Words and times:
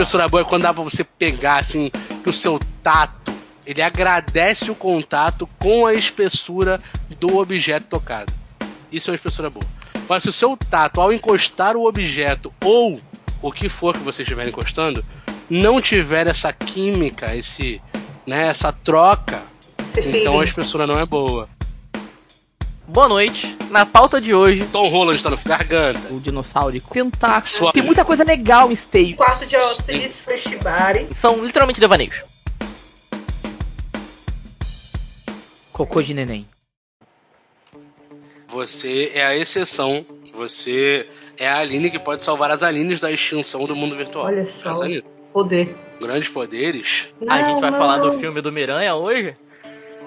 espessura 0.00 0.28
boa 0.28 0.40
é 0.40 0.44
quando 0.44 0.62
dá 0.62 0.72
pra 0.72 0.82
você 0.82 1.04
pegar, 1.04 1.58
assim, 1.58 1.90
que 2.22 2.30
o 2.30 2.32
seu 2.32 2.58
tato, 2.82 3.32
ele 3.66 3.82
agradece 3.82 4.70
o 4.70 4.74
contato 4.74 5.46
com 5.58 5.84
a 5.84 5.92
espessura 5.92 6.80
do 7.18 7.36
objeto 7.36 7.86
tocado. 7.86 8.32
Isso 8.90 9.10
é 9.10 9.12
uma 9.12 9.16
espessura 9.16 9.50
boa. 9.50 9.66
Mas 10.08 10.22
se 10.22 10.30
o 10.30 10.32
seu 10.32 10.56
tato, 10.56 11.00
ao 11.02 11.12
encostar 11.12 11.76
o 11.76 11.86
objeto 11.86 12.52
ou 12.64 12.98
o 13.42 13.52
que 13.52 13.68
for 13.68 13.92
que 13.94 14.02
você 14.02 14.22
estiver 14.22 14.48
encostando, 14.48 15.04
não 15.50 15.80
tiver 15.82 16.26
essa 16.26 16.50
química, 16.50 17.36
esse, 17.36 17.80
né, 18.26 18.48
essa 18.48 18.72
troca, 18.72 19.42
Esse 19.78 20.00
então 20.00 20.12
feeling. 20.12 20.40
a 20.40 20.44
espessura 20.44 20.86
não 20.86 20.98
é 20.98 21.04
boa. 21.04 21.46
Boa 22.92 23.08
noite. 23.08 23.56
Na 23.70 23.86
pauta 23.86 24.20
de 24.20 24.34
hoje, 24.34 24.66
Tom 24.66 24.88
Holland 24.88 25.22
tá 25.22 25.30
no 25.30 25.36
garganta. 25.38 26.12
O 26.12 26.18
dinossauro, 26.18 26.78
tentáculo. 26.92 27.46
Sua- 27.48 27.72
Tem 27.72 27.82
muita 27.82 28.04
coisa 28.04 28.24
legal 28.24 28.70
em 28.70 28.74
Stay. 28.74 29.14
Quarto 29.14 29.46
de 29.46 29.56
hóspedes, 29.56 30.24
Flashbari. 30.24 31.08
são 31.14 31.44
literalmente 31.44 31.78
devaneios. 31.80 32.16
Cocô 35.72 36.02
de 36.02 36.12
neném. 36.14 36.46
Você 38.48 39.12
é 39.14 39.24
a 39.24 39.36
exceção. 39.36 40.04
Você 40.34 41.08
é 41.38 41.48
a 41.48 41.58
Aline 41.58 41.90
que 41.90 41.98
pode 41.98 42.24
salvar 42.24 42.50
as 42.50 42.62
Alines 42.62 42.98
da 42.98 43.10
extinção 43.10 43.64
do 43.66 43.76
mundo 43.76 43.96
virtual. 43.96 44.26
Olha 44.26 44.44
só. 44.44 44.74
Poder. 45.32 45.76
Grandes 46.00 46.28
poderes. 46.28 47.06
a 47.28 47.42
gente 47.42 47.60
vai 47.60 47.70
Não, 47.70 47.78
falar 47.78 47.98
não. 47.98 48.10
do 48.10 48.18
filme 48.18 48.40
do 48.40 48.50
Miranha 48.50 48.96
hoje? 48.96 49.36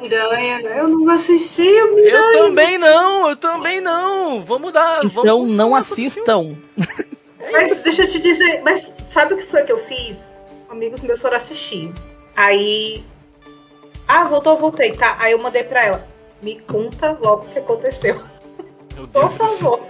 Miranha. 0.02 0.62
Eu 0.62 0.88
não 0.88 1.10
assisti 1.10 1.62
o 1.62 1.96
Miranha. 1.96 2.38
Eu 2.38 2.46
também 2.46 2.78
não, 2.78 3.30
eu 3.30 3.36
também 3.36 3.82
não. 3.82 4.42
Vamos 4.42 4.72
dar. 4.72 5.02
Vamos 5.02 5.24
Então 5.24 5.46
não 5.46 5.76
assistam. 5.76 6.56
Mas 7.52 7.82
deixa 7.84 8.04
eu 8.04 8.08
te 8.08 8.20
dizer, 8.20 8.62
mas 8.64 8.94
sabe 9.08 9.34
o 9.34 9.38
que 9.38 9.44
foi 9.44 9.64
que 9.64 9.72
eu 9.72 9.78
fiz? 9.86 10.24
Amigos 10.70 11.02
meus 11.02 11.22
foram 11.22 11.38
assistir. 11.38 11.94
Aí. 12.36 13.04
Ah, 14.08 14.26
voltou, 14.26 14.58
voltei, 14.58 14.94
tá? 14.94 15.16
Aí 15.20 15.32
eu 15.32 15.40
mandei 15.40 15.64
pra 15.64 15.86
ela. 15.86 16.08
Me 16.42 16.60
conta 16.62 17.18
logo 17.22 17.46
o 17.46 17.50
que 17.50 17.60
aconteceu. 17.60 18.22
Por 19.12 19.32
favor. 19.34 19.82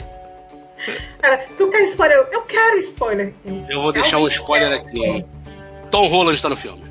Ela, 1.21 1.37
tu 1.57 1.69
quer 1.69 1.83
spoiler? 1.83 2.17
Eu, 2.17 2.25
eu 2.31 2.41
quero 2.41 2.77
spoiler. 2.79 3.33
Eu 3.69 3.81
vou 3.81 3.91
deixar 3.91 4.17
um 4.17 4.27
spoiler 4.27 4.71
aqui. 4.73 5.25
Tom 5.89 6.07
Holland 6.07 6.41
tá 6.41 6.49
no 6.49 6.57
filme. 6.57 6.83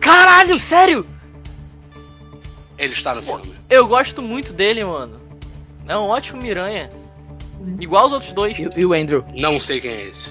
Caralho, 0.00 0.54
sério? 0.54 1.06
Ele 2.78 2.92
está 2.92 3.14
no 3.14 3.22
filme. 3.22 3.54
Eu 3.68 3.86
gosto 3.86 4.22
muito 4.22 4.52
dele, 4.52 4.84
mano. 4.84 5.20
É 5.88 5.96
um 5.96 6.08
ótimo 6.08 6.42
Miranha. 6.42 6.88
Igual 7.80 8.06
os 8.06 8.12
outros 8.12 8.32
dois. 8.32 8.58
E, 8.58 8.68
e 8.76 8.84
o 8.84 8.92
Andrew? 8.92 9.24
Não 9.34 9.58
sei 9.58 9.80
quem 9.80 9.90
é 9.90 10.02
esse. 10.02 10.30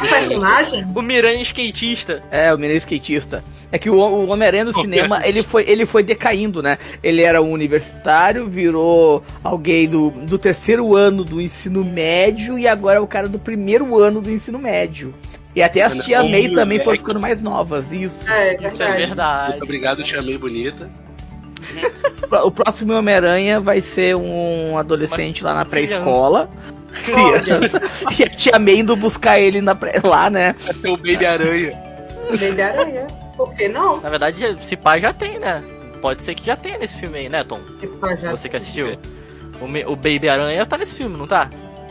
O 0.00 0.08
personagem? 0.08 0.84
O 0.94 1.02
Miranha 1.02 1.42
skatista. 1.42 2.22
É, 2.30 2.52
o 2.52 2.58
menino 2.58 2.78
skatista. 2.78 3.42
É 3.72 3.78
que 3.78 3.90
o, 3.90 3.96
o 3.96 4.28
Homem-Aranha 4.28 4.64
no 4.64 4.72
cinema, 4.72 5.20
ele 5.26 5.42
foi, 5.42 5.64
ele 5.68 5.84
foi 5.84 6.02
decaindo, 6.02 6.62
né? 6.62 6.78
Ele 7.02 7.22
era 7.22 7.42
um 7.42 7.50
universitário, 7.50 8.46
virou 8.46 9.24
alguém 9.42 9.88
do, 9.88 10.10
do 10.10 10.38
terceiro 10.38 10.94
ano 10.94 11.24
do 11.24 11.40
ensino 11.40 11.84
médio 11.84 12.58
e 12.58 12.68
agora 12.68 12.98
é 12.98 13.00
o 13.00 13.06
cara 13.06 13.28
do 13.28 13.38
primeiro 13.38 13.98
ano 13.98 14.20
do 14.20 14.30
ensino 14.30 14.58
médio. 14.58 15.12
E 15.56 15.62
até 15.62 15.80
as 15.82 15.94
Mano, 15.94 16.04
tia 16.04 16.22
o 16.22 16.28
May 16.30 16.42
também 16.50 16.64
moleque. 16.64 16.84
foram 16.84 16.98
ficando 16.98 17.18
mais 17.20 17.40
novas, 17.42 17.90
isso. 17.90 18.30
É, 18.30 18.54
Isso 18.68 18.82
é 18.82 18.92
verdade. 18.92 19.50
Muito 19.52 19.64
obrigado, 19.64 20.02
te 20.04 20.14
amei 20.16 20.36
bonita. 20.38 20.88
O 22.44 22.50
próximo 22.50 22.92
Homem-Aranha 22.92 23.60
vai 23.60 23.80
ser 23.80 24.14
um 24.16 24.76
adolescente 24.78 25.42
lá 25.42 25.54
na 25.54 25.64
pré-escola. 25.64 26.50
Criança. 27.04 27.80
E 28.18 28.22
a 28.22 28.28
tia 28.28 28.58
May 28.58 28.78
indo 28.78 28.94
buscar 28.96 29.38
ele 29.40 29.60
na 29.60 29.74
pré- 29.74 30.00
lá, 30.04 30.28
né? 30.28 30.54
Vai 30.60 30.74
ser 30.74 30.88
o 30.88 30.96
Baby 30.96 31.24
Aranha. 31.26 31.78
Baby 32.30 32.62
Aranha. 32.62 33.06
Por 33.36 33.52
que 33.54 33.68
não? 33.68 34.00
Na 34.00 34.08
verdade, 34.08 34.44
esse 34.44 34.76
pai 34.76 35.00
já 35.00 35.12
tem, 35.12 35.38
né? 35.38 35.62
Pode 36.00 36.22
ser 36.22 36.34
que 36.34 36.44
já 36.44 36.56
tenha 36.56 36.78
nesse 36.78 36.96
filme 36.96 37.18
aí, 37.18 37.28
né, 37.28 37.44
Tom? 37.44 37.60
Tipo, 37.80 37.98
já- 38.16 38.30
Você 38.30 38.48
que 38.48 38.56
assistiu. 38.56 38.98
O, 39.60 39.92
o 39.92 39.96
Baby 39.96 40.28
Aranha 40.28 40.64
tá 40.66 40.76
nesse 40.78 40.96
filme, 40.96 41.16
não 41.16 41.26
tá? 41.26 41.48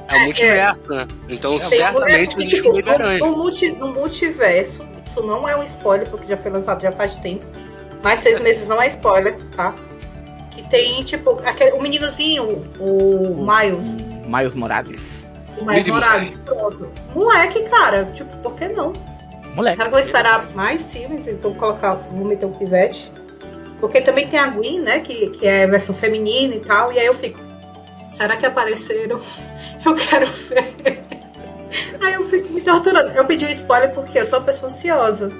É 0.07 0.17
o 0.17 0.25
multiverso, 0.25 0.79
né? 0.89 1.07
Então, 1.29 1.57
Tem- 1.57 1.69
certamente, 1.69 2.35
é, 2.35 2.39
existe 2.43 2.61
tipo, 2.61 3.25
o 3.25 3.37
multi- 3.37 3.71
no 3.71 3.87
multiverso, 3.87 4.85
isso 5.05 5.23
não 5.25 5.47
é 5.47 5.55
um 5.57 5.63
spoiler, 5.63 6.07
porque 6.09 6.27
já 6.27 6.37
foi 6.37 6.51
lançado 6.51 6.81
já 6.81 6.91
faz 6.91 7.15
tempo. 7.15 7.45
Mais 8.03 8.19
seis 8.19 8.39
meses 8.39 8.67
não 8.67 8.79
é 8.81 8.87
spoiler, 8.87 9.37
tá? 9.55 9.73
Que 10.51 10.61
tem, 10.69 11.03
tipo, 11.03 11.39
aquele, 11.45 11.71
o 11.71 11.81
meninozinho, 11.81 12.43
o 12.79 13.35
Miles, 13.45 13.97
Miles 14.27 14.53
Morales. 14.55 15.31
o 15.57 15.65
Miles 15.65 15.87
Morales, 15.87 16.37
pronto. 16.45 16.87
Moleque, 17.15 17.63
cara, 17.63 18.05
tipo, 18.13 18.35
por 18.37 18.53
que 18.55 18.67
não? 18.67 18.93
Moleque. 19.55 19.81
Eu 19.81 19.89
vou 19.89 19.99
esperar 19.99 20.45
mais 20.53 20.93
filmes 20.93 21.25
e 21.27 21.33
vou 21.33 21.55
colocar, 21.55 21.95
vou 22.11 22.25
meter 22.25 22.45
um 22.45 22.51
pivete? 22.53 23.11
Porque 23.79 24.01
também 24.01 24.27
tem 24.27 24.39
a 24.39 24.47
Gwen, 24.47 24.81
né, 24.81 24.99
que, 24.99 25.29
que 25.31 25.47
é 25.47 25.65
versão 25.67 25.95
feminina 25.95 26.55
e 26.55 26.59
tal, 26.59 26.91
e 26.93 26.99
aí 26.99 27.05
eu 27.05 27.13
fico, 27.13 27.39
será 28.15 28.37
que 28.37 28.45
apareceram? 28.45 29.21
Eu 29.85 29.93
quero 29.95 30.25
ver. 30.27 31.01
Aí 32.01 32.13
eu 32.13 32.27
fico 32.29 32.53
me 32.53 32.61
torturando. 32.61 33.09
Eu 33.11 33.25
pedi 33.25 33.45
um 33.45 33.49
spoiler 33.49 33.91
porque 33.93 34.19
eu 34.19 34.25
sou 34.25 34.39
uma 34.39 34.45
pessoa 34.45 34.71
ansiosa. 34.71 35.31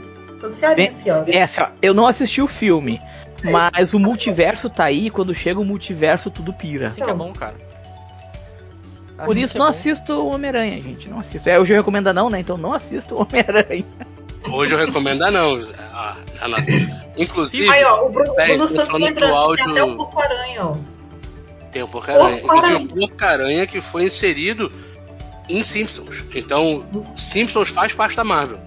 Ansiosa, 0.44 0.76
Bem, 0.76 0.90
ansiosa. 0.90 1.32
É 1.32 1.42
assim, 1.42 1.62
ó, 1.62 1.68
eu 1.82 1.94
não 1.94 2.06
assisti 2.06 2.42
o 2.42 2.48
filme, 2.48 3.02
mas 3.44 3.94
o 3.94 4.00
multiverso 4.00 4.70
tá 4.70 4.84
aí, 4.86 5.10
quando 5.10 5.34
chega 5.34 5.60
o 5.60 5.66
multiverso 5.66 6.30
tudo 6.30 6.54
pira. 6.54 6.92
Que 6.96 7.04
é 7.04 7.14
bom, 7.14 7.32
cara. 7.34 7.56
Por 9.18 9.32
Assim 9.32 9.42
isso 9.42 9.54
que 9.54 9.58
é 9.58 9.60
não 9.60 9.66
bom. 9.68 9.70
assisto 9.70 10.14
o 10.14 10.28
Homem-Aranha, 10.28 10.82
gente, 10.82 11.08
não 11.10 11.20
assisto. 11.22 11.48
É, 11.50 11.58
hoje 11.58 11.72
eu 11.74 11.78
recomendo 11.78 12.12
não, 12.14 12.30
né? 12.30 12.42
Então 12.42 12.58
não 12.58 12.74
assisto 12.74 13.16
o 13.16 13.22
Homem-Aranha. 13.22 13.86
Hoje 14.52 14.74
eu 14.76 14.78
recomendo 14.78 15.24
a 15.24 15.32
não. 15.32 15.58
Ah, 15.94 16.18
não. 16.50 16.58
Inclusive, 17.18 17.70
Aí, 17.70 17.84
ó, 17.86 18.06
o 18.06 18.10
Bruno, 18.10 18.36
Peraí, 18.36 18.50
Bruno 18.52 18.68
Santos 18.68 19.00
lembrando, 19.00 19.34
áudio- 19.34 19.72
até 19.72 19.84
o 19.84 19.96
Porco-Aranha, 19.96 20.66
ó. 20.66 20.76
Tem 21.76 21.84
o 21.84 21.90
Porco-Aranha. 21.90 22.38
Inclusive, 22.38 22.76
o 22.76 22.88
Porco-Aranha 22.88 23.68
que 23.68 23.82
foi 23.82 24.06
inserido 24.06 24.72
em 25.50 25.62
Simpsons. 25.62 26.24
Então, 26.34 26.86
Simpsons 27.02 27.70
faz 27.70 27.92
parte 27.92 28.16
da 28.16 28.24
Marvel. 28.24 28.62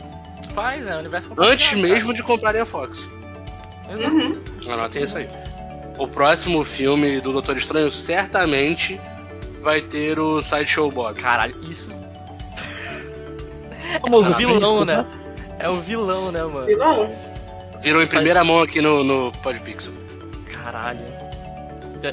Faz, 0.54 0.86
é 0.86 0.94
o 0.94 0.98
universo 0.98 1.28
Antes 1.38 1.68
compartilhado, 1.68 1.80
mesmo 1.80 2.12
de 2.12 2.22
comprarem 2.22 2.60
a 2.60 2.66
Fox. 2.66 3.08
Exato. 3.90 4.14
Uhum. 4.14 4.42
Anotem 4.68 5.04
isso 5.04 5.16
aí. 5.16 5.30
O 5.96 6.06
próximo 6.06 6.62
filme 6.62 7.18
do 7.22 7.32
Doutor 7.32 7.56
Estranho 7.56 7.90
certamente 7.90 9.00
vai 9.62 9.80
ter 9.80 10.18
o 10.18 10.42
Sideshow 10.42 10.90
Bob. 10.90 11.18
Caralho, 11.18 11.56
isso. 11.62 11.90
É 13.90 13.98
o 14.04 14.34
vilão, 14.34 14.84
né? 14.84 15.06
É 15.58 15.68
o 15.70 15.76
vilão, 15.76 16.30
né, 16.30 16.42
mano? 16.42 16.66
Vilão? 16.66 17.10
Virou 17.80 18.02
em 18.02 18.06
primeira 18.06 18.44
mão 18.44 18.60
aqui 18.60 18.82
no, 18.82 19.02
no 19.02 19.32
Podpixel. 19.32 19.94
Caralho. 20.52 21.17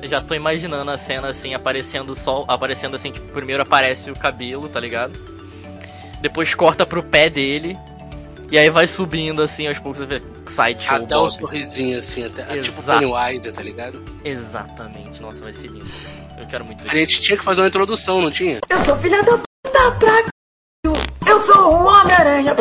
Já, 0.10 0.20
tô 0.20 0.34
imaginando 0.34 0.90
a 0.90 0.98
cena 0.98 1.28
assim, 1.28 1.54
aparecendo 1.54 2.12
o 2.12 2.16
sol, 2.16 2.46
aparecendo 2.48 2.96
assim, 2.96 3.12
tipo, 3.12 3.28
primeiro 3.32 3.62
aparece 3.62 4.10
o 4.10 4.16
cabelo, 4.16 4.68
tá 4.68 4.80
ligado? 4.80 5.14
Depois 6.22 6.54
corta 6.56 6.86
pro 6.86 7.04
pé 7.04 7.30
dele. 7.30 7.78
E 8.52 8.60
aí 8.60 8.70
vai 8.70 8.88
subindo 8.88 9.42
assim, 9.42 9.68
aos 9.68 9.78
poucos 9.80 10.00
você 10.00 10.06
vê 10.06 10.22
side 10.48 10.84
show 10.84 10.98
Até 10.98 11.16
o 11.18 11.22
Bob. 11.22 11.32
sorrisinho, 11.32 11.98
assim, 12.00 12.26
até, 12.26 12.44
tipo 12.60 12.80
Exato. 12.80 13.00
Pennywise, 13.00 13.52
tá 13.52 13.62
ligado? 13.62 14.04
Exatamente, 14.24 15.20
nossa, 15.22 15.40
vai 15.40 15.54
ser 15.54 15.68
lindo. 15.68 15.90
Eu 16.38 16.46
quero 16.46 16.64
muito 16.66 16.88
A 16.88 16.92
ver. 16.92 17.00
gente 17.00 17.22
tinha 17.22 17.38
que 17.38 17.44
fazer 17.44 17.62
uma 17.62 17.68
introdução, 17.68 18.22
não 18.22 18.30
tinha? 18.30 18.60
Eu 18.70 18.86
sou 18.86 18.96
filha 18.98 19.22
da 19.24 19.38
puta 19.38 19.92
pra 20.00 20.18
c... 20.22 20.30
Eu 21.28 21.42
sou 21.42 21.74
o 21.74 21.86
Homem-Aranha. 21.86 22.56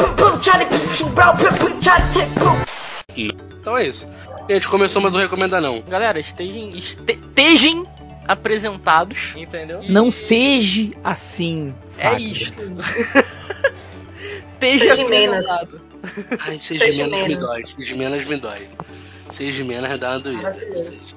Então 3.65 3.77
é 3.79 3.87
isso. 3.87 4.07
E 4.49 4.53
a 4.53 4.55
gente 4.57 4.69
começou 4.69 5.01
mais 5.01 5.15
um 5.15 5.19
Recomenda 5.19 5.61
Não. 5.61 5.81
Galera, 5.83 6.19
estejam, 6.21 6.71
este- 6.77 7.19
estejam 7.29 7.87
apresentados, 8.29 9.33
entendeu? 9.37 9.83
E 9.83 9.91
Não 9.91 10.11
seja 10.11 10.91
assim. 11.03 11.75
é 11.99 12.19
isto. 12.19 12.63
Esteja 14.55 14.95
Seja 14.97 15.09
menos. 15.09 15.47
Ai, 16.41 16.59
seja, 16.59 16.85
Seja 16.85 17.05
menos, 17.07 17.23
me 17.23 17.29
menos. 17.29 17.45
dói. 17.47 17.67
Seja 17.67 17.97
menos 17.97 18.25
me 18.27 18.37
dói. 18.37 18.69
Seja 19.31 19.65
menos 19.65 19.99
dá 19.99 20.11
uma 20.13 20.21
doída. 20.21 20.55
Seja, 20.55 21.17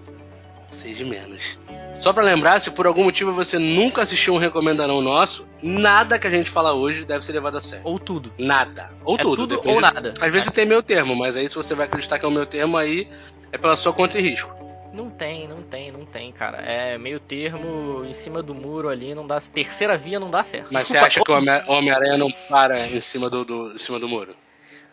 seja 0.81 1.05
menos. 1.05 1.59
Só 1.99 2.13
pra 2.13 2.23
lembrar, 2.23 2.59
se 2.61 2.71
por 2.71 2.85
algum 2.85 3.03
motivo 3.03 3.31
você 3.33 3.57
nunca 3.57 4.01
assistiu 4.03 4.33
um 4.35 4.37
Recomenda 4.37 4.87
Não 4.87 5.01
nosso, 5.01 5.47
nada 5.61 6.17
que 6.19 6.27
a 6.27 6.29
gente 6.29 6.49
fala 6.49 6.73
hoje 6.73 7.03
deve 7.03 7.25
ser 7.25 7.33
levado 7.33 7.57
a 7.57 7.61
sério. 7.61 7.85
Ou 7.85 7.99
tudo. 7.99 8.31
Nada. 8.37 8.91
Ou 9.03 9.15
É 9.15 9.21
tudo. 9.21 9.35
tudo 9.47 9.55
depende- 9.55 9.75
ou 9.75 9.81
nada. 9.81 10.13
Às 10.21 10.31
vezes 10.31 10.51
tem 10.51 10.65
meu 10.65 10.81
termo, 10.83 11.15
mas 11.15 11.35
aí 11.35 11.49
se 11.49 11.55
você 11.55 11.73
vai 11.73 11.85
acreditar 11.87 12.19
que 12.19 12.25
é 12.25 12.27
o 12.27 12.31
meu 12.31 12.45
termo, 12.45 12.77
aí 12.77 13.09
é 13.51 13.57
pela 13.57 13.75
sua 13.75 13.91
conta 13.91 14.17
e 14.19 14.21
risco. 14.21 14.55
Não 14.93 15.09
tem, 15.09 15.47
não 15.47 15.61
tem, 15.61 15.91
não 15.91 16.05
tem, 16.05 16.31
cara. 16.31 16.57
É 16.59 16.97
meio 16.97 17.19
termo 17.19 18.03
em 18.05 18.13
cima 18.13 18.41
do 18.41 18.53
muro 18.55 18.89
ali, 18.89 19.13
não 19.13 19.27
dá. 19.27 19.39
Terceira 19.41 19.97
via 19.97 20.19
não 20.19 20.29
dá 20.31 20.43
certo. 20.43 20.67
Mas 20.71 20.87
você 20.87 20.97
acha 20.97 21.21
que 21.23 21.31
o 21.31 21.35
Homem- 21.35 21.61
o 21.67 21.71
Homem-Aranha 21.73 22.17
não 22.17 22.31
para 22.49 22.79
em 22.87 22.99
cima 23.01 23.29
do, 23.29 23.43
do- 23.43 23.73
em 23.73 23.79
cima 23.79 23.99
do 23.99 24.07
muro? 24.07 24.35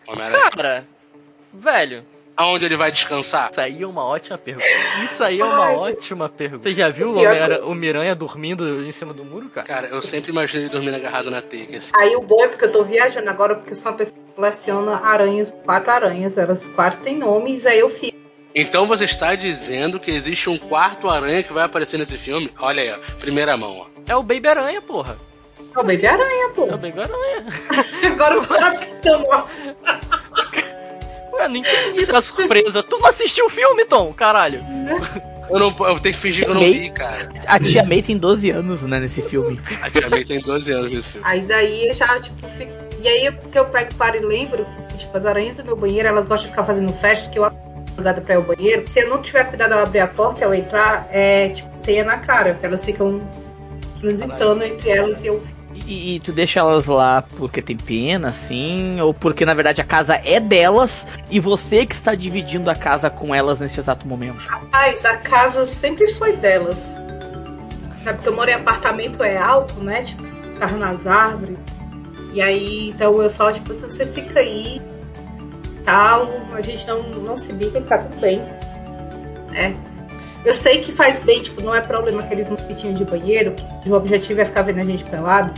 Homem-Aranha. 0.06 0.50
Cara, 0.50 0.84
velho, 1.52 2.04
aonde 2.36 2.64
ele 2.64 2.76
vai 2.76 2.90
descansar? 2.92 3.50
Isso 3.50 3.60
aí 3.60 3.82
é 3.82 3.86
uma 3.86 4.04
ótima 4.04 4.36
pergunta. 4.38 4.66
Isso 5.04 5.22
aí 5.24 5.40
é 5.40 5.44
uma 5.44 5.64
Ai, 5.66 5.74
ótima 5.74 6.28
pergunta. 6.28 6.62
Você 6.68 6.74
já 6.74 6.88
viu 6.90 7.10
o, 7.10 7.18
Homem- 7.18 7.60
o 7.62 7.74
Miranha 7.74 8.14
dormindo 8.14 8.84
em 8.84 8.92
cima 8.92 9.12
do 9.14 9.24
muro, 9.24 9.48
cara? 9.48 9.66
Cara, 9.66 9.86
eu 9.88 10.00
sempre 10.02 10.30
imaginei 10.32 10.64
ele 10.66 10.72
dormindo 10.72 10.94
agarrado 10.96 11.30
na 11.30 11.40
teia. 11.42 11.66
que 11.66 11.76
assim. 11.76 11.92
Aí 11.94 12.14
o 12.16 12.20
bom 12.22 12.42
é 12.44 12.48
porque 12.48 12.64
eu 12.64 12.72
tô 12.72 12.84
viajando 12.84 13.28
agora, 13.30 13.54
porque 13.54 13.72
eu 13.72 13.76
sou 13.76 13.90
uma 13.92 13.98
pessoa 13.98 14.18
que 14.20 14.32
coleciona 14.34 14.96
aranhas, 15.04 15.54
quatro 15.64 15.90
aranhas, 15.90 16.36
elas 16.38 16.68
quatro 16.68 17.00
têm 17.00 17.16
nomes, 17.18 17.66
aí 17.66 17.78
eu 17.78 17.88
fico. 17.90 18.14
Então 18.54 18.86
você 18.86 19.04
está 19.04 19.34
dizendo 19.34 19.98
que 19.98 20.10
existe 20.12 20.48
um 20.48 20.56
quarto 20.56 21.08
aranha 21.10 21.42
que 21.42 21.52
vai 21.52 21.64
aparecer 21.64 21.98
nesse 21.98 22.16
filme? 22.16 22.50
Olha 22.60 22.82
aí, 22.82 22.90
ó, 22.92 22.98
primeira 23.18 23.56
mão, 23.56 23.78
ó. 23.78 23.86
É 24.06 24.14
o 24.14 24.22
Baby 24.22 24.46
Aranha, 24.46 24.80
porra. 24.80 25.16
É 25.76 25.80
o 25.80 25.82
Baby 25.82 26.06
Aranha, 26.06 26.48
pô. 26.50 26.62
É 26.68 26.74
o 26.74 26.78
Baby 26.78 27.00
Aranha. 27.00 27.46
Agora 28.12 28.34
eu 28.36 28.46
quase 28.46 28.80
que 28.86 28.94
tamo 29.02 29.26
ó. 29.28 29.46
Ué, 31.34 31.48
não 31.48 31.56
entendi 31.56 32.06
da 32.06 32.22
surpresa. 32.22 32.82
Tu 32.82 32.98
não 32.98 33.08
assistiu 33.08 33.46
o 33.46 33.50
filme, 33.50 33.84
Tom? 33.84 34.12
Caralho. 34.12 34.60
Eu, 35.50 35.58
não, 35.58 35.74
eu 35.86 36.00
tenho 36.00 36.14
que 36.14 36.20
fingir 36.20 36.44
que 36.44 36.50
eu 36.50 36.54
não 36.54 36.62
vi, 36.62 36.90
cara. 36.90 37.30
A 37.46 37.58
tia 37.58 37.84
May 37.84 38.02
tem 38.02 38.16
12 38.16 38.50
anos, 38.50 38.82
né, 38.82 39.00
nesse 39.00 39.22
filme. 39.22 39.60
A 39.82 39.90
Tia 39.90 40.08
May 40.08 40.24
tem 40.24 40.40
12 40.40 40.72
anos 40.72 40.92
nesse 40.92 41.10
filme. 41.10 41.26
Aí 41.26 41.40
daí 41.42 41.88
eu 41.88 41.94
já, 41.94 42.20
tipo, 42.20 42.46
fico. 42.48 42.72
E 43.02 43.08
aí 43.08 43.30
porque 43.30 43.58
eu 43.58 43.66
pego, 43.66 43.94
paro 43.94 44.16
e 44.16 44.20
lembro, 44.20 44.66
que, 44.88 44.96
tipo, 44.98 45.16
as 45.16 45.26
aranhas 45.26 45.58
do 45.58 45.64
meu 45.64 45.76
banheiro, 45.76 46.08
elas 46.08 46.24
gostam 46.26 46.46
de 46.46 46.52
ficar 46.52 46.64
fazendo 46.64 46.92
festa, 46.92 47.30
que 47.30 47.38
eu 47.38 47.44
abro 47.44 47.58
pra 48.22 48.34
ir 48.34 48.36
ao 48.36 48.42
banheiro. 48.42 48.88
Se 48.88 49.00
eu 49.00 49.08
não 49.10 49.20
tiver 49.20 49.44
cuidado 49.44 49.72
ao 49.72 49.80
abrir 49.80 50.00
a 50.00 50.06
porta, 50.06 50.46
ao 50.46 50.54
entrar, 50.54 51.06
é 51.10 51.50
tipo, 51.50 51.68
teia 51.82 52.04
na 52.04 52.18
cara. 52.18 52.58
Elas 52.62 52.84
ficam 52.84 53.20
transitando 54.00 54.64
entre 54.64 54.90
elas 54.90 55.22
e 55.22 55.26
eu 55.26 55.42
E, 55.86 56.14
e 56.14 56.20
tu 56.20 56.32
deixa 56.32 56.60
elas 56.60 56.86
lá 56.86 57.22
porque 57.36 57.60
tem 57.60 57.76
pena, 57.76 58.28
assim, 58.28 59.00
ou 59.00 59.12
porque 59.12 59.44
na 59.44 59.54
verdade 59.54 59.80
a 59.80 59.84
casa 59.84 60.20
é 60.24 60.38
delas 60.38 61.06
e 61.30 61.40
você 61.40 61.84
que 61.84 61.94
está 61.94 62.14
dividindo 62.14 62.70
a 62.70 62.74
casa 62.74 63.10
com 63.10 63.34
elas 63.34 63.60
neste 63.60 63.80
exato 63.80 64.06
momento. 64.06 64.38
Rapaz, 64.38 65.04
a 65.04 65.16
casa 65.16 65.66
sempre 65.66 66.06
foi 66.12 66.36
delas. 66.36 66.96
Sabe, 68.02 68.18
porque 68.18 68.28
eu 68.28 68.36
moro 68.36 68.50
em 68.50 68.54
apartamento, 68.54 69.22
é 69.22 69.36
alto, 69.36 69.74
né? 69.80 70.02
Tipo, 70.02 70.22
carro 70.58 70.78
nas 70.78 71.06
árvores. 71.06 71.56
E 72.32 72.42
aí, 72.42 72.90
então 72.90 73.20
eu 73.20 73.30
só, 73.30 73.52
tipo, 73.52 73.72
você 73.72 74.04
fica 74.04 74.40
aí, 74.40 74.80
tal, 75.84 76.28
a 76.52 76.60
gente 76.60 76.86
não, 76.86 77.02
não 77.02 77.36
se 77.36 77.52
bica, 77.52 77.80
tá 77.80 77.98
tudo 77.98 78.20
bem. 78.20 78.38
Né? 79.50 79.74
Eu 80.44 80.52
sei 80.52 80.80
que 80.80 80.92
faz 80.92 81.20
bem, 81.20 81.40
tipo, 81.40 81.62
não 81.62 81.74
é 81.74 81.80
problema 81.80 82.22
aqueles 82.22 82.48
mosquitinhos 82.48 82.98
de 82.98 83.04
banheiro, 83.04 83.54
que 83.82 83.88
o 83.88 83.94
objetivo 83.94 84.40
é 84.40 84.44
ficar 84.44 84.62
vendo 84.62 84.80
a 84.80 84.84
gente 84.84 85.02
pelado. 85.04 85.52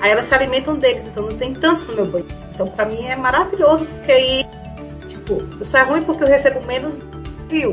Aí 0.00 0.10
elas 0.10 0.26
se 0.26 0.34
alimentam 0.34 0.76
deles, 0.76 1.06
então 1.06 1.24
não 1.24 1.36
tem 1.36 1.54
tantos 1.54 1.88
no 1.88 1.96
meu 1.96 2.06
banheiro. 2.06 2.34
Então 2.54 2.66
pra 2.66 2.84
mim 2.84 3.06
é 3.06 3.16
maravilhoso, 3.16 3.86
porque 3.86 4.12
aí, 4.12 4.46
tipo, 5.06 5.42
só 5.64 5.78
é 5.78 5.82
ruim 5.82 6.02
porque 6.02 6.22
eu 6.22 6.28
recebo 6.28 6.60
menos 6.66 7.00
fio, 7.48 7.72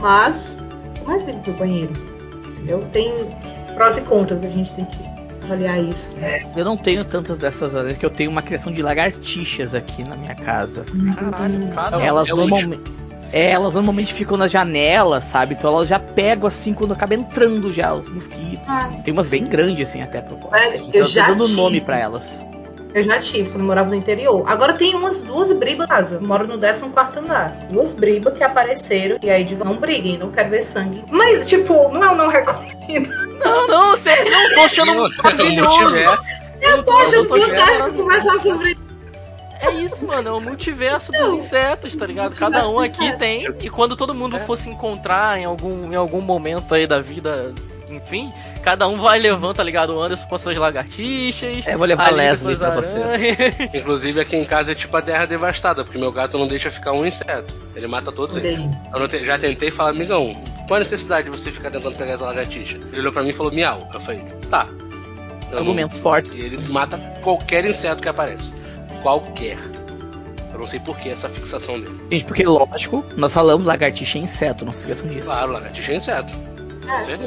mas 0.00 0.56
é 1.00 1.04
mais 1.04 1.22
limpo 1.24 1.50
o 1.50 1.54
banheiro. 1.54 1.92
Entendeu? 2.46 2.86
Tem 2.92 3.12
prós 3.74 3.98
e 3.98 4.02
contras, 4.02 4.44
a 4.44 4.48
gente 4.48 4.74
tem 4.74 4.84
que 4.84 4.96
avaliar 5.44 5.82
isso. 5.82 6.10
Eu 6.56 6.64
não 6.64 6.76
tenho 6.76 7.04
tantas 7.04 7.36
dessas 7.36 7.74
aranhas, 7.74 7.98
que 7.98 8.06
eu 8.06 8.10
tenho 8.10 8.30
uma 8.30 8.42
criação 8.42 8.72
de 8.72 8.82
lagartixas 8.82 9.74
aqui 9.74 10.08
na 10.08 10.16
minha 10.16 10.34
casa. 10.34 10.84
Caralho, 11.14 11.58
Não, 11.90 12.00
elas 12.00 12.28
é 12.28 12.34
normalmente. 12.34 13.01
É, 13.32 13.50
elas 13.50 13.74
normalmente 13.74 14.12
ficam 14.12 14.36
nas 14.36 14.50
janelas, 14.52 15.24
sabe? 15.24 15.54
Então 15.54 15.72
elas 15.74 15.88
já 15.88 15.98
pegam 15.98 16.46
assim 16.46 16.74
quando 16.74 16.92
acaba 16.92 17.14
entrando 17.14 17.72
já 17.72 17.94
os 17.94 18.08
mosquitos. 18.10 18.68
Ah. 18.68 18.90
Tem 19.04 19.12
umas 19.12 19.28
bem 19.28 19.44
grandes 19.44 19.88
assim 19.88 20.02
até 20.02 20.20
pra 20.20 20.36
Velho, 20.50 20.76
Então, 20.76 20.90
eu 20.92 21.02
tô 21.04 21.10
já 21.10 21.26
dando 21.28 21.44
tive. 21.46 21.56
nome 21.56 21.80
pra 21.80 21.98
elas. 21.98 22.40
Eu 22.94 23.02
já 23.02 23.18
tive, 23.18 23.48
quando 23.48 23.60
eu 23.60 23.66
morava 23.66 23.88
no 23.88 23.94
interior. 23.94 24.44
Agora 24.46 24.74
tem 24.74 24.94
umas 24.94 25.22
duas 25.22 25.50
bribas 25.54 25.86
em 25.86 25.88
casa. 25.88 26.16
Eu 26.16 26.20
moro 26.20 26.46
no 26.46 26.58
14 26.58 27.18
andar. 27.20 27.66
Duas 27.70 27.94
bribas 27.94 28.34
que 28.36 28.44
apareceram. 28.44 29.16
E 29.22 29.30
aí 29.30 29.44
digo, 29.44 29.64
não 29.64 29.76
briguem, 29.76 30.18
não 30.18 30.30
quero 30.30 30.50
ver 30.50 30.62
sangue. 30.62 31.02
Mas, 31.10 31.46
tipo, 31.46 31.72
não 31.88 32.04
é 32.04 32.10
um 32.10 32.16
não 32.16 32.28
recomendo. 32.28 33.08
Não, 33.42 33.66
não, 33.66 33.96
sério, 33.96 34.30
não, 34.30 34.54
tô 34.54 34.60
achando 34.60 34.94
Não, 34.94 35.08
maravilhoso. 35.24 35.80
multiverso. 35.80 36.22
Eu 36.60 36.82
tô 36.84 36.92
achando 36.92 37.26
tô 37.26 37.34
achando 37.34 37.50
fantástico 37.50 37.92
conversar 37.94 38.38
sobre 38.40 38.76
É 39.62 39.70
isso, 39.72 40.06
mano, 40.06 40.28
é 40.28 40.32
o 40.32 40.40
multiverso 40.40 41.12
dos 41.12 41.20
Não. 41.20 41.38
insetos, 41.38 41.94
tá 41.96 42.06
ligado? 42.06 42.36
Cada 42.36 42.68
um 42.68 42.78
aqui 42.80 42.96
insetos. 43.02 43.18
tem, 43.18 43.46
e 43.62 43.70
quando 43.70 43.96
todo 43.96 44.14
mundo 44.14 44.36
É. 44.36 44.40
for 44.40 44.58
se 44.58 44.68
encontrar 44.68 45.38
em 45.38 45.44
algum, 45.44 45.92
em 45.92 45.96
algum 45.96 46.20
momento 46.20 46.74
aí 46.74 46.86
da 46.86 47.00
vida, 47.00 47.54
enfim, 47.88 48.32
cada 48.62 48.88
um 48.88 49.00
vai 49.00 49.18
levando, 49.18 49.54
tá 49.54 49.62
ligado? 49.62 49.94
O 49.94 50.00
Anderson 50.02 50.26
com 50.26 50.34
as 50.34 50.42
suas 50.42 50.56
lagartixas. 50.56 51.66
É, 51.66 51.76
vou 51.76 51.86
levar 51.86 52.08
a 52.08 52.10
Leslie 52.10 52.56
pra 52.56 52.70
vocês. 52.70 53.06
Inclusive 53.74 54.20
aqui 54.20 54.36
em 54.36 54.44
casa 54.44 54.72
é 54.72 54.74
tipo 54.74 54.96
a 54.96 55.02
terra 55.02 55.26
devastada, 55.26 55.84
porque 55.84 55.98
meu 55.98 56.10
gato 56.10 56.36
não 56.38 56.46
deixa 56.48 56.70
ficar 56.70 56.92
um 56.92 57.04
inseto. 57.06 57.54
Ele 57.76 57.86
mata 57.86 58.10
todos 58.10 58.36
eles. 58.36 58.58
aí. 58.58 58.70
Eu 58.92 59.00
não 59.00 59.08
te- 59.08 59.24
já 59.24 59.38
tentei 59.38 59.70
falar, 59.70 59.90
amigão, 59.90 60.34
qual 60.66 60.76
a 60.76 60.80
necessidade 60.80 61.30
de 61.30 61.30
você 61.30 61.50
ficar 61.52 61.70
tentando 61.70 61.96
pegar 61.96 62.12
essa 62.14 62.24
lagartixa? 62.26 62.76
Ele 62.92 63.00
olhou 63.00 63.12
pra 63.12 63.22
mim 63.22 63.28
e 63.30 63.32
falou, 63.32 63.52
miau. 63.52 63.88
Eu 63.92 64.00
falei, 64.00 64.24
tá. 64.50 64.66
Eu 64.70 65.50
não- 65.50 65.58
Argumentos 65.58 65.98
fortes. 65.98 66.32
E 66.34 66.40
ele 66.40 66.56
mata 66.68 66.96
qualquer 67.22 67.64
inseto 67.66 68.00
que 68.00 68.08
aparece. 68.08 68.52
Qualquer. 69.02 69.58
Eu 70.52 70.58
não 70.58 70.66
sei 70.66 70.78
por 70.80 70.98
que 70.98 71.08
essa 71.08 71.28
fixação 71.28 71.80
dele. 71.80 71.98
Gente, 72.10 72.24
porque 72.24 72.44
lógico, 72.44 73.04
nós 73.16 73.32
falamos 73.32 73.66
lagartixa 73.66 74.18
é 74.18 74.22
inseto, 74.22 74.64
não 74.64 74.72
se 74.72 74.80
esqueçam 74.80 75.08
disso. 75.08 75.24
Claro, 75.24 75.52
lagartixa 75.52 75.92
é 75.92 75.96
inseto. 75.96 76.34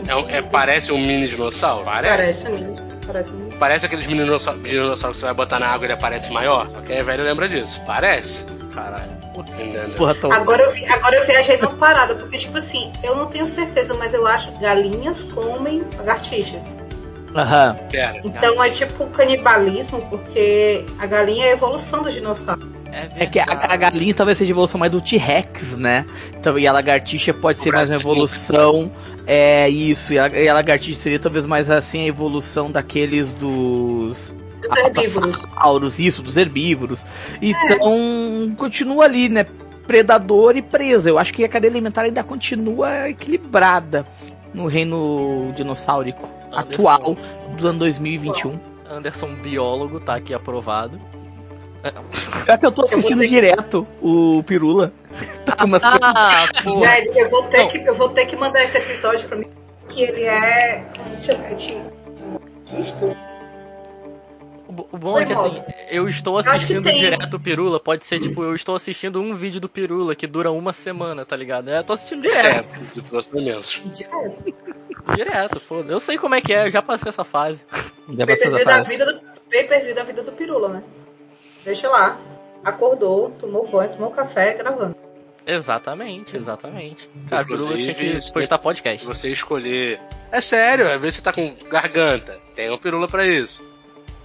É, 0.07 0.11
É, 0.11 0.15
um- 0.15 0.29
é- 0.29 0.41
parece 0.41 0.91
um 0.91 0.97
mini 0.99 1.27
dinossauro? 1.27 1.85
Parece. 1.85 2.43
Parece 2.43 2.49
mesmo. 2.49 2.85
Parece 3.07 3.31
mesmo. 3.31 3.53
Parece 3.59 3.85
aqueles 3.85 4.05
mini 4.05 4.23
dinossauros 4.25 4.61
dinossauro 4.63 5.13
que 5.13 5.19
você 5.19 5.25
vai 5.25 5.33
botar 5.33 5.59
na 5.59 5.67
água 5.67 5.85
e 5.85 5.87
ele 5.87 5.93
aparece 5.93 6.31
maior. 6.31 6.69
Só 6.71 6.81
que 6.81 6.93
aí 6.93 7.01
velho 7.03 7.23
lembra 7.23 7.47
disso. 7.49 7.81
Parece. 7.85 8.45
Caralho. 8.73 9.15
Entendeu? 9.37 9.89
Porra, 9.97 10.15
Tom. 10.15 10.31
Agora 10.31 10.61
eu, 10.63 10.71
vi- 10.71 10.85
agora 10.85 11.15
eu 11.17 11.25
viajei 11.25 11.57
tão 11.57 11.75
parada, 11.75 12.15
porque, 12.15 12.37
tipo 12.37 12.57
assim, 12.57 12.91
eu 13.03 13.15
não 13.17 13.25
tenho 13.25 13.45
certeza, 13.45 13.93
mas 13.93 14.13
eu 14.13 14.25
acho 14.25 14.49
que 14.53 14.59
galinhas 14.61 15.23
comem 15.23 15.83
lagartixas. 15.97 16.73
Aham. 17.35 17.75
Pera. 17.91 18.21
Então 18.23 18.63
é 18.63 18.69
tipo 18.69 19.05
canibalismo, 19.07 20.01
porque 20.09 20.85
a 20.97 21.05
galinha 21.05 21.47
é 21.47 21.49
a 21.49 21.53
evolução 21.53 22.01
do 22.01 22.09
dinossauro. 22.09 22.73
É 23.17 23.25
que 23.25 23.39
a, 23.39 23.45
a 23.45 23.75
galinha 23.75 24.13
talvez 24.13 24.37
seja 24.37 24.51
a 24.51 24.53
evolução 24.53 24.79
mais 24.79 24.89
do 24.89 25.01
T-Rex, 25.01 25.75
né? 25.77 26.05
Então, 26.39 26.57
e 26.57 26.65
a 26.65 26.71
lagartixa 26.71 27.33
pode 27.33 27.59
ser 27.59 27.73
mais 27.73 27.89
uma 27.89 27.97
evolução. 27.97 28.89
É 29.27 29.67
isso. 29.67 30.13
E 30.13 30.19
a, 30.19 30.27
e 30.29 30.47
a 30.47 30.53
lagartixa 30.53 31.01
seria 31.01 31.19
talvez 31.19 31.45
mais 31.45 31.69
assim 31.69 32.05
a 32.05 32.07
evolução 32.07 32.71
daqueles 32.71 33.33
dos. 33.33 34.33
Dos 34.61 34.77
herbívoros. 34.77 35.41
Dinossauros, 35.41 35.99
isso, 35.99 36.23
dos 36.23 36.37
herbívoros. 36.37 37.05
Então, 37.41 38.55
continua 38.57 39.03
ali, 39.03 39.27
né? 39.27 39.45
Predador 39.85 40.55
e 40.55 40.61
presa. 40.61 41.09
Eu 41.09 41.19
acho 41.19 41.33
que 41.33 41.43
a 41.43 41.49
cadeia 41.49 41.71
alimentar 41.71 42.03
ainda 42.03 42.23
continua 42.23 43.09
equilibrada 43.09 44.07
no 44.53 44.67
reino 44.67 45.51
dinossáurico 45.53 46.35
Anderson. 46.55 46.89
atual 46.89 47.17
do 47.57 47.67
ano 47.67 47.79
2021. 47.79 48.59
Anderson, 48.89 49.35
biólogo, 49.35 49.99
tá 49.99 50.15
aqui 50.15 50.33
aprovado. 50.33 50.99
Pior 52.45 52.57
que 52.57 52.65
eu 52.65 52.71
tô 52.71 52.81
Eu 52.83 52.85
assistindo 52.87 53.21
que- 53.21 53.27
direto 53.27 53.85
o 54.01 54.41
Pirula. 54.43 54.91
tá 55.45 55.55
com 55.55 55.65
umas 55.65 55.81
Ah. 55.83 56.45
Velho, 56.63 57.11
eu 57.15 57.29
vou, 57.29 57.43
ter 57.43 57.57
Não. 57.59 57.67
que, 57.67 57.77
eu 57.77 57.95
vou 57.95 58.09
ter 58.09 58.25
que 58.25 58.35
mandar 58.35 58.63
esse 58.63 58.77
episódio 58.77 59.27
pra 59.27 59.37
mim, 59.37 59.45
que 59.89 60.01
ele 60.03 60.23
é. 60.23 60.85
Como 60.97 61.21
chama? 61.23 61.45
É 61.45 61.53
tipo-? 61.53 63.15
O 64.67 64.71
bo- 64.73 64.87
O 64.91 64.97
bom 64.97 65.19
é 65.19 65.25
que 65.25 65.33
assim, 65.33 65.63
eu 65.91 66.09
estou 66.09 66.37
acho 66.39 66.49
que 66.49 66.55
assistindo 66.55 66.81
tem. 66.83 66.99
direto 66.99 67.35
o 67.35 67.39
Pirula, 67.39 67.79
pode 67.79 68.03
ser 68.05 68.19
tipo, 68.19 68.43
eu 68.43 68.55
estou 68.55 68.75
assistindo 68.75 69.21
um 69.21 69.35
vídeo 69.35 69.61
do 69.61 69.69
Pirula 69.69 70.15
que 70.15 70.25
dura 70.25 70.51
uma 70.51 70.73
semana, 70.73 71.23
tá 71.23 71.35
ligado? 71.35 71.69
É, 71.69 71.77
eu 71.79 71.83
tô 71.83 71.93
assistindo 71.93 72.21
direto, 72.23 72.67
É, 72.75 72.95
do 72.95 73.03
próximo 73.03 73.39
imenso. 73.39 73.81
Direto. 73.93 74.55
Direto, 75.15 75.59
foda. 75.59 75.91
Eu 75.91 75.99
sei 75.99 76.17
como 76.17 76.35
é 76.35 76.41
que 76.41 76.53
é, 76.53 76.67
eu 76.67 76.71
já 76.71 76.81
passei 76.81 77.09
essa 77.09 77.23
fase. 77.23 77.61
Deve 78.07 78.35
ser 78.35 78.49
Pay-per-view 78.49 78.55
essa 78.57 78.65
da 78.65 78.77
fase. 78.77 78.89
vida 78.89 79.05
do 79.13 79.21
pay-per-view 79.49 79.95
da 79.95 80.03
vida 80.03 80.23
do 80.23 80.31
Pirula, 80.31 80.69
né? 80.69 80.83
Deixa 81.63 81.89
lá. 81.89 82.19
Acordou, 82.63 83.29
tomou 83.31 83.67
banho, 83.67 83.91
tomou 83.93 84.11
café, 84.11 84.53
gravando. 84.53 84.95
Exatamente, 85.47 86.35
exatamente. 86.35 87.07
Cara, 87.29 87.43
o 87.43 87.45
Pirula 87.45 87.73
tinha 87.75 87.91
Inclusive, 87.91 88.21
que 88.21 88.33
postar 88.33 88.57
podcast. 88.57 89.05
Você 89.05 89.29
escolher. 89.29 89.99
É 90.31 90.41
sério, 90.41 90.91
às 90.91 90.99
vezes 90.99 91.15
você 91.17 91.21
tá 91.21 91.31
com 91.31 91.53
garganta. 91.69 92.39
Tem 92.55 92.69
um 92.71 92.77
pirula 92.77 93.07
pra 93.07 93.25
isso. 93.27 93.63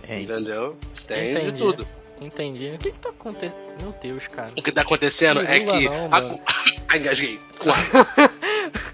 É, 0.09 0.21
Entendeu? 0.21 0.77
Tem 1.07 1.33
Entendi. 1.33 1.53
de 1.53 1.59
tudo. 1.59 1.87
Entendi. 2.21 2.73
O 2.75 2.79
que 2.79 2.91
que 2.93 2.99
tá 2.99 3.09
acontecendo? 3.09 3.55
Meu 3.81 3.95
Deus, 4.03 4.27
cara. 4.27 4.51
O 4.57 4.63
que 4.63 4.71
tá 4.73 4.83
acontecendo 4.83 5.41
é 5.41 5.61
que. 5.61 5.89
não, 5.89 6.09
a... 6.13 6.39
Ai, 6.89 6.99
engasguei. 6.99 7.41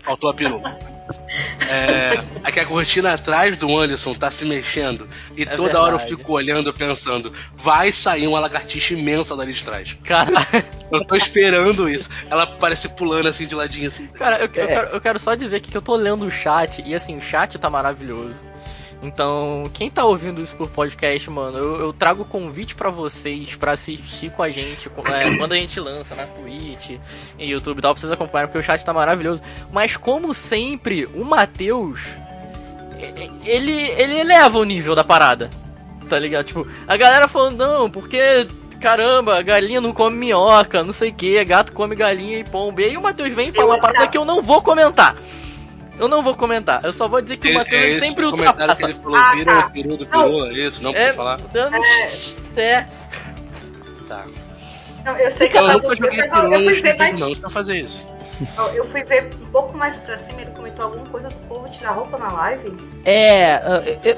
Faltou 0.03 0.31
a 0.31 0.35
pirula. 0.35 0.79
É, 1.69 2.25
é 2.49 2.53
que 2.53 2.61
a 2.61 2.67
cortina 2.67 3.13
atrás 3.13 3.57
do 3.57 3.77
Anderson 3.77 4.15
tá 4.15 4.31
se 4.31 4.45
mexendo 4.45 5.09
e 5.37 5.43
É 5.43 5.47
toda 5.57 5.81
hora 5.81 5.95
eu 5.95 5.99
verdade. 5.99 6.17
fico 6.17 6.33
olhando 6.33 6.73
pensando, 6.73 7.33
vai 7.55 7.91
sair 7.93 8.27
uma 8.27 8.39
lagartixa 8.41 8.95
imensa 8.95 9.37
dali 9.37 9.53
de 9.53 9.63
trás. 9.65 9.97
Cara, 10.05 10.31
Eu 10.91 11.05
tô 11.05 11.15
esperando 11.17 11.89
isso. 11.89 12.09
Ela 12.31 12.47
parece 12.47 12.89
pulando 12.91 13.29
assim 13.29 13.47
de 13.47 13.55
ladinho 13.55 13.89
assim. 13.89 14.07
cara 14.09 14.37
eu, 14.39 14.47
eu 14.53 14.65
É. 14.65 14.67
quero, 14.67 14.89
eu 14.95 15.01
quero 15.01 15.19
só 15.19 15.35
dizer 15.35 15.61
que 15.61 15.77
eu 15.77 15.83
tô 15.83 15.97
lendo 15.97 16.25
o 16.27 16.31
chat 16.31 16.83
e 16.85 16.95
assim, 16.95 17.17
o 17.17 17.21
chat 17.23 17.59
tá 17.59 17.69
maravilhoso. 17.71 18.35
Então, 19.07 19.71
quem 19.73 19.89
tá 19.89 20.05
ouvindo 20.05 20.41
isso 20.41 20.57
por 20.57 20.69
podcast, 20.69 21.31
mano, 21.31 21.59
eu, 21.59 21.81
eu 21.81 21.93
trago 21.93 22.25
convite 22.25 22.75
para 22.75 22.91
vocês 22.91 23.55
para 23.55 23.71
assistir 23.73 24.33
com 24.33 24.43
a 24.43 24.49
gente 24.49 24.89
é, 24.89 25.37
quando 25.37 25.53
a 25.53 25.57
gente 25.57 25.79
lança 25.79 26.17
na 26.17 26.27
Twitch, 26.27 26.99
em 27.39 27.49
YouTube 27.49 27.79
e 27.79 27.83
tal, 27.83 27.95
pra 27.95 28.01
vocês 28.01 28.11
acompanharem, 28.11 28.51
porque 28.51 28.61
o 28.61 28.67
chat 28.67 28.85
tá 28.85 28.93
maravilhoso. 28.93 29.41
Mas 29.73 29.97
como 29.97 30.35
sempre, 30.35 31.07
o 31.15 31.25
Matheus, 31.25 32.01
ele, 33.45 33.73
ele 33.73 34.19
eleva 34.19 34.59
o 34.59 34.65
nível 34.65 34.97
da 34.97 35.05
parada. 35.05 35.51
Tá 36.09 36.19
ligado? 36.19 36.47
Tipo, 36.47 36.67
a 36.87 36.97
galera 36.97 37.29
falando, 37.29 37.59
não, 37.59 37.89
porque 37.89 38.49
caramba, 38.81 39.41
galinha 39.41 39.81
não 39.81 39.93
come 39.93 40.17
minhoca, 40.17 40.83
não 40.83 40.93
sei 40.93 41.11
o 41.11 41.15
que, 41.15 41.45
gato 41.45 41.73
come 41.73 41.95
galinha 41.95 42.41
e 42.41 42.45
pomba. 42.45 42.83
E 42.83 42.87
aí 42.87 42.97
o 42.97 43.03
Matheus 43.03 43.33
vem 43.33 43.51
e 43.51 43.53
fala 43.53 43.75
uma 43.75 43.81
parada 43.81 44.09
que 44.09 44.19
eu 44.19 44.25
não 44.25 44.43
vou 44.43 44.61
comentar. 44.63 45.17
Eu 45.99 46.09
não 46.09 46.23
vou 46.23 46.35
comentar, 46.37 46.85
eu 46.85 46.93
só 46.93 47.09
vou 47.09 47.21
dizer 47.23 47.37
que 47.39 47.51
o 47.51 47.55
Matheus 47.55 47.83
é 47.83 48.01
sempre 48.07 48.25
ultrapassa. 48.27 48.77
Que 48.77 48.85
ele 48.85 48.95
falou, 48.95 49.17
Ah, 49.17 49.33
vira 49.35 49.45
tá. 49.53 49.67
o 49.67 49.71
peru 49.71 49.97
do 49.97 50.07
peru, 50.07 50.45
é 50.47 50.53
isso, 50.53 50.83
não 50.83 50.91
É, 50.91 51.05
pode 51.07 51.17
falar. 51.17 51.41
dando... 51.53 51.77
É. 52.57 52.87
Tá. 54.07 54.25
Não, 55.05 55.17
eu 55.19 55.31
sei 55.31 55.49
que 55.49 55.57
Eu 55.57 55.63
eu, 55.63 55.67
tava, 55.69 55.83
nunca 55.83 55.97
joguei 55.97 56.21
eu, 56.21 56.31
peru 56.31 56.53
eu 56.53 56.61
fui 56.71 56.81
ver 56.83 56.97
mais. 56.99 57.19
não, 57.19 57.35
pra 57.35 57.49
fazer 57.51 57.77
isso. 57.79 58.07
Eu 58.75 58.85
fui 58.85 59.03
ver 59.05 59.31
um 59.43 59.47
pouco 59.47 59.77
mais 59.77 59.99
pra 59.99 60.17
cima, 60.19 60.43
ele 60.43 60.51
comentou 60.51 60.85
alguma 60.87 61.07
coisa 61.07 61.29
do 61.29 61.35
povo 61.49 61.69
tirar 61.71 61.93
roupa 61.93 62.19
na 62.19 62.31
live. 62.33 62.77
É, 63.05 63.57
eu- 64.05 64.17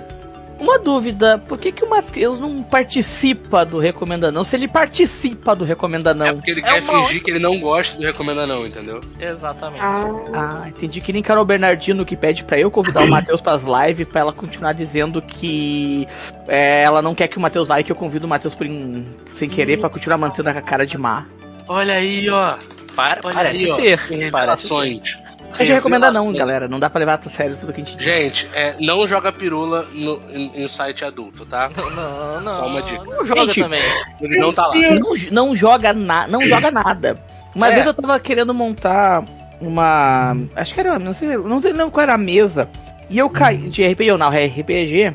uma 0.60 0.78
dúvida, 0.78 1.38
por 1.38 1.58
que, 1.58 1.70
que 1.72 1.84
o 1.84 1.88
Matheus 1.90 2.40
não 2.40 2.62
participa 2.62 3.64
do 3.64 3.78
Recomenda 3.78 4.30
Não? 4.32 4.42
Se 4.44 4.56
ele 4.56 4.66
participa 4.68 5.54
do 5.54 5.64
Recomenda 5.64 6.10
É 6.10 6.14
Não. 6.14 6.34
porque 6.36 6.50
ele 6.50 6.60
É 6.60 6.64
quer 6.64 6.82
fingir 6.82 6.96
outra- 6.96 7.20
que 7.20 7.30
ele 7.30 7.38
não 7.38 7.58
gosta 7.60 7.96
do 7.96 8.02
Recomenda 8.04 8.46
Não, 8.46 8.66
entendeu? 8.66 9.00
Exatamente. 9.20 9.80
Ah, 9.80 10.62
Ah, 10.64 10.68
entendi 10.68 11.00
que 11.00 11.12
nem 11.12 11.22
Carol 11.22 11.44
Bernardino 11.44 12.04
que 12.04 12.16
pede 12.16 12.44
pra 12.44 12.58
eu 12.58 12.70
convidar 12.70 13.02
o 13.04 13.08
Matheus 13.08 13.40
pras 13.40 13.64
lives 13.64 14.06
pra 14.08 14.20
ela 14.20 14.32
continuar 14.32 14.72
dizendo 14.72 15.20
que 15.22 16.06
é, 16.46 16.82
ela 16.82 17.00
não 17.02 17.14
quer 17.14 17.28
que 17.28 17.38
o 17.38 17.40
Matheus 17.40 17.68
vá 17.68 17.80
e 17.80 17.84
que 17.84 17.92
eu 17.92 17.96
convido 17.96 18.26
o 18.26 18.28
Matheus 18.28 18.54
por 18.54 18.66
in- 18.66 19.06
sem 19.30 19.48
querer 19.48 19.78
pra 19.78 19.88
continuar 19.88 20.18
mantendo 20.18 20.48
a 20.48 20.54
cara 20.60 20.86
de 20.86 20.98
má. 20.98 21.24
Olha 21.68 21.94
aí, 21.94 22.28
ó. 22.30 22.54
Para, 22.96 23.20
Olha 23.22 23.34
parece 23.34 23.56
aí, 23.64 23.70
ó. 23.70 23.76
ser. 23.76 23.98
Revelações. 23.98 25.18
A 25.58 25.64
gente 25.64 25.74
recomenda 25.74 26.10
não, 26.10 26.32
galera. 26.32 26.68
Não 26.68 26.78
dá 26.78 26.88
pra 26.88 26.98
levar 27.00 27.18
a 27.24 27.28
sério 27.28 27.56
tudo 27.58 27.72
que 27.72 27.80
a 27.80 27.84
gente 27.84 27.96
diz. 27.96 28.04
Gente, 28.04 28.48
é, 28.52 28.74
não 28.80 29.06
joga 29.06 29.32
pirula 29.32 29.86
no, 29.92 30.20
em, 30.32 30.62
em 30.64 30.68
site 30.68 31.04
adulto, 31.04 31.44
tá? 31.44 31.70
Não, 31.76 32.40
não. 32.40 32.54
Só 32.54 32.66
uma 32.66 32.82
dica. 32.82 33.04
Não 33.04 33.24
joga 33.24 33.40
Gente, 33.46 33.62
também. 33.62 33.80
Ele 34.20 34.38
não 34.38 34.52
tá 34.52 34.66
lá. 34.68 34.74
Não, 34.76 35.14
não 35.30 35.54
joga 35.56 35.92
na, 35.92 36.26
não 36.28 36.42
joga 36.46 36.70
nada. 36.70 37.22
Uma 37.54 37.68
É. 37.68 37.74
vez 37.74 37.86
eu 37.86 37.94
tava 37.94 38.18
querendo 38.20 38.54
montar 38.54 39.24
uma. 39.60 40.36
Acho 40.54 40.74
que 40.74 40.80
era. 40.80 40.98
Não 40.98 41.12
sei, 41.12 41.36
não 41.36 41.60
sei 41.60 41.72
lembro 41.72 41.90
qual 41.90 42.02
era 42.02 42.14
a 42.14 42.18
mesa. 42.18 42.68
E 43.10 43.18
eu 43.18 43.28
caí. 43.30 43.56
De 43.68 43.86
RPG 43.86 44.12
ou 44.12 44.18
não, 44.18 44.32
é 44.32 44.46
RPG. 44.46 45.14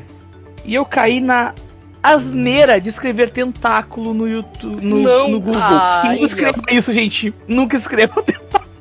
E 0.64 0.74
eu 0.74 0.84
caí 0.84 1.20
na 1.20 1.54
asneira 2.02 2.80
de 2.80 2.88
escrever 2.90 3.30
tentáculo 3.30 4.12
no 4.12 4.28
YouTube. 4.28 4.84
No, 4.84 4.98
Não. 4.98 5.28
no 5.28 5.40
Google. 5.40 5.60
Ai, 5.62 6.12
Nunca 6.14 6.24
escreva 6.26 6.62
isso, 6.70 6.92
gente. 6.92 7.32
Nunca 7.48 7.76
escreva 7.76 8.20
tentáculos 8.22 8.68
no 8.68 8.73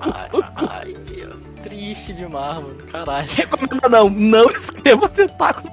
Ai, 0.00 0.28
ai, 0.56 0.96
meu. 1.10 1.30
Triste 1.62 2.12
demais, 2.12 2.56
mano. 2.56 2.76
Caralho. 2.90 3.28
Recomenda 3.30 3.88
não. 3.88 4.10
Não 4.10 4.50
escreva 4.50 5.08
tentáculo. 5.08 5.72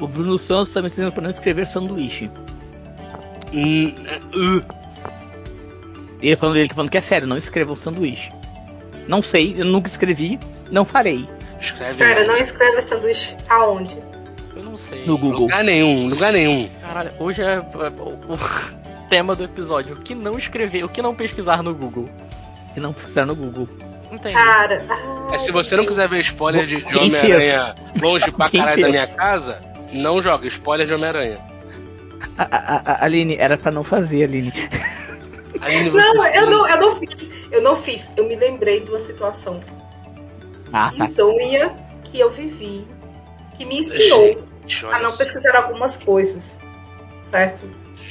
O 0.00 0.06
Bruno 0.06 0.38
Santos 0.38 0.72
tá 0.72 0.80
me 0.80 0.88
dizendo 0.88 1.12
pra 1.12 1.22
não 1.22 1.30
escrever 1.30 1.66
sanduíche. 1.66 2.30
Hum, 3.52 3.92
uh, 4.34 4.64
Ele, 6.22 6.36
falando, 6.36 6.56
ele 6.56 6.68
tá 6.68 6.74
falando 6.74 6.90
que 6.90 6.96
é 6.98 7.00
sério, 7.00 7.26
não 7.28 7.36
escrevam 7.36 7.76
sanduíche. 7.76 8.32
Não 9.06 9.20
sei, 9.20 9.54
eu 9.58 9.64
nunca 9.64 9.88
escrevi, 9.88 10.38
não 10.70 10.84
farei. 10.84 11.28
escreve 11.60 11.98
Pera, 11.98 12.24
não. 12.24 12.36
escreve 12.36 12.80
sanduíche 12.80 13.36
aonde? 13.48 13.98
Eu 14.56 14.62
não 14.64 14.76
sei. 14.76 15.04
No 15.04 15.18
Google. 15.18 15.40
Lugar 15.42 15.64
nenhum, 15.64 16.08
lugar 16.08 16.32
nenhum. 16.32 16.70
Caralho, 16.80 17.12
hoje 17.18 17.42
é, 17.42 17.54
é 17.56 17.58
o, 17.58 18.32
o 18.32 18.38
tema 19.10 19.34
do 19.34 19.44
episódio. 19.44 19.96
O 19.96 20.00
que 20.00 20.14
não 20.14 20.38
escrever, 20.38 20.84
o 20.84 20.88
que 20.88 21.02
não 21.02 21.14
pesquisar 21.14 21.62
no 21.62 21.74
Google. 21.74 22.08
E 22.76 22.80
não 22.80 22.92
precisar 22.92 23.26
no 23.26 23.34
Google. 23.34 23.68
Entendi. 24.10 24.34
Cara, 24.34 24.84
É, 25.32 25.38
se 25.38 25.52
você 25.52 25.76
não 25.76 25.84
quiser 25.84 26.08
ver 26.08 26.20
spoiler 26.20 26.64
de, 26.64 26.84
de 26.84 26.96
Homem-Aranha 26.98 27.74
longe 28.00 28.30
pra 28.32 28.48
Quem 28.48 28.60
caralho 28.60 28.82
da 28.82 28.88
minha 28.88 29.06
casa, 29.06 29.60
não 29.92 30.22
joga 30.22 30.46
spoiler 30.46 30.86
de 30.86 30.94
Homem-Aranha. 30.94 31.38
Aline, 33.00 33.36
era 33.36 33.56
pra 33.58 33.70
não 33.70 33.84
fazer, 33.84 34.24
Aline. 34.24 34.52
Aline, 35.60 35.90
não, 35.90 36.26
eu 36.26 36.46
não, 36.50 36.68
eu 36.68 36.80
não 36.80 36.96
fiz. 36.96 37.30
Eu 37.50 37.62
não 37.62 37.76
fiz. 37.76 38.10
Eu 38.16 38.26
me 38.28 38.36
lembrei 38.36 38.80
de 38.80 38.90
uma 38.90 39.00
situação 39.00 39.60
Ah, 40.72 40.90
tá. 40.96 41.06
que 42.04 42.18
eu 42.18 42.30
vivi, 42.30 42.86
que 43.54 43.64
me 43.64 43.78
ensinou 43.78 44.44
Gente, 44.66 44.86
a 44.86 44.98
não 44.98 45.16
pesquisar 45.16 45.56
algumas 45.56 45.96
coisas. 45.96 46.58
Certo? 47.22 47.60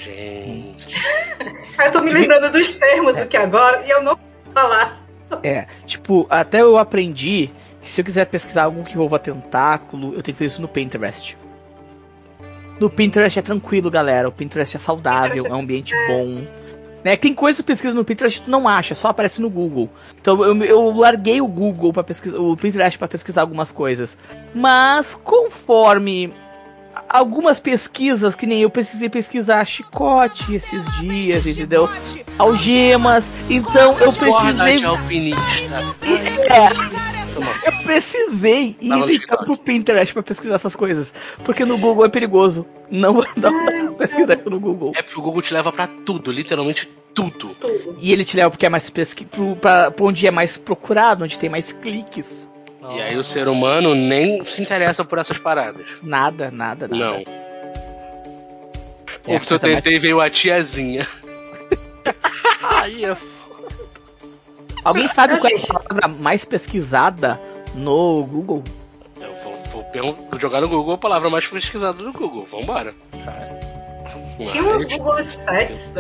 Gente. 0.04 0.96
Eu 1.84 1.92
tô 1.92 2.02
me 2.02 2.12
lembrando 2.12 2.52
dos 2.52 2.70
termos 2.72 3.18
aqui 3.18 3.36
agora 3.36 3.86
e 3.86 3.90
eu 3.90 4.02
não 4.02 4.16
vou 4.16 4.54
falar. 4.54 4.98
É, 5.44 5.66
tipo, 5.86 6.26
até 6.30 6.62
eu 6.62 6.78
aprendi 6.78 7.52
que 7.82 7.88
se 7.88 8.02
eu 8.02 8.06
quiser 8.06 8.26
pesquisar 8.26 8.64
algo 8.64 8.84
que 8.84 8.94
envolva 8.94 9.18
tentáculo, 9.18 10.08
eu 10.08 10.22
tenho 10.22 10.24
que 10.24 10.34
fazer 10.34 10.46
isso 10.46 10.62
no 10.62 10.68
Pinterest. 10.68 11.38
No 12.80 12.90
Pinterest 12.90 13.40
é 13.40 13.42
tranquilo, 13.42 13.90
galera. 13.90 14.28
O 14.28 14.32
Pinterest 14.32 14.76
é 14.76 14.80
saudável, 14.80 15.46
é 15.46 15.52
um 15.52 15.60
ambiente 15.60 15.94
bom. 16.08 16.46
Né? 17.04 17.16
Tem 17.16 17.34
coisa 17.34 17.58
que 17.58 17.64
tu 17.64 17.68
pesquisa 17.68 17.94
no 17.94 18.04
Pinterest 18.04 18.40
que 18.40 18.46
tu 18.46 18.52
não 18.52 18.68
acha, 18.68 18.96
só 18.96 19.10
aparece 19.10 19.42
no 19.42 19.50
Google. 19.50 19.90
Então 20.20 20.44
eu, 20.44 20.64
eu 20.64 20.98
larguei 20.98 21.40
o 21.40 21.48
Google 21.48 21.94
para 21.94 22.04
pesquisar, 22.04 22.38
o 22.40 22.58
Pinterest 22.58 22.98
para 22.98 23.08
pesquisar 23.08 23.42
algumas 23.42 23.72
coisas. 23.72 24.18
Mas 24.54 25.16
conforme 25.24 26.34
algumas 27.08 27.60
pesquisas, 27.60 28.36
que 28.36 28.46
nem 28.46 28.62
eu 28.62 28.70
precisei 28.70 29.10
pesquisar 29.10 29.64
chicote 29.66 30.56
esses 30.56 30.84
dias, 31.00 31.46
entendeu? 31.46 31.90
Algemas. 32.38 33.32
Então 33.50 33.98
eu 34.00 34.12
precisei 34.12 34.78
de 34.78 34.86
alpinista. 34.86 35.84
eu 37.66 37.84
precisei 37.84 38.76
ir 38.82 38.90
Tava 38.90 39.14
então 39.14 39.38
pro 39.46 39.58
Pinterest 39.58 40.14
pra 40.14 40.24
pesquisar 40.24 40.56
essas 40.56 40.76
coisas. 40.76 41.14
Porque 41.44 41.66
no 41.66 41.78
Google 41.78 42.06
é 42.06 42.10
perigoso. 42.10 42.66
Não, 42.90 43.14
não 43.14 43.24
dá 43.38 43.52
pra 43.52 43.92
pesquisar 43.94 44.36
isso 44.36 44.50
no 44.50 44.60
Google. 44.60 44.94
É 44.96 45.02
porque 45.02 45.20
o 45.20 45.24
Google 45.24 45.42
te 45.42 45.54
leva 45.54 45.72
pra 45.72 45.88
tudo, 45.88 46.32
literalmente 46.32 46.90
tudo. 47.14 47.50
Tudo. 47.56 47.98
E 48.00 48.12
ele 48.12 48.24
te 48.24 48.36
leva 48.36 48.50
porque 48.50 48.66
é 48.66 48.70
mais 48.70 48.90
pesqui 48.90 49.26
pro, 49.26 49.56
pra, 49.56 49.92
pra 49.92 50.06
onde 50.06 50.26
é 50.26 50.32
mais 50.32 50.58
procurado, 50.58 51.24
onde 51.24 51.38
tem 51.38 51.50
mais 51.50 51.74
cliques. 51.74 52.49
E 52.96 53.02
aí 53.02 53.18
o 53.18 53.24
ser 53.24 53.48
humano 53.48 53.94
nem 53.94 54.44
se 54.46 54.62
interessa 54.62 55.04
por 55.04 55.18
essas 55.20 55.38
paradas. 55.38 55.86
Nada, 56.02 56.50
nada, 56.50 56.88
nada. 56.88 57.04
Não. 57.04 57.16
É, 59.28 59.34
Ou 59.34 59.44
se 59.44 59.54
eu 59.54 59.60
coisa 59.60 59.74
mais- 59.74 59.76
tentei 59.84 60.00
veio 60.00 60.22
a 60.22 60.30
tiazinha. 60.30 61.06
Aí 62.64 63.04
é 63.06 63.18
Alguém 64.84 65.08
sabe 65.10 65.38
qual 65.40 65.52
é 65.52 65.56
a 65.56 65.80
palavra 65.80 66.08
mais 66.08 66.46
pesquisada 66.46 67.40
no 67.76 68.24
Google? 68.24 68.64
Eu 69.22 69.36
vou, 69.44 69.56
vou 69.56 69.86
vou 70.32 70.40
jogar 70.40 70.62
no 70.62 70.70
Google 70.70 70.94
a 70.94 70.98
palavra 70.98 71.30
mais 71.30 71.46
pesquisada 71.46 72.02
do 72.02 72.14
Google. 72.14 72.46
Vambora. 72.46 72.96
Tinha 74.44 74.64
uns 74.64 74.86
Google 74.86 75.20
Stats 75.20 75.96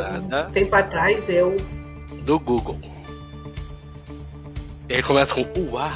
um 0.47 0.51
tempo 0.51 0.73
atrás, 0.73 1.27
eu. 1.29 1.57
do 2.21 2.39
Google. 2.39 2.79
E 4.87 4.95
aí 4.95 5.03
começa 5.03 5.35
com 5.35 5.43
uau. 5.71 5.91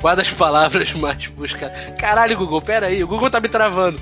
Quais 0.00 0.18
as 0.18 0.30
palavras 0.30 0.92
mais 0.92 1.26
buscadas? 1.28 1.76
Caralho, 1.98 2.36
Google, 2.36 2.60
pera 2.62 2.86
aí, 2.86 3.02
o 3.02 3.06
Google 3.08 3.30
tá 3.30 3.40
me 3.40 3.48
travando. 3.48 4.00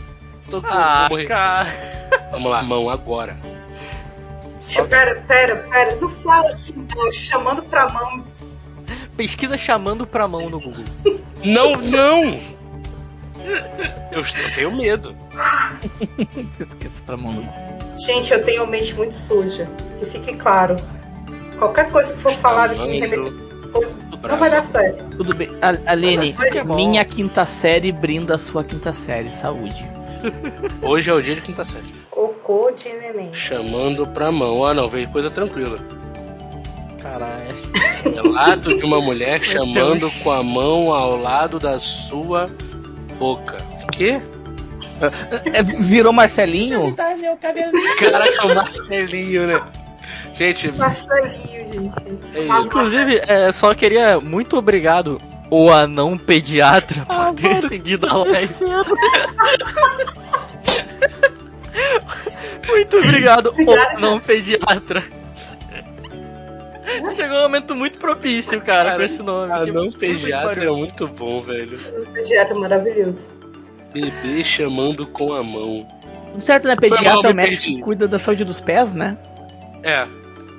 Tô 0.50 0.60
com, 0.60 0.66
Ah, 0.68 1.06
vou 1.08 1.16
morrer. 1.18 1.26
cara. 1.28 1.68
Vamos 2.30 2.50
lá, 2.50 2.62
mão 2.62 2.90
agora. 2.90 3.36
Pera, 4.88 5.14
pera, 5.26 5.56
pera. 5.70 5.96
Não 6.00 6.08
fala 6.08 6.48
assim, 6.48 6.74
não. 6.94 7.12
Chamando 7.12 7.62
pra 7.62 7.88
mão. 7.88 8.24
Pesquisa 9.16 9.56
chamando 9.56 10.06
pra 10.06 10.26
mão 10.26 10.48
no 10.50 10.60
Google. 10.60 10.84
Não, 11.44 11.76
não! 11.76 12.38
Eu, 14.10 14.20
eu 14.20 14.54
tenho 14.54 14.74
medo. 14.74 15.16
Esqueci 16.60 17.02
pra 17.04 17.16
mão 17.16 17.30
no 17.32 17.42
Google. 17.42 17.78
Gente, 17.98 18.32
eu 18.32 18.42
tenho 18.44 18.62
a 18.62 18.66
mente 18.66 18.94
muito 18.94 19.14
suja. 19.14 19.68
Que 19.98 20.06
fique 20.06 20.34
claro. 20.34 20.76
Qualquer 21.58 21.90
coisa 21.90 22.12
que 22.12 22.20
for 22.20 22.32
falada 22.32 22.74
que 22.74 22.80
me 22.82 23.00
remeter 23.00 23.20
Não 24.28 24.36
vai 24.38 24.50
dar 24.50 24.64
certo. 24.64 25.04
Tudo 25.16 25.34
bem. 25.34 25.50
A- 25.60 25.92
Aline, 25.92 26.34
minha 26.74 27.04
quinta 27.04 27.44
série 27.44 27.92
brinda 27.92 28.36
a 28.36 28.38
sua 28.38 28.64
quinta 28.64 28.92
série. 28.92 29.30
Saúde. 29.30 29.84
Hoje 30.80 31.10
é 31.10 31.12
o 31.12 31.20
dia 31.20 31.34
de 31.34 31.40
quinta 31.42 31.64
série. 31.64 31.84
Cocô 32.10 32.70
de 32.70 32.88
neném. 32.88 33.32
Chamando 33.34 34.06
pra 34.06 34.30
mão. 34.32 34.64
Ah, 34.64 34.72
não, 34.72 34.88
veio 34.88 35.08
coisa 35.08 35.30
tranquila. 35.30 35.78
Caralho. 37.02 37.54
Relato 38.02 38.76
de 38.76 38.84
uma 38.84 39.00
mulher 39.00 39.42
chamando 39.42 40.10
com 40.22 40.30
a 40.30 40.42
mão 40.42 40.90
ao 40.92 41.16
lado 41.20 41.58
da 41.58 41.78
sua 41.78 42.50
boca. 43.18 43.58
Quê? 43.92 44.22
É, 45.52 45.62
virou 45.62 46.12
Marcelinho? 46.12 46.94
Caraca, 46.94 48.46
o 48.46 48.54
Marcelinho, 48.54 49.46
né? 49.46 49.60
Gente, 50.34 50.72
Marcelinho, 50.72 51.70
gente. 51.72 52.03
É 52.34 52.60
Inclusive, 52.60 53.20
é, 53.26 53.52
só 53.52 53.74
queria 53.74 54.18
muito 54.20 54.56
obrigado 54.56 55.18
o 55.50 55.70
anão 55.70 56.18
pediatra 56.18 57.04
Ah, 57.08 57.32
por 57.32 57.36
ter 57.36 57.68
seguido 57.68 58.06
a 58.08 58.16
live. 58.24 58.54
Muito 62.66 62.96
obrigado, 62.96 63.52
o 63.56 63.70
anão 63.96 64.18
pediatra. 64.20 65.02
Chegou 67.14 67.38
um 67.38 67.42
momento 67.42 67.74
muito 67.74 67.98
propício, 67.98 68.60
cara, 68.60 68.84
Cara, 68.84 68.96
com 68.96 69.02
esse 69.02 69.22
nome. 69.22 69.52
Ah, 69.52 69.64
Que 69.64 69.72
não 69.72 69.86
puta 69.86 69.98
que 69.98 70.12
pediatra 70.12 70.64
é 70.64 70.70
muito 70.70 71.06
bom, 71.08 71.40
velho. 71.42 71.78
Um 72.00 72.12
pediatra 72.12 72.54
maravilhoso. 72.54 73.30
Bebê 73.92 74.42
chamando 74.44 75.06
com 75.06 75.32
a 75.32 75.42
mão. 75.42 75.86
Certo, 76.38 76.66
né? 76.66 76.76
Foi 76.78 76.88
mal, 76.88 76.98
Pediatra 76.98 77.28
é 77.28 77.32
o 77.32 77.36
médico 77.36 77.62
que 77.62 77.80
cuida 77.80 78.08
da 78.08 78.18
saúde 78.18 78.44
dos 78.44 78.60
pés, 78.60 78.92
né? 78.92 79.16
É, 79.82 80.06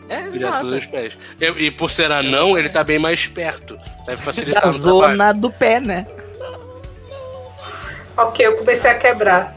É, 0.07 0.21
dos 0.61 0.85
pés. 0.85 1.17
E, 1.41 1.45
e 1.65 1.71
por 1.71 1.89
ser 1.89 2.11
anão, 2.11 2.57
ele 2.57 2.69
tá 2.69 2.83
bem 2.83 2.99
mais 2.99 3.25
perto. 3.27 3.77
Deve 4.05 4.21
facilitar 4.21 4.63
Da 4.63 4.71
no 4.71 4.73
trabalho. 4.81 5.01
zona 5.13 5.33
do 5.33 5.51
pé, 5.51 5.79
né? 5.79 6.05
Ok, 8.17 8.45
eu 8.45 8.57
comecei 8.57 8.89
a 8.91 8.95
quebrar. 8.95 9.55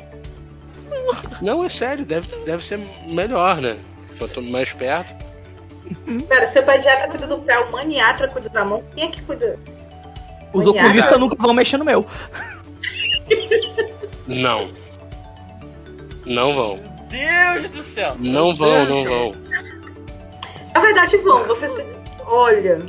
Não, 1.40 1.62
é 1.64 1.68
sério, 1.68 2.04
deve, 2.04 2.26
deve 2.44 2.64
ser 2.64 2.78
melhor, 3.06 3.60
né? 3.60 3.76
Quanto 4.18 4.42
mais 4.42 4.72
perto. 4.72 5.14
Pera, 6.28 6.46
se 6.46 6.58
o 6.58 6.62
pediatra 6.64 7.08
cuida 7.08 7.26
do 7.26 7.38
pé, 7.40 7.58
o 7.60 7.70
maniatra 7.72 8.28
cuida 8.28 8.48
da 8.48 8.64
mão, 8.64 8.82
quem 8.94 9.04
é 9.04 9.10
que 9.10 9.22
cuida? 9.22 9.58
Os 10.52 10.64
Maniatra. 10.64 10.86
oculistas 10.88 11.20
nunca 11.20 11.36
vão 11.38 11.54
mexer 11.54 11.76
no 11.76 11.84
meu. 11.84 12.06
Não. 14.26 14.70
Não 16.26 16.54
vão. 16.54 16.80
Deus 17.08 17.70
do 17.70 17.82
céu. 17.82 18.16
Não 18.18 18.54
vão, 18.54 18.86
Deus 18.86 18.88
não 18.88 19.04
vão. 19.04 19.36
Na 20.78 20.84
verdade, 20.84 21.16
vão. 21.16 21.42
Você 21.42 21.68
se... 21.68 21.84
Olha, 22.24 22.86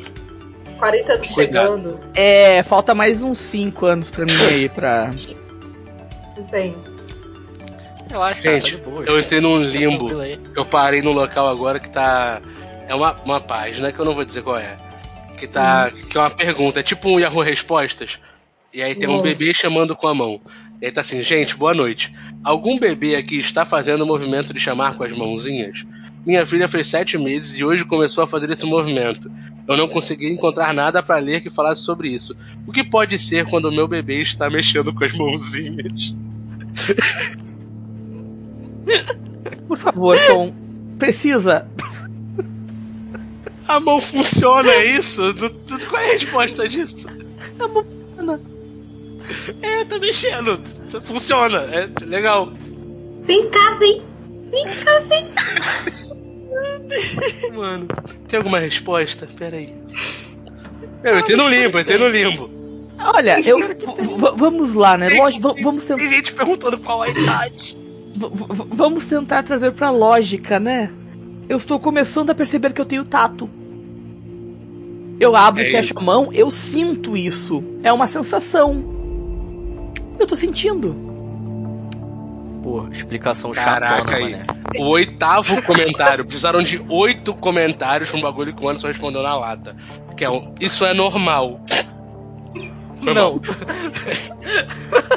40 0.77 1.13
anos 1.13 1.31
Cuidado. 1.31 1.65
chegando. 1.65 1.99
É, 2.13 2.61
falta 2.61 2.93
mais 2.93 3.23
uns 3.23 3.39
5 3.39 3.83
anos 3.83 4.11
pra 4.11 4.25
mim 4.25 4.45
aí 4.45 4.69
pra. 4.69 5.09
Tudo 6.35 6.47
bem. 6.51 6.75
Relaxa, 8.07 8.41
cara, 8.43 8.55
Gente, 8.55 8.77
tá 8.77 8.77
de 8.77 8.83
boa. 8.83 9.03
eu 9.05 9.19
entrei 9.19 9.41
num 9.41 9.57
limbo. 9.57 10.07
Eu 10.55 10.65
parei 10.65 11.01
num 11.01 11.13
local 11.13 11.47
agora 11.47 11.79
que 11.79 11.89
tá. 11.89 12.39
É 12.87 12.93
uma, 12.93 13.13
uma 13.25 13.41
página 13.41 13.91
que 13.91 13.97
eu 13.97 14.05
não 14.05 14.13
vou 14.13 14.23
dizer 14.23 14.43
qual 14.43 14.59
é. 14.59 14.77
Que 15.35 15.47
tá. 15.47 15.89
Que 15.89 16.15
é 16.15 16.21
uma 16.21 16.29
pergunta, 16.29 16.81
é 16.81 16.83
tipo 16.83 17.09
um 17.09 17.19
Yahoo 17.19 17.41
Respostas. 17.41 18.19
E 18.71 18.83
aí 18.83 18.93
tem 18.93 19.09
um 19.09 19.13
Nossa. 19.13 19.23
bebê 19.23 19.51
chamando 19.51 19.95
com 19.95 20.07
a 20.07 20.13
mão. 20.13 20.39
E 20.79 20.85
aí 20.85 20.91
tá 20.91 21.01
assim, 21.01 21.23
gente, 21.23 21.55
boa 21.55 21.73
noite. 21.73 22.13
Algum 22.43 22.77
bebê 22.77 23.15
aqui 23.15 23.39
está 23.39 23.65
fazendo 23.65 24.01
o 24.03 24.05
movimento 24.05 24.53
de 24.53 24.59
chamar 24.59 24.93
com 24.95 25.03
as 25.03 25.11
mãozinhas? 25.11 25.85
Minha 26.29 26.45
filha 26.45 26.67
fez 26.67 26.85
sete 26.85 27.17
meses 27.17 27.57
e 27.57 27.63
hoje 27.63 27.83
começou 27.83 28.23
a 28.23 28.27
fazer 28.27 28.51
esse 28.51 28.63
movimento. 28.63 29.31
Eu 29.67 29.75
não 29.75 29.87
consegui 29.87 30.31
encontrar 30.31 30.75
nada 30.75 31.01
para 31.01 31.17
ler 31.17 31.41
que 31.41 31.49
falasse 31.49 31.81
sobre 31.81 32.07
isso. 32.07 32.37
O 32.67 32.71
que 32.71 32.83
pode 32.83 33.17
ser 33.17 33.47
quando 33.47 33.65
o 33.65 33.71
meu 33.71 33.87
bebê 33.87 34.21
está 34.21 34.47
mexendo 34.47 34.93
com 34.93 35.03
as 35.03 35.11
mãozinhas? 35.11 36.15
Por 39.67 39.79
favor, 39.79 40.19
Tom. 40.27 40.53
Precisa. 40.99 41.67
A 43.67 43.79
mão 43.79 43.99
funciona, 43.99 44.69
é 44.69 44.85
isso? 44.85 45.33
Qual 45.89 45.99
é 45.99 46.09
a 46.09 46.11
resposta 46.11 46.69
disso? 46.69 47.07
A 47.59 47.67
mão 47.67 47.83
funciona. 47.83 48.39
É, 49.63 49.83
tá 49.83 49.97
mexendo. 49.97 50.61
Funciona, 51.05 51.57
é 51.57 51.89
legal. 52.05 52.53
Vem 53.23 53.49
cá, 53.49 53.73
vem. 53.79 54.03
Vem 54.51 54.65
cá, 54.65 54.99
vem. 54.99 55.25
Mano, 57.55 57.87
tem 58.27 58.37
alguma 58.37 58.59
resposta? 58.59 59.27
Pera 59.37 59.57
aí. 59.57 59.73
Eu 61.03 61.19
entrei 61.19 61.37
no 61.37 61.47
limbo, 61.47 61.77
eu 61.77 61.81
entrei 61.81 61.97
no 61.97 62.07
limbo. 62.07 62.49
Olha, 62.99 63.39
eu. 63.47 63.57
vamos 64.35 64.73
lá, 64.73 64.97
né? 64.97 65.09
Lógico, 65.09 65.53
vamos, 65.63 65.85
ten- 65.85 65.95
Tem 65.97 66.09
gente 66.09 66.33
perguntando 66.33 66.77
qual 66.79 67.01
a 67.03 67.09
idade. 67.09 67.77
v- 68.15 68.65
vamos 68.71 69.05
tentar 69.05 69.43
trazer 69.43 69.71
pra 69.71 69.89
lógica, 69.89 70.59
né? 70.59 70.91
Eu 71.47 71.57
estou 71.57 71.79
começando 71.79 72.29
a 72.29 72.35
perceber 72.35 72.73
que 72.73 72.81
eu 72.81 72.85
tenho 72.85 73.05
tato. 73.05 73.49
Eu 75.19 75.35
abro 75.35 75.63
e 75.63 75.67
É 75.67 75.71
fecho 75.71 75.93
a 75.97 76.01
mão, 76.01 76.29
eu 76.33 76.49
sinto 76.51 77.15
isso. 77.15 77.63
É 77.83 77.91
uma 77.93 78.07
sensação. 78.07 78.83
Eu 80.19 80.27
tô 80.27 80.35
sentindo. 80.35 80.95
Pô, 82.61 82.85
explicação 82.91 83.51
Caraca, 83.51 83.97
chatona, 83.97 84.17
aí. 84.17 84.31
mané. 84.31 84.45
O 84.77 84.85
oitavo 84.89 85.61
comentário. 85.63 86.25
Precisaram 86.25 86.61
de 86.61 86.83
oito 86.89 87.33
comentários 87.33 88.09
pra 88.09 88.19
um 88.19 88.21
bagulho 88.21 88.53
que 88.53 88.63
o 88.63 88.69
Anderson 88.69 88.87
respondeu 88.87 89.23
na 89.23 89.35
lata. 89.35 89.75
Que 90.15 90.25
é 90.25 90.29
um, 90.29 90.53
isso 90.59 90.85
é 90.85 90.93
normal. 90.93 91.61
Foi 93.03 93.13
Não. 93.13 93.41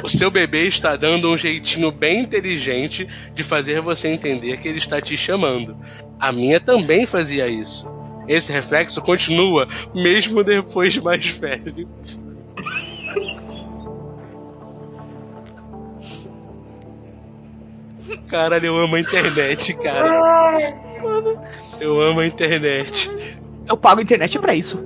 O 0.03 0.09
seu 0.09 0.29
bebê 0.29 0.67
está 0.67 0.95
dando 0.95 1.29
um 1.29 1.37
jeitinho 1.37 1.91
bem 1.91 2.21
inteligente 2.21 3.07
de 3.33 3.43
fazer 3.43 3.81
você 3.81 4.09
entender 4.09 4.57
que 4.57 4.67
ele 4.67 4.77
está 4.77 5.01
te 5.01 5.15
chamando. 5.15 5.77
A 6.19 6.31
minha 6.31 6.59
também 6.59 7.05
fazia 7.05 7.47
isso. 7.47 7.87
Esse 8.27 8.51
reflexo 8.51 9.01
continua 9.01 9.67
mesmo 9.93 10.43
depois 10.43 10.93
de 10.93 11.01
mais 11.01 11.25
velho. 11.27 11.87
Caralho, 18.33 18.65
eu 18.65 18.75
amo 18.75 18.95
a 18.95 18.99
internet, 18.99 19.75
cara. 19.75 20.73
Eu 21.79 22.01
amo 22.01 22.19
a 22.19 22.25
internet. 22.25 23.11
Eu 23.67 23.77
pago 23.77 23.99
a 23.99 24.03
internet 24.03 24.39
pra 24.39 24.55
isso. 24.55 24.83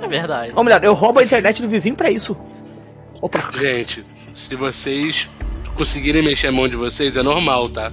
É 0.00 0.08
verdade. 0.08 0.50
Ou 0.56 0.64
melhor, 0.64 0.82
eu 0.82 0.94
roubo 0.94 1.20
a 1.20 1.22
internet 1.22 1.60
do 1.60 1.68
vizinho 1.68 1.94
pra 1.94 2.10
isso. 2.10 2.34
Opa. 3.20 3.52
Gente, 3.58 4.06
se 4.32 4.54
vocês 4.54 5.28
conseguirem 5.76 6.22
mexer 6.22 6.46
a 6.46 6.52
mão 6.52 6.66
de 6.66 6.76
vocês, 6.76 7.14
é 7.14 7.22
normal, 7.22 7.68
tá? 7.68 7.92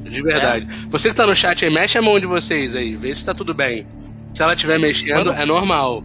De 0.00 0.22
verdade. 0.22 0.66
Você 0.88 1.10
que 1.10 1.14
tá 1.14 1.26
no 1.26 1.36
chat 1.36 1.66
aí, 1.66 1.70
mexe 1.70 1.98
a 1.98 2.02
mão 2.02 2.18
de 2.18 2.24
vocês 2.24 2.74
aí, 2.74 2.96
vê 2.96 3.14
se 3.14 3.26
tá 3.26 3.34
tudo 3.34 3.52
bem. 3.52 3.86
Se 4.32 4.42
ela 4.42 4.54
estiver 4.54 4.78
mexendo, 4.78 5.32
é 5.32 5.44
normal. 5.44 6.02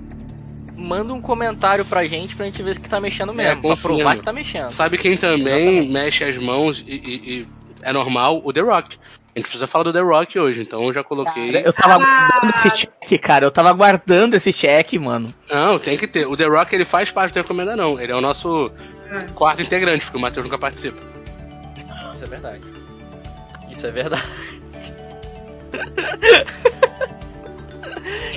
Manda 0.80 1.14
um 1.14 1.22
comentário 1.22 1.84
pra 1.86 2.06
gente 2.06 2.36
pra 2.36 2.46
gente 2.46 2.64
ver 2.64 2.74
se 2.76 2.80
que 2.82 2.90
tá 2.90 3.00
mexendo 3.02 3.32
É, 3.34 3.36
mesmo. 3.36 3.62
pra 3.62 3.72
confirma. 3.72 3.96
provar 3.98 4.16
que 4.18 4.24
tá 4.24 4.32
mexendo. 4.34 4.72
Sabe 4.72 4.98
quem 4.98 5.18
também 5.18 5.90
mexe 5.92 6.24
as 6.24 6.38
mãos 6.38 6.84
e, 6.88 6.94
e- 6.96 7.40
e 7.42 7.48
é 7.82 7.92
normal? 7.92 8.42
O 8.44 8.54
The 8.54 8.62
Rock. 8.62 8.98
A 9.36 9.40
gente 9.40 9.44
precisa 9.44 9.68
falar 9.68 9.84
do 9.84 9.94
The 9.94 10.00
Rock 10.00 10.40
hoje, 10.40 10.62
então 10.64 10.84
eu 10.86 10.94
já 10.94 11.04
coloquei. 11.04 11.56
Eu 11.64 11.72
tava 11.72 11.96
aguardando 11.96 12.54
esse 12.56 12.70
cheque, 12.78 13.18
cara. 13.20 13.46
Eu 13.46 13.52
tava 13.52 13.70
aguardando 13.70 14.36
esse 14.36 14.52
cheque, 14.52 14.98
mano. 14.98 15.34
Não, 15.50 15.78
tem 15.78 15.98
que 15.98 16.08
ter. 16.08 16.26
O 16.28 16.36
The 16.36 16.46
Rock 16.48 16.74
ele 16.74 16.86
faz 16.86 17.12
parte 17.12 17.34
do 17.34 17.38
Recomenda 17.38 17.76
Não. 17.76 18.00
Ele 18.00 18.12
é 18.12 18.16
o 18.16 18.22
nosso 18.22 18.72
quarto 19.36 19.62
integrante, 19.62 20.04
porque 20.06 20.18
o 20.18 20.22
Matheus 20.22 20.46
nunca 20.46 20.58
participa. 20.58 21.00
Isso 22.16 22.24
é 22.24 22.28
verdade. 22.28 22.64
Isso 23.70 23.86
é 23.86 23.92
verdade. 23.92 24.24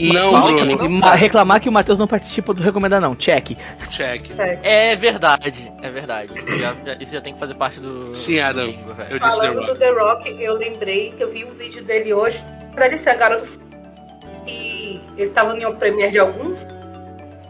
Não, 0.00 0.32
Fala- 0.32 0.52
Bruno. 0.52 0.84
e 0.84 0.88
ma- 0.88 1.14
reclamar 1.14 1.60
que 1.60 1.68
o 1.68 1.72
Matheus 1.72 1.98
não 1.98 2.06
participa 2.06 2.52
do 2.54 2.62
Recomenda 2.62 3.00
Não. 3.00 3.14
Check. 3.14 3.56
Check. 3.90 4.26
Sério. 4.34 4.58
É 4.62 4.96
verdade. 4.96 5.72
É 5.82 5.90
verdade. 5.90 6.32
Já- 6.58 6.74
já- 6.84 6.96
isso 7.00 7.12
já 7.12 7.20
tem 7.20 7.34
que 7.34 7.40
fazer 7.40 7.54
parte 7.54 7.78
do. 7.80 8.14
Sim, 8.14 8.40
Adam. 8.40 8.66
do 8.66 8.72
bingo. 8.72 8.90
Eu 8.90 8.96
disse 8.96 9.08
The 9.18 9.20
Falando 9.20 9.66
do. 9.66 9.74
The 9.76 9.90
Rock, 9.90 10.42
eu 10.42 10.54
lembrei 10.56 11.12
que 11.12 11.22
eu 11.22 11.30
vi 11.30 11.44
um 11.44 11.50
vídeo 11.52 11.82
dele 11.84 12.12
hoje. 12.12 12.38
Na 12.38 12.70
verdade, 12.70 12.94
esse 12.94 13.08
é 13.08 13.14
garoto 13.16 13.60
e 14.46 15.00
ele 15.16 15.30
tava 15.30 15.56
em 15.56 15.64
uma 15.64 15.74
premiere 15.74 16.10
de 16.12 16.18
alguns. 16.18 16.62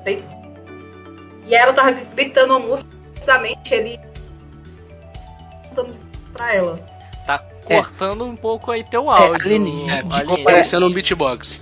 Sei. 0.04 0.24
E 1.46 1.54
ela 1.54 1.72
tava 1.72 1.92
gritando 1.92 2.56
uma 2.56 2.66
música, 2.66 2.90
precisamente 3.14 3.74
ele 3.74 4.00
cantando 5.68 5.96
pra 6.32 6.54
ela. 6.54 6.80
Tá 7.26 7.44
É. 7.68 7.76
cortando 7.76 8.24
um 8.24 8.34
pouco 8.36 8.70
aí 8.70 8.82
teu 8.84 9.08
áudio. 9.10 9.34
Aline, 9.46 9.88
É, 9.88 9.96
ficou 9.98 10.12
Aline. 10.34 10.44
parecendo 10.44 10.86
um 10.86 10.90
beatbox. 10.92 11.60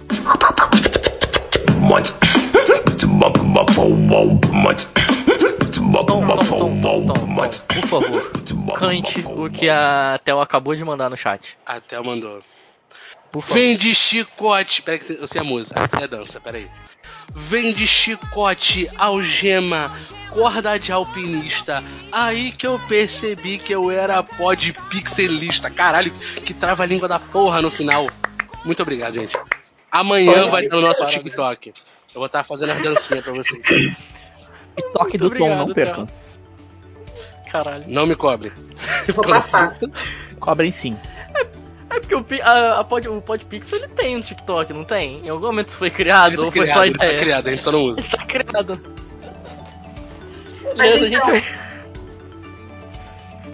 Tom, 5.78 6.80
Tom, 6.80 7.06
Tom, 7.06 7.50
por 7.68 7.86
favor, 7.86 8.32
cante 8.78 9.20
o 9.26 9.50
que 9.50 9.68
a 9.68 10.20
Theo 10.24 10.40
acabou 10.40 10.74
de 10.74 10.84
mandar 10.84 11.08
no 11.10 11.16
chat. 11.16 11.56
Até 11.66 12.00
mandou. 12.00 12.42
Por 13.30 13.40
favor. 13.42 13.54
Vem 13.54 13.76
de 13.76 13.94
chicote. 13.94 14.82
Peraí, 14.82 14.98
que 15.00 15.12
eu 15.12 15.26
sei 15.26 15.40
a 15.40 15.44
música. 15.44 15.80
Essa 15.80 15.98
é 15.98 16.04
a 16.04 16.06
dança, 16.06 16.40
peraí. 16.40 16.68
Vem 17.34 17.72
de 17.72 17.86
chicote, 17.86 18.88
algema, 18.96 19.90
corda 20.30 20.78
de 20.78 20.92
alpinista. 20.92 21.82
Aí 22.10 22.52
que 22.52 22.66
eu 22.66 22.78
percebi 22.88 23.58
que 23.58 23.72
eu 23.72 23.90
era 23.90 24.22
pó 24.22 24.54
de 24.54 24.72
pixelista. 24.72 25.70
Caralho, 25.70 26.12
que 26.44 26.54
trava 26.54 26.82
a 26.82 26.86
língua 26.86 27.08
da 27.08 27.18
porra 27.18 27.62
no 27.62 27.70
final. 27.70 28.08
Muito 28.64 28.82
obrigado, 28.82 29.14
gente. 29.14 29.36
Amanhã 29.90 30.32
Pode 30.32 30.50
vai 30.50 30.66
ter 30.66 30.76
o 30.76 30.80
nosso. 30.80 31.06
TikTok. 31.06 31.72
Eu 32.14 32.20
vou 32.20 32.26
estar 32.26 32.44
fazendo 32.44 32.70
as 32.70 32.82
dancinhas 32.82 33.24
pra 33.24 33.32
vocês. 33.32 33.62
Toque 34.92 35.18
do 35.18 35.28
Tom, 35.30 35.36
obrigado, 35.36 35.58
não 35.58 35.74
percam. 35.74 36.06
Caralho. 37.50 37.84
Não 37.88 38.06
me 38.06 38.14
cobre. 38.14 38.52
Vou 39.14 39.24
passar. 39.24 39.76
Cobrem 40.38 40.70
sim. 40.70 40.96
É 41.34 41.44
porque 41.98 42.14
o, 42.14 42.24
a, 42.44 42.78
a 42.80 42.84
Pod, 42.84 43.08
o 43.08 43.20
Podpixel 43.20 43.78
ele 43.78 43.88
tem 43.88 44.16
um 44.16 44.20
TikTok, 44.20 44.72
não 44.72 44.84
tem? 44.84 45.24
Em 45.26 45.28
algum 45.28 45.46
momento 45.46 45.68
isso 45.70 45.76
foi 45.78 45.90
criado 45.90 46.34
Ele 46.34 46.42
ou 46.42 46.46
tá 46.46 46.52
foi 46.52 46.62
criado, 46.62 46.76
só 46.78 46.84
ele 46.84 46.94
tá 46.98 47.04
ideia? 47.06 47.18
criado, 47.18 47.46
a 47.48 47.50
gente 47.50 47.62
só 47.62 47.72
não 47.72 47.82
usa. 47.82 48.02
Tá 48.10 48.24
criado. 48.24 48.80
Mas 50.76 50.94
Beleza, 50.94 51.16
então- 51.16 51.34
gente... 51.34 51.58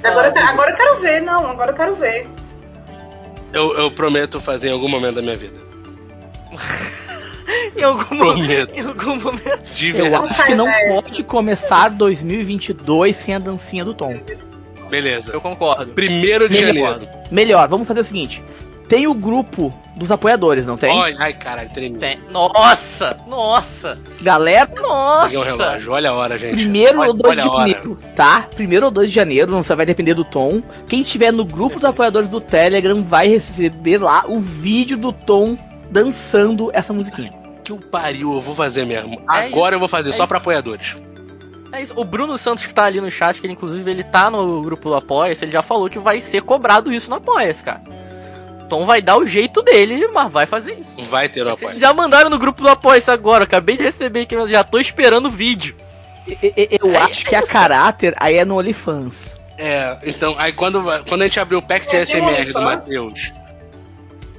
Agora, 0.05 0.29
eu 0.29 0.33
quero- 0.33 0.49
agora 0.49 0.71
eu 0.71 0.77
quero 0.77 0.99
ver, 0.99 1.21
não, 1.23 1.47
agora 1.51 1.71
eu 1.71 1.75
quero 1.75 1.95
ver. 1.95 2.29
Eu, 3.53 3.77
eu 3.79 3.91
prometo 3.91 4.39
fazer 4.41 4.69
em 4.69 4.73
algum 4.73 4.89
momento 4.89 5.15
da 5.17 5.23
minha 5.23 5.37
vida. 5.37 5.59
em, 7.77 7.83
algum 7.83 8.15
momento, 8.15 8.71
Prometo. 8.71 8.79
em 8.79 8.87
algum 8.87 9.17
momento. 9.21 9.73
De 9.73 9.89
Eu 9.89 9.95
verdade. 9.95 10.27
acho 10.31 10.45
que 10.45 10.55
não 10.55 10.67
Faz 10.67 10.91
pode 11.03 11.25
começar 11.25 11.89
2022 11.89 13.17
sem 13.17 13.35
a 13.35 13.39
dancinha 13.39 13.85
do 13.85 13.95
Tom. 13.95 14.21
Beleza. 14.89 15.33
Eu 15.33 15.41
concordo. 15.41 15.93
Primeiro 15.93 16.49
de 16.49 16.61
Melhor. 16.65 16.93
janeiro. 16.93 17.09
Melhor, 17.31 17.69
vamos 17.69 17.87
fazer 17.89 18.01
o 18.01 18.05
seguinte. 18.05 18.43
Tem 18.89 19.07
o 19.09 19.15
grupo 19.15 19.75
dos 19.97 20.13
apoiadores, 20.13 20.65
não 20.65 20.77
tem? 20.77 20.93
Olha, 20.97 21.17
ai 21.19 21.33
caralho, 21.33 21.69
tremi. 21.71 21.99
Tem. 21.99 22.21
Nossa! 22.31 23.17
Nossa! 23.27 23.99
Galera, 24.23 24.65
Peguei 24.67 24.85
um 24.85 24.89
Nossa! 24.89 25.29
relógio, 25.45 25.93
olha 25.93 26.11
a 26.11 26.15
hora, 26.15 26.39
gente. 26.39 26.55
primeiro 26.55 27.01
olha, 27.01 27.09
ou 27.11 27.15
2 27.17 27.31
olha 27.33 27.43
de 27.43 27.49
a 27.49 27.51
hora. 27.51 27.69
janeiro, 27.69 27.99
tá? 28.15 28.47
Primeiro 28.55 28.87
ou 28.87 28.93
2 28.93 29.09
de 29.09 29.15
janeiro, 29.15 29.51
não 29.51 29.65
só 29.65 29.75
vai 29.75 29.85
depender 29.87 30.15
do 30.15 30.25
Tom. 30.25 30.63
Quem 30.87 31.01
estiver 31.01 31.33
no 31.33 31.45
grupo 31.45 31.77
dos 31.81 31.85
apoiadores 31.85 32.29
do 32.29 32.41
Telegram 32.41 33.03
vai 33.03 33.27
receber 33.27 33.99
lá 33.99 34.23
o 34.29 34.39
vídeo 34.39 34.97
do 34.97 35.11
Tom 35.13 35.59
dançando 35.91 36.71
essa 36.73 36.93
musiquinha. 36.93 37.33
Que 37.65 37.73
o 37.73 37.79
pariu, 37.79 38.35
eu 38.35 38.41
vou 38.41 38.55
fazer 38.55 38.85
mesmo. 38.85 39.15
É 39.15 39.47
Agora 39.47 39.71
isso, 39.71 39.75
eu 39.75 39.79
vou 39.81 39.89
fazer 39.89 40.11
é 40.11 40.13
só 40.13 40.23
isso. 40.23 40.29
pra 40.29 40.39
apoiadores. 40.39 40.97
É 41.73 41.83
isso. 41.83 41.93
O 41.97 42.05
Bruno 42.05 42.37
Santos 42.39 42.65
que 42.67 42.73
tá 42.73 42.85
ali 42.85 43.01
no 43.01 43.11
chat, 43.11 43.41
que 43.41 43.47
ele, 43.47 43.53
inclusive 43.55 43.91
ele 43.91 44.05
tá 44.05 44.31
no 44.31 44.63
grupo 44.63 44.89
do 44.89 44.95
Apoia-se, 44.95 45.45
ele 45.45 45.53
já 45.53 45.63
falou 45.63 45.89
que 45.89 45.99
vai 45.99 46.21
ser 46.21 46.43
cobrado 46.43 46.93
isso 46.93 47.11
no 47.11 47.17
Apoia-se, 47.17 47.63
cara. 47.63 47.83
Tom 48.69 48.85
vai 48.85 49.01
dar 49.01 49.17
o 49.17 49.27
jeito 49.27 49.63
dele, 49.63 50.09
mas 50.09 50.33
vai 50.33 50.45
fazer 50.47 50.75
isso. 50.75 51.01
Vai 51.09 51.29
ter 51.29 51.47
o 51.47 51.51
apoio. 51.51 51.79
Já 51.79 51.93
mandaram 51.95 52.29
no 52.29 52.39
grupo 52.39 52.63
do 52.63 52.69
Apoia-se 52.69 53.11
agora, 53.11 53.45
acabei 53.45 53.77
de 53.77 53.85
receber 53.85 54.23
aqui, 54.23 54.35
já 54.49 54.65
tô 54.65 54.79
esperando 54.81 55.27
o 55.27 55.31
vídeo. 55.31 55.75
Eu 56.81 56.97
acho 56.99 57.25
que 57.25 57.37
a 57.37 57.43
caráter 57.43 58.15
aí 58.19 58.37
é 58.37 58.45
no 58.45 58.59
OnlyFans. 58.59 59.37
É, 59.59 59.97
então, 60.05 60.35
aí 60.39 60.53
quando, 60.53 60.83
quando 61.09 61.23
a 61.23 61.25
gente 61.25 61.39
abrir 61.39 61.57
o 61.57 61.63
pack 61.63 61.89
de 61.89 61.97
É, 61.97 62.05
SMR 62.05 62.53
do? 62.53 62.61
Matheus. 62.63 63.33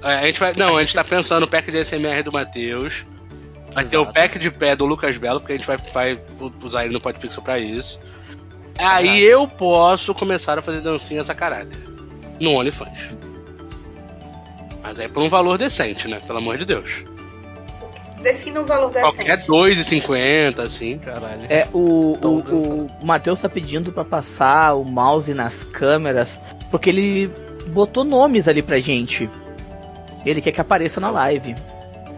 é, 0.04 0.13
a 0.16 0.22
gente 0.24 0.40
vai. 0.40 0.54
Não, 0.58 0.76
a 0.76 0.82
gente 0.82 0.94
tá 0.94 1.04
pensando 1.04 1.42
no 1.42 1.48
pack 1.48 1.72
de 1.72 1.84
SMR 1.84 2.22
do 2.24 2.32
Matheus. 2.32 3.06
Vai 3.78 3.86
ter 3.86 3.96
o 3.96 4.02
Exato. 4.02 4.13
pack 4.16 4.40
de 4.40 4.50
pé 4.50 4.76
do 4.76 4.88
Lucas 4.88 5.18
Belo, 5.18 5.40
porque 5.40 5.54
a 5.54 5.56
gente 5.56 5.68
vai, 5.68 5.78
vai 5.94 6.20
usar 6.63 6.86
ele 6.86 6.94
no 6.96 7.00
Podpixel 7.00 7.44
pra 7.44 7.60
isso. 7.60 8.00
Aí 8.76 9.24
eu 9.24 9.48
posso 9.48 10.16
começar 10.16 10.58
a 10.58 10.63
fazer 10.63 10.82
dancinhas 10.82 11.30
a 11.30 11.36
caráter. 11.36 11.78
No 12.40 12.54
OnlyFans. 12.54 13.10
Mas 14.82 15.00
aí 15.00 15.08
por 15.08 15.22
um 15.22 15.30
valor 15.30 15.60
decente, 15.60 16.08
né? 16.08 16.20
Pelo 16.26 16.40
amor 16.40 16.58
de 16.58 16.66
Deus. 16.66 17.04
Defina 18.20 18.62
um 18.62 18.66
valor 18.66 18.92
Qualquer 18.92 19.38
decente. 19.38 19.52
2,50, 19.52 20.60
assim. 20.60 20.98
Caralho. 20.98 21.46
É, 21.48 21.68
o, 21.72 22.18
o, 22.20 22.88
o 23.00 23.06
Matheus 23.06 23.40
tá 23.40 23.48
pedindo 23.48 23.92
pra 23.92 24.04
passar 24.04 24.74
o 24.74 24.84
mouse 24.84 25.36
nas 25.36 25.63
câmeras, 25.63 26.42
porque 26.72 26.90
ele 26.90 27.32
botou 27.68 28.04
nomes 28.04 28.48
ali 28.48 28.63
pra 28.63 28.80
gente. 28.80 29.30
Ele 30.26 30.42
quer 30.42 30.52
que 30.52 30.62
apareça 30.62 31.00
na 31.00 31.12
live. 31.12 31.54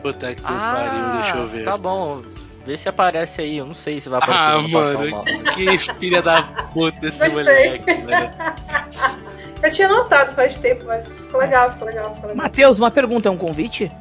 Puta 0.01 0.33
que 0.33 0.41
pariu, 0.41 1.21
deixa 1.21 1.38
eu 1.38 1.47
ver. 1.47 1.65
Tá 1.65 1.77
bom. 1.77 2.21
Vê 2.65 2.77
se 2.77 2.88
aparece 2.88 3.41
aí, 3.41 3.57
eu 3.57 3.65
não 3.65 3.73
sei 3.73 3.99
se 3.99 4.09
vai 4.09 4.19
aparecer. 4.19 4.39
Ah, 4.39 4.62
mano, 4.67 5.23
que 5.55 5.77
filha 5.99 6.21
da 6.21 6.43
puta 6.73 7.07
esse 7.07 7.19
Gostei. 7.19 7.79
moleque, 7.79 8.05
velho. 8.05 8.29
Eu 9.62 9.71
tinha 9.71 9.89
notado 9.89 10.33
faz 10.35 10.55
tempo, 10.55 10.85
mas 10.85 11.19
ficou 11.19 11.39
legal, 11.39 11.69
ficou 11.71 11.85
legal, 11.85 12.15
ficou 12.15 12.29
legal. 12.29 12.43
Matheus, 12.43 12.79
uma 12.79 12.89
pergunta, 12.89 13.27
é 13.27 13.31
um 13.31 13.38
convite? 13.38 13.91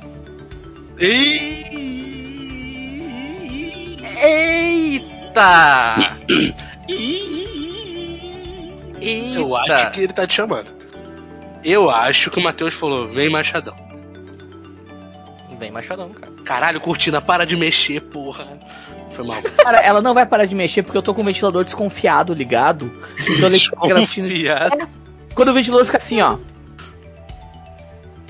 Eita! 0.96 1.68
Eita! 6.88 7.56
Eu 9.34 9.56
acho 9.56 9.90
que 9.90 10.00
ele 10.00 10.12
tá 10.12 10.26
te 10.26 10.34
chamando. 10.34 10.70
Eu 11.64 11.90
acho 11.90 12.30
que 12.30 12.38
o 12.38 12.42
Matheus 12.42 12.74
falou, 12.74 13.08
vem 13.08 13.28
Machadão. 13.28 13.74
Bem 15.68 15.74
machadão, 15.74 16.08
cara. 16.14 16.32
Caralho, 16.46 16.80
cortina, 16.80 17.20
para 17.20 17.44
de 17.44 17.54
mexer, 17.54 18.00
porra. 18.00 18.58
Foi 19.10 19.22
mal. 19.22 19.42
Cara, 19.62 19.80
ela 19.80 20.00
não 20.00 20.14
vai 20.14 20.24
parar 20.24 20.46
de 20.46 20.54
mexer 20.54 20.82
porque 20.82 20.96
eu 20.96 21.02
tô 21.02 21.12
com 21.12 21.20
o 21.20 21.24
ventilador 21.24 21.62
desconfiado 21.62 22.32
ligado. 22.32 22.90
Então 23.20 23.50
ele 23.50 23.58
Desconfiado. 23.58 24.88
Quando 25.34 25.50
o 25.50 25.52
ventilador 25.52 25.84
fica 25.84 25.98
assim, 25.98 26.22
ó. 26.22 26.38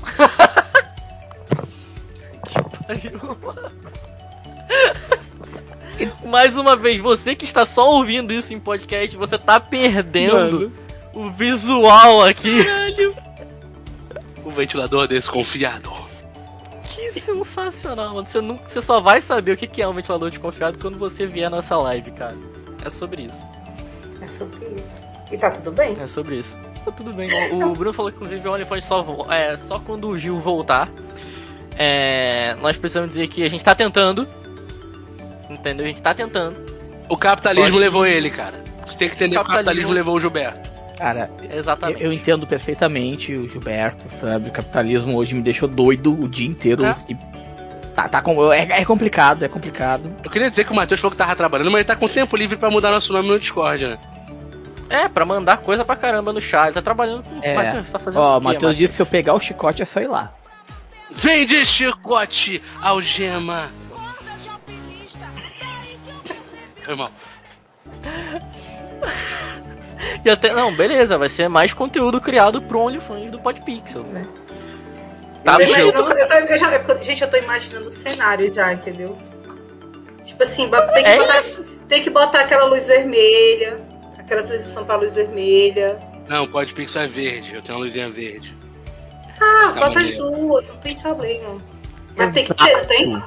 Mais 6.26 6.58
uma 6.58 6.74
vez, 6.74 7.00
você 7.00 7.36
que 7.36 7.44
está 7.44 7.64
só 7.64 7.88
ouvindo 7.88 8.34
isso 8.34 8.52
em 8.52 8.58
podcast, 8.58 9.16
você 9.16 9.38
tá 9.38 9.60
perdendo 9.60 10.34
Mano. 10.34 10.72
o 11.14 11.30
visual 11.30 12.24
aqui. 12.24 12.66
O 14.44 14.50
ventilador 14.50 15.06
desconfiado. 15.06 16.07
Que 17.12 17.20
sensacional, 17.20 18.14
mano. 18.14 18.26
Você, 18.26 18.40
não, 18.40 18.56
você 18.66 18.82
só 18.82 19.00
vai 19.00 19.20
saber 19.20 19.52
o 19.52 19.56
que 19.56 19.66
que 19.66 19.80
é 19.82 19.88
um 19.88 19.92
ventilador 19.92 20.30
desconfiado 20.30 20.78
quando 20.78 20.98
você 20.98 21.26
vier 21.26 21.50
nessa 21.50 21.76
live, 21.76 22.10
cara. 22.10 22.36
É 22.84 22.90
sobre 22.90 23.22
isso. 23.22 23.42
É 24.20 24.26
sobre 24.26 24.66
isso. 24.76 25.02
E 25.30 25.36
tá 25.38 25.50
tudo 25.50 25.70
bem? 25.72 25.94
É 26.00 26.06
sobre 26.06 26.36
isso. 26.36 26.56
Tá 26.84 26.90
tudo 26.90 27.12
bem. 27.12 27.30
O, 27.52 27.66
o 27.66 27.72
Bruno 27.72 27.92
falou 27.92 28.10
que 28.10 28.16
inclusive 28.16 28.48
o 28.48 28.52
OnlyFans 28.52 28.84
só, 28.84 29.04
é, 29.30 29.56
só 29.58 29.78
quando 29.78 30.08
o 30.08 30.18
Gil 30.18 30.38
voltar. 30.40 30.88
É, 31.76 32.56
nós 32.60 32.76
precisamos 32.76 33.10
dizer 33.10 33.28
que 33.28 33.42
a 33.44 33.48
gente 33.48 33.62
tá 33.64 33.74
tentando. 33.74 34.26
Entendeu? 35.48 35.84
A 35.84 35.88
gente 35.88 36.02
tá 36.02 36.14
tentando. 36.14 36.56
O 37.08 37.16
capitalismo 37.16 37.72
que- 37.74 37.78
levou 37.78 38.06
ele, 38.06 38.30
cara. 38.30 38.62
Você 38.86 38.98
tem 38.98 39.08
que 39.08 39.14
entender 39.16 39.36
que 39.36 39.42
o 39.42 39.44
Capitalismo- 39.44 39.64
capitalismo 39.64 39.92
levou 39.92 40.16
o 40.16 40.20
Gilberto. 40.20 40.68
Cara, 40.98 41.30
eu, 41.48 41.58
Exatamente. 41.58 42.02
eu 42.02 42.12
entendo 42.12 42.46
perfeitamente 42.46 43.32
o 43.32 43.46
Gilberto, 43.46 44.10
sabe? 44.10 44.48
O 44.48 44.52
capitalismo 44.52 45.16
hoje 45.16 45.34
me 45.34 45.42
deixou 45.42 45.68
doido 45.68 46.12
o 46.12 46.28
dia 46.28 46.48
inteiro. 46.48 46.84
É. 46.84 46.94
E 47.08 47.16
tá, 47.94 48.08
tá 48.08 48.20
com, 48.20 48.52
é, 48.52 48.80
é 48.80 48.84
complicado, 48.84 49.44
é 49.44 49.48
complicado. 49.48 50.12
Eu 50.24 50.30
queria 50.30 50.50
dizer 50.50 50.64
que 50.64 50.72
o 50.72 50.74
Matheus 50.74 51.00
falou 51.00 51.12
que 51.12 51.16
tava 51.16 51.36
trabalhando, 51.36 51.70
mas 51.70 51.80
ele 51.80 51.84
tá 51.86 51.94
com 51.94 52.08
tempo 52.08 52.36
livre 52.36 52.56
pra 52.56 52.68
mudar 52.68 52.90
nosso 52.90 53.12
nome 53.12 53.28
no 53.28 53.38
Discord, 53.38 53.86
né? 53.86 53.98
É, 54.90 55.08
pra 55.08 55.24
mandar 55.24 55.58
coisa 55.58 55.84
pra 55.84 55.94
caramba 55.94 56.32
no 56.32 56.40
chat. 56.40 56.72
Tá 56.74 56.82
trabalhando 56.82 57.22
com. 57.22 57.38
É. 57.42 57.54
Matheus, 57.54 57.86
você 57.86 57.92
tá 57.92 57.98
fazendo 58.00 58.20
Ó, 58.20 58.38
o 58.38 58.40
Matheus 58.40 58.54
Matheus? 58.54 58.76
disse 58.76 58.92
que 58.92 58.96
se 58.96 59.02
eu 59.02 59.06
pegar 59.06 59.34
o 59.34 59.40
chicote 59.40 59.82
é 59.82 59.84
só 59.84 60.00
ir 60.00 60.08
lá. 60.08 60.32
Vem 61.10 61.46
de 61.46 61.64
chicote, 61.64 62.60
algema. 62.82 63.68
Foi 66.82 66.96
mal. 66.96 67.12
E 70.24 70.30
até, 70.30 70.52
não, 70.52 70.74
beleza, 70.74 71.16
vai 71.18 71.28
ser 71.28 71.48
mais 71.48 71.72
conteúdo 71.72 72.20
criado 72.20 72.60
pro 72.62 72.80
OnlyFans 72.80 73.30
do 73.30 73.38
Podpixel. 73.38 74.04
Tá, 75.44 75.60
eu 75.60 75.68
eu 75.76 75.92
tô, 75.92 76.10
eu 76.12 76.58
já, 76.58 76.74
eu- 76.74 77.02
gente, 77.02 77.22
eu 77.22 77.30
tô 77.30 77.36
imaginando 77.36 77.86
o 77.86 77.90
cenário 77.90 78.50
já, 78.52 78.72
entendeu? 78.72 79.16
Tipo 80.24 80.42
assim, 80.42 80.68
tem 80.68 81.04
que, 81.04 81.10
É 81.10 81.16
botar, 81.18 81.40
tem 81.88 82.02
que 82.02 82.10
botar 82.10 82.40
aquela 82.40 82.64
luz 82.64 82.88
vermelha, 82.88 83.80
aquela 84.18 84.42
transição 84.42 84.84
pra 84.84 84.96
luz 84.96 85.14
vermelha. 85.14 85.98
Não, 86.28 86.44
o 86.44 86.48
Podpixel 86.48 87.02
é 87.02 87.06
verde. 87.06 87.54
Eu 87.54 87.62
tenho 87.62 87.78
uma 87.78 87.84
luzinha 87.84 88.10
verde. 88.10 88.54
Ah, 89.40 89.68
Fica 89.68 89.86
bota 89.86 89.98
as 90.00 90.12
duas, 90.16 90.68
não 90.68 90.76
tem 90.78 90.96
problema. 90.96 91.62
Mas 92.16 92.34
tem 92.34 92.44
que 92.44 92.52
ter, 92.54 92.76
não 92.76 92.84
tem? 92.84 93.22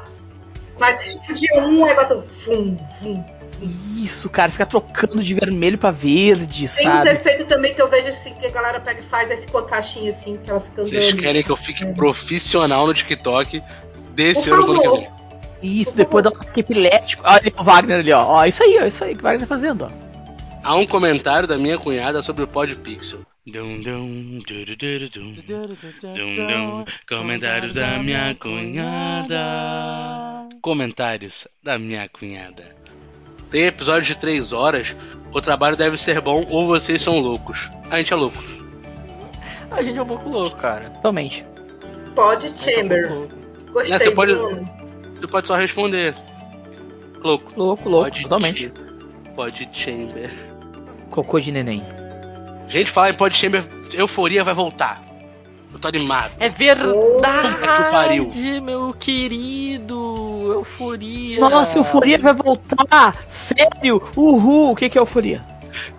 Mas 0.77 1.17
de 1.33 1.59
um, 1.59 1.85
aí 1.85 1.95
bota 1.95 2.15
vum, 2.15 2.77
vum. 3.01 3.23
Isso, 3.61 4.29
cara, 4.29 4.51
fica 4.51 4.65
trocando 4.65 5.21
de 5.21 5.33
vermelho 5.33 5.77
pra 5.77 5.91
verde, 5.91 6.67
Tem 6.67 6.89
uns 6.89 6.99
sabe? 6.99 7.11
efeitos 7.11 7.45
também 7.45 7.73
que 7.73 7.81
eu 7.81 7.87
vejo 7.87 8.09
assim, 8.09 8.33
que 8.33 8.47
a 8.47 8.49
galera 8.49 8.79
pega 8.79 8.99
e 8.99 9.03
faz, 9.03 9.29
aí 9.29 9.37
fica 9.37 9.55
uma 9.57 9.65
caixinha 9.65 10.09
assim, 10.09 10.37
que 10.37 10.49
ela 10.49 10.59
fica 10.59 10.81
andando. 10.81 10.93
Vocês 10.93 11.13
querem 11.13 11.43
que 11.43 11.51
eu 11.51 11.57
fique 11.57 11.85
profissional 11.93 12.87
no 12.87 12.93
TikTok 12.93 13.61
desse 14.15 14.49
Por 14.49 14.55
ano 14.57 14.65
do 14.65 14.71
ano 14.71 14.81
que 14.81 14.89
vem? 14.89 15.09
Isso, 15.61 15.95
depois 15.95 16.23
dá 16.23 16.31
um 16.31 16.33
ataque 16.33 16.59
epilético. 16.61 17.23
Olha 17.23 17.53
o 17.55 17.63
Wagner 17.63 17.99
ali, 17.99 18.11
ó. 18.11 18.25
Ó, 18.25 18.45
isso 18.45 18.63
aí, 18.63 18.79
ó, 18.81 18.85
isso 18.85 19.03
aí 19.03 19.13
que 19.13 19.21
o 19.21 19.23
Wagner 19.23 19.47
tá 19.47 19.55
fazendo, 19.55 19.85
ó. 19.85 19.89
Há 20.63 20.75
um 20.75 20.87
comentário 20.87 21.47
da 21.47 21.57
minha 21.57 21.77
cunhada 21.77 22.23
sobre 22.23 22.43
o 22.43 22.47
Podpixel. 22.47 23.21
Dum, 23.45 23.79
dum, 23.79 24.39
dum. 24.47 24.73
Dum, 26.15 26.31
dum. 26.31 26.85
Comentários 27.07 27.73
da 27.73 27.97
minha 27.97 28.35
cunhada. 28.35 29.37
Comentários 30.61 31.47
da 31.63 31.79
minha 31.79 32.07
cunhada. 32.07 32.80
Tem 33.51 33.65
episódio 33.65 34.03
de 34.03 34.15
3 34.15 34.53
horas. 34.53 34.95
O 35.33 35.41
trabalho 35.41 35.75
deve 35.75 35.97
ser 35.97 36.19
bom 36.21 36.45
ou 36.49 36.65
vocês 36.65 37.01
são 37.01 37.19
loucos. 37.19 37.69
A 37.89 37.97
gente 37.97 38.11
é 38.11 38.15
louco. 38.15 38.41
A 39.69 39.83
gente 39.83 39.97
é 39.97 40.01
um 40.01 40.07
pouco 40.07 40.29
louco, 40.29 40.55
cara. 40.55 40.89
Totalmente. 40.89 41.45
É 41.45 42.21
um 42.21 42.57
Chamber. 42.57 43.13
louco. 43.13 43.33
Gostei. 43.71 43.91
Né, 43.91 43.99
você 43.99 44.11
pode-. 44.11 44.33
Você 44.33 45.27
pode 45.27 45.47
só 45.47 45.55
responder. 45.55 46.15
Louco. 47.23 47.53
Louco, 47.55 47.87
louco, 47.87 48.05
Pode 48.05 48.23
totalmente. 48.23 48.73
Pode 49.35 49.69
chamber. 49.71 50.31
Cocô 51.09 51.39
de 51.39 51.51
neném. 51.51 51.83
Gente, 52.67 52.89
falar 52.89 53.11
em 53.11 53.13
Pod 53.13 53.35
Chamber, 53.35 53.63
euforia 53.93 54.43
vai 54.43 54.53
voltar. 54.53 55.01
Eu 55.73 55.79
tô 55.79 55.87
animado. 55.87 56.31
É 56.39 56.49
Puta 56.49 56.57
que 56.57 57.91
pariu. 57.91 58.23
verdade, 58.29 58.61
meu 58.61 58.93
querido. 58.99 60.51
Euforia. 60.53 61.39
Nossa, 61.39 61.77
Euforia 61.77 62.17
vai 62.17 62.33
voltar! 62.33 63.15
Sério? 63.27 64.01
Uhul! 64.15 64.71
O 64.71 64.75
que 64.75 64.89
que 64.89 64.97
é 64.97 65.01
Euforia? 65.01 65.43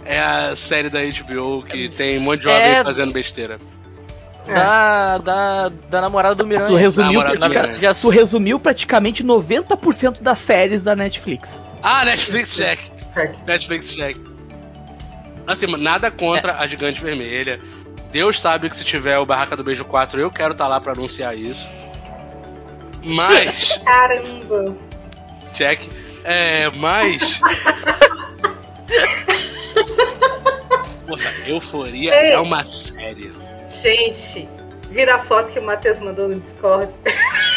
É 0.04 0.20
a 0.20 0.54
série 0.56 0.90
da 0.90 1.00
HBO 1.00 1.62
que 1.62 1.88
tem 1.88 2.18
um 2.18 2.22
monte 2.22 2.38
de 2.40 2.44
jovem 2.44 2.60
É. 2.60 2.84
fazendo 2.84 3.12
besteira. 3.12 3.58
Da, 4.46 5.18
da, 5.18 5.68
da 5.88 6.00
namorada 6.00 6.34
do 6.34 6.46
Miranha. 6.46 6.66
Tu 6.68 6.74
resumiu, 6.74 7.20
Na 7.22 7.32
do 7.34 7.48
verdade, 7.48 7.80
já 7.80 7.94
Tu 7.94 8.08
resumiu 8.08 8.58
praticamente 8.60 9.22
90% 9.24 10.20
das 10.20 10.38
séries 10.40 10.82
da 10.82 10.94
Netflix. 10.96 11.62
Ah, 11.82 12.04
Netflix 12.04 12.54
check. 12.54 12.78
Netflix 13.46 13.92
check. 13.94 14.16
Assim, 15.46 15.66
nada 15.78 16.10
contra 16.10 16.58
a 16.58 16.66
Gigante 16.66 17.00
Vermelha. 17.00 17.60
Deus 18.12 18.38
sabe 18.40 18.68
que 18.68 18.76
se 18.76 18.84
tiver 18.84 19.18
o 19.18 19.26
Barraca 19.26 19.56
do 19.56 19.64
Beijo 19.64 19.84
4, 19.84 20.20
eu 20.20 20.30
quero 20.30 20.52
estar 20.52 20.68
lá 20.68 20.80
pra 20.80 20.92
anunciar 20.92 21.36
isso. 21.36 21.66
Mas, 23.02 23.78
Caramba. 23.84 24.76
check. 25.54 25.80
É, 26.24 26.70
mas. 26.76 27.40
Porra, 31.06 31.32
Euforia 31.46 32.14
Ei. 32.14 32.32
é 32.32 32.38
uma 32.38 32.64
série. 32.64 33.32
Gente, 33.66 34.48
vira 34.90 35.16
a 35.16 35.18
foto 35.18 35.50
que 35.50 35.58
o 35.58 35.62
Matheus 35.62 35.98
mandou 36.00 36.28
no 36.28 36.38
Discord. 36.38 36.92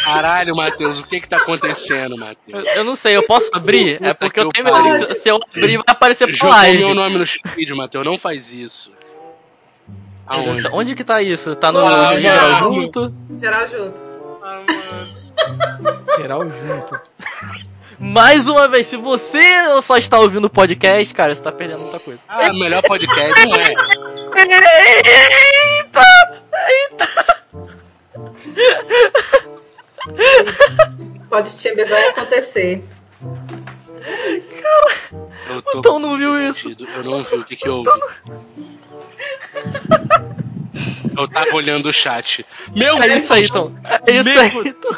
Caralho, 0.04 0.56
Matheus, 0.56 1.00
o 1.00 1.04
que 1.08 1.20
que 1.20 1.28
tá 1.30 1.38
acontecendo, 1.38 2.14
Eu, 2.16 2.18
Matheus? 2.20 2.76
eu 2.76 2.84
não 2.84 2.96
sei, 2.96 3.16
eu 3.16 3.24
posso 3.24 3.50
abrir? 3.54 3.96
É 3.96 4.14
Puta 4.14 4.16
porque 4.16 4.40
que 4.42 4.46
eu 4.48 4.52
tenho 4.52 4.68
eu 4.68 4.72
pariu. 4.72 5.16
se- 5.16 5.30
eu 5.30 5.36
abrir 5.56 5.78
vai 5.78 5.84
aparecer 5.88 6.26
pra 6.28 6.36
Jogou 6.36 6.50
live. 6.52 6.78
meu 6.80 6.96
nome 6.96 7.18
no 7.18 7.26
vídeo, 7.56 7.76
Matheus, 7.76 8.06
não 8.06 8.18
faz 8.18 8.52
isso. 8.54 8.92
Aonde? 10.28 10.68
Onde 10.72 10.96
que 10.96 11.04
tá 11.04 11.22
isso? 11.22 11.56
Tá 11.56 11.72
no 11.72 11.86
Ah, 11.86 12.14
no 12.14 12.20
geral 12.20 12.50
não. 12.62 12.74
junto? 12.74 13.14
Geral 13.40 13.68
junto. 13.68 14.00
Ah, 14.44 14.62
mano. 14.68 16.06
Geral 16.18 16.42
junto. 16.42 17.00
Mais 17.98 18.48
uma 18.50 18.68
vez, 18.68 18.88
se 18.88 18.98
você 18.98 19.42
só 19.82 19.98
está 19.98 20.20
ouvindo 20.20 20.46
o 20.46 20.50
podcast, 20.50 21.14
cara, 21.14 21.34
você 21.34 21.42
tá 21.42 21.52
perdendo 21.52 21.80
muita 21.82 22.00
coisa. 22.00 22.20
Ah, 22.28 22.52
melhor 22.54 22.82
podcast 22.82 23.46
não 23.48 23.58
é. 23.58 23.74
Podcast 31.30 31.86
vai 31.86 32.08
acontecer. 32.10 32.84
Eu 35.50 35.62
tô 35.62 35.80
Então 35.80 36.00
não 36.00 36.18
viu 36.18 36.50
isso. 36.50 36.70
Eu 36.70 37.04
não 37.04 37.24
vi 37.24 37.36
o 37.36 37.44
que 37.44 37.56
que 37.56 37.70
houve. 37.70 37.90
Eu 41.18 41.28
tava 41.28 41.56
olhando 41.56 41.88
o 41.88 41.94
chat. 41.94 42.46
Meu 42.76 43.02
É 43.02 43.18
isso 43.18 43.34
aí, 43.34 43.46
então. 43.46 43.76
É 44.06 44.12
isso 44.12 44.24
Meu 44.24 44.42
aí. 44.42 44.52
então. 44.66 44.98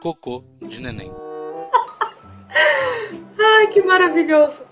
Cocô 0.00 0.44
de 0.60 0.80
neném. 0.80 1.12
Ai, 3.38 3.66
que 3.68 3.82
maravilhoso. 3.82 4.62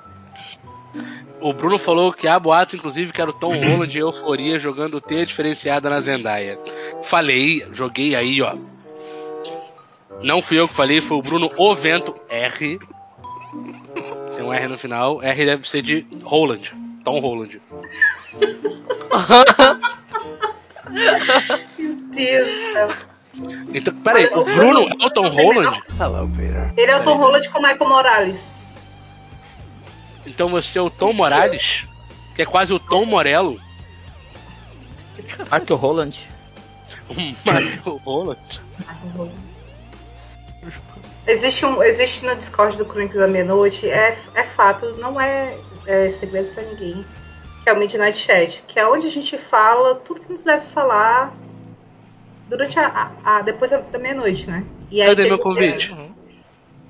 O 1.40 1.52
Bruno 1.52 1.78
falou 1.78 2.12
que 2.12 2.28
há 2.28 2.38
boato, 2.38 2.76
inclusive, 2.76 3.12
que 3.12 3.20
era 3.20 3.30
o 3.30 3.32
Tom 3.32 3.54
Holland 3.54 3.96
em 3.96 4.00
euforia 4.00 4.58
jogando 4.58 5.00
T 5.00 5.24
diferenciada 5.24 5.88
na 5.88 6.00
Zendaya. 6.00 6.58
Falei, 7.04 7.64
joguei 7.72 8.14
aí, 8.14 8.42
ó. 8.42 8.56
Não 10.22 10.42
fui 10.42 10.58
eu 10.58 10.68
que 10.68 10.74
falei, 10.74 11.00
foi 11.00 11.16
o 11.16 11.22
Bruno 11.22 11.50
O 11.56 11.74
Vento 11.74 12.14
R. 12.28 12.78
Tem 14.36 14.44
um 14.44 14.52
R 14.52 14.68
no 14.68 14.76
final. 14.76 15.22
R 15.22 15.44
deve 15.46 15.66
ser 15.66 15.80
de 15.80 16.06
Holland. 16.22 16.74
Tom 17.04 17.20
Holland. 17.20 17.60
Meu 20.88 21.96
Deus 22.10 22.46
do 22.46 22.72
céu. 22.72 22.88
Então, 23.72 23.94
peraí, 24.02 24.26
o 24.26 24.44
Bruno 24.44 24.88
é 24.88 25.06
o 25.06 25.10
Tom 25.10 25.28
Holland? 25.28 25.82
Ele 26.76 26.90
é 26.90 26.96
o 26.96 27.02
Tom 27.02 27.16
Holland 27.16 27.48
com 27.48 27.58
o 27.58 27.62
Michael 27.62 27.88
Morales. 27.88 28.52
Então 30.26 30.48
você 30.48 30.78
é 30.78 30.82
o 30.82 30.90
Tom 30.90 31.12
Morales? 31.12 31.86
Que 32.34 32.42
é 32.42 32.46
quase 32.46 32.72
o 32.72 32.78
Tom 32.78 33.04
Morello? 33.04 33.60
Mark 35.50 35.68
Holland. 35.70 36.28
O 37.10 37.14
Michael 37.14 38.00
Holland? 38.04 38.62
Existe, 41.26 41.66
um, 41.66 41.82
existe 41.82 42.24
no 42.24 42.36
Discord 42.36 42.76
do 42.76 42.84
Crônica 42.84 43.18
da 43.18 43.26
Meia-Noite, 43.26 43.88
é, 43.88 44.16
é 44.34 44.44
fato, 44.44 44.96
não 44.98 45.20
é, 45.20 45.56
é 45.86 46.10
segredo 46.10 46.54
pra 46.54 46.62
ninguém, 46.62 47.04
é 47.70 47.72
o 47.72 47.78
Midnight 47.78 48.16
Chat, 48.18 48.64
que 48.66 48.78
é 48.78 48.86
onde 48.86 49.06
a 49.06 49.10
gente 49.10 49.38
fala 49.38 49.94
tudo 49.94 50.20
que 50.20 50.30
nos 50.30 50.44
deve 50.44 50.66
falar 50.66 51.34
durante 52.48 52.78
a, 52.78 52.86
a- 52.86 53.36
a- 53.38 53.42
depois 53.42 53.70
da, 53.70 53.80
meia-noite, 53.98 54.50
né? 54.50 54.64
E 54.90 54.98
Cadê 55.00 55.16
teve- 55.16 55.28
meu 55.28 55.38
convite? 55.38 55.96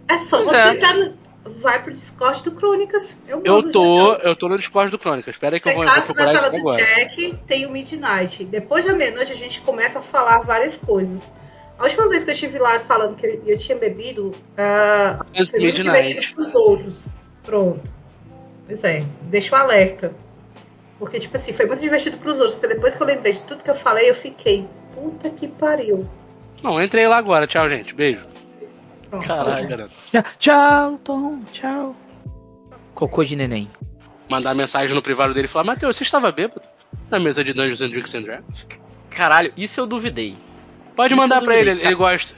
É 0.09 0.19
só 0.19 0.38
Pois 0.43 0.49
você 0.49 0.57
é. 0.57 0.73
entrar 0.73 0.95
no, 0.95 1.14
vai 1.45 1.83
pro 1.83 1.93
Discord 1.93 2.43
do 2.43 2.53
Crônicas. 2.53 3.16
Eu, 3.29 3.43
Eu 3.45 3.71
tô, 3.71 4.12
eu 4.14 4.35
tô 4.35 4.49
no 4.49 4.59
Discord 4.59 4.90
do 4.90 4.99
Crônicas. 4.99 5.35
Espera 5.35 5.55
aí 5.57 5.61
que 5.61 5.69
eu 5.69 5.73
Você 5.73 5.77
vou, 5.77 5.85
vou 5.87 5.95
caça 5.95 6.09
na 6.09 6.14
procurar 6.14 6.33
isso 6.35 6.62
sala 6.66 6.77
do. 6.77 6.77
Jack, 6.77 7.38
tem 7.47 7.66
o 7.66 7.71
Midnight. 7.71 8.45
Depois 8.45 8.85
da 8.85 8.93
meia-noite 8.93 9.33
a 9.33 9.37
gente 9.37 9.61
começa 9.61 10.01
a 10.01 10.03
falar 10.03 10.38
várias 10.40 10.77
coisas. 10.77 11.31
A 11.79 11.85
última 11.85 12.09
vez 12.09 12.25
que 12.25 12.31
eu 12.31 12.35
estive 12.35 12.59
lá 12.59 12.79
falando 12.81 13.14
que 13.14 13.40
eu 13.47 13.59
tinha 13.59 13.79
bebido, 13.79 14.35
ah, 14.59 15.25
Mas 15.37 15.49
foi 15.51 15.61
muito 15.61 15.77
Midnight. 15.79 16.09
divertido 16.09 16.35
pros 16.35 16.55
outros. 16.55 17.09
Pronto. 17.45 17.90
Pois 18.66 18.83
é, 18.85 19.05
deixa 19.23 19.55
o 19.57 19.59
alerta. 19.59 20.14
Porque, 21.01 21.19
tipo 21.19 21.35
assim, 21.35 21.55
foi 21.55 21.65
muito 21.65 21.81
divertido 21.81 22.19
pros 22.19 22.39
outros. 22.39 22.55
Porque 22.57 22.75
depois 22.75 22.95
que 22.95 23.03
eu 23.03 23.07
lembrei 23.07 23.33
de 23.33 23.43
tudo 23.43 23.65
que 23.65 23.71
eu 23.71 23.75
falei, 23.75 24.11
eu 24.11 24.15
fiquei, 24.15 24.69
puta 24.95 25.31
que 25.31 25.49
pariu. 25.49 26.07
Não, 26.63 26.81
entrei 26.81 27.09
lá 27.09 27.17
agora. 27.17 27.47
Tchau, 27.47 27.69
gente. 27.71 27.95
Beijo. 27.95 28.27
Pronto. 29.09 29.27
Caralho. 29.27 29.63
esperando. 29.63 29.91
Tchau, 30.39 31.01
Tom. 31.03 31.41
Tchau. 31.53 31.97
Cocô 32.95 33.25
de 33.25 33.35
neném. 33.35 33.71
Mandar 34.29 34.55
mensagem 34.55 34.95
no 34.95 35.01
privado 35.01 35.33
dele 35.33 35.47
e 35.47 35.49
falar: 35.49 35.65
Matheus, 35.65 35.97
você 35.97 36.03
estava 36.03 36.31
bêbado? 36.31 36.61
Na 37.09 37.19
mesa 37.19 37.43
de 37.43 37.55
Dungeons 37.55 37.81
and 37.81 37.89
Dragons 37.89 38.15
and 38.15 38.23
Dragons? 38.23 38.67
Caralho, 39.09 39.53
isso 39.57 39.81
eu 39.81 39.87
duvidei. 39.87 40.37
Pode 40.95 41.15
Isso 41.15 41.21
mandar 41.23 41.41
pra 41.41 41.55
ele, 41.55 41.71
duvidei. 41.71 41.87
ele, 41.87 41.89
ele 41.89 41.95
gosta. 41.97 42.35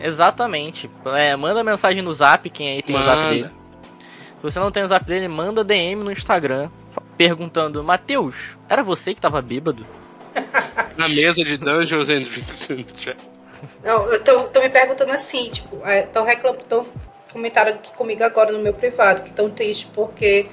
Exatamente. 0.00 0.90
É, 1.06 1.36
manda 1.36 1.62
mensagem 1.62 2.02
no 2.02 2.12
zap, 2.12 2.50
quem 2.50 2.68
aí 2.70 2.82
tem 2.82 2.96
o 2.96 3.02
zap 3.02 3.16
Manda. 3.16 3.30
dele. 3.30 3.44
Se 3.44 4.42
você 4.42 4.58
não 4.58 4.70
tem 4.72 4.82
o 4.82 4.88
zap 4.88 5.06
dele, 5.06 5.28
manda 5.28 5.62
DM 5.62 6.02
no 6.02 6.10
Instagram 6.10 6.68
perguntando: 7.18 7.84
Matheus, 7.84 8.36
era 8.68 8.82
você 8.82 9.12
que 9.14 9.20
tava 9.20 9.42
bêbado? 9.42 9.84
Na 10.96 11.08
mesa 11.08 11.44
de 11.44 11.58
Dungeons 11.58 12.08
and 12.08 12.22
Dragons. 12.22 13.16
Não, 13.84 14.06
eu 14.12 14.22
tô, 14.22 14.44
tô 14.44 14.60
me 14.60 14.68
perguntando 14.70 15.12
assim, 15.12 15.50
tipo, 15.50 15.82
estão 15.86 16.24
reclamando, 16.24 16.62
tão 16.64 16.86
comentaram 17.32 17.72
aqui 17.72 17.92
comigo 17.94 18.22
agora 18.24 18.52
no 18.52 18.60
meu 18.60 18.72
privado, 18.72 19.22
que 19.24 19.30
tão 19.30 19.50
triste 19.50 19.88
porque 19.92 20.46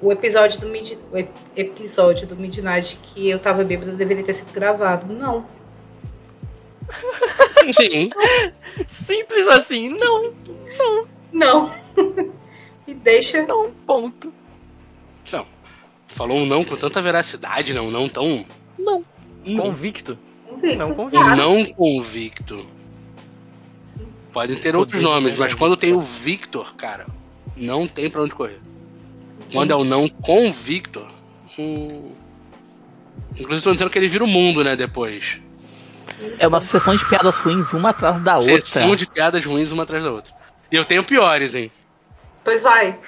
o 0.00 0.10
episódio 0.10 0.58
do 0.60 0.66
Mid, 0.66 0.94
o 1.12 1.18
ep- 1.18 1.30
episódio 1.54 2.26
do 2.26 2.34
Midnight 2.34 2.96
que 3.02 3.28
eu 3.28 3.38
tava 3.38 3.62
bêbada 3.62 3.92
deveria 3.92 4.24
ter 4.24 4.32
sido 4.32 4.50
gravado. 4.52 5.06
Não. 5.12 5.46
Sim. 7.72 8.10
Simples 8.88 9.46
assim, 9.48 9.88
não, 9.90 10.32
Não. 11.32 11.70
Me 12.86 12.94
deixa. 12.94 13.42
não, 13.46 13.70
ponto. 13.86 14.32
Não. 16.10 16.16
Falou 16.16 16.38
um 16.38 16.46
não 16.46 16.64
com 16.64 16.76
tanta 16.76 17.00
veracidade, 17.00 17.72
não. 17.72 17.90
Não 17.90 18.08
tão. 18.08 18.44
Não. 18.78 19.04
Convicto. 19.56 20.18
convicto. 20.46 20.78
Não 20.78 20.94
convicto. 20.94 21.36
Não 21.36 21.64
convicto. 21.64 22.66
Podem 24.32 24.56
ter 24.56 24.76
outros 24.76 25.00
nomes, 25.00 25.32
mas 25.32 25.38
convicto. 25.38 25.58
quando 25.58 25.76
tem 25.76 25.92
o 25.92 26.00
Victor, 26.00 26.74
cara, 26.76 27.06
não 27.56 27.86
tem 27.86 28.08
pra 28.08 28.22
onde 28.22 28.34
correr. 28.34 28.60
Quando 29.52 29.72
é 29.72 29.74
o 29.74 29.84
não 29.84 30.08
convicto. 30.08 31.06
Hum... 31.58 32.12
Inclusive, 33.32 33.56
estão 33.56 33.72
dizendo 33.72 33.90
que 33.90 33.98
ele 33.98 34.08
vira 34.08 34.22
o 34.22 34.28
mundo, 34.28 34.62
né? 34.62 34.76
Depois. 34.76 35.40
É 36.38 36.46
uma 36.46 36.60
sucessão 36.60 36.94
de 36.94 37.04
piadas 37.06 37.38
ruins, 37.38 37.72
uma 37.72 37.90
atrás 37.90 38.20
da 38.20 38.36
outra. 38.36 38.60
Sessão 38.60 38.94
de 38.94 39.06
piadas 39.06 39.44
ruins 39.44 39.70
uma 39.70 39.82
atrás 39.84 40.04
da 40.04 40.12
outra. 40.12 40.32
E 40.70 40.76
eu 40.76 40.84
tenho 40.84 41.02
piores, 41.02 41.54
hein? 41.54 41.70
Pois 42.44 42.62
vai. 42.62 42.98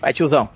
Vai, 0.00 0.12
tiozão. 0.12 0.48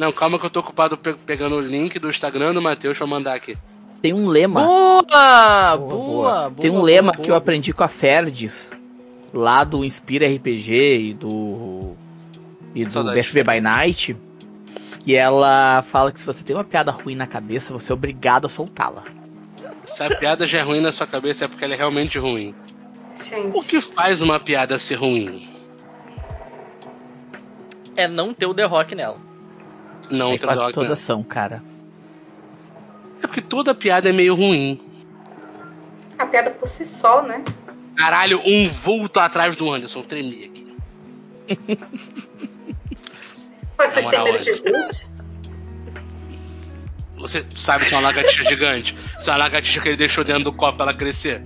Não, 0.00 0.10
calma 0.12 0.38
que 0.38 0.46
eu 0.46 0.50
tô 0.50 0.60
ocupado 0.60 0.96
pe- 0.96 1.12
pegando 1.26 1.56
o 1.56 1.60
link 1.60 1.98
do 1.98 2.08
Instagram 2.08 2.54
do 2.54 2.62
Matheus 2.62 2.96
pra 2.96 3.06
mandar 3.06 3.34
aqui. 3.34 3.58
Tem 4.00 4.14
um 4.14 4.28
lema. 4.28 4.62
Boa! 4.64 5.02
Boa, 5.02 5.76
Boa, 5.76 5.76
boa. 5.76 6.52
Tem 6.58 6.70
um 6.70 6.74
boa, 6.76 6.84
lema 6.86 7.12
boa, 7.12 7.22
que 7.22 7.30
eu 7.30 7.34
aprendi 7.34 7.74
com 7.74 7.84
a 7.84 7.88
Ferdes, 7.88 8.70
lá 9.30 9.62
do 9.62 9.84
Inspira 9.84 10.26
RPG 10.26 10.72
e 11.10 11.12
do. 11.12 11.94
e 12.74 12.84
do. 12.86 13.04
BSB 13.12 13.44
by 13.44 13.60
Night, 13.60 14.16
que 15.00 15.14
ela 15.14 15.82
fala 15.82 16.10
que 16.10 16.18
se 16.18 16.24
você 16.26 16.42
tem 16.42 16.56
uma 16.56 16.64
piada 16.64 16.90
ruim 16.90 17.14
na 17.14 17.26
cabeça, 17.26 17.70
você 17.74 17.92
é 17.92 17.94
obrigado 17.94 18.46
a 18.46 18.48
soltá-la. 18.48 19.04
Se 19.84 20.02
a 20.02 20.16
piada 20.16 20.46
já 20.46 20.60
é 20.60 20.62
ruim 20.62 20.80
na 20.80 20.92
sua 20.92 21.06
cabeça 21.06 21.44
é 21.44 21.48
porque 21.48 21.62
ela 21.62 21.74
é 21.74 21.76
realmente 21.76 22.18
ruim. 22.18 22.54
Gente. 23.14 23.58
O 23.58 23.62
que 23.62 23.82
faz 23.82 24.22
uma 24.22 24.40
piada 24.40 24.78
ser 24.78 24.94
ruim? 24.94 25.46
É 27.96 28.08
não 28.08 28.32
ter 28.32 28.46
o 28.46 28.54
The 28.54 28.64
Rock 28.64 28.94
nela. 28.94 29.28
Não, 30.10 30.32
é 30.32 30.38
quase 30.38 30.72
todas 30.72 30.98
são, 30.98 31.22
cara. 31.22 31.62
É 33.22 33.26
porque 33.26 33.40
toda 33.40 33.74
piada 33.74 34.08
é 34.08 34.12
meio 34.12 34.34
ruim. 34.34 34.80
A 36.18 36.26
piada 36.26 36.50
por 36.50 36.66
si 36.68 36.84
só, 36.84 37.22
né? 37.22 37.42
Caralho, 37.96 38.40
um 38.44 38.68
vulto 38.68 39.20
atrás 39.20 39.56
do 39.56 39.70
Anderson. 39.70 40.02
Tremi 40.02 40.44
aqui. 40.44 40.74
Mas 43.78 43.92
vocês 43.92 44.06
têm 44.06 44.22
medo 44.24 44.38
de 44.38 44.52
vultos? 44.52 45.10
Você 47.16 47.44
sabe 47.54 47.84
se 47.84 47.92
é 47.92 47.96
uma 47.96 48.02
lagartixa 48.08 48.44
gigante? 48.44 48.96
Se 49.18 49.28
é 49.28 49.32
uma 49.32 49.38
lagartixa 49.38 49.80
que 49.80 49.88
ele 49.88 49.96
deixou 49.96 50.24
dentro 50.24 50.44
do 50.44 50.52
copo 50.52 50.76
pra 50.78 50.86
ela 50.86 50.94
crescer? 50.94 51.42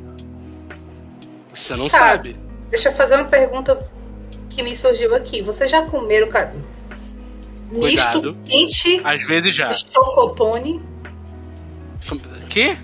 Você 1.55 1.74
não 1.77 1.88
Tá. 1.88 1.98
sabe. 1.98 2.37
Deixa 2.70 2.88
eu 2.88 2.92
fazer 2.94 3.16
uma 3.16 3.24
pergunta 3.24 3.88
que 4.50 4.62
me 4.62 4.74
surgiu 4.77 5.14
aqui. 5.14 5.42
Vocês 5.42 5.70
já 5.70 5.83
comeram 5.83 6.29
cara, 7.70 7.79
misto 7.81 8.20
Cuidado. 8.20 8.37
quente 8.44 9.00
Às 9.05 9.27
vezes 9.27 9.55
já. 9.55 9.68
de 9.68 9.87
chocotone? 9.92 10.83
Que? 12.48 12.77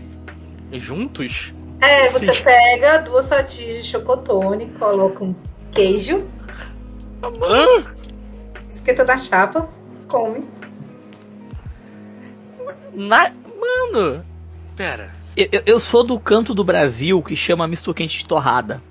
Juntos? 0.72 1.52
É, 1.80 2.10
você 2.10 2.32
pega 2.42 2.98
duas 2.98 3.28
fatias 3.28 3.82
de 3.84 3.90
chocotone, 3.90 4.66
coloca 4.78 5.24
um 5.24 5.34
queijo, 5.72 6.26
Hã? 7.22 7.86
esquenta 8.70 9.04
na 9.04 9.18
chapa, 9.18 9.68
come. 10.08 10.44
Na... 12.92 13.32
Mano! 13.60 14.24
Pera. 14.76 15.14
Eu, 15.36 15.48
eu- 15.52 15.62
eu 15.66 15.80
sou 15.80 16.02
do 16.02 16.18
canto 16.18 16.54
do 16.54 16.64
Brasil 16.64 17.22
que 17.22 17.36
chama 17.36 17.66
misto 17.66 17.94
quente 17.94 18.18
de 18.18 18.26
torrada. 18.26 18.82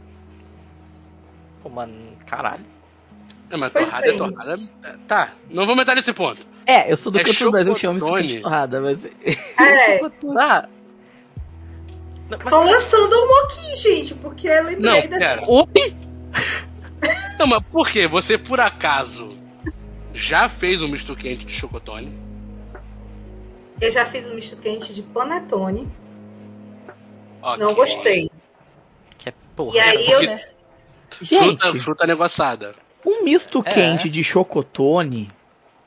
Pô, 1.62 1.70
mano, 1.70 1.94
caralho. 2.26 2.66
É, 3.52 3.58
mas 3.58 3.72
Pois 3.72 3.86
torrada 3.90 4.06
é 4.06 4.10
bem. 4.10 4.18
torrada. 4.18 4.60
Tá, 5.08 5.34
não 5.50 5.66
vou 5.66 5.76
entrar 5.80 5.96
nesse 5.96 6.14
ponto. 6.14 6.46
É, 6.66 6.92
eu 6.92 6.96
sou 6.98 7.12
do 7.12 7.20
É 7.20 7.24
canto 7.24 7.44
do 7.46 7.52
Brasil 7.52 7.74
que 7.74 7.80
chama 7.80 8.00
quente 8.00 8.28
de 8.34 8.40
torrada, 8.42 8.80
mas. 8.82 9.06
É. 9.06 10.00
Não, 12.30 12.38
mas- 12.38 12.50
tô 12.50 12.64
lançando 12.64 13.12
um 13.16 13.46
aqui, 13.46 13.76
gente, 13.76 14.14
porque 14.16 14.48
eu 14.48 14.64
lembrei 14.66 15.02
Não, 15.02 15.10
da. 15.10 15.18
pera. 15.18 15.44
Oi? 15.48 15.96
Não, 17.40 17.48
mas 17.48 17.64
por 17.72 17.90
quê? 17.90 18.08
Você, 18.08 18.38
por 18.38 18.60
acaso, 18.60 19.36
já 20.14 20.48
fez 20.48 20.82
um 20.84 20.88
misto 20.88 21.16
quente 21.16 21.44
de 21.46 21.52
chocotone? 21.54 22.14
Eu 23.82 23.90
já 23.90 24.06
fiz 24.06 24.28
um 24.30 24.36
misto 24.36 24.58
quente 24.58 24.94
de 24.94 25.02
panetone, 25.02 25.90
Ok. 27.42 27.58
não 27.66 27.74
gostei. 27.74 28.30
Que 29.18 29.30
é 29.30 29.34
porra. 29.56 29.76
E 29.76 29.80
aí 29.80 30.12
eu. 30.12 30.20
porque- 30.20 30.60
Gente, 31.22 31.60
Fruta, 31.64 31.76
fruta 31.80 32.06
negociada. 32.08 32.76
Um 33.06 33.24
misto 33.24 33.64
É. 33.66 33.72
quente 33.74 34.10
de 34.10 34.24
chocotone 34.24 35.30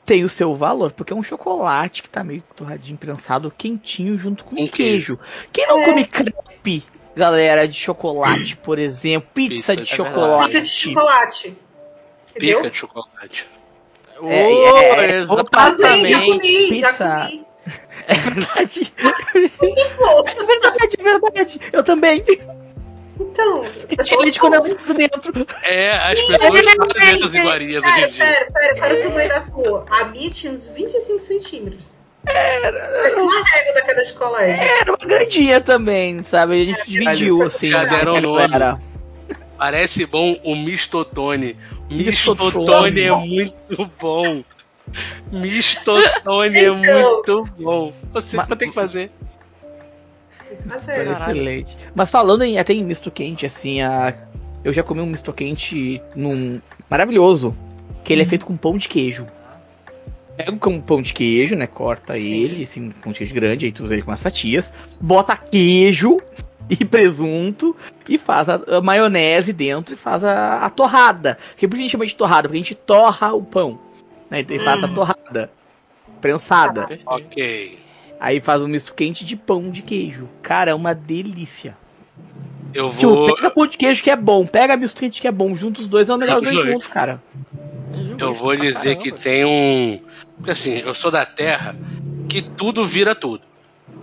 tem 0.05 0.25
o 0.25 0.29
seu 0.29 0.55
valor, 0.55 0.93
porque 0.93 1.13
é 1.13 1.17
um 1.17 1.23
chocolate 1.23 2.03
que 2.03 2.09
tá 2.11 2.25
meio 2.25 2.43
torradinho, 2.57 2.99
prensado, 2.99 3.53
quentinho 3.57 4.19
junto 4.19 4.45
com 4.45 4.57
Com 4.57 4.69
queijo. 4.69 5.19
Quem 5.53 5.67
não 5.67 5.81
É. 5.81 5.85
come 5.85 6.05
crepe, 6.05 6.83
galera, 7.15 7.69
de 7.69 7.75
chocolate, 7.75 8.57
por 8.57 8.79
exemplo, 8.79 9.29
pizza, 9.33 9.55
Pizza 9.55 9.77
de 9.77 9.83
de 9.83 9.89
chocolate. 9.89 10.45
Pizza 10.47 10.61
de 10.61 10.69
chocolate. 10.69 11.57
Entendeu? 12.31 12.59
Pica 12.59 12.71
de 12.71 12.77
chocolate. 12.77 13.49
Oh, 14.21 14.29
É, 14.29 14.43
é, 14.43 15.19
é. 15.21 15.27
Também, 15.51 16.07
já 16.07 16.19
exatamente. 16.25 16.67
comi, 16.69 16.75
já 16.81 16.89
Pizza. 16.89 17.27
comi. 17.29 17.47
É 18.09 18.15
verdade. 18.15 18.93
É 20.27 20.45
verdade, 20.45 20.97
é 20.99 21.03
verdade. 21.03 21.61
Eu 21.73 21.85
também. 21.85 22.25
Então, 23.33 24.19
leite 24.21 24.39
fã. 24.39 24.51
condensado 24.51 24.95
dentro. 24.95 25.47
É, 25.65 25.91
as 25.93 26.19
Ih, 26.19 26.27
pessoas 26.27 26.39
pera, 26.39 26.53
fazem 26.53 26.93
pera, 26.95 27.11
essas 27.11 27.33
pera, 27.33 27.45
iguarias 27.45 27.85
hoje 27.85 27.93
em 27.93 27.95
Pera, 27.97 28.11
dia. 28.11 28.25
pera, 28.25 28.53
pera, 28.53 28.75
qual 28.77 28.85
era 28.91 28.95
o 28.95 29.03
tamanho 29.03 29.29
da 29.29 29.41
tua? 29.41 29.87
A 29.91 30.05
minha 30.07 30.31
tinha 30.31 30.53
uns 30.53 30.67
25 30.67 31.21
centímetros. 31.21 31.99
Parece 32.25 33.21
uma 33.21 33.45
régua 33.45 33.75
daquela 33.75 34.05
de 34.05 34.13
colégio. 34.13 34.63
Era 34.81 34.91
uma 34.93 34.99
grandinha 34.99 35.61
também, 35.61 36.23
sabe? 36.23 36.63
A 36.63 36.65
gente 36.65 36.91
dividiu, 36.91 37.39
já 37.41 37.47
assim. 37.47 37.71
deram 37.71 38.21
nome. 38.21 38.49
galera. 38.49 38.79
Parece 39.59 40.07
bom 40.07 40.39
o 40.45 40.55
mistotone. 40.57 41.57
Mistotone. 41.91 42.53
Mistotone 42.59 43.01
é 43.01 43.13
muito 43.13 43.91
bom. 44.01 44.43
Mistotone 45.33 46.59
é 46.59 46.63
Então. 46.65 46.77
muito 46.79 47.45
bom. 47.59 47.93
Você 48.13 48.37
vai 48.37 48.47
ter 48.57 48.67
que 48.69 48.73
fazer. 48.75 49.11
Mas 50.65 50.89
é, 50.89 51.05
Caralho. 51.05 51.33
Excelente. 51.33 51.77
Mas 51.95 52.11
falando 52.11 52.43
em 52.43 52.59
até 52.59 52.73
em 52.73 52.85
misto 52.85 53.11
quente, 53.11 53.47
assim, 53.47 53.81
a... 53.81 54.15
eu 54.65 54.73
já 54.73 54.83
comi 54.83 55.01
um 55.01 55.07
misto 55.07 55.33
quente 55.33 56.01
num 56.15 56.61
maravilhoso, 56.89 57.57
que 58.05 58.13
ele 58.13 58.23
é 58.23 58.25
feito 58.25 58.47
com 58.47 58.57
pão 58.57 58.77
de 58.77 58.89
queijo. 58.89 59.27
Pega 60.37 60.69
um 60.69 60.81
pão 60.81 61.03
de 61.03 61.13
queijo, 61.13 61.55
né? 61.55 61.67
Corta 61.67 62.15
Sim. 62.15 62.33
ele, 62.33 62.63
assim, 62.63 62.89
um 62.89 62.91
pão 62.91 63.13
de 63.13 63.19
queijo 63.19 63.35
grande, 63.35 63.67
aí 63.67 63.73
tu 63.73 63.85
usa 63.85 63.95
ele 63.95 64.03
com 64.03 64.13
as 64.13 64.23
fatias, 64.23 64.73
bota 65.01 65.37
queijo 65.37 66.19
e 66.71 66.85
presunto 66.85 67.77
e 68.09 68.17
faz 68.17 68.49
a, 68.49 68.61
a 68.79 68.81
maionese 68.81 69.53
dentro 69.53 69.95
e 69.95 69.97
faz 69.97 70.25
a, 70.25 70.59
a 70.59 70.71
torrada. 70.71 71.39
Que 71.57 71.69
por 71.69 71.77
que 71.77 71.81
a 71.81 71.83
gente 71.83 71.93
chama 71.93 72.07
de 72.07 72.17
torrada? 72.17 72.49
Porque 72.49 72.59
a 72.59 72.63
gente 72.63 72.75
torra 72.75 73.33
o 73.33 73.43
pão, 73.43 73.79
né? 74.31 74.45
E 74.49 74.59
faz 74.61 74.83
a 74.83 74.89
torrada 74.89 75.51
prensada. 76.21 76.87
Perfeito. 76.87 77.05
Ok. 77.07 77.82
Aí 78.25 78.41
faz 78.41 78.63
um 78.63 78.69
misto 78.69 78.95
quente 78.95 79.25
de 79.25 79.35
pão 79.35 79.69
de 79.69 79.83
queijo. 79.83 80.29
Cara, 80.43 80.71
é 80.71 80.75
uma 80.75 80.95
delícia. 80.95 81.77
Eu 82.73 82.89
Tipo, 82.91 83.09
vou. 83.09 83.35
pega 83.35 83.51
pão 83.51 83.67
de 83.67 83.77
queijo 83.77 84.01
que 84.01 84.11
é 84.13 84.15
bom, 84.15 84.47
pega 84.47 84.77
misto 84.77 85.01
quente 85.01 85.21
que 85.21 85.27
é 85.27 85.33
bom, 85.33 85.57
juntos 85.57 85.83
os 85.83 85.89
dois 85.89 86.09
é 86.09 86.15
o 86.15 86.17
melhor 86.19 86.41
dos 86.41 86.53
dois 86.53 86.69
juntos, 86.71 86.87
cara. 86.87 87.21
Eu 88.17 88.33
vou 88.33 88.55
dizer 88.57 88.95
que 88.95 89.11
tem 89.11 89.45
um. 89.45 90.01
Porque 90.37 90.53
assim, 90.53 90.79
eu 90.79 90.95
sou 90.95 91.11
da 91.11 91.27
terra 91.27 91.75
que 92.29 92.41
tudo 92.43 92.87
vira 92.87 93.13
tudo. 93.13 93.43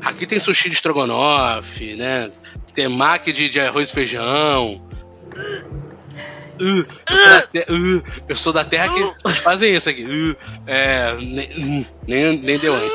Aqui 0.01 0.25
tem 0.25 0.37
sushi 0.37 0.67
de 0.69 0.75
estrogonofe, 0.75 1.95
né? 1.95 2.29
Tem 2.73 2.89
mac 2.89 3.23
de, 3.25 3.47
de 3.47 3.57
arroz 3.61 3.89
e 3.89 3.93
feijão. 3.93 4.81
Uh, 6.61 6.85
eu, 7.09 7.17
sou 7.17 7.29
da 7.29 7.41
te- 7.41 7.65
uh, 7.71 8.03
eu 8.27 8.35
sou 8.35 8.53
da 8.53 8.63
terra 8.65 8.89
que 8.93 8.99
eles 9.25 9.37
fazem 9.39 9.73
isso 9.73 9.89
aqui. 9.89 10.03
Uh, 10.03 10.35
é, 10.67 11.15
nem, 11.15 11.87
nem, 12.05 12.37
nem 12.37 12.59
deu 12.59 12.75
antes. 12.75 12.93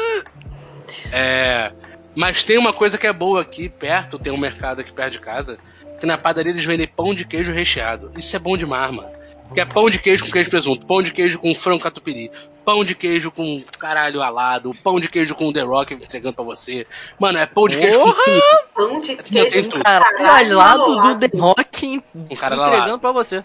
É, 1.13 1.73
mas 2.15 2.43
tem 2.45 2.59
uma 2.59 2.73
coisa 2.73 2.97
que 2.99 3.07
é 3.07 3.13
boa 3.13 3.41
aqui 3.43 3.69
perto, 3.69 4.19
tem 4.19 4.33
um 4.33 4.37
mercado 4.39 4.81
aqui 4.81 4.93
perto 4.93 5.13
de 5.13 5.21
casa, 5.21 5.59
que 6.01 6.07
na 6.07 6.17
padaria 6.19 6.53
eles 6.53 6.65
vendem 6.65 6.87
pão 6.87 7.15
de 7.15 7.25
queijo 7.25 7.53
recheado. 7.53 8.11
Isso 8.17 8.35
é 8.35 8.39
bom 8.39 8.57
demais, 8.57 8.91
mano. 8.91 9.11
Que 9.53 9.61
é 9.61 9.65
pão 9.65 9.91
de 9.91 9.99
queijo 9.99 10.25
com 10.25 10.31
queijo 10.33 10.49
e 10.49 10.51
presunto, 10.51 10.87
pão 10.87 11.03
de 11.03 11.13
queijo 11.13 11.39
com 11.39 11.55
frango 11.55 11.83
catupiry, 11.83 12.31
pão 12.65 12.83
de 12.83 12.95
queijo 12.95 13.31
com 13.31 13.63
caralho 13.79 14.23
alado, 14.23 14.73
pão 14.83 14.99
de 14.99 15.07
queijo 15.09 15.35
com 15.35 15.53
The 15.53 15.61
Rock 15.61 15.93
entregando 15.95 16.35
pra 16.35 16.45
você. 16.45 16.87
Mano, 17.19 17.39
é 17.39 17.45
pão 17.45 17.69
de 17.69 17.77
queijo 17.77 17.99
com 18.01 18.11
Porra! 18.11 18.25
tudo. 18.25 18.43
Pão 18.75 19.01
de 19.01 19.17
queijo 19.17 19.63
tudo. 19.69 19.77
com 19.77 19.83
Caralho, 19.83 20.17
caralho 20.17 20.57
lá 20.57 20.77
do. 20.79 21.19
The 21.19 21.37
Rock 21.39 22.03
Um 22.15 22.37
cara 22.37 22.57
entregando 22.57 22.93
lá. 22.93 22.99
pra 22.99 23.13
você. 23.13 23.45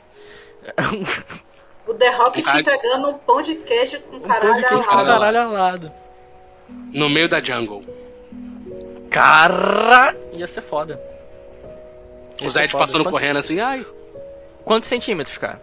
O 1.87 1.93
The 1.93 2.09
Rock 2.15 2.37
te 2.39 2.43
Caralho. 2.45 2.61
entregando 2.61 3.09
um 3.09 3.17
pão 3.17 3.41
de 3.41 3.55
queijo 3.55 3.99
com 4.01 4.17
Um 4.17 4.19
caralho 4.21 4.47
pão 4.53 4.55
de 4.61 4.67
queijo 4.67 4.83
com 4.83 4.89
alado. 4.91 5.09
alado. 5.11 5.19
caralho 5.33 5.49
alado. 5.57 5.91
No 6.93 7.09
meio 7.09 7.27
da 7.29 7.41
jungle. 7.41 7.83
Cara, 9.09 10.15
ia 10.33 10.47
ser 10.47 10.61
foda. 10.61 10.99
Ia 12.41 12.47
Os 12.47 12.55
Ed 12.55 12.71
passando 12.77 13.03
Quantos- 13.03 13.11
correndo 13.19 13.37
assim, 13.37 13.59
ai. 13.59 13.85
Quantos 14.63 14.87
centímetros, 14.89 15.37
cara? 15.37 15.61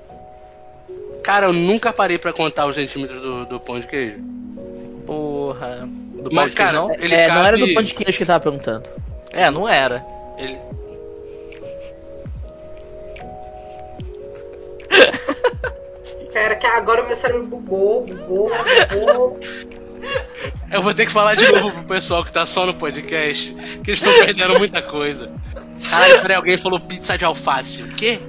Cara, 1.23 1.47
eu 1.47 1.53
nunca 1.53 1.92
parei 1.92 2.19
pra 2.19 2.33
contar 2.33 2.66
os 2.66 2.77
centímetros 2.77 3.21
do, 3.21 3.47
do 3.47 3.61
pão 3.61 3.81
de 3.81 3.87
queijo. 3.87 4.19
Porra. 5.07 5.88
Do 6.14 6.23
pão 6.25 6.33
Mas, 6.33 6.51
de 6.51 6.57
cara, 6.57 6.71
queijo, 6.71 6.87
não? 6.88 6.95
ele 6.95 7.14
é, 7.14 7.29
não 7.29 7.37
era 7.47 7.57
cabe- 7.59 7.66
do 7.69 7.75
pão 7.75 7.83
de 7.83 7.95
queijo 7.95 8.16
que 8.16 8.23
ele 8.23 8.29
tava 8.29 8.40
perguntando. 8.40 8.88
É, 9.33 9.51
não 9.51 9.69
era. 9.69 10.05
Ele. 10.38 10.59
Cara, 16.33 16.55
que 16.57 16.66
agora 16.66 17.03
o 17.03 17.07
meu 17.07 17.16
cérebro 17.16 17.47
bugou, 17.47 18.05
bugou, 18.05 18.51
bugou. 18.90 19.38
Eu 20.70 20.83
vou 20.83 20.92
ter 20.92 21.07
que 21.07 21.12
falar 21.12 21.35
de 21.35 21.46
novo 21.50 21.70
pro 21.70 21.85
pessoal 21.85 22.24
que 22.24 22.33
tá 22.33 22.44
só 22.44 22.66
no 22.66 22.74
podcast, 22.74 23.52
que 23.85 23.90
eles 23.90 24.02
estão 24.02 24.12
perdendo 24.12 24.59
muita 24.59 24.83
coisa. 24.83 25.31
Caralho, 25.90 26.20
peraí, 26.22 26.37
alguém 26.37 26.57
falou 26.59 26.81
pizza 26.81 27.16
de 27.16 27.24
alface. 27.24 27.83
O 27.83 27.88
quê? 27.94 28.20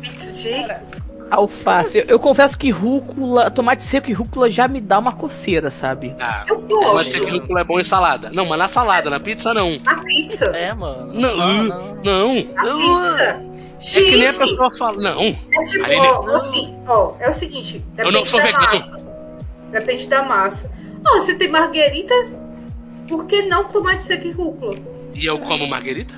Pizza 0.00 0.32
de... 0.32 0.96
Alface. 1.28 1.98
Eu, 1.98 2.04
eu 2.06 2.18
confesso 2.20 2.56
que 2.56 2.70
rúcula, 2.70 3.50
tomate 3.50 3.82
seco 3.82 4.08
e 4.08 4.12
rúcula 4.12 4.48
já 4.48 4.68
me 4.68 4.80
dá 4.80 4.96
uma 5.00 5.10
coceira, 5.12 5.70
sabe? 5.72 6.14
Ah, 6.20 6.44
Eu 6.48 6.58
pode 6.60 6.72
gosto. 6.72 7.10
ser 7.10 7.20
que 7.24 7.30
rúcula 7.32 7.60
é 7.60 7.64
bom 7.64 7.80
em 7.80 7.84
salada. 7.84 8.30
Não, 8.30 8.46
mas 8.46 8.56
na 8.58 8.68
salada, 8.68 9.10
na 9.10 9.18
pizza 9.18 9.52
não. 9.52 9.76
A 9.84 9.96
pizza. 9.96 10.44
É, 10.56 10.72
mano. 10.72 11.12
Não, 11.12 11.30
Ah, 11.30 11.62
uh, 11.62 11.98
não. 12.04 12.30
A 12.56 12.62
pizza. 12.62 13.42
É 13.98 14.02
que 14.02 14.16
nem 14.16 14.26
a 14.28 14.30
Gente, 14.32 14.38
pessoa 14.50 14.70
fala. 14.78 14.96
Não. 15.02 15.20
é 15.22 15.64
tipo, 15.64 15.84
ó, 15.98 16.36
assim, 16.36 16.76
ó, 16.86 17.12
é 17.18 17.28
o 17.28 17.32
seguinte, 17.32 17.84
Eu 17.98 18.04
depende 18.04 18.12
não 18.18 18.24
sou 18.24 18.38
da 18.40 18.46
vegano. 18.46 18.64
massa. 18.74 19.06
Depende 19.72 20.06
da 20.08 20.22
massa. 20.22 20.70
Ó, 21.06 21.20
você 21.20 21.34
tem 21.34 21.48
marguerita, 21.48 22.14
por 23.08 23.26
que 23.26 23.42
não 23.42 23.64
tomate 23.64 24.02
seco 24.02 24.26
e 24.26 24.30
rúcula? 24.32 24.76
E 25.14 25.24
eu 25.24 25.38
como 25.38 25.66
marguerita? 25.66 26.14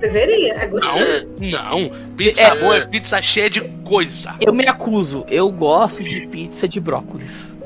Deveria, 0.00 0.54
é 0.54 0.66
gostoso. 0.66 1.28
Não, 1.40 1.80
não. 1.80 1.90
Pizza 2.16 2.42
É. 2.42 2.58
boa 2.60 2.76
é 2.76 2.86
pizza 2.86 3.22
cheia 3.22 3.48
de 3.48 3.60
coisa. 3.84 4.34
Eu 4.40 4.52
me 4.52 4.66
acuso, 4.66 5.24
eu 5.28 5.48
gosto 5.50 6.02
de 6.02 6.26
pizza 6.26 6.66
de 6.66 6.80
brócolis. 6.80 7.56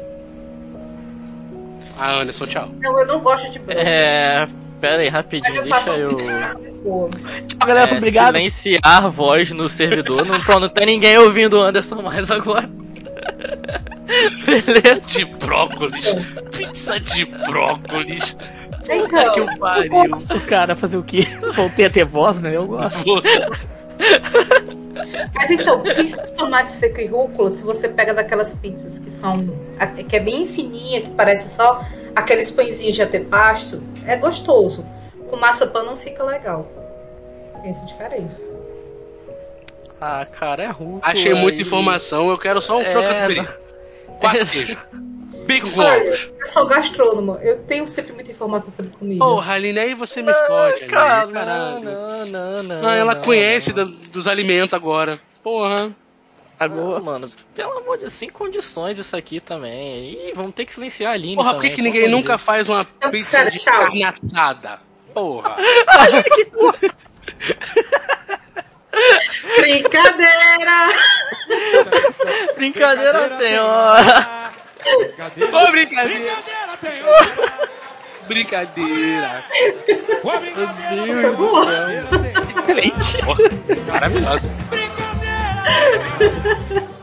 Ah, 1.98 2.20
Anderson, 2.20 2.46
tchau. 2.46 2.68
Não, 2.82 3.00
eu 3.00 3.06
não 3.06 3.20
gosto 3.20 3.50
de 3.50 3.58
brócolis. 3.58 3.88
É. 3.88 4.46
Pera 4.78 5.00
aí, 5.00 5.08
rapidinho, 5.08 5.56
eu 5.56 5.62
deixa 5.64 5.90
eu. 5.96 6.14
Tchau, 6.14 7.10
galera. 7.66 7.94
É, 7.94 7.96
obrigado. 7.96 8.34
Silenciar 8.34 8.80
a 8.84 9.08
voz 9.08 9.50
no 9.50 9.68
servidor. 9.70 10.26
Não, 10.26 10.38
pronto, 10.42 10.60
não 10.60 10.68
tem 10.68 10.84
ninguém 10.84 11.16
ouvindo 11.16 11.54
o 11.56 11.62
Anderson 11.62 12.02
mais 12.02 12.30
agora. 12.30 12.68
Beleza. 14.46 15.00
De 15.06 15.24
brócolis. 15.24 16.14
Pizza 16.56 17.00
de 17.00 17.24
brócolis. 17.24 18.32
Puta 18.32 18.94
Então, 18.94 19.32
que 19.32 19.40
Eu 19.40 19.44
o 19.46 19.58
pariu. 19.58 19.90
gosto, 19.90 20.40
cara, 20.42 20.74
fazer 20.76 20.96
o 20.96 21.02
quê? 21.02 21.26
Voltei 21.54 21.86
a 21.86 21.90
ter 21.90 22.04
voz, 22.04 22.40
né? 22.40 22.56
Eu 22.56 22.66
gosto. 22.66 23.04
Mas 25.34 25.50
então, 25.50 25.82
pizza 25.82 26.22
de 26.24 26.32
tomate 26.34 26.70
seco 26.70 27.00
e 27.00 27.06
rúcula, 27.06 27.50
se 27.50 27.62
você 27.64 27.88
pega 27.88 28.14
daquelas 28.14 28.54
pizzas 28.54 28.98
que 28.98 29.10
são. 29.10 29.38
que 30.08 30.16
é 30.16 30.20
bem 30.20 30.46
fininha, 30.46 31.00
que 31.02 31.10
parece 31.10 31.54
só 31.54 31.82
aqueles 32.14 32.50
pãezinhos 32.50 32.94
de 32.94 33.02
antepasto, 33.02 33.82
é 34.06 34.16
gostoso. 34.16 34.86
Com 35.28 35.36
massa 35.36 35.66
pão 35.66 35.84
não 35.84 35.96
fica 35.96 36.22
legal. 36.24 36.70
Tem 37.62 37.70
essa 37.70 37.84
diferença. 37.84 38.40
Ah, 40.00 40.26
cara, 40.26 40.62
é 40.64 40.66
rúcula. 40.68 41.00
Achei 41.02 41.32
muita 41.34 41.58
e- 41.58 41.62
informação, 41.62 42.28
eu 42.30 42.36
quero 42.38 42.60
só 42.60 42.78
um 42.78 42.82
É, 42.82 42.84
frango 42.84 43.08
catupiry. 43.08 43.48
Quatro 44.20 44.40
É. 44.42 44.44
queijos. 44.46 44.76
Bacon 45.46 45.70
com 45.70 45.80
ovos. 45.80 46.30
eu 46.40 46.46
sou 46.46 46.66
gastrônoma, 46.66 47.38
eu 47.40 47.58
tenho 47.62 47.86
sempre 47.86 48.12
muita 48.12 48.32
informação 48.32 48.68
sobre 48.70 48.90
comida. 48.90 49.24
Porra, 49.24 49.54
Aline, 49.54 49.78
aí 49.78 49.94
você 49.94 50.20
me 50.20 50.32
fode, 50.34 50.74
Aline. 50.74 50.88
Cara, 50.88 51.28
Caralho. 51.28 51.84
não, 51.84 52.26
não, 52.26 52.62
não. 52.64 52.88
Ah, 52.88 52.96
ela 52.96 53.14
não, 53.14 53.22
conhece 53.22 53.72
não. 53.72 53.84
dos 54.10 54.26
alimentos 54.26 54.74
agora. 54.74 55.16
Porra. 55.44 55.90
Agora, 56.58 57.00
mano, 57.00 57.30
pelo 57.54 57.78
amor 57.78 57.96
de 57.96 58.02
Deus, 58.04 58.14
sem 58.14 58.28
condições 58.28 58.98
isso 58.98 59.14
aqui 59.16 59.38
também. 59.40 60.30
Ih, 60.30 60.32
vamos 60.34 60.52
ter 60.54 60.64
que 60.64 60.72
silenciar 60.74 61.12
a 61.12 61.14
Aline 61.14 61.36
Porra, 61.36 61.52
por 61.54 61.60
que, 61.62 61.70
que 61.70 61.82
ninguém 61.82 62.08
nunca 62.08 62.38
faz 62.38 62.68
uma 62.68 62.84
Então, 62.96 63.10
pizza 63.10 63.48
de 63.48 63.58
tchau. 63.58 63.72
carne 63.72 64.02
assada? 64.02 64.80
Porra. 65.14 65.54
Brincadeira! 65.62 66.24
Deus. 66.34 66.92
Brincadeira 72.56 73.28
tem 73.38 73.58
hora. 73.58 74.50
Brincadeira, 74.96 75.56
Ô, 75.56 75.70
brincadeira. 75.70 76.08
brincadeira 76.08 76.76
tem 76.80 77.02
hora. 77.04 77.68
Brincadeira. 78.28 79.44
Ô, 80.22 80.30
Meu 80.30 80.40
brincadeira 80.40 81.02
Deus 81.04 81.36
do 81.36 81.48
céu. 81.48 81.70
Excelente. 82.58 83.18
Maravilhosa. 83.90 84.48
O 86.90 86.95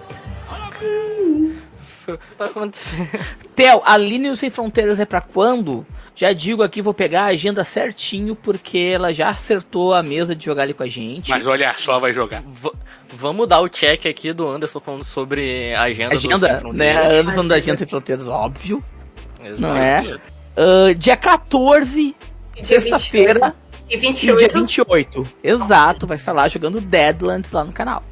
que 2.05 2.35
tá 2.37 2.45
acontecendo? 2.45 3.07
Theo, 3.55 3.81
a 3.85 3.97
linha 3.97 4.31
do 4.31 4.35
Sem 4.37 4.49
Fronteiras 4.49 4.99
é 4.99 5.05
pra 5.05 5.21
quando? 5.21 5.85
Já 6.15 6.31
digo 6.33 6.61
aqui, 6.63 6.81
vou 6.81 6.93
pegar 6.93 7.23
a 7.23 7.27
agenda 7.27 7.63
certinho, 7.63 8.35
porque 8.35 8.77
ela 8.93 9.13
já 9.13 9.29
acertou 9.29 9.93
a 9.93 10.03
mesa 10.03 10.35
de 10.35 10.45
jogar 10.45 10.63
ali 10.63 10.73
com 10.73 10.83
a 10.83 10.87
gente. 10.87 11.29
Mas 11.31 11.45
olha 11.47 11.73
só, 11.75 11.99
vai 11.99 12.13
jogar. 12.13 12.41
V- 12.43 12.71
vamos 13.15 13.47
dar 13.47 13.61
o 13.61 13.67
check 13.69 14.05
aqui 14.05 14.31
do 14.33 14.47
Anderson 14.47 14.79
falando 14.79 15.03
sobre 15.03 15.73
a 15.73 15.83
agenda, 15.83 16.15
do 16.15 16.21
Sem 16.21 16.29
agenda, 16.31 16.47
né? 16.53 16.59
Fronteiras. 16.59 17.13
Anderson 17.13 17.47
da 17.47 17.55
Agenda 17.55 17.77
Sem 17.77 17.87
Fronteiras, 17.87 18.27
óbvio. 18.27 18.83
Exato. 19.43 19.61
Não 19.61 19.75
é? 19.75 20.19
Ah, 20.55 20.93
dia 20.95 21.17
14, 21.17 22.15
E 22.55 22.61
dia 22.61 22.79
sexta-feira, 22.81 23.55
28. 23.89 23.89
E 23.89 23.95
e 23.95 23.99
dia 24.37 24.47
28. 24.49 24.59
28. 25.23 25.27
Exato, 25.43 26.05
vai 26.07 26.17
estar 26.17 26.31
lá 26.31 26.47
jogando 26.47 26.79
Deadlands 26.79 27.51
lá 27.51 27.63
no 27.63 27.73
canal. 27.73 28.03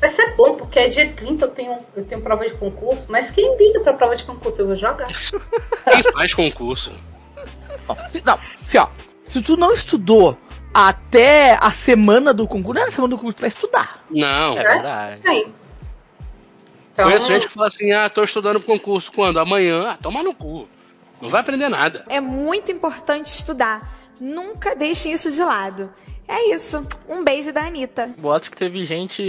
Vai 0.00 0.08
ser 0.08 0.34
bom, 0.34 0.54
porque 0.54 0.78
é 0.78 0.88
dia 0.88 1.12
30 1.12 1.44
eu 1.44 1.50
tenho, 1.50 1.78
eu 1.94 2.04
tenho 2.04 2.22
prova 2.22 2.46
de 2.46 2.54
concurso, 2.54 3.06
mas 3.10 3.30
quem 3.30 3.56
liga 3.58 3.80
pra 3.80 3.92
prova 3.92 4.16
de 4.16 4.24
concurso? 4.24 4.62
Eu 4.62 4.68
vou 4.68 4.76
jogar. 4.76 5.08
Quem 5.84 6.02
faz 6.14 6.32
concurso? 6.32 6.92
Ó, 7.86 7.94
se, 8.08 8.22
não, 8.24 8.38
se, 8.64 8.78
ó, 8.78 8.88
se 9.26 9.42
tu 9.42 9.58
não 9.58 9.72
estudou 9.72 10.38
até 10.72 11.58
a 11.60 11.70
semana 11.70 12.32
do 12.32 12.48
concurso, 12.48 12.74
não 12.74 12.82
é 12.82 12.84
na 12.86 12.90
semana 12.90 13.10
do 13.10 13.16
concurso, 13.16 13.36
tu 13.36 13.40
vai 13.40 13.48
estudar. 13.48 14.04
Não. 14.10 14.58
É 14.58 14.62
verdade. 14.62 15.22
Tem. 15.22 15.54
Então, 16.92 17.04
Conheço 17.04 17.28
gente 17.28 17.46
que 17.46 17.52
fala 17.52 17.66
assim, 17.66 17.92
ah, 17.92 18.08
tô 18.08 18.24
estudando 18.24 18.60
pro 18.60 18.74
concurso. 18.74 19.12
Quando? 19.12 19.38
Amanhã. 19.38 19.88
Ah, 19.88 19.98
toma 20.00 20.22
no 20.22 20.34
cu. 20.34 20.66
Não 21.20 21.28
vai 21.28 21.40
aprender 21.40 21.68
nada. 21.68 22.04
É 22.08 22.20
muito 22.20 22.72
importante 22.72 23.26
estudar. 23.26 24.00
Nunca 24.18 24.74
deixem 24.74 25.12
isso 25.12 25.30
de 25.30 25.42
lado. 25.42 25.92
É 26.32 26.54
isso. 26.54 26.86
Um 27.08 27.24
beijo 27.24 27.52
da 27.52 27.62
Anitta. 27.66 28.08
Boatos 28.16 28.48
que 28.48 28.56
teve 28.56 28.84
gente 28.84 29.20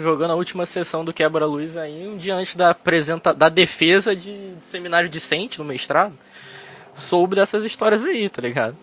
jogando 0.00 0.30
a 0.30 0.34
última 0.36 0.64
sessão 0.64 1.04
do 1.04 1.12
Quebra-Luz 1.12 1.76
aí, 1.76 2.06
um 2.06 2.16
dia 2.16 2.36
antes 2.36 2.54
da, 2.54 2.70
apresenta... 2.70 3.34
da 3.34 3.48
defesa 3.48 4.14
de 4.14 4.52
seminário 4.70 5.08
decente 5.08 5.58
no 5.58 5.64
mestrado. 5.64 6.16
Soube 6.94 7.34
dessas 7.34 7.64
histórias 7.64 8.04
aí, 8.04 8.28
tá 8.28 8.40
ligado? 8.40 8.76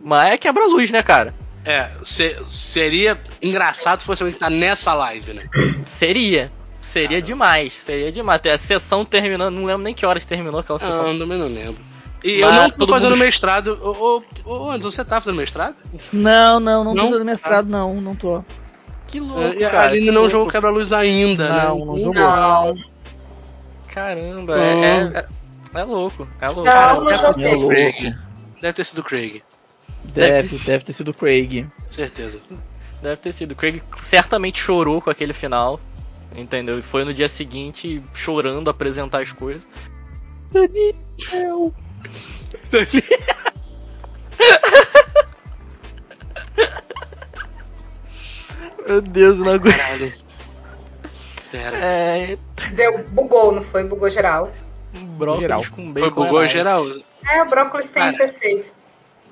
Mas 0.00 0.30
é 0.30 0.38
Quebra-Luz, 0.38 0.90
né, 0.90 1.02
cara? 1.02 1.34
É, 1.62 1.90
se- 2.02 2.42
seria 2.46 3.20
engraçado 3.42 4.00
se 4.00 4.06
fosse 4.06 4.22
alguém 4.22 4.32
que 4.32 4.40
tá 4.40 4.48
nessa 4.48 4.94
live, 4.94 5.34
né? 5.34 5.42
Seria. 5.86 6.50
Seria 6.80 7.20
demais. 7.20 7.74
Seria 7.84 8.10
demais. 8.10 8.36
Até 8.36 8.52
a 8.52 8.56
sessão 8.58 9.04
terminando, 9.04 9.54
não 9.54 9.66
lembro 9.66 9.82
nem 9.82 9.92
que 9.94 10.06
horas 10.06 10.24
terminou 10.24 10.60
aquela 10.60 10.78
sessão. 10.78 11.12
Não, 11.12 11.18
também 11.18 11.38
não 11.38 11.48
lembro. 11.48 11.89
E 12.22 12.40
Mas 12.42 12.54
eu 12.56 12.62
não 12.62 12.70
tô 12.70 12.86
fazendo 12.86 13.10
mundo- 13.12 13.20
mestrado. 13.20 13.78
Ô, 13.82 14.22
ô, 14.44 14.50
ô, 14.52 14.70
Anderson, 14.70 14.90
você 14.90 15.04
tá 15.04 15.20
fazendo 15.20 15.38
mestrado? 15.38 15.76
Não, 16.12 16.60
não, 16.60 16.84
não, 16.84 16.94
Não? 16.94 17.06
tô 17.06 17.12
dando 17.12 17.24
mestrado, 17.24 17.68
não, 17.68 18.00
não 18.00 18.14
tô. 18.14 18.44
Que 19.06 19.18
louco, 19.18 19.40
É, 19.40 19.54
e 19.56 19.64
a 19.64 19.70
cara. 19.70 19.88
Aline 19.88 20.06
que 20.06 20.10
não 20.12 20.20
louco. 20.22 20.30
jogou 20.30 20.48
quebra-luz 20.48 20.92
ainda, 20.92 21.48
Não, 21.48 21.78
né? 21.78 21.84
não 21.86 21.98
jogou. 21.98 22.14
Não, 22.14 22.74
Caramba, 23.88 24.56
Não. 24.56 24.62
é, 24.62 25.02
é, 25.74 25.80
é 25.80 25.82
louco. 25.82 26.28
É 26.40 26.46
louco. 26.46 26.64
não, 26.64 27.00
não 27.04 27.10
é 27.10 27.16
joguei. 27.18 27.44
É 27.46 27.54
louco. 27.54 27.68
Craig. 27.68 28.14
Deve 28.60 28.72
ter 28.74 28.84
sido 28.84 29.02
Craig. 29.02 29.42
Deve, 30.04 30.58
deve 30.58 30.84
ter 30.84 30.92
sido 30.92 31.08
o 31.08 31.14
Craig. 31.14 31.66
Certeza. 31.88 32.40
Deve 33.02 33.16
ter 33.16 33.32
sido. 33.32 33.52
O 33.52 33.56
Craig 33.56 33.82
certamente 34.00 34.60
chorou 34.60 35.00
com 35.00 35.10
aquele 35.10 35.32
final. 35.32 35.80
Entendeu? 36.36 36.78
E 36.78 36.82
foi 36.82 37.04
no 37.04 37.12
dia 37.12 37.28
seguinte 37.28 38.00
chorando 38.14 38.70
apresentar 38.70 39.22
as 39.22 39.32
coisas. 39.32 39.66
Daniel. 40.52 41.74
Meu 48.86 49.00
Deus, 49.00 49.38
não 49.38 49.52
aguento. 49.52 49.76
Caralho. 49.76 50.12
Pera. 51.50 51.76
É. 51.76 52.38
Deu, 52.72 52.98
bugou, 53.08 53.52
não 53.52 53.62
foi? 53.62 53.84
Bugou 53.84 54.08
geral. 54.08 54.50
Brócolis 54.92 55.42
Geral. 55.42 55.64
com 55.70 55.92
bacon. 55.92 56.14
Foi 56.14 56.24
bugou 56.24 56.46
geral. 56.46 56.84
É, 57.28 57.42
o 57.42 57.48
brócolis 57.48 57.90
tem 57.90 58.02
Cara. 58.02 58.12
esse 58.12 58.22
efeito. 58.22 58.72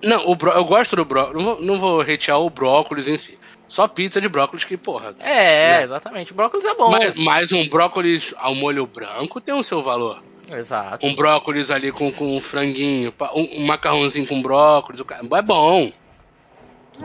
Não, 0.03 0.29
o 0.29 0.37
bró... 0.37 0.53
eu 0.53 0.65
gosto 0.65 0.95
do 0.95 1.05
brócolis. 1.05 1.45
Não 1.45 1.55
vou, 1.55 1.65
não 1.65 1.79
vou 1.79 2.01
hatear 2.01 2.41
o 2.41 2.51
brócolis 2.51 3.09
em 3.09 3.17
si. 3.17 3.39
Só 3.67 3.89
pizza 3.89 4.21
de 4.21 4.29
brócolis 4.29 4.65
que, 4.65 4.77
porra. 4.77 5.15
É, 5.19 5.79
Né? 5.79 5.83
exatamente. 5.83 6.33
O 6.33 6.35
brócolis 6.35 6.65
é 6.65 6.75
bom. 6.75 6.91
Mas, 6.91 7.15
mas 7.17 7.53
um 7.53 7.69
brócolis 7.69 8.33
ao 8.39 8.55
molho 8.55 8.87
branco 8.87 9.41
tem 9.41 9.55
o 9.55 9.65
seu 9.65 9.83
valor. 9.83 10.23
Exato. 10.51 11.07
Um 11.07 11.15
brócolis 11.15 11.71
ali 11.71 11.93
com, 11.93 12.11
com 12.11 12.37
um 12.37 12.41
franguinho, 12.41 13.13
um, 13.35 13.63
um 13.63 13.67
macarrãozinho 13.67 14.27
com 14.27 14.41
brócolis, 14.41 15.01
é 15.33 15.43
bom. 15.43 15.93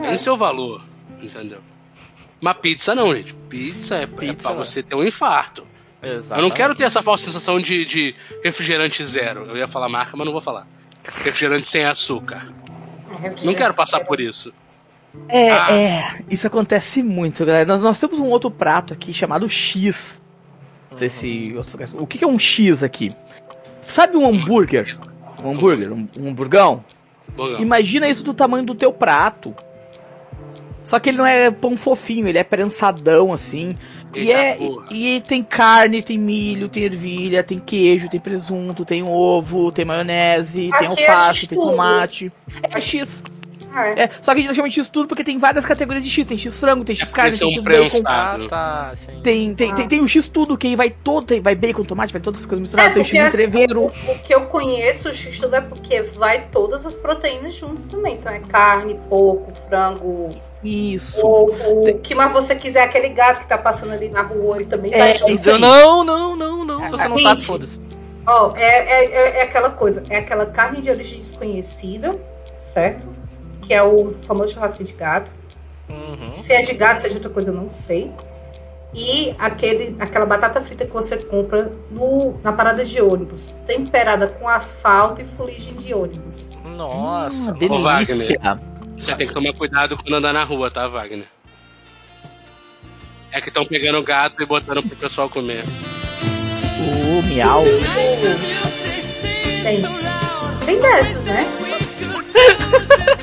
Tem 0.00 0.18
seu 0.18 0.36
valor, 0.36 0.82
entendeu? 1.20 1.60
Mas 2.40 2.56
pizza 2.58 2.94
não, 2.94 3.14
gente. 3.14 3.34
Pizza 3.48 3.96
é, 3.96 4.02
é 4.02 4.06
Pizza 4.06 4.34
pra 4.48 4.50
não. 4.50 4.64
você 4.64 4.82
ter 4.82 4.94
um 4.94 5.04
infarto. 5.04 5.66
Exato. 6.02 6.38
Eu 6.38 6.42
não 6.42 6.50
quero 6.50 6.74
ter 6.74 6.84
essa 6.84 7.02
falsa 7.02 7.24
sensação 7.24 7.58
de, 7.58 7.84
de 7.84 8.14
refrigerante 8.42 9.04
zero. 9.04 9.46
Eu 9.46 9.56
ia 9.56 9.66
falar 9.68 9.88
marca, 9.88 10.16
mas 10.16 10.26
não 10.26 10.32
vou 10.32 10.42
falar. 10.42 10.66
Refrigerante 11.04 11.66
sem 11.66 11.84
açúcar. 11.84 12.46
Não 13.42 13.54
quero 13.54 13.72
passar 13.74 14.00
por 14.00 14.20
isso. 14.20 14.52
É, 15.28 15.50
Ah. 15.52 15.72
é, 15.72 16.24
isso 16.28 16.46
acontece 16.46 17.02
muito, 17.02 17.46
galera. 17.46 17.64
Nós, 17.64 17.80
nós 17.80 18.00
temos 18.00 18.18
um 18.18 18.28
outro 18.28 18.50
prato 18.50 18.92
aqui 18.92 19.14
chamado 19.14 19.48
X. 19.48 20.22
Não 20.94 20.98
sei 20.98 21.08
se. 21.08 21.54
O 21.94 22.06
que 22.06 22.18
que 22.18 22.24
é 22.24 22.26
um 22.26 22.38
X 22.38 22.82
aqui? 22.82 23.14
Sabe 23.86 24.16
um 24.16 24.26
hambúrguer? 24.26 24.96
Um 25.42 25.50
hambúrguer? 25.50 25.92
Um, 25.92 26.08
um 26.16 26.28
hamburgão? 26.28 26.84
Imagina 27.58 28.08
isso 28.08 28.22
do 28.22 28.32
tamanho 28.32 28.64
do 28.64 28.74
teu 28.74 28.92
prato. 28.92 29.54
Só 30.84 31.00
que 31.00 31.08
ele 31.10 31.18
não 31.18 31.26
é 31.26 31.50
pão 31.50 31.76
fofinho, 31.76 32.28
ele 32.28 32.38
é 32.38 32.44
prensadão 32.44 33.32
assim. 33.32 33.76
E, 34.14 34.30
é, 34.30 34.56
e, 34.90 35.16
e 35.16 35.20
tem 35.20 35.42
carne, 35.42 36.02
tem 36.02 36.18
milho, 36.18 36.68
tem 36.68 36.84
ervilha, 36.84 37.42
tem 37.42 37.58
queijo, 37.58 38.08
tem 38.08 38.20
presunto, 38.20 38.84
tem 38.84 39.02
ovo, 39.02 39.72
tem 39.72 39.84
maionese, 39.84 40.70
tem 40.78 40.88
Aqui 40.88 41.02
é 41.02 41.10
alface, 41.10 41.40
X 41.40 41.48
tem 41.48 41.58
tomate. 41.58 42.32
É 42.62 42.80
X. 42.80 43.24
É. 43.76 44.04
É, 44.04 44.10
só 44.20 44.32
que 44.32 44.38
a 44.38 44.40
gente 44.40 44.48
não 44.48 44.54
chama 44.54 44.68
de 44.68 44.74
X 44.74 44.88
tudo 44.88 45.08
porque 45.08 45.24
tem 45.24 45.38
várias 45.38 45.64
categorias 45.64 46.04
de 46.04 46.10
X. 46.10 46.26
Tem 46.26 46.38
X 46.38 46.58
frango, 46.60 46.84
tem 46.84 46.94
X 46.94 47.10
carne, 47.10 47.36
tem 47.38 47.48
é 47.48 47.52
X 47.52 47.62
bacon. 48.00 48.02
Ah, 48.06 48.38
tá. 48.48 48.92
Sim. 48.94 49.20
Tem, 49.22 49.54
tem, 49.54 49.74
tem, 49.74 49.88
tem 49.88 50.00
o 50.00 50.08
X 50.08 50.28
tudo, 50.28 50.56
que 50.56 50.66
aí 50.68 50.76
vai 50.76 50.90
todo, 50.90 51.26
tem, 51.26 51.40
vai 51.40 51.54
bacon, 51.54 51.84
tomate, 51.84 52.12
vai 52.12 52.20
todas 52.22 52.40
as 52.40 52.46
coisas 52.46 52.60
misturadas, 52.62 52.90
É, 52.90 52.94
tem 52.94 53.02
o 53.02 53.04
X 53.04 53.12
porque 53.12 53.26
assim, 53.26 53.42
entreveiro. 53.44 53.82
O, 53.82 53.86
o 54.12 54.18
que 54.20 54.34
eu 54.34 54.42
conheço, 54.46 55.08
o 55.08 55.14
X 55.14 55.40
tudo 55.40 55.56
é 55.56 55.60
porque 55.60 56.02
vai 56.02 56.46
todas 56.52 56.86
as 56.86 56.96
proteínas 56.96 57.54
juntas 57.54 57.86
também. 57.86 58.14
Então 58.14 58.32
é 58.32 58.40
carne, 58.40 58.98
porco, 59.08 59.52
frango, 59.68 60.30
Isso. 60.62 61.26
ovo. 61.26 61.84
Tem- 61.84 61.94
O 61.94 61.98
que 61.98 62.14
mais 62.14 62.32
você 62.32 62.54
quiser, 62.54 62.82
aquele 62.84 63.08
gato 63.10 63.40
que 63.40 63.46
tá 63.48 63.58
passando 63.58 63.92
ali 63.92 64.08
na 64.08 64.22
rua, 64.22 64.56
ele 64.56 64.66
também 64.66 64.92
É, 64.94 64.98
vai 64.98 65.14
junto. 65.14 65.32
isso 65.32 65.50
aí. 65.50 65.60
Não, 65.60 66.04
não, 66.04 66.36
não, 66.36 66.64
não. 66.64 66.84
Se 66.84 66.90
você 66.90 67.08
não 67.08 67.18
sabe, 67.18 67.38
Gente. 67.40 67.46
foda-se. 67.46 67.80
Ó, 68.26 68.52
é, 68.56 68.62
é, 68.64 69.04
é, 69.04 69.38
é 69.38 69.42
aquela 69.42 69.68
coisa, 69.70 70.02
é 70.08 70.16
aquela 70.18 70.46
carne 70.46 70.80
de 70.80 70.88
origem 70.88 71.18
desconhecida, 71.18 72.16
certo? 72.64 73.13
Que 73.66 73.74
é 73.74 73.82
o 73.82 74.10
famoso 74.10 74.54
churrasco 74.54 74.82
de 74.82 74.92
gato. 74.92 75.30
Uhum. 75.88 76.34
Se 76.34 76.52
é 76.52 76.62
de 76.62 76.74
gato, 76.74 77.00
se 77.00 77.06
é 77.06 77.08
de 77.08 77.16
outra 77.16 77.30
coisa, 77.30 77.50
eu 77.50 77.54
não 77.54 77.70
sei. 77.70 78.12
E 78.94 79.34
aquele, 79.38 79.96
aquela 79.98 80.24
batata 80.24 80.60
frita 80.60 80.86
que 80.86 80.92
você 80.92 81.16
compra 81.16 81.72
no, 81.90 82.38
na 82.44 82.52
parada 82.52 82.84
de 82.84 83.02
ônibus, 83.02 83.58
temperada 83.66 84.28
com 84.28 84.48
asfalto 84.48 85.20
e 85.20 85.24
fuligem 85.24 85.74
de 85.74 85.92
ônibus. 85.92 86.48
Nossa. 86.64 87.52
Hum, 87.52 87.58
delícia. 87.58 88.60
Você 88.96 89.16
tem 89.16 89.26
que 89.26 89.34
tomar 89.34 89.52
cuidado 89.52 89.96
quando 89.96 90.14
andar 90.14 90.32
na 90.32 90.44
rua, 90.44 90.70
tá, 90.70 90.86
Wagner? 90.86 91.26
É 93.32 93.40
que 93.40 93.48
estão 93.48 93.64
pegando 93.64 94.00
gato 94.00 94.40
e 94.40 94.46
botando 94.46 94.80
pro 94.80 94.96
pessoal 94.96 95.28
comer. 95.28 95.64
O 96.78 97.22
miau. 97.22 97.62
Tem, 99.64 99.82
tem 100.64 100.80
dessas, 100.80 101.22
né? 101.24 101.44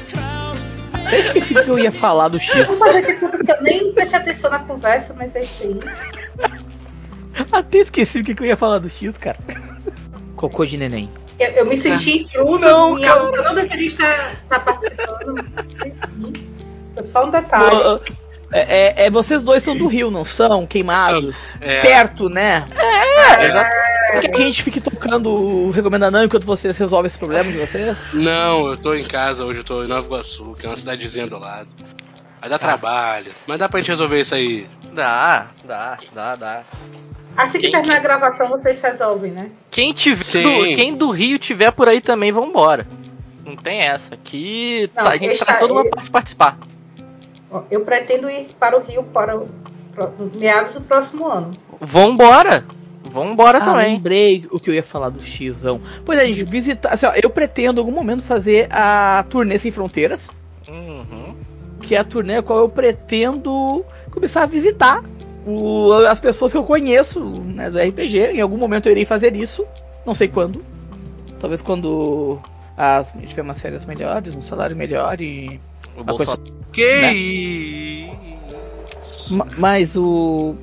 Eu 1.12 1.20
esqueci 1.20 1.53
que 1.53 1.70
eu 1.70 1.80
ia 1.80 1.91
falar 1.91 2.28
do 2.30 2.39
X. 2.39 2.78
Fazer 2.78 3.01
de 3.01 3.14
conta 3.20 3.38
que 3.38 3.51
eu 3.51 3.62
nem 3.62 3.93
prestei 3.93 4.20
atenção 4.20 4.49
na 4.49 4.59
conversa, 4.59 5.14
mas 5.18 5.36
é 5.36 5.43
isso 5.43 5.64
aí. 5.64 5.80
Até 7.51 7.80
esqueci 7.80 8.20
o 8.20 8.24
que 8.24 8.39
eu 8.39 8.45
ia 8.45 8.57
falar 8.57 8.80
do 8.80 8.89
X, 8.89 9.18
cara. 9.18 9.38
Cocô 10.36 10.66
de 10.66 10.78
neném. 10.78 11.09
Eu, 11.39 11.49
eu 11.49 11.66
me 11.66 11.76
senti 11.76 12.24
intrusa 12.24 12.70
Não, 12.70 12.99
em 12.99 13.05
algo 13.05 13.32
que 13.32 13.39
eu 13.39 13.43
não 13.43 13.55
deveria 13.55 13.88
estar, 13.88 14.34
estar 14.43 14.59
participando. 14.59 15.36
Enfim, 15.70 16.34
Isso 16.89 16.99
é 16.99 17.03
só 17.03 17.26
um 17.26 17.30
detalhe. 17.30 18.01
É, 18.52 19.04
é- 19.04 19.06
é- 19.06 19.10
vocês 19.10 19.43
dois 19.43 19.64
são 19.64 19.78
do 19.78 19.88
Rio, 19.88 20.12
não 20.12 20.26
são? 20.26 20.66
Queimados. 20.68 21.54
É. 21.62 21.82
Perto, 21.82 22.28
né? 22.30 22.68
É. 22.76 24.20
Quer 24.22 24.28
que 24.30 24.41
a 24.41 24.45
gente 24.45 24.62
fique 24.64 24.82
tocando 24.82 25.30
o 25.32 25.72
Recomenda 25.72 26.12
Não 26.12 26.26
enquanto 26.26 26.45
vocês 26.45 26.78
resolvem 26.78 27.08
esse 27.08 27.18
problema 27.18 27.49
de 27.49 27.58
vocês? 27.58 28.10
Não, 28.14 28.68
eu 28.68 28.76
tô 28.78 28.93
em 28.93 29.06
casa 29.06 29.45
hoje, 29.45 29.60
eu 29.62 29.64
tô 29.64 29.84
em 29.84 29.88
Nova 29.88 30.06
Iguaçu, 30.06 30.54
que 30.60 30.66
é 30.66 30.70
uma 30.70 30.76
cidadezinha 30.76 31.28
do 31.28 31.38
lado. 31.39 31.70
Vai 32.41 32.49
dar 32.49 32.58
trabalho, 32.60 33.32
mas 33.47 33.58
dá 33.60 33.70
pra 33.70 33.80
gente 33.80 33.89
resolver 33.89 34.20
isso 34.20 34.36
aí. 34.36 34.68
Dá, 34.93 35.47
dá, 35.64 35.97
dá, 36.14 36.36
dá. 36.36 36.64
Assim 37.38 37.60
que 37.60 37.64
Quem- 37.70 37.72
terminar 37.72 37.95
a 37.97 37.99
gravação, 37.99 38.49
vocês 38.49 38.82
resolvem, 38.82 39.32
né? 39.32 39.49
Quem 39.70 39.93
tiver 39.93 40.41
do, 40.43 40.76
quem 40.76 40.93
do 40.95 41.10
Rio 41.12 41.39
tiver 41.39 41.72
por 41.72 41.88
aí 41.88 42.02
também, 42.02 42.32
vambora. 42.32 42.86
Não 43.45 43.56
tem 43.56 43.80
essa. 43.82 44.14
Aqui 44.16 44.89
Não, 44.95 45.04
tá- 45.06 45.12
a 45.12 45.18
gente 45.18 45.39
tá 45.39 45.54
todo 45.56 45.74
mundo 45.74 45.86
eu- 45.86 45.91
pra 45.91 46.04
participar. 46.12 46.58
Eu 47.70 47.82
pretendo 47.82 48.30
ir 48.30 48.56
para 48.60 48.78
o 48.78 48.82
Rio 48.82 49.04
para 49.04 49.38
o, 49.38 49.49
meados 50.36 50.74
do 50.74 50.82
próximo 50.82 51.28
ano. 51.28 51.52
Vambora! 51.80 52.64
Vambora 53.04 53.58
Ah, 53.58 53.66
também. 53.66 53.95
lembrei 53.95 54.45
o 54.52 54.60
que 54.60 54.70
eu 54.70 54.74
ia 54.74 54.84
falar 54.84 55.10
do 55.10 55.22
Xão. 55.22 55.82
Pois 56.06 56.18
é, 56.20 56.22
a 56.22 56.26
gente 56.26 56.43
visitar. 56.45 56.93
Assim, 56.93 57.06
ó, 57.08 57.12
eu 57.22 57.30
pretendo 57.30 57.80
em 57.80 57.84
algum 57.84 57.91
momento 57.91 58.24
fazer 58.24 58.68
a 58.72 59.26
turnê 59.30 59.58
Sem 59.60 59.72
Fronteiras, 59.72 60.30
Uhum. 60.70 61.36
que 61.82 61.95
é 61.95 61.97
a 61.99 62.04
turnê 62.04 62.38
a 62.38 62.43
qual 62.43 62.60
eu 62.60 62.70
pretendo 62.70 63.84
começar 64.12 64.43
a 64.43 64.45
visitar 64.45 65.04
o- 65.45 65.91
as 66.08 66.20
pessoas 66.20 66.52
que 66.52 66.58
eu 66.58 66.64
conheço 66.64 67.20
né, 67.20 67.70
do 67.70 67.80
RPG. 67.80 68.34
Em 68.34 68.39
algum 68.41 68.56
momento 68.58 68.86
eu 68.86 68.91
irei 68.91 69.04
fazer 69.04 69.36
isso, 69.36 69.66
não 70.06 70.14
sei 70.16 70.28
quando. 70.28 70.64
Talvez 71.39 71.62
quando 71.62 72.39
as, 72.78 73.14
a 73.14 73.18
gente 73.18 73.30
tiver 73.30 73.41
umas 73.41 73.60
férias 73.60 73.84
melhores, 73.84 74.36
um 74.36 74.41
salário 74.41 74.76
melhor 74.76 75.20
e. 75.20 75.60
O 75.96 76.04
Bolsonaro. 76.04 76.42
coisa- 76.42 76.62
Que 76.72 77.02
Né? 77.02 77.14
isso? 77.14 78.12
Ma- 79.38 79.48
Mas 79.58 79.96
o. 79.96 80.56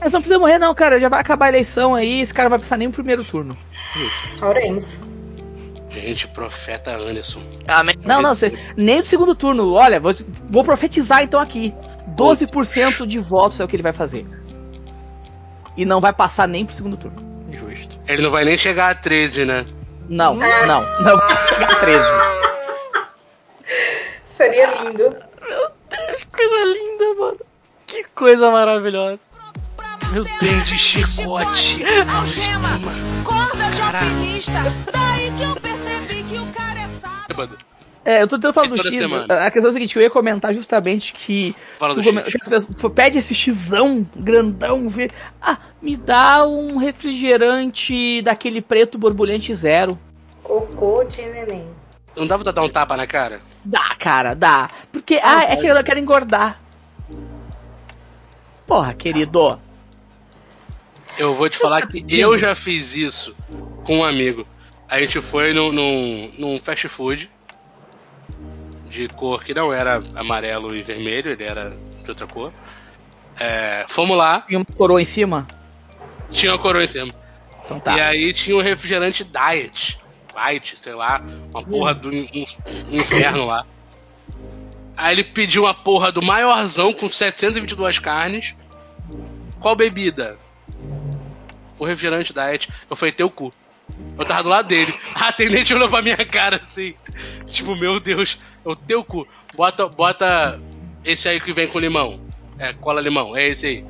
Mas 0.00 0.12
não 0.12 0.20
precisa 0.20 0.38
morrer, 0.38 0.58
não, 0.58 0.74
cara. 0.74 0.98
Já 0.98 1.08
vai 1.08 1.20
acabar 1.20 1.46
a 1.46 1.48
eleição 1.50 1.94
aí, 1.94 2.20
esse 2.20 2.34
cara 2.34 2.48
não 2.48 2.56
vai 2.56 2.58
passar 2.58 2.76
nem 2.76 2.88
o 2.88 2.92
primeiro 2.92 3.22
turno. 3.24 3.56
Oremos. 4.40 4.98
Gente, 5.90 6.26
profeta 6.28 6.96
Anderson. 6.96 7.42
Amém. 7.68 7.94
Não, 8.02 8.22
não, 8.22 8.34
você, 8.34 8.56
nem 8.76 9.00
do 9.00 9.06
segundo 9.06 9.34
turno. 9.34 9.74
Olha, 9.74 10.00
vou, 10.00 10.12
vou 10.48 10.64
profetizar 10.64 11.22
então 11.22 11.38
aqui. 11.38 11.72
12% 12.16 13.06
de 13.06 13.18
votos 13.18 13.60
é 13.60 13.64
o 13.64 13.68
que 13.68 13.76
ele 13.76 13.82
vai 13.82 13.92
fazer. 13.92 14.26
E 15.76 15.84
não 15.84 16.00
vai 16.00 16.12
passar 16.12 16.48
nem 16.48 16.64
pro 16.66 16.74
segundo 16.74 16.96
turno. 16.96 17.22
Justo. 17.52 17.98
Ele 18.08 18.22
não 18.22 18.30
vai 18.30 18.44
nem 18.44 18.56
chegar 18.58 18.90
a 18.90 18.94
13, 18.94 19.44
né? 19.44 19.64
Não, 20.08 20.34
não, 20.34 20.82
não 21.04 21.16
vai 21.18 21.42
chegar 21.42 21.70
a 21.70 21.74
13. 21.76 22.04
Seria 24.42 24.66
lindo. 24.82 25.16
Que 26.18 26.26
coisa 26.26 26.64
linda, 26.64 27.14
mano. 27.20 27.40
Que 27.86 28.04
coisa 28.14 28.50
maravilhosa. 28.50 29.20
Meu 30.12 30.24
Deus. 30.24 30.64
De 30.68 30.78
chicote. 30.78 31.84
Algema, 32.14 32.80
corda 33.24 33.70
de 33.70 33.80
alpinista. 33.82 34.52
Daí 34.92 35.30
que 35.30 35.42
eu 35.44 35.54
percebi 35.56 36.22
que 36.24 36.38
o 36.38 36.46
cara 36.52 36.80
é 36.80 36.88
sábio. 37.00 37.24
Bêbado. 37.28 37.58
É, 38.04 38.20
eu 38.22 38.26
tô 38.26 38.34
tentando 38.36 38.52
falar 38.54 38.66
É 38.66 38.70
do 38.70 38.82
X. 38.82 38.96
semana. 38.96 39.46
A 39.46 39.50
questão 39.50 39.68
é 39.68 39.70
a 39.70 39.72
seguinte, 39.74 39.94
eu 39.94 40.02
ia 40.02 40.10
comentar 40.10 40.52
justamente 40.52 41.12
que. 41.12 41.54
Fala 41.78 41.94
do 41.94 42.02
come- 42.02 42.20
X. 42.22 42.66
que 42.66 42.90
pede 42.90 43.18
esse 43.18 43.32
xão 43.34 44.04
grandão, 44.16 44.88
vê. 44.88 45.08
Ah, 45.40 45.56
me 45.80 45.96
dá 45.96 46.44
um 46.46 46.78
refrigerante 46.78 48.20
daquele 48.22 48.60
preto 48.60 48.98
borbulhante 48.98 49.54
zero. 49.54 49.96
Cocô 50.42 51.04
de 51.04 51.22
neném. 51.22 51.68
Não 52.16 52.26
dá 52.26 52.38
pra 52.38 52.52
dar 52.52 52.62
um 52.62 52.68
tapa 52.68 52.96
na 52.96 53.06
cara? 53.06 53.40
Dá, 53.64 53.94
cara, 53.98 54.34
dá. 54.34 54.70
Porque, 54.92 55.18
ah, 55.22 55.44
é 55.44 55.56
que 55.56 55.66
eu 55.66 55.84
quero 55.84 55.98
engordar. 55.98 56.60
Porra, 58.66 58.94
querido. 58.94 59.60
Eu 61.18 61.34
vou 61.34 61.48
te 61.48 61.58
falar 61.58 61.86
que 61.86 62.04
eu 62.08 62.38
já 62.38 62.54
fiz 62.54 62.94
isso 62.94 63.34
com 63.84 63.98
um 63.98 64.04
amigo. 64.04 64.46
A 64.88 65.00
gente 65.00 65.20
foi 65.20 65.52
num, 65.52 65.72
num, 65.72 66.32
num 66.38 66.58
fast 66.58 66.88
food 66.88 67.30
de 68.88 69.08
cor 69.08 69.42
que 69.42 69.54
não 69.54 69.72
era 69.72 70.02
amarelo 70.14 70.74
e 70.76 70.82
vermelho, 70.82 71.30
ele 71.30 71.44
era 71.44 71.78
de 72.02 72.10
outra 72.10 72.26
cor. 72.26 72.52
É, 73.38 73.86
fomos 73.88 74.16
lá, 74.16 74.44
E 74.48 74.56
uma 74.56 74.64
coroa 74.64 75.00
em 75.00 75.04
cima? 75.06 75.48
tinha 76.30 76.52
uma 76.52 76.58
coroa 76.58 76.84
em 76.84 76.86
cima. 76.86 77.14
Então 77.64 77.80
tá. 77.80 77.96
E 77.96 78.00
aí 78.00 78.32
tinha 78.32 78.56
um 78.56 78.60
refrigerante 78.60 79.24
diet. 79.24 79.98
Light, 80.34 80.78
sei 80.78 80.94
lá, 80.94 81.22
uma 81.50 81.62
porra 81.62 81.94
do 81.94 82.10
um, 82.10 82.28
um 82.90 82.96
inferno 82.96 83.46
lá. 83.46 83.66
Aí 84.96 85.14
ele 85.14 85.24
pediu 85.24 85.64
uma 85.64 85.74
porra 85.74 86.12
do 86.12 86.22
maiorzão 86.22 86.92
com 86.92 87.08
722 87.08 87.98
carnes. 87.98 88.54
Qual 89.58 89.74
bebida? 89.74 90.38
O 91.78 91.84
refrigerante 91.84 92.32
diet. 92.32 92.68
Eu 92.88 92.96
falei, 92.96 93.12
teu 93.12 93.30
cu. 93.30 93.52
Eu 94.18 94.24
tava 94.24 94.42
do 94.42 94.48
lado 94.48 94.68
dele. 94.68 94.92
A 95.14 95.28
atendente 95.28 95.74
olhou 95.74 95.88
pra 95.88 96.02
minha 96.02 96.16
cara 96.16 96.56
assim. 96.56 96.94
Tipo, 97.46 97.74
meu 97.74 97.98
Deus, 97.98 98.38
o 98.64 98.76
teu 98.76 99.04
cu. 99.04 99.26
Bota, 99.54 99.88
bota 99.88 100.60
esse 101.04 101.28
aí 101.28 101.40
que 101.40 101.52
vem 101.52 101.66
com 101.66 101.78
limão. 101.78 102.20
É, 102.58 102.72
cola 102.72 103.00
limão, 103.00 103.36
é 103.36 103.48
esse 103.48 103.66
aí. 103.66 103.84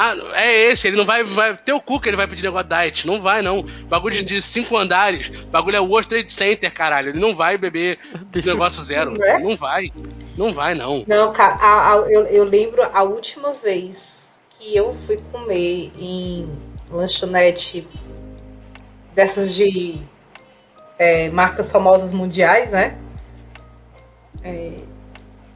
Ah, 0.00 0.14
é 0.34 0.70
esse, 0.70 0.86
ele 0.86 0.96
não 0.96 1.04
vai. 1.04 1.24
vai 1.24 1.56
teu 1.56 1.80
cu 1.80 1.98
que 2.00 2.08
ele 2.08 2.16
vai 2.16 2.28
pedir 2.28 2.44
negócio 2.44 2.68
diet. 2.68 3.04
Não 3.04 3.20
vai, 3.20 3.42
não. 3.42 3.62
Bagulho 3.88 4.22
de, 4.24 4.40
cinco 4.40 4.76
andares. 4.76 5.28
Bagulho 5.50 5.76
é 5.76 5.80
World 5.80 6.08
Trade 6.08 6.32
Center, 6.32 6.72
caralho. 6.72 7.08
Ele 7.08 7.18
não 7.18 7.34
vai 7.34 7.58
beber 7.58 7.98
negócio 8.44 8.80
zero. 8.84 9.12
Né? 9.12 9.38
Não 9.38 9.56
vai. 9.56 9.90
Não 10.36 10.52
vai, 10.52 10.72
não. 10.74 11.04
Não, 11.06 11.32
cara, 11.32 11.54
a- 11.56 11.92
a- 11.94 11.96
eu, 12.12 12.26
eu 12.26 12.44
lembro 12.44 12.82
a 12.94 13.02
última 13.02 13.52
vez 13.52 14.32
que 14.50 14.76
eu 14.76 14.94
fui 14.94 15.18
comer 15.32 15.90
em 15.98 16.48
lanchonete 16.90 17.86
dessas 19.14 19.54
de 19.54 20.00
é, 20.96 21.28
marcas 21.30 21.72
famosas 21.72 22.12
mundiais, 22.12 22.70
né? 22.70 22.96
É, 24.42 24.74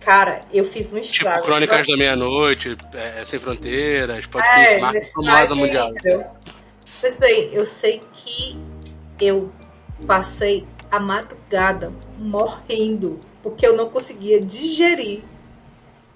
cara, 0.04 0.42
eu 0.52 0.64
fiz 0.64 0.92
um 0.92 1.00
Tipo, 1.00 1.12
estrago. 1.12 1.44
Crônicas 1.44 1.86
da 1.86 1.96
Meia-Noite, 1.96 2.76
é, 2.94 3.24
Sem 3.24 3.38
Fronteiras, 3.38 4.26
pode 4.26 4.46
É, 4.46 4.74
é, 4.74 4.78
marca 4.78 5.00
famosa 5.02 5.54
mundial. 5.54 5.90
entendeu? 5.90 6.24
Pois 7.00 7.16
bem, 7.16 7.50
eu 7.52 7.66
sei 7.66 8.00
que 8.14 8.56
eu 9.20 9.52
passei 10.06 10.66
a 10.90 11.00
madrugada 11.00 11.92
morrendo 12.18 13.18
porque 13.42 13.66
eu 13.66 13.76
não 13.76 13.88
conseguia 13.88 14.40
digerir 14.40 15.22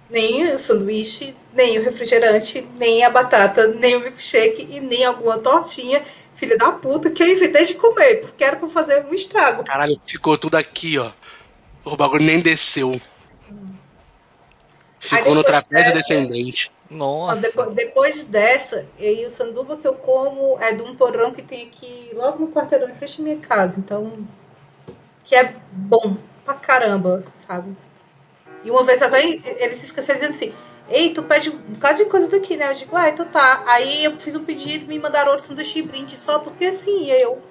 nem 0.09 0.53
o 0.55 0.59
sanduíche, 0.59 1.34
nem 1.53 1.78
o 1.78 1.82
refrigerante, 1.82 2.66
nem 2.78 3.05
a 3.05 3.11
batata, 3.11 3.66
nem 3.68 3.97
o 3.97 4.01
milkshake 4.01 4.68
e 4.70 4.80
nem 4.80 5.05
alguma 5.05 5.39
tortinha, 5.39 6.01
filha 6.37 6.57
da 6.57 6.70
puta, 6.70 7.11
que 7.11 7.22
eu 7.22 7.26
inventei 7.26 7.64
de 7.64 7.74
comer, 7.74 8.20
porque 8.20 8.45
era 8.45 8.57
pra 8.57 8.68
fazer 8.68 9.05
um 9.07 9.12
estrago. 9.14 9.64
Caralho, 9.64 9.99
ficou 10.07 10.39
tudo 10.39 10.57
aqui, 10.57 10.97
ó. 10.99 11.11
O 11.84 11.97
bagulho 11.97 12.24
nem 12.24 12.39
desceu. 12.41 13.01
Ficou 15.09 15.34
no 15.34 15.44
trapézio 15.44 15.92
dessa- 15.94 16.14
descendente. 16.14 16.72
Nossa. 16.90 17.36
Depois, 17.40 17.70
depois 17.74 18.24
dessa, 18.26 18.86
e 18.98 19.26
o 19.26 19.30
sanduba 19.30 19.76
que 19.76 19.86
eu 19.86 19.94
como 19.94 20.57
é 20.61 20.72
de 20.72 20.82
um 20.82 20.94
porão 20.94 21.32
que 21.32 21.42
tem 21.42 21.66
aqui 21.66 22.11
logo 22.14 22.38
no 22.38 22.48
quarteirão 22.52 22.88
em 22.88 22.94
frente 22.94 23.20
à 23.20 23.24
minha 23.24 23.36
casa. 23.38 23.78
Então, 23.80 24.12
que 25.24 25.34
é 25.34 25.52
bom 25.72 26.16
pra 26.44 26.54
caramba, 26.54 27.24
sabe? 27.46 27.76
E 28.64 28.70
uma 28.70 28.84
vez 28.84 29.02
até 29.02 29.24
ele 29.24 29.74
se 29.74 29.86
esqueceu 29.86 30.14
dizendo 30.14 30.30
assim: 30.30 30.52
Ei, 30.88 31.12
tu 31.12 31.22
pede 31.24 31.50
um 31.50 31.57
bocado 31.57 31.98
de 31.98 32.04
coisa 32.04 32.28
daqui, 32.28 32.57
né? 32.57 32.70
Eu 32.70 32.74
digo, 32.74 32.96
ah, 32.96 33.09
então 33.09 33.26
tá. 33.26 33.64
Aí 33.66 34.04
eu 34.04 34.16
fiz 34.20 34.36
um 34.36 34.44
pedido, 34.44 34.86
me 34.86 34.98
mandaram 34.98 35.30
outro 35.32 35.44
sanduíche 35.46 35.82
de 35.82 35.88
brinde 35.88 36.16
só 36.16 36.38
porque 36.38 36.66
assim, 36.66 37.07
e 37.07 37.12
aí 37.12 37.22
eu. 37.22 37.42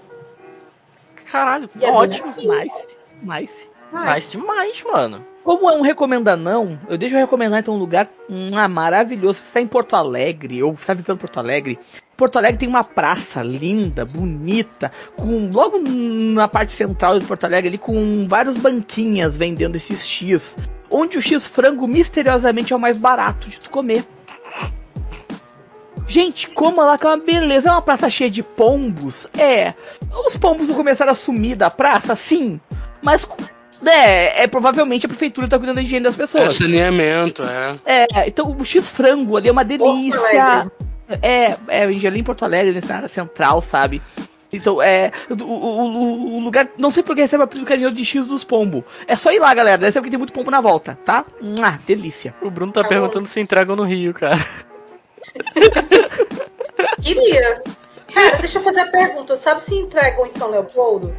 Caralho, 1.29 1.69
E 1.79 1.83
é 1.85 1.91
ótimo. 1.91 2.25
assim. 2.27 2.47
Nice, 2.47 2.97
nice. 3.21 3.69
Nice 3.91 4.31
demais, 4.31 4.83
mano. 4.83 5.25
Como 5.43 5.69
é 5.69 5.73
um 5.73 5.81
recomenda 5.81 6.35
não, 6.35 6.79
eu 6.89 6.97
deixo 6.97 7.15
eu 7.15 7.19
recomendar 7.19 7.59
então 7.59 7.75
um 7.75 7.77
lugar 7.77 8.09
hum, 8.27 8.49
ah, 8.55 8.67
maravilhoso. 8.67 9.37
Você 9.37 9.45
está 9.45 9.61
em 9.61 9.67
Porto 9.67 9.95
Alegre, 9.95 10.63
ou 10.63 10.73
você 10.73 10.81
está 10.81 10.93
visitando 10.95 11.19
Porto 11.19 11.37
Alegre. 11.37 11.77
Porto 12.17 12.37
Alegre 12.37 12.57
tem 12.57 12.67
uma 12.67 12.83
praça 12.83 13.43
linda, 13.43 14.05
bonita, 14.05 14.91
com 15.15 15.49
logo 15.53 15.77
na 15.77 16.47
parte 16.47 16.73
central 16.73 17.19
de 17.19 17.25
Porto 17.25 17.43
Alegre 17.43 17.67
ali 17.67 17.77
com 17.77 18.21
vários 18.27 18.57
banquinhas 18.57 19.37
vendendo 19.37 19.75
esses 19.75 20.07
X, 20.07 20.57
onde 20.89 21.17
o 21.17 21.21
X 21.21 21.45
frango 21.45 21.87
misteriosamente 21.87 22.73
é 22.73 22.75
o 22.75 22.79
mais 22.79 22.99
barato 22.99 23.47
de 23.47 23.59
tu 23.59 23.69
comer. 23.69 24.03
Gente, 26.07 26.49
coma 26.49 26.85
lá 26.85 26.97
que 26.97 27.05
é 27.05 27.09
uma 27.09 27.17
beleza. 27.17 27.69
É 27.69 27.71
uma 27.71 27.81
praça 27.81 28.09
cheia 28.09 28.29
de 28.29 28.43
pombos? 28.43 29.27
É. 29.37 29.73
Os 30.25 30.37
pombos 30.37 30.69
não 30.69 30.75
começaram 30.75 31.11
a 31.11 31.15
sumir 31.15 31.55
da 31.55 31.71
praça? 31.71 32.15
Sim. 32.15 32.59
Mas 33.01 33.27
é, 33.85 34.43
é 34.43 34.47
provavelmente 34.47 35.05
a 35.05 35.09
prefeitura 35.09 35.47
tá 35.47 35.57
cuidando 35.57 35.75
da 35.77 35.81
higiene 35.81 36.03
das 36.03 36.15
É 36.15 36.17
pessoas. 36.17 36.55
saneamento, 36.55 37.43
é. 37.43 37.75
É, 37.85 38.05
então 38.27 38.55
o 38.57 38.65
X 38.65 38.87
frango 38.87 39.35
ali 39.37 39.49
é 39.49 39.51
uma 39.51 39.65
delícia. 39.65 40.71
É, 41.21 41.55
é, 41.67 41.83
ali 41.83 42.19
em 42.19 42.23
Porto 42.23 42.43
Alegre, 42.45 42.71
nessa 42.73 42.95
área 42.95 43.07
central, 43.07 43.61
sabe? 43.61 44.01
Então, 44.53 44.81
é. 44.81 45.11
O, 45.29 45.43
o- 45.43 45.93
o- 45.93 46.37
o 46.37 46.39
lugar. 46.39 46.69
Não 46.77 46.89
sei 46.89 47.03
porque 47.03 47.21
recebe 47.23 47.43
apelido 47.43 47.67
carinhoso 47.67 47.95
de 47.95 48.05
X 48.05 48.25
dos 48.25 48.43
Pombo. 48.43 48.85
É 49.07 49.15
só 49.15 49.31
ir 49.31 49.39
lá, 49.39 49.53
galera. 49.53 49.77
Deve 49.77 49.91
ser 49.91 49.99
porque 49.99 50.11
tem 50.11 50.17
muito 50.19 50.33
pombo 50.33 50.49
na 50.49 50.61
volta, 50.61 50.97
tá? 51.03 51.25
Ah, 51.61 51.77
delícia. 51.85 52.33
O 52.41 52.49
Bruno 52.49 52.71
tá 52.71 52.81
Tá 52.83 52.87
perguntando 52.87 53.27
se 53.27 53.39
entregam 53.39 53.75
no 53.75 53.83
Rio, 53.83 54.13
cara. 54.13 54.37
Queria. 57.01 57.61
Cara, 58.13 58.37
deixa 58.37 58.59
eu 58.59 58.63
fazer 58.63 58.81
a 58.81 58.87
pergunta. 58.87 59.35
Sabe 59.35 59.61
se 59.61 59.75
entregam 59.75 60.25
em 60.25 60.29
São 60.29 60.49
Leopoldo? 60.49 61.15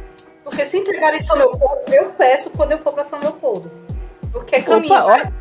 Porque 0.49 0.65
se 0.65 0.77
entregarem 0.77 1.19
em 1.19 1.23
São 1.23 1.35
Leopoldo, 1.35 1.81
eu 1.91 2.05
peço 2.11 2.49
quando 2.51 2.71
eu 2.71 2.77
for 2.77 2.93
pra 2.93 3.03
São 3.03 3.19
Leopoldo. 3.19 3.69
Porque 4.31 4.55
é 4.55 4.61
caminho. 4.61 4.93
Opa, 4.93 5.17
né? 5.17 5.33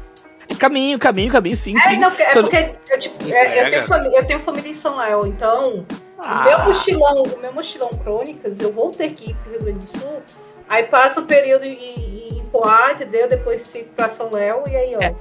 ó. 0.51 0.55
Caminho, 0.59 0.99
caminho, 0.99 1.31
caminho, 1.31 1.57
sim, 1.57 1.77
É, 1.77 1.81
sim. 1.81 1.97
não, 1.99 2.11
é 2.11 2.31
Só- 2.33 2.41
porque 2.43 2.75
eu, 2.91 2.99
tipo, 2.99 3.29
é, 3.33 3.67
eu, 3.67 3.71
tenho 3.71 3.87
família, 3.87 4.19
eu 4.19 4.25
tenho 4.27 4.41
família 4.41 4.71
em 4.71 4.75
São 4.75 4.97
Léo, 4.97 5.27
então 5.27 5.85
Ah. 6.19 6.41
o 6.41 6.45
meu 6.45 6.59
mochilão, 6.61 7.23
o 7.23 7.39
meu 7.41 7.53
mochilão 7.53 7.89
crônicas, 7.91 8.59
eu 8.61 8.73
vou 8.73 8.91
ter 8.91 9.11
que 9.13 9.31
ir 9.31 9.35
pro 9.37 9.51
Rio 9.53 9.61
Grande 9.61 9.79
do 9.81 9.87
Sul. 9.87 10.23
Aí 10.69 10.85
passa 10.85 11.21
o 11.21 11.25
período 11.27 11.65
em, 11.67 12.39
em 12.39 12.45
Poá, 12.51 12.93
entendeu? 12.93 13.29
Depois 13.29 13.63
sigo 13.63 13.91
pra 13.97 14.09
São 14.09 14.31
Léo 14.33 14.63
e 14.69 14.77
aí, 14.77 14.97
ó. 14.97 15.01
É. 15.03 15.15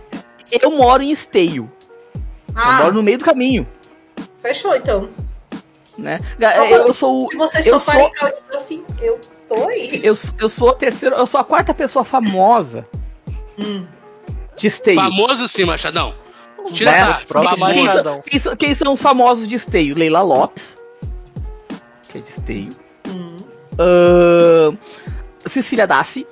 Eu 0.62 0.72
moro 0.72 1.02
em 1.04 1.12
Esteio. 1.12 1.70
Eu 2.16 2.22
ah, 2.56 2.78
moro 2.84 2.94
no 2.94 3.04
meio 3.04 3.18
do 3.18 3.26
caminho, 3.26 3.68
fechou 4.42 4.76
então. 4.76 5.10
né? 5.98 6.18
Eu 6.70 6.94
sou. 6.94 7.26
o- 7.26 7.32
Se 7.32 7.38
vocês 7.38 7.66
eu 7.66 7.80
toparem 7.80 8.12
sou- 8.16 8.28
Couchsurfing, 8.30 8.86
eu 9.02 9.20
tô 9.48 9.68
aí. 9.68 10.02
Eu, 10.04 10.16
eu 10.40 10.50
sou 10.50 10.70
a 10.70 10.74
terceira. 10.76 11.16
Eu 11.16 11.26
sou 11.26 11.40
a 11.40 11.44
quarta 11.44 11.74
pessoa 11.74 12.04
famosa 12.06 12.88
Hum. 13.60 13.86
de 14.58 14.68
Esteio. 14.68 15.00
Famoso 15.00 15.48
sim, 15.48 15.66
Machadão. 15.66 16.14
Tira 16.74 16.92
Né? 16.92 16.98
essa 16.98 17.14
famoso. 17.28 18.04
Quem, 18.04 18.22
quem 18.32 18.40
são- 18.40 18.56
quem 18.56 18.76
são 18.76 18.94
os 18.94 19.02
famosos 19.02 19.48
de 19.48 19.56
esteio? 19.56 19.96
Leila 19.96 20.22
Lopes, 20.24 20.80
que 22.12 22.18
é 22.18 22.22
de 22.22 22.30
esteio. 22.30 22.70
Hum. 23.08 23.36
Ahn, 23.78 24.76
Cecília 25.40 25.86
Dassi, 25.86 26.26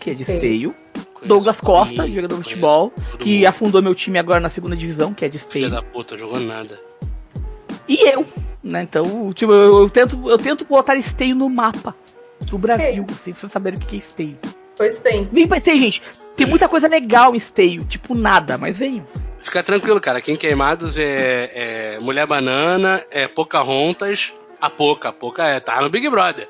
que 0.00 0.10
é 0.10 0.14
de 0.14 0.22
esteio. 0.22 0.74
Conheço 0.94 1.26
Douglas 1.28 1.60
Costa, 1.62 2.02
ninguém, 2.02 2.16
jogador 2.16 2.36
de 2.36 2.42
futebol, 2.42 2.92
que 3.18 3.36
mundo. 3.36 3.46
afundou 3.46 3.82
meu 3.82 3.94
time 3.94 4.18
agora 4.18 4.38
na 4.38 4.50
segunda 4.50 4.76
divisão, 4.76 5.14
que 5.14 5.24
é 5.24 5.28
de 5.30 5.38
Filha 5.38 5.46
esteio. 5.46 5.70
da 5.70 5.82
puta, 5.82 6.16
jogou 6.18 6.38
nada. 6.38 6.78
E 7.88 8.06
eu, 8.08 8.26
né? 8.70 8.82
Então, 8.82 9.32
tipo, 9.32 9.52
eu, 9.52 9.82
eu 9.82 9.90
tento, 9.90 10.30
eu 10.30 10.38
tento 10.38 10.64
botar 10.64 10.96
esteio 10.96 11.34
no 11.34 11.48
mapa 11.48 11.94
do 12.50 12.58
Brasil, 12.58 13.04
assim, 13.10 13.32
pra 13.32 13.40
vocês 13.40 13.52
saberem 13.52 13.78
o 13.78 13.82
que 13.82 13.96
é 13.96 13.98
esteio. 13.98 14.38
Pois 14.76 14.98
bem. 14.98 15.28
Vem 15.32 15.46
pra 15.46 15.56
esteio, 15.56 15.78
gente. 15.78 16.02
Tem 16.36 16.46
muita 16.46 16.68
coisa 16.68 16.86
legal 16.86 17.34
em 17.34 17.38
esteio, 17.38 17.84
tipo 17.84 18.14
nada, 18.14 18.58
mas 18.58 18.78
venham. 18.78 19.06
Fica 19.40 19.62
tranquilo, 19.62 20.00
cara. 20.00 20.18
Aqui 20.18 20.32
em 20.32 20.36
Queimados 20.36 20.98
é, 20.98 21.48
é 21.54 21.98
Mulher 22.00 22.26
Banana, 22.26 23.02
é 23.10 23.26
Pocahontas, 23.26 24.34
a 24.60 24.68
Poca. 24.68 25.08
A 25.08 25.12
Poca 25.12 25.44
é, 25.44 25.60
tá 25.60 25.80
no 25.80 25.88
Big 25.88 26.08
Brother. 26.10 26.48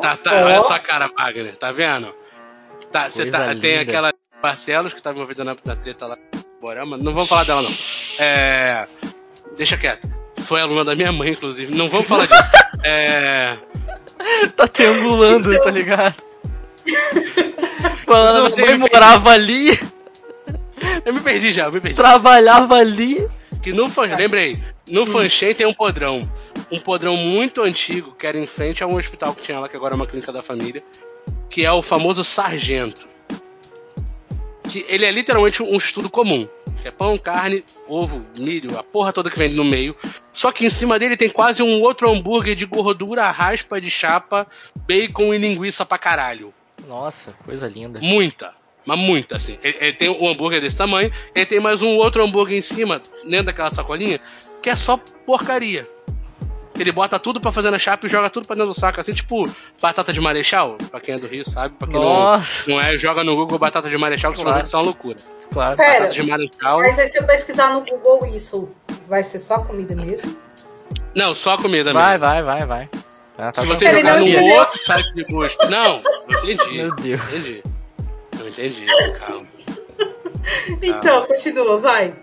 Tá, 0.00 0.16
tá, 0.16 0.32
Ó. 0.32 0.44
Olha 0.46 0.62
só 0.62 0.74
a 0.74 0.78
cara, 0.78 1.08
Wagner, 1.08 1.56
tá 1.56 1.70
vendo? 1.70 2.12
Tá, 2.90 3.08
você 3.08 3.26
tá, 3.26 3.54
tem 3.54 3.78
aquela 3.78 4.12
Barcelos 4.42 4.94
que 4.94 5.02
tá 5.02 5.10
envolvida 5.10 5.44
na, 5.44 5.56
na 5.64 5.76
treta 5.76 6.06
lá. 6.06 6.16
Bora, 6.60 6.84
mas 6.86 7.02
não 7.02 7.12
vamos 7.12 7.28
falar 7.28 7.44
dela, 7.44 7.62
não. 7.62 7.70
É. 8.18 8.86
Deixa 9.56 9.76
quieto. 9.76 10.17
Foi 10.48 10.60
aluna 10.62 10.82
da 10.84 10.94
minha 10.94 11.12
mãe, 11.12 11.30
inclusive. 11.32 11.74
Não 11.74 11.88
vamos 11.88 12.08
falar 12.08 12.26
disso. 12.26 12.50
É. 12.84 13.56
Tá 14.56 14.66
triangulando, 14.66 15.56
tá 15.62 15.70
ligado? 15.70 16.16
Falando, 18.04 18.38
Não 18.38 18.46
a 18.46 18.48
sei, 18.48 18.64
mãe 18.64 18.72
eu- 18.72 18.78
morava 18.78 19.30
ali, 19.30 19.78
Eu 21.04 21.14
me 21.14 21.20
perdi 21.20 21.50
já, 21.52 21.66
eu 21.66 21.72
me 21.72 21.80
perdi. 21.80 21.94
trabalhava 21.96 22.74
ali. 22.76 23.28
Que 23.62 23.72
no 23.72 23.88
Fan... 23.88 24.14
Lembrei, 24.16 24.60
no 24.90 25.04
Fanchen 25.06 25.54
tem 25.54 25.66
um 25.66 25.74
podrão. 25.74 26.28
Um 26.70 26.80
podrão 26.80 27.16
muito 27.16 27.62
antigo, 27.62 28.12
que 28.18 28.26
era 28.26 28.38
em 28.38 28.46
frente 28.46 28.82
a 28.82 28.86
um 28.86 28.96
hospital 28.96 29.34
que 29.34 29.42
tinha 29.42 29.60
lá, 29.60 29.68
que 29.68 29.76
agora 29.76 29.94
é 29.94 29.96
uma 29.96 30.06
clínica 30.06 30.32
da 30.32 30.42
família. 30.42 30.82
Que 31.48 31.64
é 31.64 31.70
o 31.72 31.82
famoso 31.82 32.24
Sargento. 32.24 33.06
Que 34.64 34.84
ele 34.88 35.04
é 35.04 35.10
literalmente 35.10 35.62
um 35.62 35.76
estudo 35.76 36.08
comum. 36.10 36.48
Que 36.88 36.90
é 36.90 36.90
pão, 36.90 37.18
carne, 37.18 37.62
ovo, 37.86 38.24
milho, 38.38 38.78
a 38.78 38.82
porra 38.82 39.12
toda 39.12 39.28
que 39.28 39.38
vende 39.38 39.54
no 39.54 39.64
meio. 39.64 39.94
Só 40.32 40.50
que 40.50 40.64
em 40.64 40.70
cima 40.70 40.98
dele 40.98 41.18
tem 41.18 41.28
quase 41.28 41.62
um 41.62 41.82
outro 41.82 42.10
hambúrguer 42.10 42.56
de 42.56 42.64
gordura, 42.64 43.30
raspa 43.30 43.78
de 43.78 43.90
chapa, 43.90 44.46
bacon 44.86 45.34
e 45.34 45.38
linguiça 45.38 45.84
pra 45.84 45.98
caralho. 45.98 46.54
Nossa, 46.86 47.32
coisa 47.44 47.68
linda. 47.68 48.00
Muita. 48.00 48.54
Mas 48.86 48.98
muita, 48.98 49.36
assim. 49.36 49.58
Ele, 49.62 49.76
ele 49.80 49.92
tem 49.92 50.08
um 50.08 50.28
hambúrguer 50.28 50.62
desse 50.62 50.78
tamanho, 50.78 51.12
ele 51.34 51.44
tem 51.44 51.60
mais 51.60 51.82
um 51.82 51.94
outro 51.96 52.24
hambúrguer 52.24 52.56
em 52.56 52.62
cima, 52.62 53.02
dentro 53.22 53.46
daquela 53.46 53.70
sacolinha, 53.70 54.18
que 54.62 54.70
é 54.70 54.74
só 54.74 54.96
porcaria. 55.26 55.86
Ele 56.78 56.92
bota 56.92 57.18
tudo 57.18 57.40
pra 57.40 57.50
fazer 57.50 57.70
na 57.70 57.78
chapa 57.78 58.06
e 58.06 58.08
joga 58.08 58.30
tudo 58.30 58.46
pra 58.46 58.54
dentro 58.56 58.72
do 58.72 58.78
saco, 58.78 59.00
assim, 59.00 59.12
tipo 59.12 59.48
batata 59.82 60.12
de 60.12 60.20
marechal, 60.20 60.76
pra 60.90 61.00
quem 61.00 61.14
é 61.14 61.18
do 61.18 61.26
Rio, 61.26 61.48
sabe? 61.48 61.74
Pra 61.78 61.88
quem 61.88 61.98
não, 61.98 62.08
Nossa, 62.12 62.70
não 62.70 62.80
é, 62.80 62.96
joga 62.96 63.24
no 63.24 63.34
Google 63.34 63.58
batata 63.58 63.88
de 63.90 63.98
marechal, 63.98 64.32
que 64.32 64.42
que 64.42 64.62
isso 64.62 64.76
é 64.76 64.78
uma 64.78 64.84
loucura. 64.84 65.16
claro. 65.52 65.76
Pera, 65.76 65.92
Batata 66.00 66.14
de 66.14 66.22
marechal. 66.22 66.78
mas 66.78 66.98
aí 66.98 67.08
se 67.08 67.18
eu 67.18 67.26
pesquisar 67.26 67.70
no 67.74 67.84
Google 67.84 68.26
isso, 68.34 68.68
vai 69.08 69.22
ser 69.22 69.38
só 69.40 69.58
comida 69.62 69.94
mesmo? 69.96 70.36
Não, 71.14 71.34
só 71.34 71.54
a 71.54 71.58
comida 71.58 71.92
Vai, 71.92 72.12
mesmo. 72.18 72.26
vai, 72.26 72.42
vai, 72.42 72.66
vai. 72.66 72.88
Ah, 73.36 73.50
tá 73.52 73.60
Se 73.62 73.66
você 73.66 73.86
jogar 73.90 74.02
não 74.14 74.20
no 74.20 74.28
entendeu. 74.28 74.54
outro 74.58 74.82
site 74.84 75.14
de 75.14 75.24
busca. 75.32 75.66
Não, 75.68 75.94
eu 76.28 76.50
entendi. 76.52 76.76
Meu 76.76 76.94
Deus. 76.96 77.20
Entendi. 77.28 77.62
Eu 78.40 78.48
entendi. 78.48 78.86
Calma, 79.18 79.46
Então, 80.82 81.26
continua, 81.26 81.78
vai. 81.80 82.14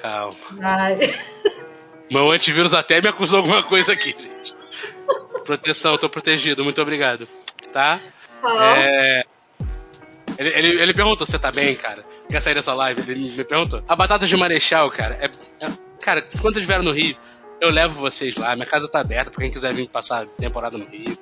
calma. 0.00 0.36
Ai. 0.62 0.96
Meu 2.10 2.30
antivírus 2.30 2.74
até 2.74 3.00
me 3.00 3.08
acusou 3.08 3.38
alguma 3.38 3.62
coisa 3.62 3.92
aqui, 3.92 4.10
gente. 4.18 4.54
Proteção, 5.44 5.96
tô 5.98 6.08
protegido, 6.08 6.64
muito 6.64 6.80
obrigado. 6.80 7.28
Tá? 7.72 8.00
Ah, 8.42 8.74
É. 8.78 9.24
Ele, 10.38 10.48
ele, 10.50 10.80
ele 10.82 10.94
perguntou: 10.94 11.26
você 11.26 11.38
tá 11.38 11.52
bem, 11.52 11.74
cara? 11.74 12.04
Quer 12.28 12.40
sair 12.40 12.54
dessa 12.54 12.72
live? 12.72 13.02
Ele 13.10 13.30
me 13.36 13.44
perguntou. 13.44 13.82
A 13.88 13.94
batata 13.94 14.26
de 14.26 14.36
marechal, 14.36 14.90
cara, 14.90 15.18
é. 15.20 15.26
é- 15.64 15.70
cara, 16.00 16.22
quando 16.22 16.54
vocês 16.54 16.56
estiverem 16.56 16.84
no 16.84 16.92
Rio, 16.92 17.14
eu 17.60 17.70
levo 17.70 18.00
vocês 18.00 18.34
lá. 18.36 18.54
Minha 18.54 18.66
casa 18.66 18.88
tá 18.88 19.00
aberta 19.00 19.30
pra 19.30 19.40
quem 19.40 19.50
quiser 19.50 19.74
vir 19.74 19.88
passar 19.88 20.24
temporada 20.38 20.78
no 20.78 20.86
Rio. 20.86 21.18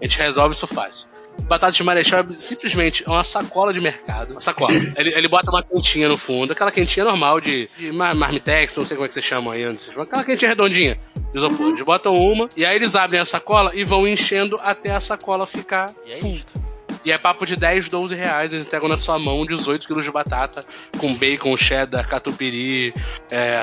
A 0.00 0.04
gente 0.04 0.18
resolve 0.18 0.54
isso 0.54 0.66
fácil. 0.66 1.08
Batata 1.44 1.72
de 1.72 1.82
marechal 1.82 2.20
é 2.20 2.34
simplesmente 2.36 3.02
uma 3.06 3.24
sacola 3.24 3.72
de 3.72 3.80
mercado. 3.80 4.32
Uma 4.32 4.40
sacola. 4.40 4.72
Ele, 4.96 5.12
ele 5.14 5.26
bota 5.28 5.50
uma 5.50 5.62
quentinha 5.62 6.08
no 6.08 6.16
fundo, 6.16 6.52
aquela 6.52 6.70
quentinha 6.70 7.04
normal 7.04 7.40
de, 7.40 7.68
de 7.76 7.90
mar- 7.90 8.14
marmitex, 8.14 8.76
não 8.76 8.86
sei 8.86 8.96
como 8.96 9.06
é 9.06 9.08
que 9.08 9.14
vocês 9.14 9.24
chamam 9.26 9.52
aí, 9.52 9.62
sei, 9.76 9.94
aquela 10.00 10.22
quentinha 10.22 10.48
redondinha 10.50 10.98
de 11.32 11.38
isopor. 11.38 11.68
Eles 11.72 11.82
botam 11.82 12.16
uma, 12.16 12.48
e 12.56 12.64
aí 12.64 12.76
eles 12.76 12.94
abrem 12.94 13.20
a 13.20 13.24
sacola 13.24 13.72
e 13.74 13.84
vão 13.84 14.06
enchendo 14.06 14.56
até 14.62 14.90
a 14.90 15.00
sacola 15.00 15.46
ficar 15.46 15.92
E 16.06 16.12
é 16.12 16.18
isto. 16.18 16.52
E 17.04 17.10
é 17.10 17.18
papo 17.18 17.46
de 17.46 17.56
10, 17.56 17.88
12 17.88 18.14
reais. 18.14 18.52
Eles 18.52 18.66
entregam 18.66 18.88
na 18.88 18.98
sua 18.98 19.18
mão 19.18 19.44
18 19.46 19.86
quilos 19.86 20.04
de 20.04 20.10
batata 20.12 20.64
com 20.98 21.14
bacon, 21.14 21.56
cheddar, 21.56 22.06
catupiry, 22.06 22.92
é, 23.32 23.62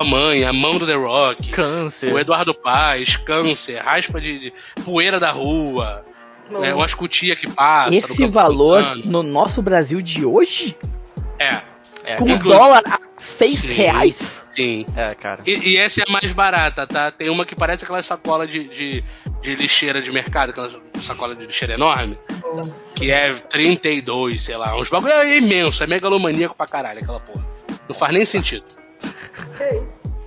a 0.00 0.04
mãe, 0.04 0.44
a 0.44 0.52
mão 0.52 0.76
do 0.76 0.86
The 0.86 0.94
Rock, 0.94 1.50
Câncer. 1.52 2.12
o 2.12 2.18
Eduardo 2.18 2.52
Paz, 2.52 3.16
câncer, 3.16 3.78
raspa 3.80 4.20
de, 4.20 4.38
de 4.38 4.52
poeira 4.84 5.20
da 5.20 5.30
rua, 5.30 6.04
não. 6.50 6.64
é, 6.64 6.74
umas 6.74 6.94
cutia 6.94 7.34
que 7.36 7.50
passa. 7.50 7.94
Esse 7.94 8.26
valor 8.26 8.82
no 9.04 9.22
nosso 9.22 9.60
Brasil 9.62 10.00
de 10.02 10.24
hoje? 10.24 10.76
É, 11.38 11.62
É, 12.04 12.16
Com 12.16 12.28
inclusive- 12.28 12.48
dólar 12.48 12.82
a 12.86 12.98
6 13.18 13.50
Sim. 13.58 13.74
reais? 13.74 14.48
sim. 14.54 14.86
É, 14.94 15.14
cara. 15.14 15.42
E, 15.46 15.70
e 15.72 15.76
essa 15.76 16.00
é 16.00 16.04
a 16.08 16.12
mais 16.12 16.32
barata, 16.32 16.86
tá? 16.86 17.10
Tem 17.10 17.28
uma 17.28 17.44
que 17.44 17.56
parece 17.56 17.82
aquela 17.84 18.02
sacola 18.02 18.46
de, 18.46 18.68
de, 18.68 19.04
de 19.42 19.56
lixeira 19.56 20.00
de 20.00 20.12
mercado, 20.12 20.50
aquela 20.50 20.70
sacola 21.02 21.34
de 21.34 21.44
lixeira 21.46 21.74
enorme, 21.74 22.16
Nossa. 22.54 22.94
que 22.94 23.10
é 23.10 23.32
32, 23.34 24.42
sei 24.42 24.56
lá. 24.56 24.76
Uns 24.76 24.88
bagulho 24.88 25.12
é 25.12 25.36
imenso, 25.38 25.82
é 25.82 25.86
megalomaníaco 25.86 26.54
pra 26.54 26.66
caralho 26.66 27.00
aquela 27.00 27.18
porra. 27.20 27.44
Não 27.88 27.94
faz 27.96 28.12
nem 28.12 28.24
sentido. 28.24 28.64
Ok. 29.54 29.82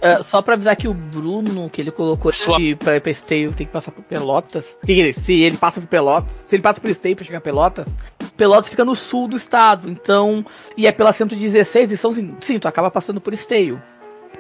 É, 0.08 0.24
só 0.24 0.42
pra 0.42 0.54
avisar 0.54 0.76
que 0.76 0.88
o 0.88 0.94
Bruno, 0.94 1.70
que 1.70 1.82
ele 1.82 1.92
colocou 1.92 2.32
Sua- 2.32 2.58
que 2.58 2.76
pra, 2.76 3.00
pra 3.02 3.12
Esteio 3.12 3.52
tem 3.52 3.66
que 3.68 3.74
passar 3.74 3.92
por 3.92 4.04
Pelotas. 4.04 4.78
Que 4.86 4.92
ele- 4.94 5.14
se 5.14 5.34
ele 5.42 5.58
passa 5.58 5.80
por 5.82 5.88
Pelotas, 5.88 6.44
se 6.48 6.56
ele 6.56 6.64
passa 6.64 6.80
por 6.82 6.90
Esteio 6.90 7.16
pra 7.16 7.26
chegar 7.26 7.38
a 7.40 7.42
Pelotas, 7.42 7.88
Pelotas 8.36 8.70
fica 8.70 8.86
no 8.86 8.96
sul 8.96 9.28
do 9.28 9.36
estado. 9.36 9.90
Então, 9.90 10.46
e 10.78 10.86
é 10.88 10.92
pela 10.92 11.12
116 11.14 11.92
e 11.92 11.98
são, 11.98 12.12
sim, 12.40 12.60
tu 12.60 12.68
acaba 12.68 12.90
passando 12.92 13.20
por 13.22 13.34
Esteio. 13.34 13.82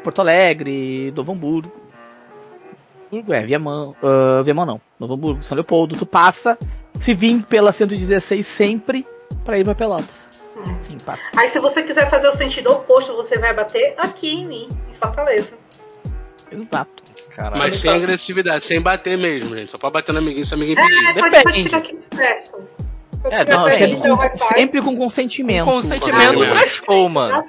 Porto 0.03 0.19
Alegre, 0.21 1.11
Novo 1.15 1.31
Hamburgo. 1.33 1.71
Hamburgo 3.11 3.33
é, 3.33 3.45
Viamão, 3.45 3.95
ah, 4.03 4.41
Viamão 4.43 4.65
não, 4.65 4.81
Novo 4.99 5.13
Hamburgo, 5.13 5.41
São 5.43 5.55
Leopoldo. 5.55 5.95
Tu 5.95 6.05
passa, 6.05 6.57
se 7.01 7.13
vir 7.13 7.41
pela 7.43 7.71
116 7.71 8.45
sempre 8.45 9.05
pra 9.47 9.57
ir 9.57 9.63
pra 9.63 9.73
Pelotas. 9.73 10.27
Sim, 10.29 10.97
passa. 11.05 11.21
Aí, 11.37 11.47
se 11.47 11.57
você 11.59 11.81
quiser 11.81 12.09
fazer 12.09 12.27
o 12.27 12.33
sentido 12.33 12.69
oposto, 12.69 13.15
você 13.15 13.37
vai 13.39 13.53
bater 13.53 13.95
aqui 13.97 14.35
em 14.41 14.45
mim, 14.45 14.67
em 14.91 14.93
Fortaleza. 14.93 15.53
Exato. 16.51 17.01
Caralho. 17.33 17.57
Mas 17.59 17.77
sem 17.79 17.91
agressividade, 17.91 18.63
sem 18.65 18.81
bater 18.81 19.17
mesmo, 19.17 19.55
gente. 19.55 19.71
Só 19.71 19.77
pode 19.77 19.93
bater 19.93 20.11
no 20.11 20.17
amiguinho 20.19 20.45
se 20.45 20.51
o 20.53 20.55
amiguinho 20.55 20.77
É, 20.79 20.83
pedir. 20.83 21.13
pode, 21.21 21.31
Depende. 21.31 21.69
pode 21.69 21.75
aqui 21.75 21.93
perto. 22.09 22.67
É, 23.23 23.45
não, 23.45 23.63
perto, 23.65 23.77
sempre 23.77 24.09
vai 24.15 24.29
com, 24.29 24.37
sempre 24.37 24.81
com 24.81 24.97
consentimento. 24.97 25.65
Consentimento 25.65 26.33
Consentimento. 26.33 26.53
pra 26.53 26.67
show, 26.67 27.09
mano. 27.09 27.47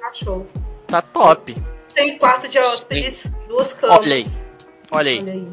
Tá 0.00 0.12
show. 0.12 0.46
Tá 0.86 1.02
top. 1.02 1.54
Tem 1.94 2.16
quarto 2.18 2.48
de 2.48 2.58
hóspedes, 2.58 3.38
duas 3.48 3.72
camas. 3.72 3.98
Olha 3.98 4.14
aí. 4.14 4.26
Olha 4.92 5.10
aí. 5.10 5.18
Olha 5.20 5.32
aí. 5.32 5.48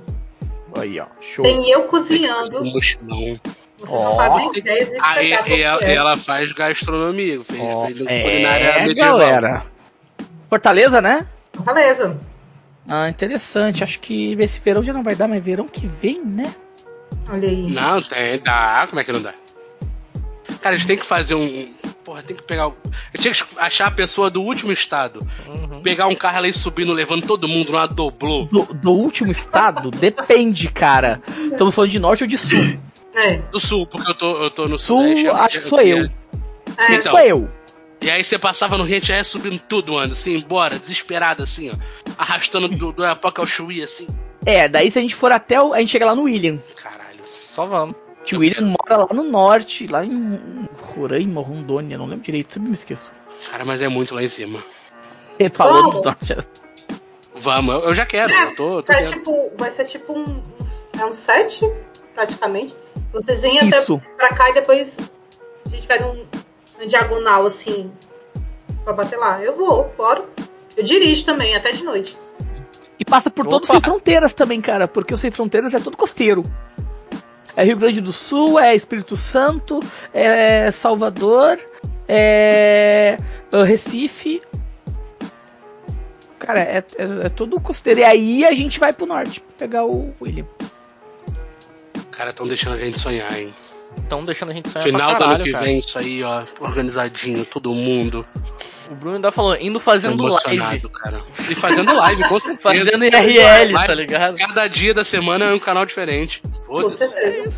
Aí, 0.80 1.00
ó. 1.00 1.06
Show. 1.22 1.44
Tem 1.44 1.70
eu 1.72 1.84
cozinhando. 1.84 2.64
Mochilão. 2.64 3.40
Vocês 3.78 3.92
Ó. 3.92 4.04
não 4.10 4.16
fazem 4.16 4.52
ideia 4.58 4.86
do 4.86 4.92
Aí 5.04 5.30
e 5.30 5.34
ela, 5.62 5.82
e 5.84 5.86
é. 5.86 5.94
ela 5.94 6.18
faz 6.18 6.52
gastronomia, 6.52 7.44
fez, 7.44 7.62
Ó, 7.62 7.86
fez 7.86 8.02
é, 8.08 8.22
culinária 8.24 8.84
medieval. 8.84 9.18
galera. 9.20 9.66
Fortaleza, 10.50 11.02
né? 11.02 11.28
Fortaleza. 11.54 12.18
Ah, 12.90 13.10
interessante. 13.10 13.84
Acho 13.84 14.00
que 14.00 14.34
esse 14.40 14.60
verão 14.62 14.82
já 14.82 14.94
não 14.94 15.04
vai 15.04 15.16
dar, 15.16 15.28
mas 15.28 15.44
verão 15.44 15.68
que 15.68 15.86
vem, 15.86 16.24
né? 16.24 16.56
Olha 17.30 17.48
aí. 17.48 17.68
Não, 17.70 18.02
tem, 18.02 18.40
dá. 18.40 18.86
Como 18.90 19.00
é 19.00 19.04
que 19.04 19.12
não 19.12 19.22
dá? 19.22 19.34
Cara, 20.62 20.76
a 20.76 20.78
gente 20.78 20.88
tem 20.88 20.98
que 20.98 21.06
fazer 21.06 21.36
um. 21.36 21.74
Porra, 22.04 22.24
tem 22.24 22.36
que 22.36 22.44
pegar. 22.44 22.70
o- 22.70 22.76
A 23.14 23.18
gente 23.18 23.22
tinha 23.22 23.34
que 23.34 23.60
achar 23.60 23.88
a 23.88 23.92
pessoa 23.92 24.30
do 24.30 24.42
último 24.42 24.72
estado. 24.72 25.20
Uhum. 25.48 25.82
Pegar 25.82 26.08
um 26.08 26.16
carro 26.16 26.38
ali 26.38 26.54
subindo, 26.54 26.94
levando 26.94 27.28
todo 27.28 27.48
mundo 27.48 27.74
numa 27.74 27.86
doblô. 27.86 28.46
Do, 28.46 28.64
do 28.74 28.92
último 28.92 29.30
estado, 29.32 29.92
depende, 29.92 30.70
cara. 30.70 31.22
Estamos 31.52 31.76
falando 31.76 31.92
de 31.92 32.00
norte 32.00 32.24
ou 32.24 32.28
de 32.28 32.38
sul. 32.38 32.80
É. 33.18 33.38
Do 33.52 33.60
sul, 33.60 33.88
porque 33.88 34.12
eu 34.12 34.16
tô, 34.16 34.44
eu 34.44 34.52
tô 34.52 34.68
no 34.68 34.78
Sul, 34.78 35.00
sudeste. 35.02 35.28
acho 35.28 35.60
que 35.60 35.66
sou 35.66 35.82
eu. 35.82 36.06
É, 36.78 36.94
Então. 36.96 37.12
Sou 37.12 37.20
eu. 37.20 37.50
E 38.00 38.12
aí 38.12 38.24
você 38.24 38.38
passava 38.38 38.78
no 38.78 38.88
gente 38.88 39.12
ia 39.12 39.24
subindo 39.24 39.60
tudo, 39.68 39.94
mano, 39.94 40.14
assim, 40.14 40.36
embora, 40.36 40.78
desesperado, 40.78 41.42
assim, 41.44 41.72
ó. 41.72 41.76
Arrastando 42.18 42.68
do, 42.68 42.92
do 42.92 43.04
Iapoca 43.04 43.42
ao 43.42 43.46
Chuí, 43.48 43.82
assim. 43.82 44.06
É, 44.46 44.68
daí 44.70 44.92
se 44.92 45.00
a 45.00 45.02
gente 45.02 45.16
for 45.16 45.32
até 45.32 45.60
o. 45.60 45.74
A 45.74 45.80
gente 45.80 45.90
chega 45.90 46.06
lá 46.06 46.14
no 46.14 46.24
William. 46.24 46.62
Caralho. 46.82 47.24
Só 47.24 47.66
vamos. 47.66 47.96
Que 48.24 48.36
o 48.36 48.40
William 48.40 48.62
mora 48.88 48.98
lá 49.04 49.08
no 49.14 49.24
norte, 49.24 49.88
lá 49.88 50.06
em 50.06 50.68
Roraima, 50.96 51.42
Rondônia, 51.42 51.98
não 51.98 52.06
lembro 52.06 52.24
direito, 52.24 52.54
sempre 52.54 52.70
me 52.70 52.76
esqueço. 52.76 53.12
Cara, 53.50 53.66
mas 53.66 53.82
é 53.82 53.88
muito 53.88 54.14
lá 54.14 54.22
em 54.22 54.30
cima. 54.30 54.64
Ele 55.40 55.50
falou 55.54 55.82
Vamos. 55.84 55.96
do 55.98 56.04
norte. 56.04 56.38
Vamos, 57.36 57.76
eu, 57.76 57.82
eu 57.82 57.94
já 57.96 58.06
quero, 58.06 58.34
eu 58.34 58.56
tô, 58.56 58.82
tô 58.84 58.92
vai, 58.94 59.06
tipo, 59.06 59.52
vai 59.58 59.72
ser 59.72 59.86
tipo 59.86 60.14
um- 60.14 60.42
É 61.00 61.06
um 61.06 61.14
set, 61.14 61.62
praticamente. 62.14 62.76
Vocês 63.12 63.42
vêm 63.42 63.60
até 63.60 63.80
Isso. 63.80 64.02
pra 64.16 64.30
cá 64.30 64.50
e 64.50 64.54
depois 64.54 64.98
a 65.66 65.70
gente 65.70 65.88
vai 65.88 66.00
num, 66.00 66.26
num 66.80 66.88
diagonal 66.88 67.46
assim. 67.46 67.92
Pra 68.84 68.94
bater 68.94 69.18
lá. 69.18 69.44
Eu 69.44 69.56
vou, 69.56 69.94
bora. 69.98 70.24
Eu 70.76 70.84
dirijo 70.84 71.26
também, 71.26 71.56
até 71.56 71.72
de 71.72 71.84
noite. 71.84 72.16
E 73.00 73.06
passa 73.06 73.30
por 73.30 73.46
todo 73.46 73.64
o 73.64 73.66
Opa. 73.66 73.74
Sem 73.74 73.82
Fronteiras 73.82 74.34
também, 74.34 74.62
cara, 74.62 74.88
porque 74.88 75.14
o 75.14 75.18
Sem 75.18 75.32
Fronteiras 75.32 75.74
é 75.74 75.80
todo 75.80 75.98
costeiro. 75.98 76.44
É 77.56 77.64
Rio 77.64 77.78
Grande 77.78 78.02
do 78.02 78.14
Sul, 78.14 78.60
é 78.60 78.76
Espírito 78.76 79.18
Santo, 79.18 79.80
é 80.14 80.70
Salvador, 80.72 81.58
é 82.08 83.18
é 83.52 83.64
Recife. 83.64 84.42
Cara, 86.38 86.60
é, 86.60 86.84
é, 86.98 87.26
é 87.26 87.30
todo 87.30 87.60
costeiro. 87.60 88.02
E 88.02 88.04
aí 88.04 88.46
a 88.46 88.54
gente 88.54 88.80
vai 88.80 88.94
pro 88.94 89.06
norte 89.06 89.44
pegar 89.58 89.86
o 89.86 90.14
William. 90.22 90.46
Cara, 92.18 92.32
estão 92.32 92.48
deixando 92.48 92.74
a 92.74 92.78
gente 92.78 93.00
sonhar, 93.00 93.32
hein? 93.40 93.54
Estão 93.96 94.26
deixando 94.26 94.50
a 94.50 94.54
gente 94.54 94.70
sonhar 94.70 94.84
Final 94.86 95.16
pra 95.16 95.28
do 95.28 95.34
ano 95.36 95.44
que 95.44 95.52
cara. 95.52 95.66
vem, 95.66 95.78
isso 95.78 95.98
aí, 96.00 96.24
ó, 96.24 96.44
organizadinho, 96.60 97.46
todo 97.46 97.74
mundo. 97.74 98.26
O 98.90 98.96
Bruno 98.96 99.16
ainda 99.18 99.32
falou, 99.32 99.56
indo 99.60 99.80
fazendo 99.80 100.24
live. 100.24 100.90
cara. 100.90 101.22
E 101.50 101.54
fazendo 101.54 101.94
live, 101.96 102.24
com 102.28 102.40
certeza. 102.40 102.62
Fazendo 102.62 103.04
IRL, 103.06 103.74
tá 103.74 103.80
Live. 103.80 103.96
ligado? 103.96 104.38
Cada 104.38 104.68
dia 104.68 104.94
da 104.94 105.04
semana 105.04 105.46
é 105.46 105.54
um 105.54 105.60
canal 105.60 105.86
diferente. 105.86 106.42
Com 106.66 106.82
Foda-se. 106.82 107.08
certeza. 107.10 107.54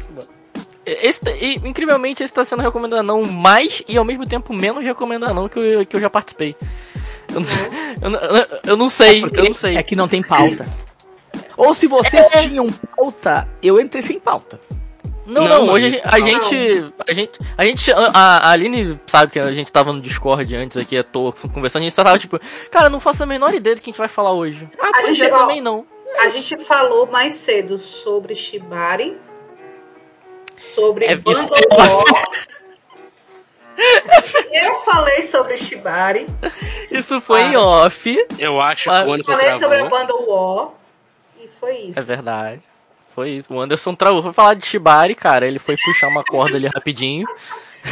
Esse, 0.85 1.21
tá- 1.21 1.31
e, 1.31 1.55
incrivelmente, 1.63 2.23
esse 2.23 2.33
tá 2.33 2.43
sendo 2.43 2.63
recomendado 2.63 3.03
não 3.03 3.23
mais 3.23 3.83
e 3.87 3.95
ao 3.95 4.03
mesmo 4.03 4.25
tempo 4.25 4.51
menos 4.53 4.83
recomendado 4.83 5.33
não 5.35 5.47
que 5.47 5.59
eu, 5.59 5.85
que 5.85 5.95
eu 5.95 5.99
já 6.01 6.09
participei. 6.09 6.55
Eu, 7.31 7.39
não- 7.41 7.47
eu, 8.01 8.09
não- 8.09 8.47
eu 8.65 8.77
não 8.77 8.89
sei, 8.89 9.23
eu 9.23 9.43
não 9.43 9.53
sei. 9.53 9.77
É 9.77 9.83
que 9.83 9.95
não 9.95 10.07
tem 10.07 10.23
pauta. 10.23 10.65
Ou 11.59 11.75
se 11.75 11.85
vocês 11.87 12.27
tinham 12.29 12.67
pauta, 12.97 13.47
eu 13.61 13.79
entrei 13.79 14.01
sem 14.01 14.19
pauta. 14.19 14.59
Não, 15.25 15.43
Não, 15.47 15.65
não, 15.67 15.73
hoje 15.73 16.01
a 16.03 16.17
não. 16.17 16.25
gente, 16.27 16.93
a 17.07 17.13
gente. 17.13 17.31
A 17.55 17.63
gente. 17.65 17.91
A, 17.91 18.47
a 18.47 18.49
Aline 18.51 18.99
sabe 19.05 19.33
que 19.33 19.37
a 19.39 19.51
gente 19.53 19.71
tava 19.71 19.93
no 19.93 20.01
Discord 20.01 20.55
antes 20.55 20.75
aqui 20.81 20.97
à 20.97 21.03
toa, 21.03 21.31
conversando, 21.53 21.81
a 21.81 21.83
gente 21.85 21.93
só 21.93 22.03
tava 22.03 22.17
tipo, 22.17 22.39
cara, 22.71 22.89
não 22.89 22.99
faço 22.99 23.21
a 23.21 23.25
menor 23.27 23.53
ideia 23.53 23.75
do 23.75 23.79
que 23.79 23.89
a 23.89 23.91
gente 23.91 23.97
vai 23.99 24.07
falar 24.07 24.31
hoje. 24.31 24.67
Ah, 24.79 24.89
A 24.95 25.01
gente- 25.03 25.23
é, 25.23 25.29
também 25.29 25.61
não. 25.61 25.85
A 26.19 26.27
gente 26.29 26.57
falou 26.57 27.05
mais 27.05 27.33
cedo 27.33 27.77
sobre 27.77 28.33
Shibari. 28.33 29.15
Sobre 30.55 31.05
É, 31.05 31.15
Bangalore. 31.15 31.59
Eu 34.51 34.73
falei 34.83 35.25
sobre 35.27 35.55
Shibari. 35.57 36.25
Isso 36.91 37.21
foi 37.21 37.41
Ah. 37.43 37.45
em 37.51 37.55
off. 37.55 38.27
Eu 38.37 38.59
acho 38.59 38.83
que 38.85 38.89
o 38.89 38.93
ano 39.13 39.23
que 39.23 39.31
Falei 39.31 39.53
sobre 39.57 39.83
banda 39.85 40.13
War. 40.15 40.69
Foi 41.59 41.75
isso. 41.75 41.99
É 41.99 42.03
verdade. 42.03 42.61
Foi 43.13 43.31
isso. 43.31 43.53
O 43.53 43.59
Anderson 43.59 43.93
travou. 43.95 44.23
Foi 44.23 44.33
falar 44.33 44.53
de 44.53 44.65
Shibari, 44.65 45.15
cara. 45.15 45.45
Ele 45.47 45.59
foi 45.59 45.75
puxar 45.75 46.07
uma 46.07 46.23
corda 46.23 46.55
ali 46.57 46.67
rapidinho. 46.67 47.27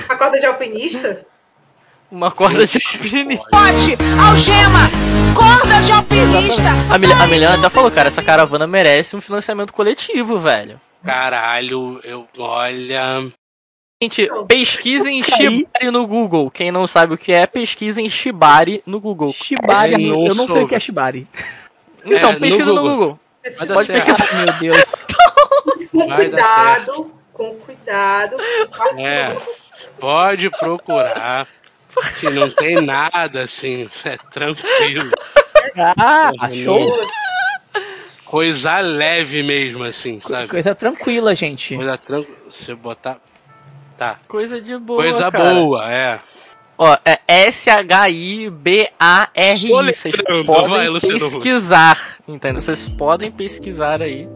A 0.08 0.16
corda 0.16 0.40
de 0.40 0.46
alpinista? 0.46 1.26
Uma 2.10 2.32
corda 2.32 2.66
de 2.66 2.78
alpinista. 2.78 3.44
Pote, 3.50 3.98
algema, 4.26 4.90
corda 5.36 5.82
de 5.82 5.92
alpinista. 5.92 6.64
A, 6.90 6.98
Mil 6.98 7.12
a 7.12 7.28
Milena 7.28 7.58
até 7.58 7.70
falou, 7.70 7.92
cara, 7.92 8.08
essa 8.08 8.24
caravana 8.24 8.66
merece 8.66 9.16
um 9.16 9.22
financiamento 9.22 9.74
coletivo, 9.74 10.40
velho. 10.40 10.80
Caralho, 11.04 12.00
eu. 12.04 12.26
Olha. 12.38 13.30
Gente, 14.02 14.30
pesquisem. 14.48 15.24
Shibari 15.24 15.92
no 15.92 16.08
Google. 16.08 16.50
Quem 16.52 16.72
não 16.72 16.88
sabe 16.88 17.16
o 17.16 17.18
que 17.18 17.34
é, 17.34 17.46
pesquisem 17.46 18.10
Shibari 18.10 18.82
no 18.86 19.02
Google. 19.02 19.34
Shibari, 19.34 19.96
É, 19.96 19.98
não 19.98 20.28
eu 20.28 20.36
não 20.36 20.48
sei 20.48 20.64
o 20.64 20.68
que 20.68 20.76
é 20.76 20.80
Shibari. 20.80 21.28
Então, 22.06 22.30
É, 22.30 22.34
no 22.34 22.40
pesquisa 22.40 22.66
no 22.66 22.82
Google. 22.82 22.98
Google. 22.98 23.20
Vai 23.52 23.68
dar 23.68 23.74
Pode 23.76 23.88
certo. 23.88 24.06
pesquisar. 24.06 24.36
Meu 24.36 24.54
Deus. 24.60 25.06
Com 25.92 26.08
Vai 26.08 26.18
cuidado. 26.18 27.12
Com 27.34 27.56
cuidado. 27.56 28.38
Com 28.76 29.00
É. 29.00 29.38
Pode 30.00 30.50
procurar. 30.50 31.48
Se 32.14 32.30
não 32.30 32.50
tem 32.50 32.82
nada 32.82 33.42
assim, 33.44 33.90
é 34.06 34.18
tranquilo. 34.32 35.12
Ah, 35.76 36.32
Porra, 36.38 36.52
show. 36.52 37.08
Coisa 38.26 38.80
leve 38.80 39.42
mesmo, 39.42 39.84
assim, 39.84 40.20
sabe? 40.20 40.48
Coisa 40.50 40.76
tranquila, 40.76 41.34
gente. 41.34 41.76
Coisa 41.76 41.98
tranquila. 41.98 42.38
Se 42.52 42.72
eu 42.72 42.78
botar. 42.78 43.18
Tá. 43.98 44.20
Coisa 44.28 44.62
de 44.62 44.78
boa, 44.78 45.02
Coisa 45.02 45.32
cara. 45.32 45.54
boa, 45.56 45.92
é. 45.92 46.20
Ó, 46.78 46.96
é 47.04 47.20
S-H-I-B-A-R-I. 47.28 48.52
Vocês 49.94 50.16
podem 50.46 50.70
vai, 50.70 50.88
pesquisar, 51.00 52.18
entendeu? 52.28 52.62
Vocês 52.62 52.88
podem 52.90 53.32
pesquisar 53.32 54.02
aí. 54.02 54.30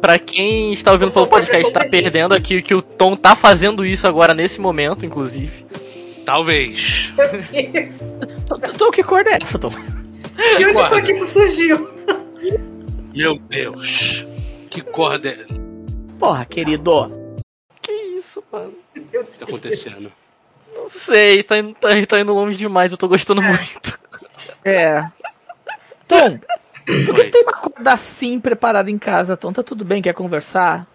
Pra 0.00 0.18
quem 0.18 0.72
está 0.72 0.90
ouvindo 0.92 1.12
pelo 1.12 1.28
podcast, 1.28 1.72
tá 1.72 1.84
perdendo 1.84 2.34
aqui 2.34 2.60
que 2.62 2.74
o 2.74 2.82
Tom 2.82 3.14
tá 3.14 3.36
fazendo 3.36 3.86
isso 3.86 4.06
agora 4.08 4.34
nesse 4.34 4.60
momento, 4.60 5.06
inclusive. 5.06 5.64
Talvez. 6.24 7.12
Então 8.74 8.90
que 8.90 9.02
cor 9.02 9.26
é 9.26 9.38
essa, 9.40 9.58
Tom? 9.58 9.70
De 10.56 10.66
onde 10.66 10.88
foi 10.88 11.02
que 11.02 11.12
isso 11.12 11.26
surgiu? 11.26 11.88
Meu 13.14 13.38
Deus. 13.38 14.26
Que 14.70 14.80
corda 14.80 15.28
é 15.30 15.36
Porra, 16.18 16.44
querido. 16.44 17.10
Que 17.80 17.92
isso, 17.92 18.42
mano? 18.52 18.74
que 18.94 19.38
tá 19.38 19.44
acontecendo? 19.44 20.12
Não 20.78 20.88
sei, 20.88 21.42
tá 21.42 21.58
indo, 21.58 21.74
tá, 21.74 21.88
tá 22.06 22.20
indo 22.20 22.32
longe 22.32 22.56
demais, 22.56 22.92
eu 22.92 22.96
tô 22.98 23.08
gostando 23.08 23.42
muito. 23.42 23.98
É. 24.64 25.04
Tom, 26.06 26.38
por 27.04 27.14
que 27.16 27.24
tem 27.24 27.42
uma 27.42 27.52
corda 27.52 27.92
assim 27.92 28.40
preparada 28.40 28.90
em 28.90 28.96
casa, 28.98 29.36
Tom? 29.36 29.52
Tá 29.52 29.62
tudo 29.62 29.84
bem? 29.84 30.00
Quer 30.00 30.14
conversar? 30.14 30.86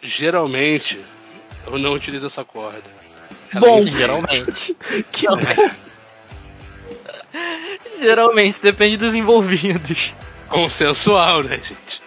Geralmente, 0.00 0.98
eu 1.66 1.78
não 1.78 1.92
utilizo 1.92 2.26
essa 2.26 2.44
corda. 2.44 2.98
Bom. 3.54 3.82
Geralmente. 3.82 4.76
Que 5.10 5.26
É. 5.26 5.70
Geralmente, 7.98 8.60
depende 8.62 8.96
dos 8.96 9.14
envolvidos. 9.14 10.14
Consensual, 10.48 11.42
né, 11.42 11.56
gente? 11.56 12.00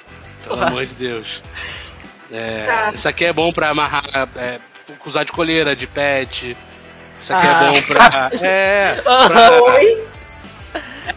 Pelo 0.43 0.63
amor 0.63 0.85
de 0.85 0.95
Deus. 0.95 1.41
É, 2.31 2.65
Tá. 2.65 2.91
Isso 2.93 3.07
aqui 3.09 3.25
é 3.25 3.33
bom 3.33 3.51
pra 3.51 3.69
amarrar, 3.69 4.29
é, 4.35 4.59
usar 5.05 5.23
de 5.23 5.31
coleira, 5.31 5.75
de 5.75 5.87
pet. 5.87 6.55
Isso 7.19 7.33
aqui 7.33 7.45
Ah. 7.47 7.63
é 7.63 7.71
bom 7.71 7.81
pra. 7.87 8.31
É, 8.41 9.01
pra, 9.03 9.51
Oi? 9.63 10.03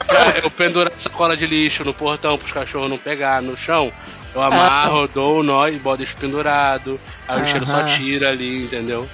pra 0.06 0.38
eu 0.42 0.50
pendurar 0.50 0.92
sacola 0.96 1.36
de 1.36 1.46
lixo 1.46 1.84
no 1.84 1.94
portão 1.94 2.36
pros 2.38 2.52
cachorros 2.52 2.90
não 2.90 2.98
pegar 2.98 3.40
no 3.42 3.56
chão. 3.56 3.92
Eu 4.34 4.42
amarro, 4.42 5.06
dou 5.08 5.40
o 5.40 5.42
nó 5.42 5.68
e 5.68 5.76
boto 5.78 5.98
deixo 5.98 6.16
pendurado. 6.16 6.98
Aí 7.28 7.36
o 7.38 7.40
lixeiro 7.40 7.64
só 7.66 7.82
tira 7.84 8.30
ali, 8.30 8.64
entendeu? 8.64 9.08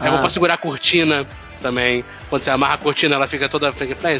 É 0.00 0.08
Ah. 0.08 0.10
bom 0.10 0.18
pra 0.20 0.28
segurar 0.30 0.54
a 0.54 0.58
cortina 0.58 1.26
também. 1.62 2.04
Quando 2.28 2.42
você 2.44 2.50
amarra 2.50 2.74
a 2.74 2.78
cortina, 2.78 3.14
ela 3.14 3.26
fica 3.26 3.48
toda 3.48 3.72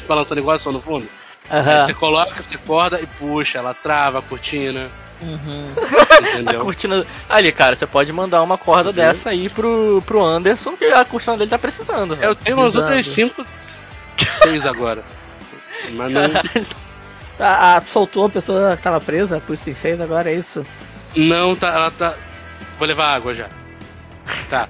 balançando 0.08 0.40
igual 0.40 0.58
som 0.58 0.72
no 0.72 0.80
fundo. 0.80 1.06
Aí 1.50 1.60
Aham. 1.60 1.80
você 1.86 1.94
coloca, 1.94 2.42
você 2.42 2.56
corda 2.58 3.00
e 3.00 3.06
puxa, 3.06 3.58
ela 3.58 3.74
trava 3.74 4.18
a 4.20 4.22
cortina. 4.22 4.88
Uhum. 5.20 5.68
A 5.76 6.30
Entendeu? 6.30 6.60
cortina. 6.64 7.04
Ali, 7.28 7.50
cara, 7.52 7.74
você 7.76 7.86
pode 7.86 8.12
mandar 8.12 8.42
uma 8.42 8.56
corda 8.56 8.92
dessa 8.92 9.30
aí 9.30 9.48
pro, 9.48 10.02
pro 10.06 10.24
Anderson, 10.24 10.76
que 10.76 10.84
a 10.84 11.04
cortina 11.04 11.36
dele 11.36 11.50
tá 11.50 11.58
precisando. 11.58 12.14
velho. 12.16 12.30
Eu 12.30 12.34
tenho 12.36 12.56
umas 12.56 12.76
outras 12.76 13.06
cinco, 13.06 13.44
seis 14.26 14.64
agora. 14.66 15.02
Mas 15.92 16.10
não, 16.12 16.22
Ah, 17.40 17.76
ah, 17.76 17.80
tu 17.80 17.90
soltou 17.90 18.26
a 18.26 18.28
pessoa 18.28 18.76
que 18.76 18.82
tava 18.82 19.00
presa, 19.00 19.40
por 19.46 19.52
isso 19.54 19.62
tem 19.64 19.74
seis 19.74 20.00
agora, 20.00 20.28
é 20.30 20.34
isso? 20.34 20.66
não 21.14 21.54
tá, 21.54 21.68
ela 21.68 21.90
tá. 21.92 22.14
Vou 22.78 22.86
levar 22.88 23.14
água 23.14 23.32
já. 23.32 23.46
Tá, 24.50 24.68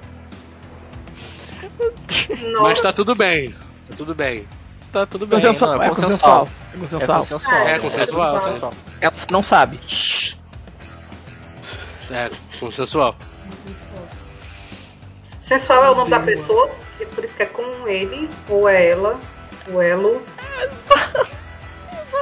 Nossa. 2.29 2.61
mas 2.61 2.81
tá 2.81 2.93
tudo 2.93 3.15
bem. 3.15 3.51
Tá 3.89 3.95
tudo 3.97 4.13
bem. 4.15 4.47
Tá 4.91 5.05
tudo 5.05 5.25
bem. 5.27 5.39
Consensual, 5.39 5.75
não, 5.75 5.83
é 5.83 5.89
consensual. 5.89 6.47
É 6.47 6.75
É 6.75 6.79
consensual. 6.79 7.19
consensual. 7.19 7.55
Ah, 7.55 7.69
É 7.69 7.79
consensual, 7.79 8.39
consensual. 8.39 8.71
sim. 8.71 8.77
Ela 9.01 9.13
não 9.31 9.43
sabe. 9.43 9.79
É, 12.11 12.29
consensual. 12.59 13.15
Sensual 15.39 15.85
é 15.85 15.89
o 15.91 15.95
nome 15.95 16.11
da 16.11 16.19
pessoa, 16.19 16.69
e 16.99 17.05
por 17.05 17.23
isso 17.23 17.35
que 17.35 17.43
é 17.43 17.45
com 17.45 17.87
ele, 17.87 18.29
ou 18.49 18.67
é 18.67 18.87
ela, 18.89 19.19
ou 19.71 19.81
elo. 19.81 20.21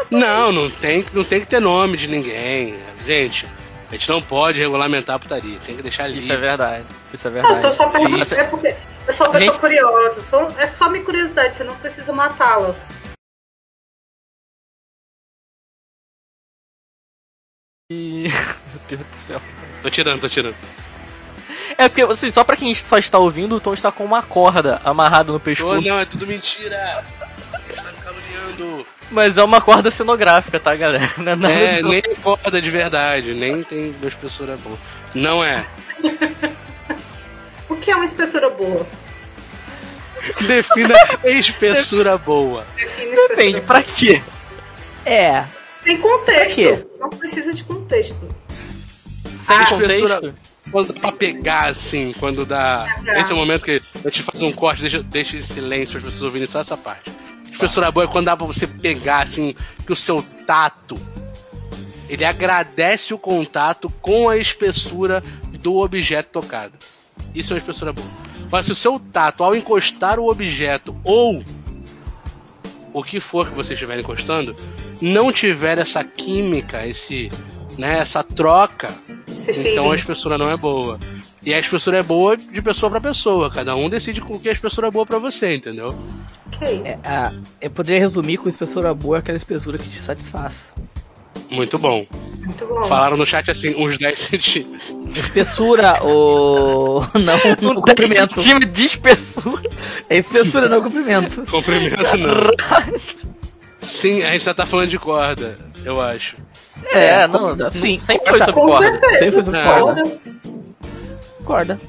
Não, 0.10 0.52
não 0.52 0.70
tem, 0.70 1.06
não 1.14 1.24
tem 1.24 1.40
que 1.42 1.48
ter 1.48 1.60
nome 1.60 1.98
de 1.98 2.08
ninguém. 2.08 2.78
Gente, 3.06 3.48
a 3.90 3.92
gente 3.94 4.08
não 4.10 4.22
pode 4.22 4.60
regulamentar 4.60 5.16
a 5.16 5.20
putaria. 5.20 5.58
Tem 5.66 5.76
que 5.76 5.82
deixar 5.82 6.08
livre. 6.08 6.24
Isso 6.26 6.34
é 6.34 6.38
verdade. 6.38 6.86
Isso 7.14 7.28
é 7.28 7.32
Não, 7.32 7.38
eu 7.38 7.44
verdade. 7.44 7.62
tô 7.68 7.72
só 7.72 7.90
perguntando. 7.90 8.18
Mas- 8.20 8.32
É 8.34 8.44
porque 8.44 8.76
eu 9.08 9.14
sou 9.14 9.28
uma 9.28 9.34
pessoa 9.34 9.52
Gente- 9.52 9.60
curiosa. 9.62 10.22
sou- 10.22 10.52
é 10.58 10.68
só 10.68 10.90
minha 10.90 11.04
curiosidade, 11.04 11.56
você 11.56 11.64
não 11.64 11.76
precisa 11.76 12.14
matá-la. 12.14 12.76
E- 17.92 18.28
Meu 18.28 18.82
Deus 18.90 19.02
do 19.02 19.18
céu. 19.28 19.42
Tô 19.82 19.90
tirando, 19.90 20.20
tô 20.20 20.28
tirando. 20.28 20.56
É 21.78 21.88
porque, 21.88 22.02
assim, 22.02 22.32
só 22.34 22.44
pra 22.44 22.58
quem 22.58 22.74
só 22.76 22.98
está 22.98 23.18
ouvindo, 23.18 23.56
o 23.56 23.60
Tom 23.62 23.74
está 23.74 23.92
com 23.92 24.04
uma 24.04 24.22
corda 24.22 24.82
amarrada 24.84 25.32
no 25.32 25.40
pescoço. 25.40 25.82
não, 25.88 25.98
é 26.00 26.04
tudo 26.06 26.28
mentira. 26.28 26.78
Você 27.70 27.82
tá 27.82 27.92
me 27.92 27.98
caluniando. 28.00 28.86
Mas 29.10 29.38
é 29.38 29.44
uma 29.44 29.62
corda 29.62 29.90
cenográfica, 29.90 30.60
tá, 30.60 30.76
galera? 30.76 31.10
Não 31.18 31.32
é 31.32 31.36
nada 31.36 31.54
É, 31.54 31.82
do- 31.82 31.88
nem 31.88 32.02
corda 32.22 32.62
de 32.62 32.70
verdade, 32.70 33.34
nem 33.34 33.64
tem 33.64 33.94
duas 33.94 34.14
pessoas 34.14 34.60
boas. 34.60 34.80
Não 35.16 35.42
é. 35.42 35.66
O 37.70 37.76
que 37.78 37.90
é 37.92 37.96
uma 37.96 38.04
espessura 38.06 38.50
boa? 38.50 38.86
Defina 40.42 40.94
espessura 41.24 42.18
boa. 42.18 42.66
Define 42.76 43.12
espessura 43.12 43.28
Depende, 43.30 43.52
boa. 43.62 43.66
pra 43.66 43.84
quê? 43.84 44.22
Tem 45.06 45.14
É. 45.14 45.42
Pra 45.42 45.48
quê? 45.86 45.98
contexto. 45.98 46.87
Não 47.00 47.10
precisa 47.10 47.54
de 47.54 47.64
contexto. 47.64 48.28
Sem 49.46 49.56
Ah, 49.56 49.66
contexto? 49.66 49.92
espessura- 49.92 50.36
Quando 50.72 50.92
dá 50.94 51.00
pra 51.00 51.12
pegar, 51.14 51.68
assim, 51.68 52.14
quando 52.20 52.46
dá. 52.46 52.86
É. 53.08 53.22
Esse 53.22 53.32
é 53.32 53.36
o 53.36 53.38
momento 53.38 53.64
que 53.64 53.82
a 54.04 54.10
gente 54.10 54.22
faz 54.24 54.42
um 54.42 54.52
corte, 54.52 54.82
deixa, 54.82 55.02
deixa 55.02 55.38
em 55.38 55.42
silêncio 55.42 55.98
as 55.98 56.04
pessoas 56.04 56.24
ouvirem 56.24 56.46
só 56.48 56.60
essa 56.60 56.76
parte. 56.76 57.10
Espessura 57.50 57.90
boa 57.90 58.04
é 58.06 58.08
quando 58.10 58.26
dá 58.26 58.36
pra 58.36 58.46
você 58.46 58.68
pegar, 58.68 59.22
assim, 59.22 59.56
que 59.86 59.94
o 59.94 59.96
seu 59.96 60.22
tato. 60.46 60.96
Ele 62.10 62.26
agradece 62.26 63.14
o 63.14 63.18
contato 63.18 63.90
com 64.02 64.28
a 64.28 64.38
espessura 64.38 65.24
do 65.62 65.78
objeto 65.78 66.30
tocado. 66.42 66.74
Isso 67.34 67.54
é 67.54 67.56
uma 67.56 67.60
espessura 67.60 67.94
boa. 67.94 68.08
Mas 68.52 68.66
se 68.66 68.72
o 68.74 68.76
seu 68.76 69.00
tato, 69.00 69.44
ao 69.46 69.56
encostar 69.56 70.20
o 70.20 70.30
objeto 70.30 70.96
ou 71.04 71.42
o 72.94 73.04
que 73.04 73.20
for 73.20 73.48
que 73.48 73.56
você 73.56 73.74
estiver 73.74 74.00
encostando, 74.00 74.56
não 75.02 75.32
tiver 75.32 75.78
essa 75.78 76.04
química, 76.04 76.86
esse, 76.86 77.32
né, 77.78 78.00
essa 78.00 78.24
troca, 78.24 78.94
Esse 79.28 79.70
então 79.70 79.92
a 79.92 79.96
espessura 79.96 80.38
não 80.38 80.50
é 80.50 80.58
boa. 80.58 81.00
E 81.46 81.54
a 81.54 81.60
espessura 81.60 82.00
é 82.00 82.04
boa 82.04 82.36
de 82.36 82.62
pessoa 82.62 82.90
pra 82.90 83.00
pessoa. 83.00 83.50
Cada 83.50 83.74
um 83.76 83.90
decide 83.90 84.20
com 84.20 84.38
que 84.38 84.50
a 84.50 84.52
espessura 84.52 84.88
é 84.88 84.92
boa 84.92 85.06
pra 85.06 85.18
você, 85.18 85.56
entendeu? 85.56 85.98
Ok. 86.48 86.82
É, 86.84 87.00
ah, 87.06 87.32
eu 87.62 87.70
poderia 87.70 88.02
resumir 88.02 88.38
com 88.38 88.50
espessura 88.50 88.94
boa 88.94 89.18
é 89.18 89.20
aquela 89.20 89.38
espessura 89.38 89.78
que 89.78 89.88
te 89.88 90.02
satisfaz. 90.02 90.74
Muito 91.50 91.78
bom. 91.78 92.06
Muito 92.40 92.66
bom. 92.66 92.86
Falaram 92.86 93.16
no 93.16 93.26
chat 93.26 93.50
assim, 93.50 93.74
uns 93.76 93.98
10 93.98 94.20
centímetros. 94.20 95.18
Espessura 95.18 96.00
ou. 96.04 97.02
Não, 97.16 97.38
o 97.78 97.82
comprimento. 97.82 98.42
Time 98.42 98.66
de 98.66 98.86
espessura. 98.86 99.70
É 100.10 100.18
espessura, 100.18 100.68
não 100.68 100.82
comprimento. 100.82 101.44
Comprimento 101.46 101.96
não. 102.18 103.28
Sim, 103.88 104.24
a 104.24 104.32
gente 104.32 104.46
já 104.46 104.54
tá 104.54 104.66
falando 104.66 104.90
de 104.90 105.00
corda, 105.00 105.58
eu 105.86 106.00
acho. 106.02 106.36
É, 106.92 107.26
não, 107.28 107.40
corda, 107.40 107.64
não- 107.66 107.72
sim. 107.72 108.00
sempre 108.00 108.28
foi 108.28 108.40
corda. 108.40 108.46
sobre 108.46 108.54
Com 108.54 108.68
corda. 108.68 108.86
Sempre 108.92 109.10
certeza. 109.10 109.32
foi 109.36 109.44
sobre 109.44 109.60
É. 109.60 109.64
corda. 109.80 110.04
Corda. 111.46 111.80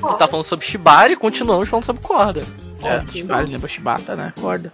Corda. 0.00 0.18
Tá 0.18 0.28
falando 0.28 0.44
sobre 0.44 0.66
Shibari 0.66 1.14
e 1.14 1.16
continuamos 1.16 1.68
falando 1.68 1.84
sobre 1.86 2.02
corda. 2.02 2.40
É, 2.82 3.00
Shibata, 3.10 3.42
lembra 3.48 3.68
Shibata, 3.68 4.14
né? 4.16 4.32
Corda. 4.40 4.70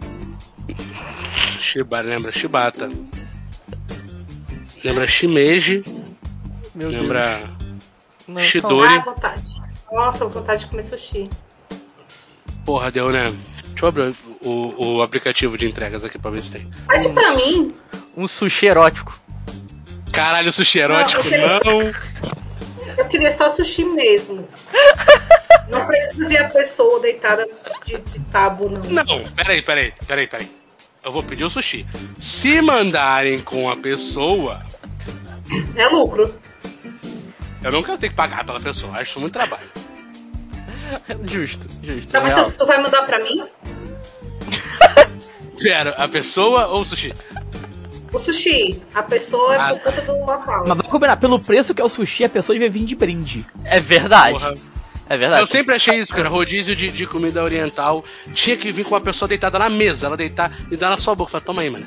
Shibata, 1.60 2.02
lembra 2.02 2.32
Shibata. 2.32 2.90
Lembra 4.84 5.06
Shimeji, 5.06 5.84
Meu 6.74 6.88
lembra 6.88 7.40
Deus. 8.26 8.42
Shidori. 8.42 8.96
Ah, 8.96 8.98
vontade. 8.98 9.62
Nossa, 9.92 10.26
vontade 10.26 10.60
de 10.64 10.66
comer 10.70 10.82
sushi. 10.82 11.28
Porra, 12.66 12.90
deu, 12.90 13.10
né? 13.10 13.32
Deixa 13.82 13.84
eu 13.84 13.88
abrir 13.88 14.14
o, 14.42 14.94
o 14.96 15.02
aplicativo 15.02 15.58
de 15.58 15.66
entregas 15.66 16.04
aqui 16.04 16.16
pra 16.16 16.30
ver 16.30 16.40
se 16.40 16.52
tem. 16.52 16.70
Pede 16.86 17.08
pra 17.08 17.32
mim. 17.32 17.74
Um 18.16 18.28
sushi 18.28 18.66
erótico. 18.66 19.18
Caralho, 20.12 20.52
sushi 20.52 20.78
erótico, 20.78 21.24
Não, 21.28 21.36
eu 21.36 21.60
não! 21.64 21.92
Eu 22.96 23.08
queria 23.08 23.30
só 23.32 23.50
sushi 23.50 23.84
mesmo. 23.84 24.48
Não 25.68 25.86
precisa 25.86 26.28
ver 26.28 26.36
a 26.44 26.48
pessoa 26.48 27.00
deitada 27.00 27.48
de, 27.86 27.96
de 27.98 28.20
tábua, 28.30 28.68
não. 28.68 28.80
Não, 28.90 29.22
peraí, 29.30 29.62
peraí, 29.62 29.94
peraí, 30.06 30.26
peraí. 30.26 30.50
Eu 31.02 31.10
vou 31.10 31.22
pedir 31.22 31.44
o 31.44 31.48
sushi. 31.50 31.86
Se 32.18 32.60
mandarem 32.60 33.40
com 33.40 33.70
a 33.70 33.76
pessoa, 33.76 34.62
É 35.74 35.86
lucro. 35.88 36.38
eu 37.64 37.72
não 37.72 37.82
quero 37.82 37.96
ter 37.96 38.10
que 38.10 38.14
pagar 38.14 38.44
pela 38.44 38.60
pessoa, 38.60 38.98
acho 38.98 39.18
muito 39.18 39.32
trabalho. 39.32 39.62
Justo, 41.24 41.66
justo. 41.82 42.10
Tá, 42.10 42.20
mas 42.20 42.34
real. 42.34 42.50
tu, 42.50 42.58
tu 42.58 42.66
vai 42.66 42.82
mandar 42.82 43.02
pra 43.02 43.18
mim? 43.20 43.42
Pera, 45.62 45.90
a 45.90 46.08
pessoa 46.08 46.66
ou 46.68 46.80
o 46.80 46.84
sushi? 46.84 47.12
O 48.12 48.18
sushi. 48.18 48.82
A 48.94 49.02
pessoa 49.02 49.54
é 49.54 49.58
Ah. 49.58 49.74
por 49.74 49.80
conta 49.92 50.02
do 50.02 50.12
local. 50.20 50.58
Mas 50.66 50.76
vamos 50.76 50.88
combinar, 50.88 51.16
pelo 51.16 51.38
preço 51.40 51.74
que 51.74 51.80
é 51.80 51.84
o 51.84 51.88
sushi, 51.88 52.24
a 52.24 52.28
pessoa 52.28 52.54
devia 52.54 52.70
vir 52.70 52.84
de 52.84 52.94
brinde. 52.94 53.46
É 53.64 53.80
verdade. 53.80 54.38
Porra. 54.38 54.54
É 55.08 55.16
verdade. 55.16 55.42
Eu 55.42 55.46
sempre 55.46 55.74
achei 55.74 55.98
isso, 55.98 56.14
cara. 56.14 56.28
Rodízio 56.28 56.74
de, 56.74 56.90
de 56.90 57.06
comida 57.06 57.42
oriental 57.42 58.04
tinha 58.34 58.56
que 58.56 58.72
vir 58.72 58.84
com 58.84 58.94
uma 58.94 59.00
pessoa 59.00 59.28
deitada 59.28 59.58
na 59.58 59.68
mesa, 59.68 60.06
ela 60.06 60.16
deitar 60.16 60.52
e 60.70 60.76
dar 60.76 60.90
na 60.90 60.96
sua 60.96 61.14
boca. 61.14 61.32
Fala, 61.32 61.44
toma 61.44 61.62
aí, 61.62 61.70
mano. 61.70 61.86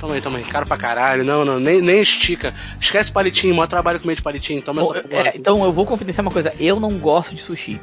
Toma 0.00 0.14
aí, 0.14 0.20
toma 0.20 0.38
aí. 0.38 0.44
Caro 0.44 0.66
pra 0.66 0.76
caralho. 0.76 1.24
Não, 1.24 1.44
não, 1.44 1.58
nem, 1.58 1.80
nem 1.80 2.00
estica. 2.00 2.54
Esquece 2.80 3.10
palitinho, 3.10 3.54
maior 3.54 3.66
trabalho 3.66 3.98
comer 4.00 4.14
de 4.14 4.22
palitinho. 4.22 4.62
Toma 4.62 4.82
Bom, 4.82 4.94
essa 4.94 5.08
porra. 5.08 5.28
é, 5.28 5.32
então 5.34 5.64
eu 5.64 5.72
vou 5.72 5.84
confidenciar 5.84 6.24
uma 6.24 6.30
coisa, 6.30 6.52
eu 6.60 6.78
não 6.78 6.98
gosto 6.98 7.34
de 7.34 7.42
sushi. 7.42 7.80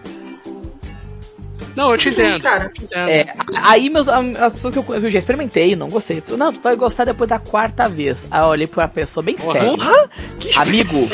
Não, 1.76 1.92
eu 1.92 1.98
te 1.98 2.08
entendo. 2.10 2.42
Cara. 2.42 2.66
eu 2.66 2.74
te 2.74 2.86
entendo. 2.86 3.10
É, 3.10 3.26
aí 3.62 3.90
meus, 3.90 4.08
as 4.08 4.54
pessoas 4.54 4.74
que 4.74 4.80
eu, 4.80 4.86
eu 4.96 5.10
já 5.10 5.20
experimentei, 5.20 5.76
não 5.76 5.90
gostei. 5.90 6.22
Pessoa, 6.22 6.38
Não, 6.38 6.54
tu 6.54 6.62
vai 6.62 6.76
gostar 6.76 7.04
depois 7.04 7.30
da 7.30 7.38
quarta 7.38 7.90
vez. 7.90 8.28
Aí 8.32 8.40
eu 8.40 8.46
olhei 8.46 8.68
pra 8.68 8.88
pessoa 8.88 9.22
bem 9.22 9.36
Porra. 9.36 9.60
séria. 9.60 10.10
Que 10.40 10.58
Amigo, 10.58 11.10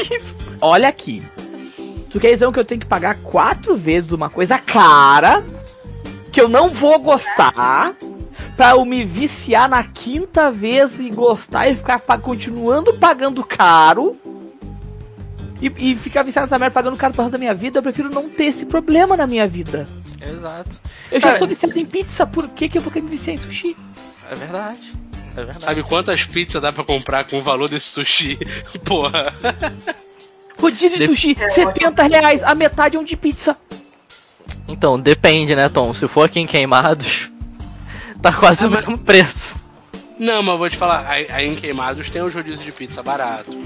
olha 0.61 0.87
aqui. 0.87 1.23
Tu 2.11 2.19
quer 2.19 2.31
dizer 2.31 2.51
que 2.51 2.59
eu 2.59 2.65
tenho 2.65 2.81
que 2.81 2.85
pagar 2.85 3.15
quatro 3.23 3.75
vezes 3.75 4.11
uma 4.11 4.29
coisa 4.29 4.59
cara 4.59 5.43
que 6.31 6.39
eu 6.39 6.47
não 6.47 6.69
vou 6.69 6.99
gostar 6.99 7.95
pra 8.55 8.71
eu 8.71 8.85
me 8.85 9.03
viciar 9.03 9.69
na 9.69 9.83
quinta 9.83 10.51
vez 10.51 10.99
e 10.99 11.09
gostar 11.09 11.67
e 11.69 11.75
ficar 11.75 11.99
pa- 11.99 12.17
continuando 12.17 12.93
pagando 12.95 13.43
caro 13.43 14.15
e, 15.61 15.71
e 15.77 15.95
ficar 15.95 16.23
viciado 16.23 16.45
nessa 16.47 16.59
merda 16.59 16.73
pagando 16.73 16.97
caro 16.97 17.13
pro 17.13 17.23
resto 17.23 17.33
da 17.33 17.37
minha 17.37 17.53
vida? 17.53 17.79
Eu 17.79 17.83
prefiro 17.83 18.09
não 18.09 18.29
ter 18.29 18.45
esse 18.45 18.65
problema 18.65 19.15
na 19.17 19.25
minha 19.27 19.47
vida. 19.47 19.87
Exato. 20.21 20.69
Eu 21.11 21.19
já 21.19 21.27
Cara, 21.29 21.39
sou 21.39 21.47
viciado 21.47 21.77
em 21.77 21.85
pizza, 21.85 22.25
por 22.27 22.47
que, 22.49 22.69
que 22.69 22.77
eu 22.77 22.81
vou 22.81 22.91
querer 22.91 23.03
me 23.05 23.11
viciar 23.11 23.35
em 23.35 23.39
sushi? 23.39 23.75
É 24.29 24.35
verdade. 24.35 24.93
É 25.33 25.43
verdade. 25.43 25.63
Sabe 25.63 25.83
quantas 25.83 26.23
pizzas 26.25 26.61
dá 26.61 26.71
pra 26.71 26.83
comprar 26.83 27.23
com 27.25 27.37
o 27.37 27.41
valor 27.41 27.69
desse 27.69 27.87
sushi? 27.87 28.37
Porra. 28.85 29.33
Rodízio 30.59 30.97
de 30.99 31.07
sushi, 31.07 31.35
70 31.49 32.03
reais, 32.03 32.43
a 32.43 32.53
metade 32.53 32.95
é 32.97 32.99
um 32.99 33.03
de 33.03 33.15
pizza. 33.17 33.57
Então, 34.67 34.99
depende, 34.99 35.55
né, 35.55 35.67
Tom? 35.69 35.93
Se 35.93 36.07
for 36.07 36.23
aqui 36.23 36.39
em 36.39 36.45
Queimados, 36.45 37.30
tá 38.21 38.31
quase 38.31 38.63
Ah, 38.63 38.67
o 38.67 38.71
mesmo 38.71 38.97
preço. 38.97 39.55
Não, 40.19 40.43
mas 40.43 40.57
vou 40.57 40.69
te 40.69 40.77
falar, 40.77 41.05
aí, 41.07 41.25
aí 41.29 41.47
em 41.47 41.55
Queimados 41.55 42.09
tem 42.09 42.21
os 42.21 42.33
rodízios 42.33 42.63
de 42.63 42.71
pizza 42.71 43.01
barato. 43.01 43.57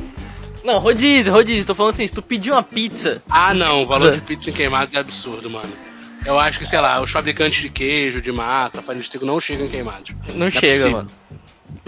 Não, 0.64 0.80
rodízio, 0.80 1.32
rodízio. 1.34 1.66
Tô 1.66 1.76
falando 1.76 1.94
assim, 1.94 2.08
se 2.08 2.14
tu 2.14 2.22
pedir 2.22 2.52
uma 2.52 2.64
pizza, 2.64 3.22
Ah, 3.30 3.54
não, 3.54 3.84
o 3.84 3.86
valor 3.86 4.14
de 4.16 4.22
pizza 4.22 4.50
em 4.50 4.54
Queimados 4.54 4.94
é 4.94 5.00
absurdo, 5.00 5.50
mano. 5.50 5.72
Eu 6.26 6.40
acho 6.40 6.58
que, 6.58 6.66
sei 6.66 6.80
lá, 6.80 7.00
os 7.02 7.12
fabricantes 7.12 7.62
de 7.62 7.70
queijo, 7.70 8.20
de 8.22 8.32
massa, 8.32 8.82
farinha 8.82 9.04
de 9.04 9.10
trigo 9.10 9.26
não 9.26 9.40
chegam 9.40 9.68
em 9.68 9.70
Queimados. 9.70 10.12
não 10.34 10.48
é 10.48 10.52
chega, 10.52 10.68
possível. 10.68 10.92
mano. 10.92 11.08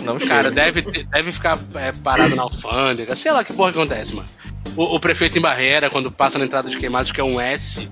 Não 0.03 0.20
Cara, 0.20 0.49
chega. 0.49 0.51
deve, 0.51 0.82
deve 1.05 1.32
ficar 1.32 1.57
é, 1.76 1.91
parado 1.91 2.36
na 2.36 2.43
alfândega, 2.43 3.15
sei 3.15 3.32
lá 3.32 3.43
que 3.43 3.51
porra 3.51 3.72
que 3.74 3.80
acontece, 3.80 4.15
mano. 4.15 4.28
O, 4.76 4.95
o 4.95 4.99
prefeito 4.99 5.39
em 5.39 5.41
Barreira, 5.41 5.89
quando 5.89 6.11
passa 6.11 6.38
na 6.38 6.45
entrada 6.45 6.70
de 6.70 6.78
Queimados, 6.78 7.11
que 7.11 7.20
é 7.20 7.24
um 7.24 7.41
S, 7.41 7.89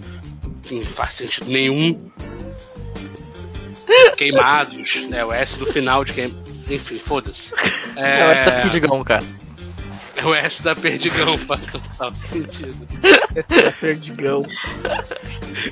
que 0.62 0.76
não 0.76 0.82
faz 0.86 1.16
sentido 1.16 1.48
nenhum. 1.50 1.98
Queimados, 4.18 5.06
é 5.12 5.26
o 5.26 5.32
S 5.32 5.58
do 5.58 5.66
final 5.66 6.04
de 6.04 6.14
Queimados. 6.14 6.70
Enfim, 6.70 7.00
foda-se. 7.00 7.54
É, 7.96 8.20
Não, 8.20 8.32
essa 8.32 8.52
tá 8.52 8.62
pedigão, 8.64 9.04
cara. 9.06 9.24
é 10.18 10.26
o 10.26 10.34
S 10.36 10.62
da 10.62 10.76
Perdigão, 10.76 11.38
faz 11.48 11.62
total 11.68 12.14
sentido. 12.14 12.88
Perdigão. 13.80 14.46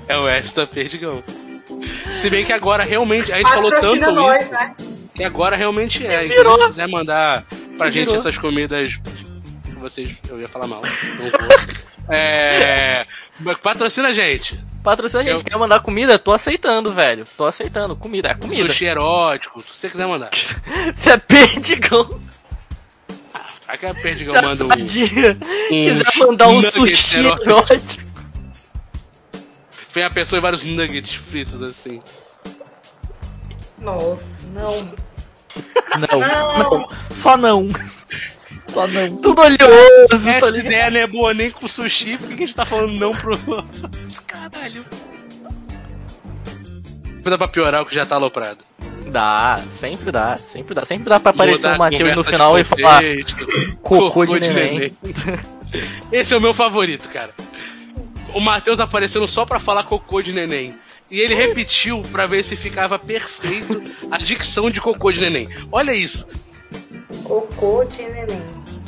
É 0.08 0.18
o 0.18 0.28
S 0.28 0.56
da 0.56 0.66
Perdigão. 0.66 1.22
Se 2.14 2.30
bem 2.30 2.46
que 2.46 2.54
agora 2.54 2.84
realmente. 2.84 3.32
A 3.34 3.38
gente 3.38 3.52
falou 3.52 3.72
tanto 3.72 4.12
nós, 4.14 4.44
isso 4.46 4.54
né? 4.54 4.76
que 5.14 5.24
agora 5.24 5.56
realmente 5.58 6.06
é. 6.06 6.26
Então, 6.28 6.58
se 6.60 6.66
quiser 6.68 6.88
mandar 6.88 7.44
pra 7.78 7.88
gente 7.92 8.06
Virou. 8.06 8.16
essas 8.16 8.38
comidas. 8.38 8.96
que 9.66 9.72
Vocês. 9.80 10.16
Eu 10.30 10.40
ia 10.40 10.48
falar 10.48 10.68
mal. 10.68 10.82
Não 10.82 11.30
vou. 11.30 11.84
É. 12.10 13.06
Patrocina 13.62 14.10
a 14.10 14.14
gente. 14.14 14.60
Patrocina 14.84 15.22
a 15.22 15.24
gente, 15.24 15.38
Eu- 15.38 15.44
quer 15.44 15.58
mandar 15.58 15.80
comida? 15.80 16.20
Tô 16.20 16.34
aceitando, 16.34 16.92
velho. 16.94 17.24
Tô 17.38 17.46
aceitando. 17.46 17.96
Comida, 17.96 18.28
é 18.30 18.34
comida. 18.34 18.68
Sushi 18.68 18.86
erótico, 18.86 19.62
se 19.62 19.70
você 19.74 19.90
quiser 19.90 20.08
mandar. 20.08 20.30
Se 20.96 21.10
é 21.10 21.18
perdigão, 21.18 22.22
Pra 23.66 23.78
que 23.78 23.86
a 23.88 23.94
Perdigão 23.96 24.36
manda 24.42 24.66
um. 24.66 24.68
sadia 24.70 25.38
um 25.72 26.00
quiser 26.04 26.18
mandar 26.28 26.48
um 26.50 26.62
sushi 26.62 27.18
erótico. 27.20 27.50
erótico. 27.50 28.04
Vem 29.94 30.04
a 30.04 30.10
pessoa 30.10 30.38
e 30.38 30.42
vários 30.42 30.64
nuggets 30.64 31.16
fritos 31.16 31.62
assim. 31.62 32.02
Nossa, 33.80 34.48
não. 34.54 34.94
Não, 36.00 36.80
não, 36.80 36.90
só 37.12 37.38
não. 37.38 37.70
Só 38.74 38.88
não. 38.88 39.18
Tudo 39.18 39.42
oleoso, 39.42 40.08
tá 40.10 40.16
Essa 40.32 40.52
ligado? 40.52 40.58
ideia 40.58 40.90
não 40.90 41.00
é 41.00 41.08
boa 41.08 41.34
nem 41.34 41.52
com 41.52 41.68
sushi, 41.68 42.18
por 42.18 42.28
que 42.28 42.34
a 42.34 42.38
gente 42.38 42.56
tá 42.56 42.66
falando 42.66 43.00
não 43.00 43.14
pro. 43.14 43.38
Caralho. 44.26 44.86
Dá 47.24 47.38
pra 47.38 47.48
piorar 47.48 47.82
o 47.82 47.86
que 47.86 47.96
já 47.96 48.06
tá 48.06 48.16
aloprado. 48.16 48.60
Dá, 49.08 49.60
sempre 49.80 50.12
dá, 50.12 50.38
sempre 50.38 50.74
dá. 50.74 50.86
Sempre 50.86 51.10
dá 51.10 51.20
pra 51.20 51.30
aparecer 51.30 51.68
o 51.68 51.78
Matheus 51.78 52.16
no 52.16 52.24
de 52.24 52.30
final 52.30 52.60
e 52.60 52.64
falar 52.64 53.04
cocô 53.82 54.26
de 54.26 54.40
neném. 54.40 54.98
Esse 56.12 56.34
é 56.34 56.38
o 56.38 56.42
meu 56.42 56.54
favorito, 56.54 57.08
cara. 57.10 57.32
O 58.34 58.40
Matheus 58.40 58.80
aparecendo 58.80 59.28
só 59.28 59.46
pra 59.46 59.60
falar 59.60 59.84
cocô 59.84 60.22
de 60.22 60.34
neném. 60.34 60.76
E 61.14 61.22
ele 61.22 61.36
repetiu 61.36 62.02
pra 62.12 62.26
ver 62.26 62.42
se 62.44 62.56
ficava 62.56 62.98
perfeito 62.98 63.84
a 64.10 64.18
dicção 64.18 64.72
de 64.72 64.82
cocô 64.82 65.12
de 65.12 65.22
neném. 65.22 65.48
Olha 65.72 65.94
isso. 65.94 66.28
Cocô 67.24 67.84
de 67.84 68.02
neném. 68.02 68.42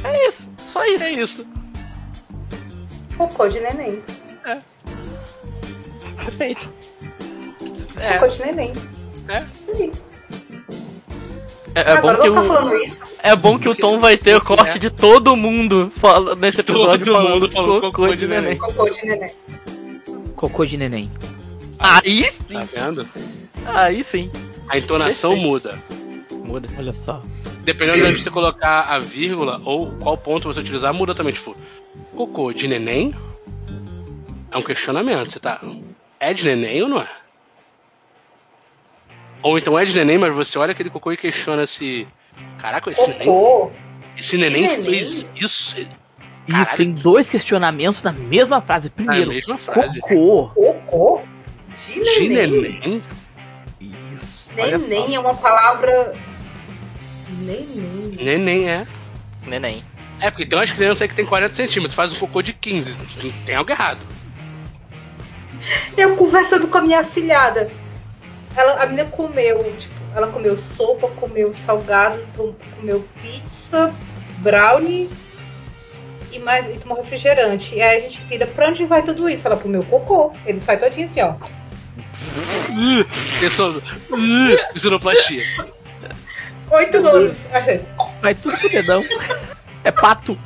É 0.04 0.28
isso, 0.28 0.50
só 0.74 0.84
isso. 0.86 1.04
É 1.04 1.12
isso. 1.12 1.48
Cocô 3.16 3.48
de 3.48 3.60
neném. 3.60 4.02
Perfeito. 6.18 6.68
É. 8.00 8.18
Cocô 8.18 8.28
de 8.34 8.40
neném. 8.44 8.74
É. 9.28 9.46
Sim. 9.54 9.92
É, 11.76 11.92
é 11.92 12.02
bom 12.02 12.16
que 12.16 12.30
o, 12.30 12.44
falando 12.44 12.76
isso. 12.78 13.02
é 13.22 13.36
bom 13.36 13.60
que 13.60 13.70
o 13.70 13.76
Tom 13.76 14.00
vai 14.00 14.18
ter 14.18 14.36
o 14.36 14.42
corte 14.44 14.80
de 14.80 14.90
todo 14.90 15.36
mundo 15.36 15.92
fala, 15.96 16.36
nesse 16.36 16.62
episódio 16.62 17.06
Todo 17.06 17.16
falando 17.16 17.42
mundo 17.42 17.52
falando 17.52 17.82
cocô 17.82 18.16
de 18.16 18.28
neném. 18.28 18.58
Cocô 18.58 18.90
de 18.90 19.06
neném. 19.06 19.30
Cocô 20.36 20.66
de 20.66 20.78
neném. 20.78 21.12
Aí 21.86 22.32
sim, 22.48 22.54
Tá 22.54 22.64
vendo? 22.64 23.10
aí 23.66 24.04
sim. 24.04 24.32
A 24.70 24.78
entonação 24.78 25.32
Perfeito. 25.32 25.50
muda. 25.52 25.84
Muda. 26.46 26.68
Olha 26.78 26.94
só. 26.94 27.22
Dependendo 27.64 28.12
de 28.14 28.22
você 28.24 28.30
colocar 28.30 28.82
a 28.82 29.00
vírgula 29.00 29.62
ou 29.66 29.92
qual 29.94 30.18
ponto 30.18 30.48
você 30.48 30.60
utilizar, 30.60 30.94
muda 30.94 31.14
também. 31.16 31.34
Tipo, 31.34 31.56
cocô 32.16 32.52
de 32.54 32.68
neném? 32.68 33.14
É 34.52 34.58
um 34.58 34.62
questionamento. 34.64 35.32
Você 35.32 35.40
tá. 35.40 35.62
É 36.20 36.34
de 36.34 36.46
neném 36.46 36.82
ou 36.84 36.90
não 36.90 37.00
é? 37.02 37.10
Ou 39.42 39.58
então 39.58 39.78
é 39.78 39.86
de 39.86 39.94
neném, 39.96 40.18
mas 40.18 40.34
você 40.36 40.58
olha 40.58 40.72
aquele 40.72 40.90
cocô 40.90 41.12
e 41.12 41.18
questiona 41.18 41.68
se. 41.68 42.08
Caraca, 42.58 42.90
esse 42.92 43.08
neném. 43.10 43.26
Cocô. 43.28 43.72
Esse 44.18 44.38
neném 44.38 44.62
neném? 44.68 44.84
fez 44.86 45.32
isso. 45.36 45.80
Isso, 45.80 45.90
Caralho. 46.48 46.78
tem 46.78 46.92
dois 46.92 47.30
questionamentos 47.30 48.02
na 48.04 48.12
mesma 48.12 48.62
frase. 48.62 48.92
Na 48.98 49.04
Primeiro, 49.06 49.30
mesma 49.32 49.58
frase. 49.58 50.00
cocô. 50.00 50.50
Cocô? 50.50 51.22
De 51.76 51.94
De 52.04 52.28
neném. 52.30 52.62
neném? 52.62 53.04
Isso. 54.14 54.52
Neném 54.56 55.16
é 55.16 55.20
uma 55.20 55.34
palavra. 55.36 56.14
Neném. 57.40 58.18
Neném 58.22 58.70
é. 58.70 58.88
Neném. 59.46 59.84
É, 60.22 60.30
porque 60.32 60.46
tem 60.46 60.58
umas 60.58 60.72
crianças 60.72 61.02
aí 61.02 61.08
que 61.10 61.16
tem 61.16 61.26
40 61.26 61.54
centímetros, 61.54 61.94
faz 61.94 62.12
um 62.14 62.16
cocô 62.20 62.42
de 62.42 62.54
15. 62.54 62.96
Tem 63.46 63.56
algo 63.56 63.70
errado. 63.70 64.00
Eu 65.98 66.16
conversando 66.16 66.68
com 66.68 66.78
a 66.78 66.82
minha 66.82 67.00
afilhada. 67.02 67.70
Ela, 68.56 68.84
a 68.84 68.86
menina 68.86 69.06
comeu, 69.10 69.64
tipo, 69.78 69.94
ela 70.16 70.28
comeu 70.28 70.58
sopa, 70.58 71.08
comeu 71.10 71.54
salgado, 71.54 72.18
tom- 72.36 72.56
comeu 72.78 73.06
pizza, 73.22 73.94
brownie 74.38 75.10
e 76.32 76.40
mais 76.40 76.66
e 76.68 76.80
tomou 76.80 76.96
refrigerante. 76.98 77.76
E 77.76 77.82
aí 77.82 77.98
a 77.98 78.02
gente 78.02 78.22
vira, 78.22 78.48
pra 78.48 78.70
onde 78.70 78.86
vai 78.86 79.04
tudo 79.04 79.28
isso? 79.28 79.46
Ela 79.46 79.58
comeu 79.58 79.84
cocô. 79.84 80.32
Ele 80.46 80.62
sai 80.62 80.78
todinho 80.78 81.06
assim, 81.06 81.22
ó. 81.22 81.34
Pessoa. 83.40 83.82
Sinoplastia. 84.76 85.44
Oito 86.72 86.98
anos. 86.98 87.46
Achei. 87.52 87.82
Vai 88.22 88.36
tudo 88.36 88.58
pro 88.58 88.70
dedão. 88.70 89.06
É 89.84 89.92
pato. 89.92 90.38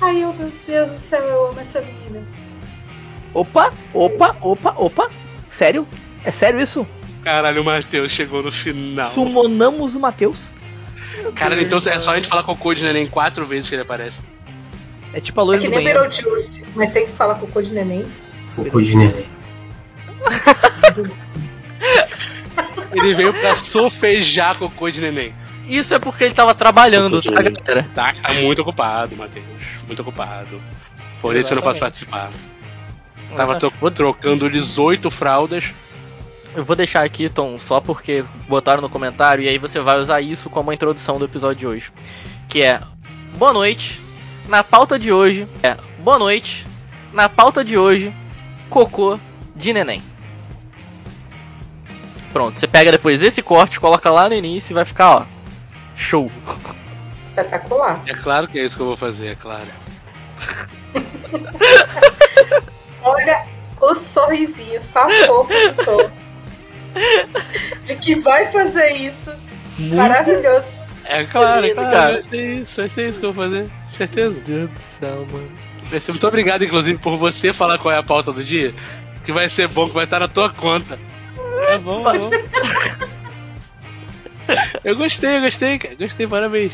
Ai, 0.00 0.22
eu, 0.22 0.32
meu 0.34 0.52
Deus 0.66 0.90
do 0.90 0.98
céu, 0.98 1.22
eu 1.22 1.46
amo 1.48 1.60
essa 1.60 1.80
menina. 1.80 2.26
Opa, 3.32 3.72
opa, 3.92 4.36
opa, 4.40 4.74
opa. 4.76 5.10
Sério? 5.48 5.86
É 6.24 6.30
sério 6.30 6.60
isso? 6.60 6.86
Caralho, 7.22 7.62
o 7.62 7.64
Matheus 7.64 8.12
chegou 8.12 8.42
no 8.42 8.52
final. 8.52 9.08
Sumonamos 9.10 9.94
o 9.94 10.00
Matheus. 10.00 10.50
Cara, 11.34 11.60
então 11.60 11.78
é 11.78 12.00
só 12.00 12.12
a 12.12 12.16
gente 12.16 12.28
falar 12.28 12.42
cocô 12.42 12.74
de 12.74 12.82
neném 12.82 13.06
quatro 13.06 13.46
vezes 13.46 13.68
que 13.68 13.74
ele 13.74 13.82
aparece. 13.82 14.20
É 15.12 15.20
tipo 15.20 15.40
a 15.40 15.44
É 15.44 15.46
loira 15.46 15.60
que 15.62 15.68
do 15.68 15.70
nem 15.70 15.84
banheiro. 15.84 16.00
Beetlejuice, 16.00 16.66
mas 16.74 16.92
tem 16.92 17.06
que 17.06 17.12
falar 17.12 17.36
cocô 17.36 17.62
de 17.62 17.72
neném. 17.72 18.04
Cocô 18.56 18.80
de 18.80 18.96
neném. 18.96 19.28
Ele 22.92 23.14
veio 23.14 23.32
pra 23.34 23.54
sofejar 23.54 24.56
cocô 24.56 24.90
de 24.90 25.00
neném. 25.00 25.34
Isso 25.68 25.94
é 25.94 25.98
porque 25.98 26.24
ele 26.24 26.34
tava 26.34 26.54
trabalhando, 26.54 27.20
tá, 27.22 27.42
galera? 27.42 27.82
Tá, 27.94 28.12
tá 28.14 28.32
muito 28.34 28.60
ocupado, 28.62 29.16
Matheus. 29.16 29.44
Muito 29.86 30.00
ocupado. 30.02 30.60
Por 31.20 31.34
isso 31.34 31.52
eu 31.52 31.56
não 31.56 31.62
posso 31.62 31.80
participar. 31.80 32.30
Tava 33.34 33.56
tro- 33.56 33.90
trocando 33.90 34.48
18 34.48 35.10
fraldas. 35.10 35.72
Eu 36.54 36.64
vou 36.64 36.76
deixar 36.76 37.02
aqui, 37.02 37.28
Tom, 37.28 37.58
só 37.58 37.80
porque 37.80 38.24
botaram 38.46 38.80
no 38.82 38.88
comentário 38.88 39.42
e 39.42 39.48
aí 39.48 39.58
você 39.58 39.80
vai 39.80 39.98
usar 39.98 40.20
isso 40.20 40.48
como 40.48 40.70
a 40.70 40.74
introdução 40.74 41.18
do 41.18 41.24
episódio 41.24 41.58
de 41.58 41.66
hoje. 41.66 41.92
Que 42.48 42.62
é 42.62 42.80
Boa 43.36 43.52
noite. 43.52 44.00
Na 44.48 44.62
pauta 44.62 44.96
de 44.98 45.10
hoje 45.10 45.48
é 45.62 45.76
Boa 45.98 46.18
noite. 46.18 46.64
Na 47.12 47.28
pauta 47.28 47.64
de 47.64 47.76
hoje, 47.76 48.12
cocô 48.70 49.18
de 49.56 49.72
neném. 49.72 50.02
Pronto, 52.34 52.58
você 52.58 52.66
pega 52.66 52.90
depois 52.90 53.22
esse 53.22 53.40
corte, 53.40 53.78
coloca 53.78 54.10
lá 54.10 54.28
no 54.28 54.34
início 54.34 54.72
e 54.72 54.74
vai 54.74 54.84
ficar, 54.84 55.18
ó. 55.18 55.22
Show. 55.96 56.28
Espetacular. 57.16 58.02
É 58.08 58.14
claro 58.14 58.48
que 58.48 58.58
é 58.58 58.64
isso 58.64 58.74
que 58.74 58.82
eu 58.82 58.86
vou 58.86 58.96
fazer, 58.96 59.28
é 59.28 59.34
claro. 59.36 59.68
Olha 63.04 63.44
o 63.80 63.94
sorrisinho 63.94 64.82
safou 64.82 65.46
que 65.46 65.52
eu 65.52 65.74
tô. 65.76 66.10
De 67.84 67.94
que 68.00 68.16
vai 68.16 68.50
fazer 68.50 68.88
isso. 68.96 69.32
Maravilhoso. 69.78 70.72
É 71.04 71.22
claro, 71.24 71.66
é 71.66 71.70
claro. 71.72 71.90
cara. 71.90 72.12
Vai 72.14 72.22
ser 72.22 72.60
isso, 72.62 72.76
vai 72.78 72.88
ser 72.88 73.10
isso 73.10 73.20
que 73.20 73.26
eu 73.26 73.32
vou 73.32 73.44
fazer. 73.44 73.70
Certeza. 73.86 74.34
Meu 74.34 74.42
Deus 74.42 74.70
do 74.70 74.78
céu, 74.80 75.26
mano. 75.30 75.52
Vai 75.84 76.00
ser 76.00 76.10
muito 76.10 76.26
obrigado, 76.26 76.64
inclusive, 76.64 76.98
por 76.98 77.16
você 77.16 77.52
falar 77.52 77.78
qual 77.78 77.94
é 77.94 77.98
a 77.98 78.02
pauta 78.02 78.32
do 78.32 78.42
dia. 78.42 78.74
Que 79.24 79.30
vai 79.30 79.48
ser 79.48 79.68
bom, 79.68 79.86
que 79.86 79.94
vai 79.94 80.02
estar 80.02 80.18
na 80.18 80.26
tua 80.26 80.50
conta. 80.50 80.98
É 81.74 81.78
bom, 81.78 82.10
é 82.10 82.18
bom. 82.18 82.30
Eu 84.84 84.94
gostei, 84.96 85.36
eu 85.38 85.40
gostei, 85.40 85.78
cara. 85.78 85.94
Gostei, 85.98 86.26
parabéns. 86.26 86.72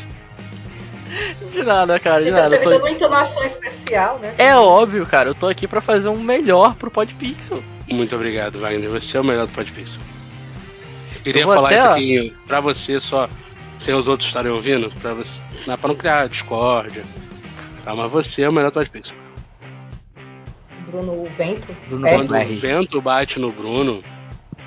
De 1.52 1.62
nada, 1.62 1.98
cara, 2.00 2.20
de 2.22 2.28
Ele 2.28 2.36
nada. 2.36 2.50
Teve 2.50 2.64
tô- 2.64 2.70
toda 2.70 2.84
uma 2.84 2.90
entonação 2.90 3.42
especial, 3.44 4.18
né? 4.18 4.34
É 4.38 4.54
óbvio, 4.56 5.06
cara, 5.06 5.30
eu 5.30 5.34
tô 5.34 5.46
aqui 5.48 5.68
pra 5.68 5.80
fazer 5.80 6.08
um 6.08 6.18
melhor 6.20 6.74
pro 6.74 6.90
Podpixel. 6.90 7.62
Muito 7.88 8.14
obrigado, 8.14 8.58
Wagner. 8.58 8.90
Você 8.90 9.16
é 9.16 9.20
o 9.20 9.24
melhor 9.24 9.46
do 9.46 9.52
Podpixel. 9.52 10.00
Queria 11.22 11.46
falar 11.46 11.68
até, 11.68 11.76
isso 11.78 11.86
ó. 11.86 11.92
aqui 11.92 12.36
pra 12.46 12.60
você 12.60 12.98
só, 12.98 13.28
sem 13.78 13.94
os 13.94 14.08
outros 14.08 14.28
estarem 14.28 14.50
ouvindo, 14.50 14.90
pra, 15.00 15.14
você, 15.14 15.40
não, 15.66 15.76
pra 15.78 15.88
não 15.88 15.94
criar 15.94 16.28
discórdia. 16.28 17.04
Tá, 17.84 17.94
mas 17.94 18.10
você 18.10 18.42
é 18.42 18.48
o 18.48 18.52
melhor 18.52 18.70
do 18.70 18.74
Podpixel. 18.74 19.16
Bruno 20.88 21.12
o 21.12 21.26
Vento. 21.36 21.68
Bruno 21.88 22.06
É. 22.06 22.14
Quando 22.16 22.34
o 22.34 22.44
vento 22.58 23.00
bate 23.00 23.38
no 23.38 23.52
Bruno, 23.52 24.02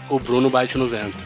o 0.10 0.20
Bruno 0.20 0.50
bate 0.50 0.78
no 0.78 0.88
vento. 0.88 1.24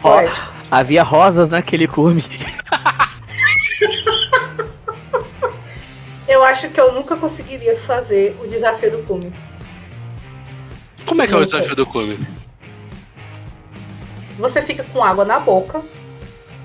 Poético. 0.00 0.52
Havia 0.70 1.02
rosas 1.02 1.50
naquele 1.50 1.86
cume. 1.88 2.24
Eu 6.28 6.42
acho 6.42 6.68
que 6.70 6.80
eu 6.80 6.92
nunca 6.92 7.16
conseguiria 7.16 7.78
fazer 7.78 8.36
o 8.42 8.46
desafio 8.46 8.90
do 8.90 8.98
cume. 9.04 9.32
Como 11.06 11.22
é 11.22 11.26
que 11.26 11.32
é 11.32 11.36
o 11.36 11.40
Nunca. 11.40 11.52
desafio 11.52 11.76
do 11.76 11.86
Cume? 11.86 12.18
Você 14.38 14.60
fica 14.60 14.82
com 14.84 15.02
água 15.02 15.24
na 15.24 15.38
boca 15.38 15.80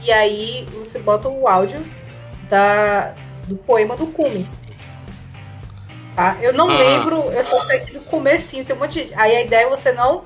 e 0.03 0.11
aí 0.11 0.67
você 0.77 0.99
bota 0.99 1.29
o 1.29 1.47
áudio 1.47 1.79
da, 2.49 3.13
do 3.47 3.55
poema 3.55 3.95
do 3.95 4.07
cume. 4.07 4.49
Tá? 6.21 6.37
Eu 6.41 6.53
não 6.53 6.69
Ah. 6.69 6.77
lembro, 6.77 7.31
eu 7.31 7.43
só 7.43 7.57
sei 7.59 7.79
que 7.79 7.93
do 7.93 8.01
comecinho 8.01 8.63
tem 8.63 8.75
um 8.75 8.79
monte 8.79 9.05
de... 9.05 9.13
Aí 9.15 9.35
a 9.37 9.41
ideia 9.41 9.65
é 9.65 9.69
você 9.69 9.91
não... 9.91 10.23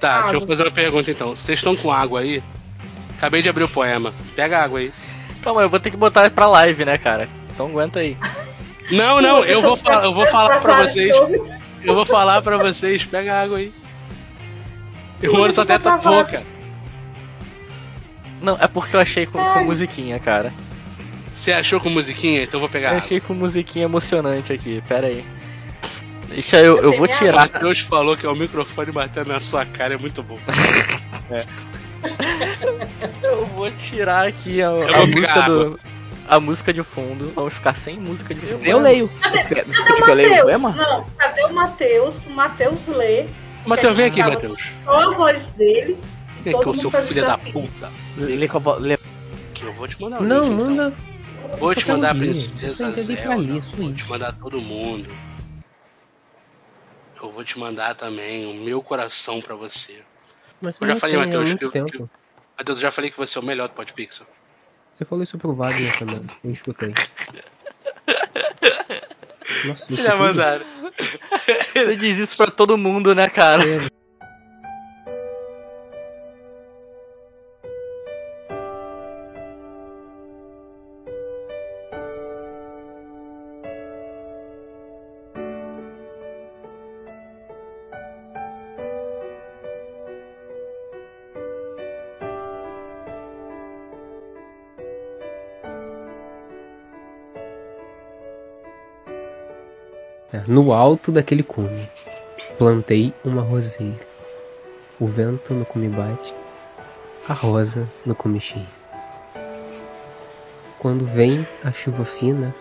Tá, 0.00 0.22
deixa 0.22 0.34
eu 0.36 0.38
Água. 0.38 0.46
fazer 0.46 0.62
uma 0.64 0.70
pergunta 0.70 1.10
então. 1.10 1.36
Vocês 1.36 1.58
estão 1.58 1.76
com 1.76 1.92
água 1.92 2.20
aí? 2.20 2.42
Acabei 3.18 3.42
de 3.42 3.48
abrir 3.50 3.64
o 3.64 3.68
poema. 3.68 4.12
Pega 4.34 4.58
a 4.58 4.64
água 4.64 4.78
aí. 4.80 4.92
Calma, 5.42 5.60
eu 5.62 5.68
vou 5.68 5.78
ter 5.78 5.90
que 5.90 5.96
botar 5.98 6.30
pra 6.30 6.46
live, 6.46 6.84
né, 6.84 6.96
cara? 6.98 7.28
Então 7.52 7.66
aguenta 7.66 8.00
aí. 8.00 8.16
Não, 8.90 9.22
não, 9.22 9.44
eu 9.44 9.62
vou, 9.62 9.76
falar, 9.76 10.04
eu 10.04 10.12
vou 10.12 10.26
falar 10.26 10.60
pra 10.60 10.82
vocês. 10.82 11.14
Eu 11.84 11.94
vou 11.94 12.04
falar 12.04 12.42
pra 12.42 12.58
vocês. 12.58 13.04
Pega 13.04 13.32
a 13.32 13.42
água 13.42 13.58
aí. 13.58 13.72
Eu 15.22 15.32
moro 15.32 15.52
só 15.52 15.64
teta 15.64 15.98
travado. 15.98 16.02
pouca. 16.16 16.42
Não, 18.42 18.58
é 18.60 18.66
porque 18.66 18.96
eu 18.96 19.00
achei 19.00 19.24
com, 19.24 19.38
com 19.38 19.64
musiquinha, 19.64 20.18
cara. 20.18 20.52
Você 21.34 21.52
achou 21.52 21.80
com 21.80 21.88
musiquinha? 21.90 22.42
Então 22.42 22.58
eu 22.58 22.60
vou 22.60 22.68
pegar 22.68 22.92
Eu 22.92 22.98
achei 22.98 23.20
com 23.20 23.32
musiquinha 23.34 23.84
emocionante 23.86 24.52
aqui, 24.52 24.82
pera 24.88 25.06
aí. 25.08 25.24
Deixa 26.28 26.58
eu, 26.58 26.78
eu 26.78 26.92
vou 26.92 27.06
tenho 27.06 27.18
O 27.18 27.22
tirar. 27.22 27.36
Matheus 27.52 27.80
falou 27.80 28.16
que 28.16 28.24
é 28.24 28.28
o 28.28 28.34
microfone 28.34 28.90
batendo 28.92 29.28
na 29.28 29.40
sua 29.40 29.64
cara, 29.66 29.94
é 29.94 29.96
muito 29.96 30.22
bom. 30.22 30.38
Eu 33.22 33.46
vou 33.46 33.70
tirar 33.70 34.26
aqui 34.28 34.60
a, 34.62 34.66
Eu 34.66 34.94
a 35.02 35.06
música 35.06 35.42
do. 35.42 35.80
A 36.28 36.40
música 36.40 36.72
de 36.72 36.82
fundo. 36.82 37.32
Vamos 37.34 37.52
ficar 37.54 37.74
sem 37.76 37.98
música 37.98 38.34
de 38.34 38.40
fundo. 38.40 38.64
Eu 38.64 38.78
leio. 38.80 39.10
Você 39.22 39.44
quer 39.54 39.64
você 39.66 39.82
quer 39.84 39.94
que 40.02 40.10
eu 40.10 40.14
leia 40.14 40.44
o 40.44 40.60
Matheus, 40.60 40.76
não, 40.76 41.04
cadê 41.18 41.42
o 41.44 41.52
Matheus? 41.52 42.20
O 42.26 42.30
Matheus 42.30 42.86
lê. 42.88 43.26
Matheus, 43.66 43.96
vem 43.96 44.06
aqui, 44.06 44.20
Matheus. 44.22 44.72
Só 44.84 45.12
a 45.12 45.14
voz 45.16 45.46
dele. 45.48 45.96
Vem 46.42 46.54
aqui, 46.54 46.68
o 46.68 46.74
seu 46.74 46.88
o 46.88 46.92
filho 46.92 47.22
da 47.24 47.36
desafio. 47.36 47.52
puta. 47.52 47.90
Lê 48.16 48.48
com 48.48 48.56
a 48.56 48.60
vo- 48.60 48.76
lê- 48.78 48.98
Que 49.54 49.64
eu 49.64 49.72
vou 49.74 49.86
te 49.86 50.00
mandar 50.00 50.20
o 50.20 50.24
Não, 50.24 50.44
link, 50.44 50.72
então. 50.72 50.92
Vou 51.58 51.74
te 51.74 51.86
mandar 51.88 52.10
a 52.10 52.14
princesa 52.14 52.90
Zelda. 52.92 53.36
ler, 53.36 53.60
Vou 53.60 53.92
te 53.92 54.08
mandar 54.08 54.32
todo 54.32 54.60
mundo. 54.60 55.10
Eu 57.22 57.30
vou 57.30 57.44
te 57.44 57.58
mandar 57.58 57.94
também 57.94 58.46
o 58.46 58.54
meu 58.54 58.82
coração 58.82 59.40
pra 59.40 59.54
você. 59.54 60.02
Mas 60.60 60.76
Eu 60.80 60.86
já 60.88 60.96
falei, 60.96 61.16
tem, 61.16 61.24
Matheus, 61.24 61.54
que 61.54 61.64
eu- 61.64 61.70
tempo. 61.70 62.10
Matheus, 62.58 62.78
eu 62.78 62.82
já 62.82 62.90
falei 62.90 63.10
que 63.10 63.16
você 63.16 63.38
é 63.38 63.40
o 63.40 63.44
melhor 63.44 63.68
do 63.68 63.74
Podpixel. 63.74 64.26
Você 64.94 65.04
falou 65.04 65.22
isso 65.24 65.38
pro 65.38 65.54
Wagner 65.54 65.96
também. 65.98 66.20
Eu 66.44 66.50
escutei. 66.50 66.92
Nossa, 69.66 69.92
isso 69.92 70.02
Já 70.02 70.16
mandaram. 70.16 70.64
Você 71.72 71.96
diz 71.96 72.18
isso 72.18 72.36
pra 72.36 72.50
todo 72.50 72.76
mundo, 72.76 73.14
né, 73.14 73.28
cara? 73.28 73.62
É, 73.68 73.86
No 100.46 100.72
alto 100.72 101.12
daquele 101.12 101.42
cume, 101.42 101.88
plantei 102.58 103.14
uma 103.24 103.42
roseira. 103.42 104.06
O 104.98 105.06
vento 105.06 105.54
no 105.54 105.64
cume 105.64 105.88
bate, 105.88 106.34
a 107.28 107.32
rosa 107.32 107.88
no 108.04 108.14
cume 108.14 108.40
cheia. 108.40 108.66
Quando 110.80 111.06
vem 111.06 111.46
a 111.62 111.70
chuva 111.70 112.04
fina, 112.04 112.52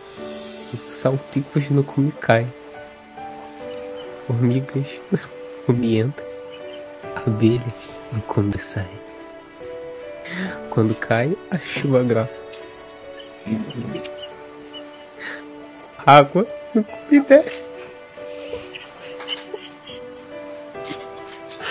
salpicos 0.92 1.72
no 1.72 1.84
cume 1.84 2.12
caem. 2.12 2.54
Formigas 4.28 4.88
no 5.12 5.20
cume 5.66 5.98
entram, 5.98 6.28
abelhas 7.26 7.74
no 8.14 8.22
cume 8.22 8.54
saem. 8.60 9.02
Quando 10.70 10.94
cai 10.94 11.36
a 11.50 11.58
chuva 11.58 12.04
grossa, 12.04 12.48
água 16.06 16.47
no 16.74 16.84
cume 16.84 17.22
desce. 17.22 17.74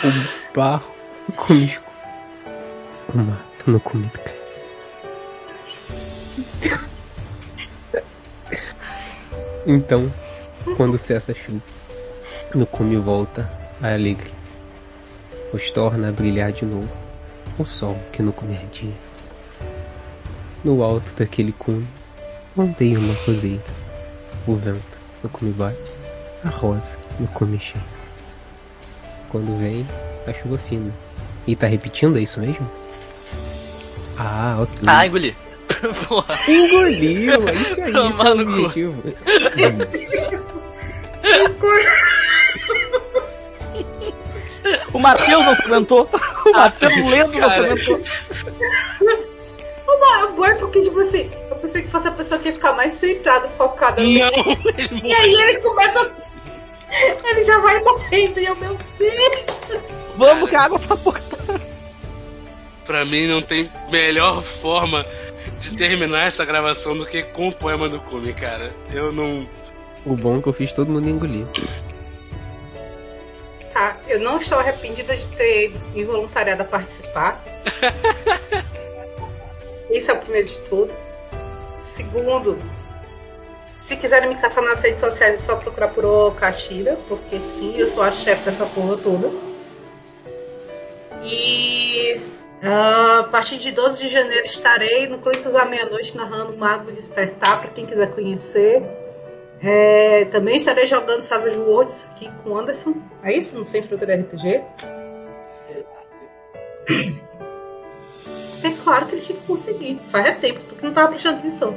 O 0.03 0.55
barro 0.57 0.93
no 1.29 1.35
cume 1.35 1.65
escuro, 1.65 1.91
o 3.15 3.19
mato 3.19 3.71
no 3.71 3.81
cume 3.81 4.11
cresce. 4.11 4.75
Então, 9.67 10.13
quando 10.77 10.97
cessa 10.97 11.33
a 11.33 11.35
chuva, 11.35 11.61
no 12.55 12.67
cume 12.67 12.97
volta 12.97 13.51
a 13.83 13.93
alegria, 13.93 14.33
os 15.53 15.71
torna 15.71 16.09
a 16.09 16.13
brilhar 16.13 16.53
de 16.53 16.65
novo 16.65 16.89
o 17.59 17.65
sol 17.65 17.97
que 18.13 18.23
no 18.23 18.33
cume 18.33 18.57
ardia. 18.57 18.95
No 20.65 20.83
alto 20.83 21.15
daquele 21.15 21.53
cume, 21.53 21.87
plantei 22.55 22.97
uma 22.97 23.15
roseira, 23.27 23.63
o 24.47 24.57
vento 24.57 24.99
no 25.23 25.31
cume 25.31 25.53
bate, 25.53 25.77
a 26.45 26.49
rosa 26.49 26.99
no 27.19 27.59
cheia. 27.59 27.83
Quando 29.31 29.57
vem 29.59 29.87
a 30.27 30.33
chuva 30.33 30.59
fina. 30.59 30.93
E 31.47 31.57
tá 31.57 31.67
repetindo, 31.67 32.19
é 32.19 32.23
isso 32.23 32.41
mesmo? 32.41 32.67
Ah, 34.19 34.59
ok. 34.61 34.75
Ah, 34.87 35.07
engoli. 35.07 35.37
Porra. 36.09 36.39
Engoliu, 36.49 37.49
é 37.49 37.53
isso 37.55 37.81
aí, 37.83 37.91
isso 37.91 37.99
é 37.99 38.03
Tomar 38.11 38.37
o 38.37 38.45
cu. 38.45 38.53
objetivo. 38.53 39.03
O 44.93 44.99
Matheus 44.99 45.45
não 45.45 45.55
se 45.57 45.63
aguentou. 45.63 46.09
O 46.47 46.53
Matheus 46.53 46.95
lendo 46.97 47.39
não 47.39 47.51
aguentou. 47.51 48.01
Ah, 50.03 50.27
bom, 50.37 50.45
é 50.45 50.55
porque, 50.55 50.81
tipo 50.81 50.99
assim, 51.01 51.31
pensei 51.71 51.83
que 51.83 51.89
fosse 51.89 52.09
a 52.09 52.13
pessoa 52.13 52.41
que 52.41 52.49
ia 52.49 52.55
ficar 52.55 52.73
mais 52.73 52.95
centrada, 52.95 53.49
focada. 53.51 54.03
Não, 54.03 54.11
E 54.11 55.13
ele 55.13 55.15
aí 55.15 55.35
ele 55.51 55.61
começa. 55.61 56.13
Ele 57.25 57.45
já 57.45 57.61
vai 57.61 57.79
morrendo 57.81 58.41
e 58.41 58.47
eu, 58.47 58.57
meu 58.57 58.77
Deus. 58.99 59.45
Vamos 60.17 60.51
que 60.51 60.57
a 60.57 60.63
água 60.63 60.79
tá 60.81 60.97
pouca. 60.97 61.23
Pra 62.85 63.05
mim 63.05 63.29
não 63.29 63.41
tem 63.41 63.71
melhor 63.91 64.43
forma 64.43 65.07
de 65.61 65.77
terminar 65.77 66.27
essa 66.27 66.45
gravação 66.45 66.97
do 66.97 67.07
que 67.07 67.23
com 67.23 67.49
o 67.49 67.55
poema 67.55 67.89
do 67.89 68.01
Kumi, 68.01 68.33
cara. 68.33 68.75
Eu 68.93 69.13
não. 69.13 69.47
O 70.05 70.17
bom 70.17 70.39
é 70.39 70.43
que 70.43 70.49
eu 70.49 70.53
fiz 70.53 70.73
todo 70.73 70.91
mundo 70.91 71.09
engolir. 71.09 71.47
Tá, 73.73 73.97
eu 74.09 74.19
não 74.19 74.39
estou 74.39 74.59
arrependida 74.59 75.17
de 75.17 75.29
ter 75.29 75.73
me 75.95 76.03
voluntariado 76.03 76.63
a 76.63 76.65
participar. 76.65 77.41
Isso 79.93 80.11
é 80.11 80.15
o 80.15 80.19
primeiro 80.19 80.49
de 80.49 80.59
tudo. 80.61 80.93
Segundo, 81.81 82.59
se 83.77 83.97
quiserem 83.97 84.29
me 84.29 84.37
caçar 84.37 84.63
nas 84.63 84.81
redes 84.81 85.01
sociais, 85.01 85.35
é 85.35 85.39
só 85.39 85.57
procurar 85.57 85.89
por 85.89 86.05
O 86.05 86.31
Kashira, 86.33 86.99
porque 87.09 87.39
sim, 87.41 87.77
eu 87.77 87.87
sou 87.87 88.03
a 88.03 88.11
chefe 88.11 88.51
dessa 88.51 88.67
porra 88.67 88.97
toda. 88.97 89.31
E 91.23 92.21
ah, 92.63 93.21
a 93.21 93.25
partir 93.25 93.57
de 93.57 93.73
12 93.73 94.03
de 94.03 94.09
janeiro 94.09 94.45
estarei 94.45 95.09
no 95.09 95.19
Crônicas 95.19 95.53
da 95.53 95.65
Meia-Noite 95.65 96.17
narrando 96.17 96.57
Mago 96.57 96.93
Despertar, 96.93 97.61
para 97.61 97.71
quem 97.71 97.87
quiser 97.87 98.11
conhecer. 98.11 98.83
É, 99.63 100.25
também 100.27 100.57
estarei 100.57 100.87
jogando 100.87 101.23
Savage 101.23 101.59
Worlds 101.59 102.09
aqui 102.11 102.31
com 102.43 102.51
o 102.51 102.59
Anderson. 102.59 102.95
É 103.23 103.33
isso? 103.33 103.59
No 103.59 103.65
Sem 103.65 103.83
Fruta 103.83 104.05
RPG. 104.05 104.63
É 108.63 108.71
claro 108.83 109.07
que 109.07 109.15
ele 109.15 109.23
tinha 109.23 109.39
que 109.39 109.47
conseguir. 109.47 109.99
Faz 110.09 110.27
é 110.27 110.33
tempo, 110.33 110.61
tu 110.69 110.75
que 110.75 110.85
não 110.85 110.93
tava 110.93 111.09
prestando 111.09 111.39
atenção. 111.39 111.75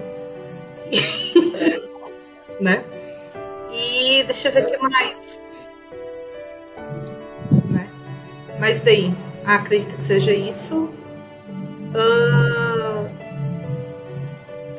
né? 2.59 2.83
E 3.71 4.23
deixa 4.23 4.49
eu 4.49 4.51
ver 4.51 4.63
o 4.63 4.65
que 4.67 4.77
mais. 4.77 5.41
Né? 7.69 7.89
Mas 8.59 8.81
bem, 8.81 9.15
acredito 9.45 9.95
que 9.95 10.03
seja 10.03 10.33
isso. 10.33 10.89
Ah, 11.95 13.05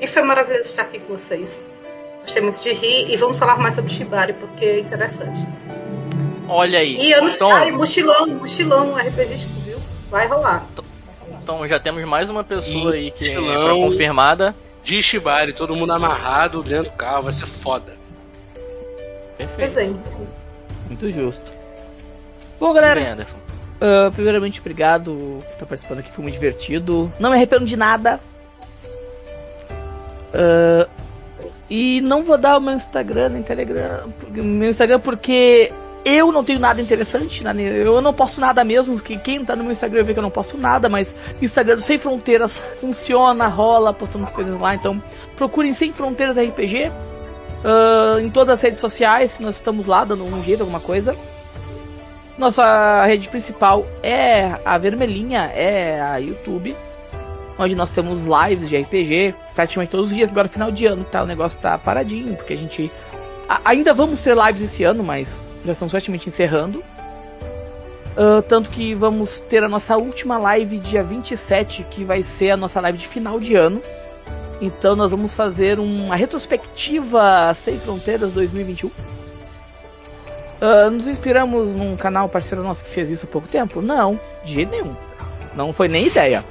E 0.00 0.06
foi 0.06 0.22
maravilhoso 0.22 0.64
estar 0.64 0.82
aqui 0.82 0.98
com 0.98 1.16
vocês. 1.16 1.64
Gostei 2.22 2.42
muito 2.42 2.62
de 2.62 2.72
rir 2.72 3.10
e 3.10 3.16
vamos 3.16 3.38
falar 3.38 3.58
mais 3.58 3.74
sobre 3.74 3.90
Shibari 3.90 4.32
porque 4.34 4.64
é 4.64 4.80
interessante. 4.80 5.40
Olha 6.48 6.78
aí. 6.78 6.96
E 6.96 7.12
ano 7.12 7.30
Então, 7.30 7.50
ai, 7.50 7.70
mochilão, 7.70 8.26
mochilão 8.28 8.94
RPGístico, 8.94 9.52
viu? 9.60 9.78
Vai 10.10 10.26
rolar. 10.26 10.66
Então 11.44 11.68
já 11.68 11.78
temos 11.78 12.02
mais 12.04 12.30
uma 12.30 12.42
pessoa 12.42 12.94
aí 12.94 13.10
que 13.10 13.30
é 13.30 13.68
confirmada. 13.68 14.54
De 14.82 15.02
Shibari, 15.02 15.52
todo 15.52 15.76
mundo 15.76 15.92
amarrado 15.92 16.62
dentro 16.62 16.90
do 16.90 16.96
carro, 16.96 17.24
vai 17.24 17.32
ser 17.34 17.46
foda. 17.46 17.96
Pois 19.36 19.50
Perfeito. 19.50 19.74
bem. 19.74 20.02
Muito 20.88 21.10
justo. 21.10 21.52
Bom, 22.58 22.72
galera, 22.72 23.00
Bem, 23.00 23.10
Anderson. 23.10 23.36
ah, 23.80 24.10
primeiramente, 24.14 24.60
obrigado 24.60 25.12
por 25.42 25.52
estar 25.52 25.66
participando 25.66 25.98
aqui, 25.98 26.10
foi 26.10 26.22
muito 26.22 26.34
divertido. 26.34 27.12
Não 27.18 27.30
me 27.30 27.36
arrependo 27.36 27.66
de 27.66 27.76
nada. 27.76 28.20
Ah, 30.32 30.88
e 31.68 32.00
não 32.02 32.24
vou 32.24 32.38
dar 32.38 32.56
o 32.56 32.60
meu 32.60 32.74
Instagram 32.74 33.30
nem 33.30 33.42
Telegram. 33.42 34.12
Meu 34.30 34.70
Instagram 34.70 35.00
porque 35.00 35.72
eu 36.04 36.30
não 36.32 36.44
tenho 36.44 36.58
nada 36.60 36.80
interessante. 36.80 37.42
né? 37.44 37.52
Eu 37.62 38.00
não 38.00 38.12
posto 38.12 38.40
nada 38.40 38.62
mesmo. 38.64 38.98
que 39.00 39.16
Quem 39.16 39.44
tá 39.44 39.54
no 39.56 39.62
meu 39.62 39.72
Instagram 39.72 40.02
vê 40.04 40.12
que 40.12 40.18
eu 40.18 40.22
não 40.22 40.30
posto 40.30 40.56
nada, 40.58 40.88
mas 40.88 41.14
Instagram 41.40 41.78
Sem 41.80 41.98
Fronteiras 41.98 42.56
funciona, 42.80 43.46
rola, 43.48 43.92
postamos 43.92 44.30
coisas 44.32 44.58
lá. 44.60 44.74
Então 44.74 45.02
procurem 45.36 45.72
Sem 45.74 45.92
Fronteiras 45.92 46.36
RPG. 46.36 46.90
ah, 47.64 48.20
em 48.20 48.28
todas 48.30 48.54
as 48.56 48.60
redes 48.60 48.80
sociais 48.80 49.32
que 49.32 49.42
nós 49.42 49.56
estamos 49.56 49.86
lá, 49.86 50.04
dando 50.04 50.24
um 50.24 50.42
jeito, 50.42 50.60
alguma 50.60 50.80
coisa. 50.80 51.16
Nossa 52.36 53.04
rede 53.06 53.28
principal 53.28 53.86
é 54.02 54.58
a 54.64 54.76
vermelhinha, 54.76 55.50
é 55.54 56.00
a 56.00 56.16
YouTube. 56.16 56.76
Onde 57.56 57.76
nós 57.76 57.90
temos 57.90 58.24
lives 58.26 58.68
de 58.68 58.76
RPG 58.76 59.34
praticamente 59.54 59.92
todos 59.92 60.10
os 60.10 60.16
dias. 60.16 60.28
Agora, 60.28 60.48
final 60.48 60.72
de 60.72 60.86
ano, 60.86 61.04
tá? 61.04 61.22
O 61.22 61.26
negócio 61.26 61.58
tá 61.60 61.78
paradinho, 61.78 62.34
porque 62.34 62.52
a 62.52 62.56
gente. 62.56 62.90
a- 63.48 63.60
ainda 63.64 63.94
vamos 63.94 64.18
ter 64.20 64.36
lives 64.36 64.60
esse 64.60 64.82
ano, 64.82 65.04
mas 65.04 65.40
já 65.64 65.72
estamos 65.72 65.92
praticamente 65.92 66.28
encerrando. 66.28 66.82
Ah, 68.16 68.42
tanto 68.46 68.70
que 68.70 68.94
vamos 68.94 69.40
ter 69.40 69.62
a 69.64 69.68
nossa 69.68 69.96
última 69.96 70.38
live 70.38 70.78
dia 70.78 71.02
27, 71.02 71.84
que 71.90 72.04
vai 72.04 72.22
ser 72.22 72.52
a 72.52 72.56
nossa 72.56 72.80
live 72.80 72.98
de 72.98 73.08
final 73.08 73.40
de 73.40 73.54
ano. 73.54 73.82
Então 74.60 74.94
nós 74.94 75.10
vamos 75.10 75.34
fazer 75.34 75.78
uma 75.78 76.14
retrospectiva 76.14 77.52
Sem 77.54 77.78
Fronteiras 77.78 78.32
2021. 78.32 78.90
Ah, 80.60 80.88
nos 80.90 81.08
inspiramos 81.08 81.74
num 81.74 81.96
canal 81.96 82.28
parceiro 82.28 82.62
nosso 82.62 82.84
que 82.84 82.90
fez 82.90 83.10
isso 83.10 83.26
há 83.26 83.28
pouco 83.28 83.48
tempo? 83.48 83.82
Não, 83.82 84.18
de 84.44 84.54
jeito 84.54 84.70
nenhum. 84.70 84.94
Não 85.54 85.72
foi 85.72 85.88
nem 85.88 86.06
ideia. 86.06 86.44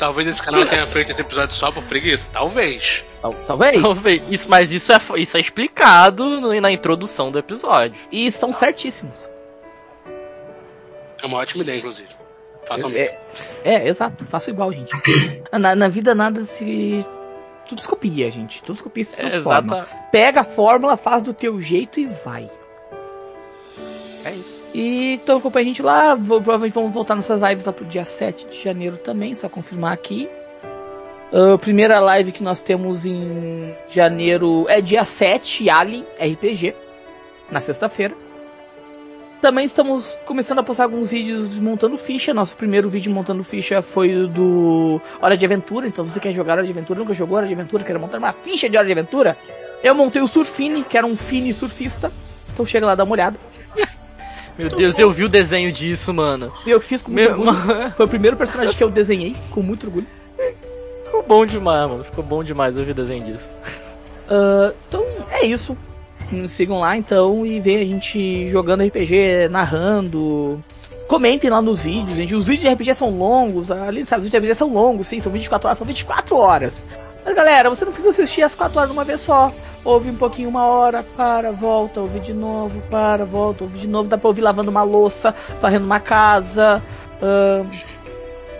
Talvez 0.00 0.26
esse 0.26 0.42
canal 0.42 0.64
tenha 0.64 0.86
feito 0.86 1.12
esse 1.12 1.20
episódio 1.20 1.54
só 1.54 1.70
por 1.70 1.82
preguiça. 1.84 2.28
Talvez. 2.32 3.04
Tal- 3.20 3.34
Talvez. 3.46 3.82
Talvez. 3.82 4.22
Isso, 4.30 4.48
mas 4.48 4.72
isso 4.72 4.90
é, 4.90 4.98
isso 5.18 5.36
é 5.36 5.40
explicado 5.40 6.40
na 6.58 6.72
introdução 6.72 7.30
do 7.30 7.38
episódio. 7.38 8.00
E 8.10 8.26
estão 8.26 8.50
certíssimos. 8.50 9.28
É 11.22 11.26
uma 11.26 11.36
ótima 11.36 11.62
ideia, 11.62 11.76
inclusive. 11.76 12.08
Façam 12.64 12.88
mesmo. 12.88 13.14
É, 13.62 13.74
é, 13.74 13.88
exato. 13.88 14.24
Faço 14.24 14.48
igual, 14.48 14.72
gente. 14.72 14.90
Na, 15.52 15.74
na 15.74 15.88
vida 15.88 16.14
nada 16.14 16.40
se. 16.44 17.04
Tudo 17.68 17.82
se 17.82 17.86
copia, 17.88 18.30
gente. 18.30 18.62
Tudo 18.62 18.76
se 18.76 18.82
copia 18.82 19.04
se 19.04 19.16
transforma. 19.16 19.76
Exata. 19.80 19.96
Pega 20.10 20.40
a 20.40 20.44
fórmula, 20.44 20.96
faz 20.96 21.22
do 21.22 21.34
teu 21.34 21.60
jeito 21.60 22.00
e 22.00 22.06
vai. 22.24 22.50
É 24.24 24.32
isso. 24.32 24.59
E 24.74 25.14
então 25.14 25.38
acompanha 25.38 25.64
a 25.64 25.68
gente 25.68 25.82
lá. 25.82 26.14
Vou- 26.14 26.40
Provavelmente 26.40 26.74
vamos 26.74 26.92
voltar 26.92 27.14
nossas 27.14 27.40
lives 27.42 27.64
lá 27.64 27.72
pro 27.72 27.84
dia 27.84 28.04
7 28.04 28.46
de 28.48 28.62
janeiro 28.62 28.96
também, 28.98 29.34
só 29.34 29.48
confirmar 29.48 29.92
aqui. 29.92 30.28
A 31.32 31.56
primeira 31.58 32.00
live 32.00 32.32
que 32.32 32.42
nós 32.42 32.60
temos 32.60 33.04
em 33.06 33.72
janeiro 33.88 34.66
é 34.68 34.80
dia 34.80 35.04
7, 35.04 35.68
Alien 35.70 36.04
RPG, 36.20 36.74
na 37.50 37.60
sexta-feira. 37.60 38.14
Também 39.40 39.64
estamos 39.64 40.18
começando 40.26 40.58
a 40.58 40.62
postar 40.62 40.82
alguns 40.84 41.10
vídeos 41.12 41.58
montando 41.58 41.96
ficha. 41.96 42.34
Nosso 42.34 42.54
primeiro 42.56 42.90
vídeo 42.90 43.10
montando 43.12 43.42
ficha 43.42 43.80
foi 43.80 44.14
o 44.14 44.28
do 44.28 45.00
Hora 45.22 45.34
de 45.36 45.44
Aventura. 45.46 45.86
Então, 45.86 46.06
você 46.06 46.20
quer 46.20 46.32
jogar 46.32 46.54
Hora 46.54 46.64
de 46.64 46.72
Aventura, 46.72 46.98
nunca 46.98 47.14
jogou 47.14 47.38
Hora 47.38 47.46
de 47.46 47.54
Aventura, 47.54 47.82
quer 47.82 47.98
montar 47.98 48.18
uma 48.18 48.32
ficha 48.32 48.68
de 48.68 48.76
Hora 48.76 48.84
de 48.86 48.92
Aventura, 48.92 49.38
eu 49.82 49.94
montei 49.94 50.20
o 50.20 50.28
Surfine, 50.28 50.84
que 50.84 50.98
era 50.98 51.06
um 51.06 51.16
Fini 51.16 51.52
surfista. 51.54 52.12
Então 52.52 52.66
chega 52.66 52.84
lá, 52.86 52.94
dá 52.94 53.02
uma 53.04 53.12
olhada. 53.12 53.38
Meu 54.60 54.68
Deus, 54.68 54.98
eu 54.98 55.10
vi 55.10 55.24
o 55.24 55.28
desenho 55.28 55.72
disso, 55.72 56.12
mano. 56.12 56.52
Eu 56.66 56.80
fiz 56.82 57.00
com 57.00 57.10
muito 57.10 57.34
Meu, 57.34 57.48
orgulho. 57.48 57.92
Foi 57.96 58.04
o 58.04 58.08
primeiro 58.08 58.36
personagem 58.36 58.76
que 58.76 58.84
eu 58.84 58.90
desenhei 58.90 59.34
com 59.50 59.62
muito 59.62 59.86
orgulho. 59.86 60.06
ficou 61.04 61.22
bom 61.22 61.46
demais, 61.46 61.88
mano. 61.88 62.04
Ficou 62.04 62.22
bom 62.22 62.44
demais 62.44 62.76
eu 62.76 62.84
vi 62.84 62.90
o 62.90 62.94
desenho 62.94 63.24
disso. 63.24 63.48
Ah, 64.28 64.74
então 64.86 65.02
é 65.30 65.46
isso. 65.46 65.74
Nos 66.30 66.52
sigam 66.52 66.78
lá 66.78 66.94
então 66.94 67.44
e 67.46 67.58
vejam 67.58 67.80
a 67.80 67.84
gente 67.86 68.50
jogando 68.50 68.84
RPG, 68.84 69.48
narrando. 69.50 70.62
Comentem 71.08 71.48
lá 71.48 71.62
nos 71.62 71.84
vídeos, 71.84 72.18
gente. 72.18 72.34
Os 72.34 72.46
vídeos 72.46 72.68
de 72.68 72.74
RPG 72.74 72.94
são 72.94 73.10
longos. 73.10 73.70
Ali, 73.70 74.06
sabe, 74.06 74.20
os 74.20 74.26
vídeos 74.26 74.42
de 74.42 74.48
RPG 74.50 74.54
são 74.54 74.72
longos, 74.72 75.06
sim, 75.06 75.20
são 75.20 75.32
24 75.32 75.66
horas, 75.68 75.78
são 75.78 75.86
24 75.86 76.36
horas. 76.36 76.86
Mas 77.24 77.34
galera, 77.34 77.68
você 77.68 77.84
não 77.84 77.92
precisa 77.92 78.10
assistir 78.10 78.42
as 78.42 78.54
4 78.54 78.78
horas 78.78 78.90
de 78.90 78.96
uma 78.96 79.04
vez 79.04 79.20
só. 79.20 79.52
Ouve 79.84 80.10
um 80.10 80.16
pouquinho, 80.16 80.48
uma 80.48 80.66
hora, 80.66 81.02
para, 81.16 81.52
volta, 81.52 82.00
ouve 82.00 82.20
de 82.20 82.34
novo, 82.34 82.82
para, 82.90 83.24
volta, 83.24 83.64
ouve 83.64 83.78
de 83.78 83.88
novo. 83.88 84.08
Dá 84.08 84.18
pra 84.18 84.28
ouvir 84.28 84.42
lavando 84.42 84.70
uma 84.70 84.82
louça, 84.82 85.34
varrendo 85.60 85.86
uma 85.86 86.00
casa. 86.00 86.82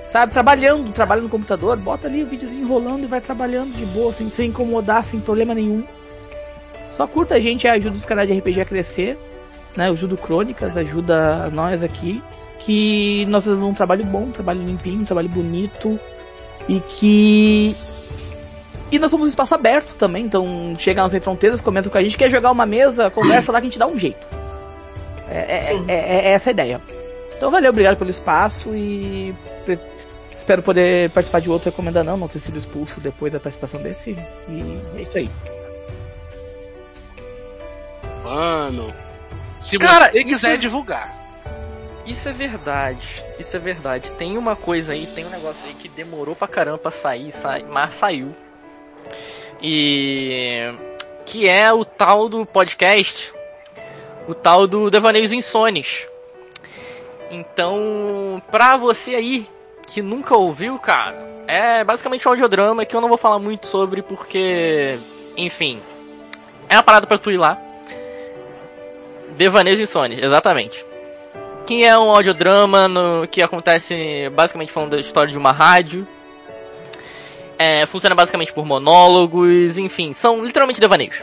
sabe, 0.07 0.33
trabalhando, 0.33 0.91
trabalhando 0.93 1.25
no 1.25 1.31
computador, 1.31 1.77
bota 1.77 2.07
ali 2.07 2.23
o 2.23 2.27
videozinho 2.27 2.67
rolando 2.67 3.05
e 3.05 3.07
vai 3.07 3.21
trabalhando 3.21 3.73
de 3.73 3.85
boa, 3.87 4.13
sem, 4.13 4.29
sem 4.29 4.49
incomodar, 4.49 5.05
sem 5.05 5.21
problema 5.21 5.55
nenhum. 5.55 5.85
Só 6.91 7.07
curta 7.07 7.37
a 7.37 7.41
gente 7.41 7.65
e 7.65 7.69
ajuda 7.69 7.97
os 7.97 8.05
canais 8.05 8.29
de 8.29 8.39
RPG 8.39 8.61
a 8.63 8.65
crescer, 8.65 9.19
né? 9.77 9.89
Ajuda 9.91 10.15
o 10.15 10.19
Crônicas, 10.19 10.77
ajuda 10.77 11.49
nós 11.51 11.83
aqui. 11.85 12.23
Que 12.59 13.25
nós 13.27 13.45
fazemos 13.45 13.65
um 13.65 13.73
trabalho 13.73 14.05
bom, 14.05 14.25
um 14.25 14.31
trabalho 14.31 14.63
limpinho, 14.63 15.01
um 15.01 15.05
trabalho 15.05 15.29
bonito. 15.29 15.99
E 16.69 16.81
que. 16.81 17.75
E 18.91 18.99
nós 18.99 19.11
somos 19.11 19.27
um 19.27 19.31
espaço 19.31 19.55
aberto 19.55 19.95
também, 19.95 20.25
então 20.25 20.75
chega 20.79 21.01
nas 21.03 21.13
Sem 21.13 21.21
fronteiras, 21.21 21.61
comenta 21.61 21.89
com 21.89 21.97
a 21.97 22.03
gente, 22.03 22.17
quer 22.17 22.29
jogar 22.29 22.51
uma 22.51 22.67
mesa, 22.67 23.09
conversa 23.11 23.53
lá 23.53 23.61
que 23.61 23.67
a 23.67 23.71
gente 23.71 23.79
dá 23.79 23.87
um 23.87 23.97
jeito. 23.99 24.27
É, 25.29 25.39
é- 25.59 25.61
é- 25.87 25.95
é- 25.95 26.27
é 26.27 26.31
essa 26.33 26.51
a 26.51 26.53
ideia. 26.53 26.81
Então 27.37 27.51
valeu, 27.51 27.71
obrigado 27.71 27.97
pelo 27.97 28.11
espaço 28.11 28.75
e 28.75 29.33
pre- 29.65 29.79
espero 30.37 30.61
poder 30.63 31.09
participar 31.11 31.41
de 31.41 31.49
outro 31.49 31.71
recomenda 31.71 32.03
não, 32.03 32.17
não 32.17 32.27
ter 32.29 32.41
sido 32.41 32.59
expulso 32.59 33.01
depois 33.01 33.33
da 33.33 33.39
participação 33.39 33.81
desse. 33.81 34.11
E 34.49 34.81
é 34.99 35.03
isso 35.03 35.19
aí. 35.19 35.31
Mano. 38.25 38.93
Se 39.59 39.79
Cara, 39.79 40.11
você 40.11 40.25
quiser 40.25 40.51
isso- 40.53 40.59
divulgar. 40.59 41.19
Isso 42.07 42.29
é 42.29 42.33
verdade. 42.33 43.25
Isso 43.39 43.57
é 43.57 43.61
verdade. 43.61 44.11
Tem 44.13 44.37
uma 44.37 44.57
coisa 44.57 44.93
aí, 44.93 45.07
tem 45.07 45.25
um 45.25 45.31
negócio 45.31 45.61
aí 45.67 45.75
que 45.75 45.89
demorou 45.89 46.35
pra 46.35 46.49
caramba 46.49 46.79
pra 46.79 46.91
sair, 46.91 47.31
sai, 47.31 47.65
mas 47.69 47.95
saiu. 47.95 48.35
E. 49.63 50.73
Que 51.25 51.49
é 51.49 51.73
o 51.73 51.85
tal 51.85 52.29
do 52.29 52.45
podcast. 52.45 53.33
O 54.29 54.35
tal 54.35 54.67
do 54.67 54.91
Devaneios 54.91 55.33
Insones. 55.33 56.07
Então, 57.31 58.43
pra 58.51 58.77
você 58.77 59.15
aí 59.15 59.47
que 59.87 60.03
nunca 60.03 60.37
ouviu, 60.37 60.79
cara, 60.79 61.17
é 61.47 61.83
basicamente 61.83 62.27
um 62.27 62.31
audiodrama 62.31 62.85
que 62.85 62.95
eu 62.95 63.01
não 63.01 63.09
vou 63.09 63.19
falar 63.19 63.39
muito 63.39 63.67
sobre 63.67 64.03
porque. 64.03 64.99
Enfim. 65.37 65.81
É 66.69 66.77
uma 66.77 66.83
parada 66.83 67.07
pra 67.07 67.19
tu 67.19 67.31
ir 67.31 67.39
lá. 67.39 67.59
Devaneios 69.37 69.81
Insones, 69.81 70.23
exatamente 70.23 70.85
que 71.71 71.85
é 71.85 71.97
um 71.97 72.11
audiodrama 72.11 72.89
no, 72.89 73.29
que 73.29 73.41
acontece 73.41 74.29
basicamente 74.35 74.73
falando 74.73 74.91
da 74.91 74.99
história 74.99 75.31
de 75.31 75.39
uma 75.39 75.53
rádio. 75.53 76.05
É, 77.63 77.85
funciona 77.85 78.15
basicamente 78.15 78.55
por 78.55 78.65
monólogos, 78.65 79.77
enfim, 79.77 80.15
são 80.15 80.43
literalmente 80.43 80.81
devaneios. 80.81 81.17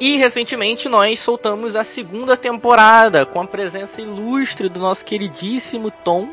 E 0.00 0.16
recentemente 0.16 0.88
nós 0.88 1.20
soltamos 1.20 1.76
a 1.76 1.84
segunda 1.84 2.36
temporada 2.36 3.24
com 3.24 3.40
a 3.40 3.46
presença 3.46 4.00
ilustre 4.02 4.68
do 4.68 4.80
nosso 4.80 5.04
queridíssimo 5.04 5.92
Tom. 6.04 6.28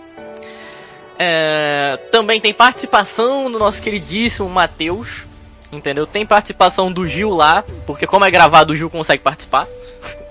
É, 1.20 2.00
também 2.12 2.42
tem 2.42 2.52
participação 2.52 3.52
do 3.52 3.60
nosso 3.60 3.80
queridíssimo 3.84 4.50
Matheus. 4.50 5.28
Entendeu? 5.72 6.08
Tem 6.08 6.26
participação 6.26 6.92
do 6.92 7.08
Gil 7.08 7.30
lá, 7.30 7.64
porque 7.86 8.08
como 8.08 8.26
é 8.26 8.32
gravado 8.32 8.74
o 8.74 8.76
Gil 8.76 8.90
consegue 8.90 9.22
participar. 9.22 9.68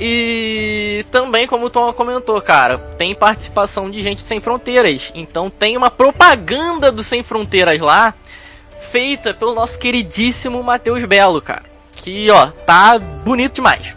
E 0.00 1.04
também, 1.10 1.46
como 1.46 1.66
o 1.66 1.70
Tom 1.70 1.92
comentou, 1.92 2.40
cara, 2.40 2.78
tem 2.78 3.14
participação 3.14 3.90
de 3.90 4.02
gente 4.02 4.22
sem 4.22 4.40
fronteiras. 4.40 5.12
Então 5.14 5.50
tem 5.50 5.76
uma 5.76 5.90
propaganda 5.90 6.90
do 6.90 7.02
Sem 7.02 7.22
Fronteiras 7.22 7.80
lá, 7.80 8.14
feita 8.90 9.34
pelo 9.34 9.54
nosso 9.54 9.78
queridíssimo 9.78 10.62
Matheus 10.62 11.04
Belo, 11.04 11.40
cara. 11.40 11.64
Que, 11.96 12.30
ó, 12.30 12.48
tá 12.48 12.98
bonito 12.98 13.56
demais. 13.56 13.96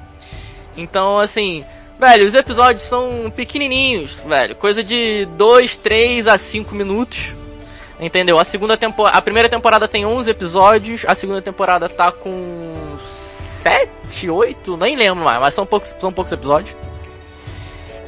Então, 0.78 1.20
assim, 1.20 1.64
velho, 2.00 2.28
os 2.28 2.36
episódios 2.36 2.84
são 2.84 3.32
pequenininhos, 3.36 4.12
velho. 4.26 4.56
Coisa 4.56 4.84
de 4.84 5.26
2, 5.38 5.78
3 5.78 6.28
a 6.28 6.38
5 6.38 6.76
minutos. 6.76 7.32
Entendeu? 8.00 8.38
A 8.38 8.44
segunda 8.44 8.76
temporada, 8.76 9.18
a 9.18 9.22
primeira 9.22 9.48
temporada 9.48 9.88
tem 9.88 10.06
11 10.06 10.30
episódios, 10.30 11.06
a 11.08 11.16
segunda 11.16 11.42
temporada 11.42 11.88
tá 11.88 12.12
com 12.12 12.98
7, 13.66 14.30
8, 14.30 14.78
nem 14.78 14.96
lembro 14.96 15.26
mais, 15.26 15.42
mas 15.42 15.56
são 15.56 15.66
poucos, 15.66 15.90
são 16.00 16.14
poucos 16.14 16.32
episódios. 16.32 16.78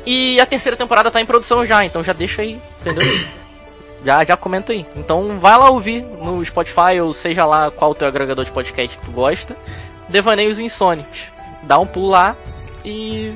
E 0.05 0.39
a 0.39 0.45
terceira 0.45 0.77
temporada 0.77 1.09
tá 1.09 1.19
em 1.19 1.25
produção 1.25 1.65
já, 1.65 1.83
então 1.83 2.03
já 2.03 2.13
deixa 2.13 2.43
aí, 2.43 2.61
entendeu? 2.79 3.25
já, 4.05 4.23
já 4.23 4.37
comenta 4.37 4.71
aí. 4.71 4.85
Então 4.95 5.39
vai 5.39 5.57
lá 5.57 5.71
ouvir 5.71 6.03
no 6.03 6.45
Spotify, 6.45 7.01
ou 7.01 7.11
seja 7.11 7.43
lá 7.43 7.71
qual 7.71 7.89
o 7.89 7.95
teu 7.95 8.07
agregador 8.07 8.45
de 8.45 8.51
podcast 8.51 8.95
que 8.95 9.05
tu 9.05 9.11
gosta. 9.11 9.57
Devaneios 10.07 10.59
Insônicos. 10.59 11.23
Dá 11.63 11.79
um 11.79 11.87
pulo 11.87 12.09
lá 12.09 12.35
e. 12.85 13.33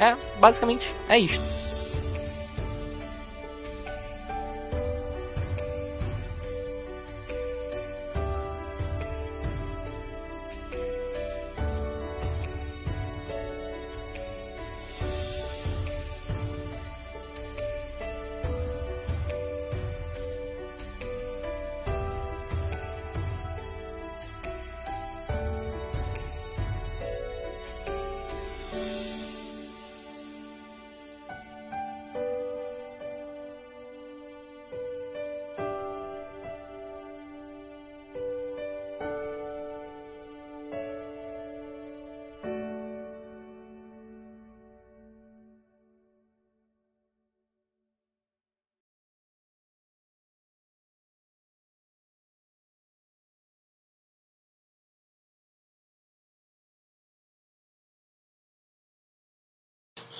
É, 0.00 0.16
basicamente 0.40 0.92
é 1.08 1.16
isto. 1.16 1.61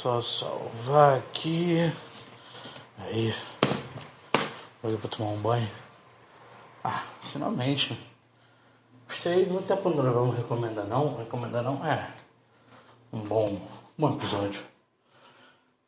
Só 0.03 0.21
salvar 0.21 1.19
aqui. 1.19 1.79
Aí. 2.99 3.33
Coisa 4.81 4.99
pra 4.99 5.09
tomar 5.09 5.31
um 5.31 5.41
banho. 5.41 5.71
Ah, 6.83 7.05
finalmente. 7.31 7.97
Gostei 9.07 9.47
muito 9.47 9.69
tempo 9.69 9.91
não 9.91 10.03
gravamos 10.03 10.37
recomenda 10.37 10.83
não. 10.83 11.19
Recomenda 11.19 11.63
não 11.63 11.87
é 11.87 12.11
um 13.13 13.21
bom, 13.21 13.61
bom 13.97 14.17
episódio. 14.17 14.61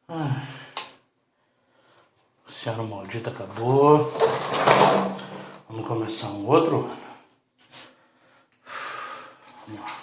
Ah. 0.08 0.46
Oceano 2.46 2.86
Maldito 2.86 3.30
acabou. 3.30 4.12
Vamos 5.68 5.88
começar 5.88 6.28
um 6.28 6.46
outro. 6.46 6.88
Vamos 9.66 9.80
lá. 9.80 9.93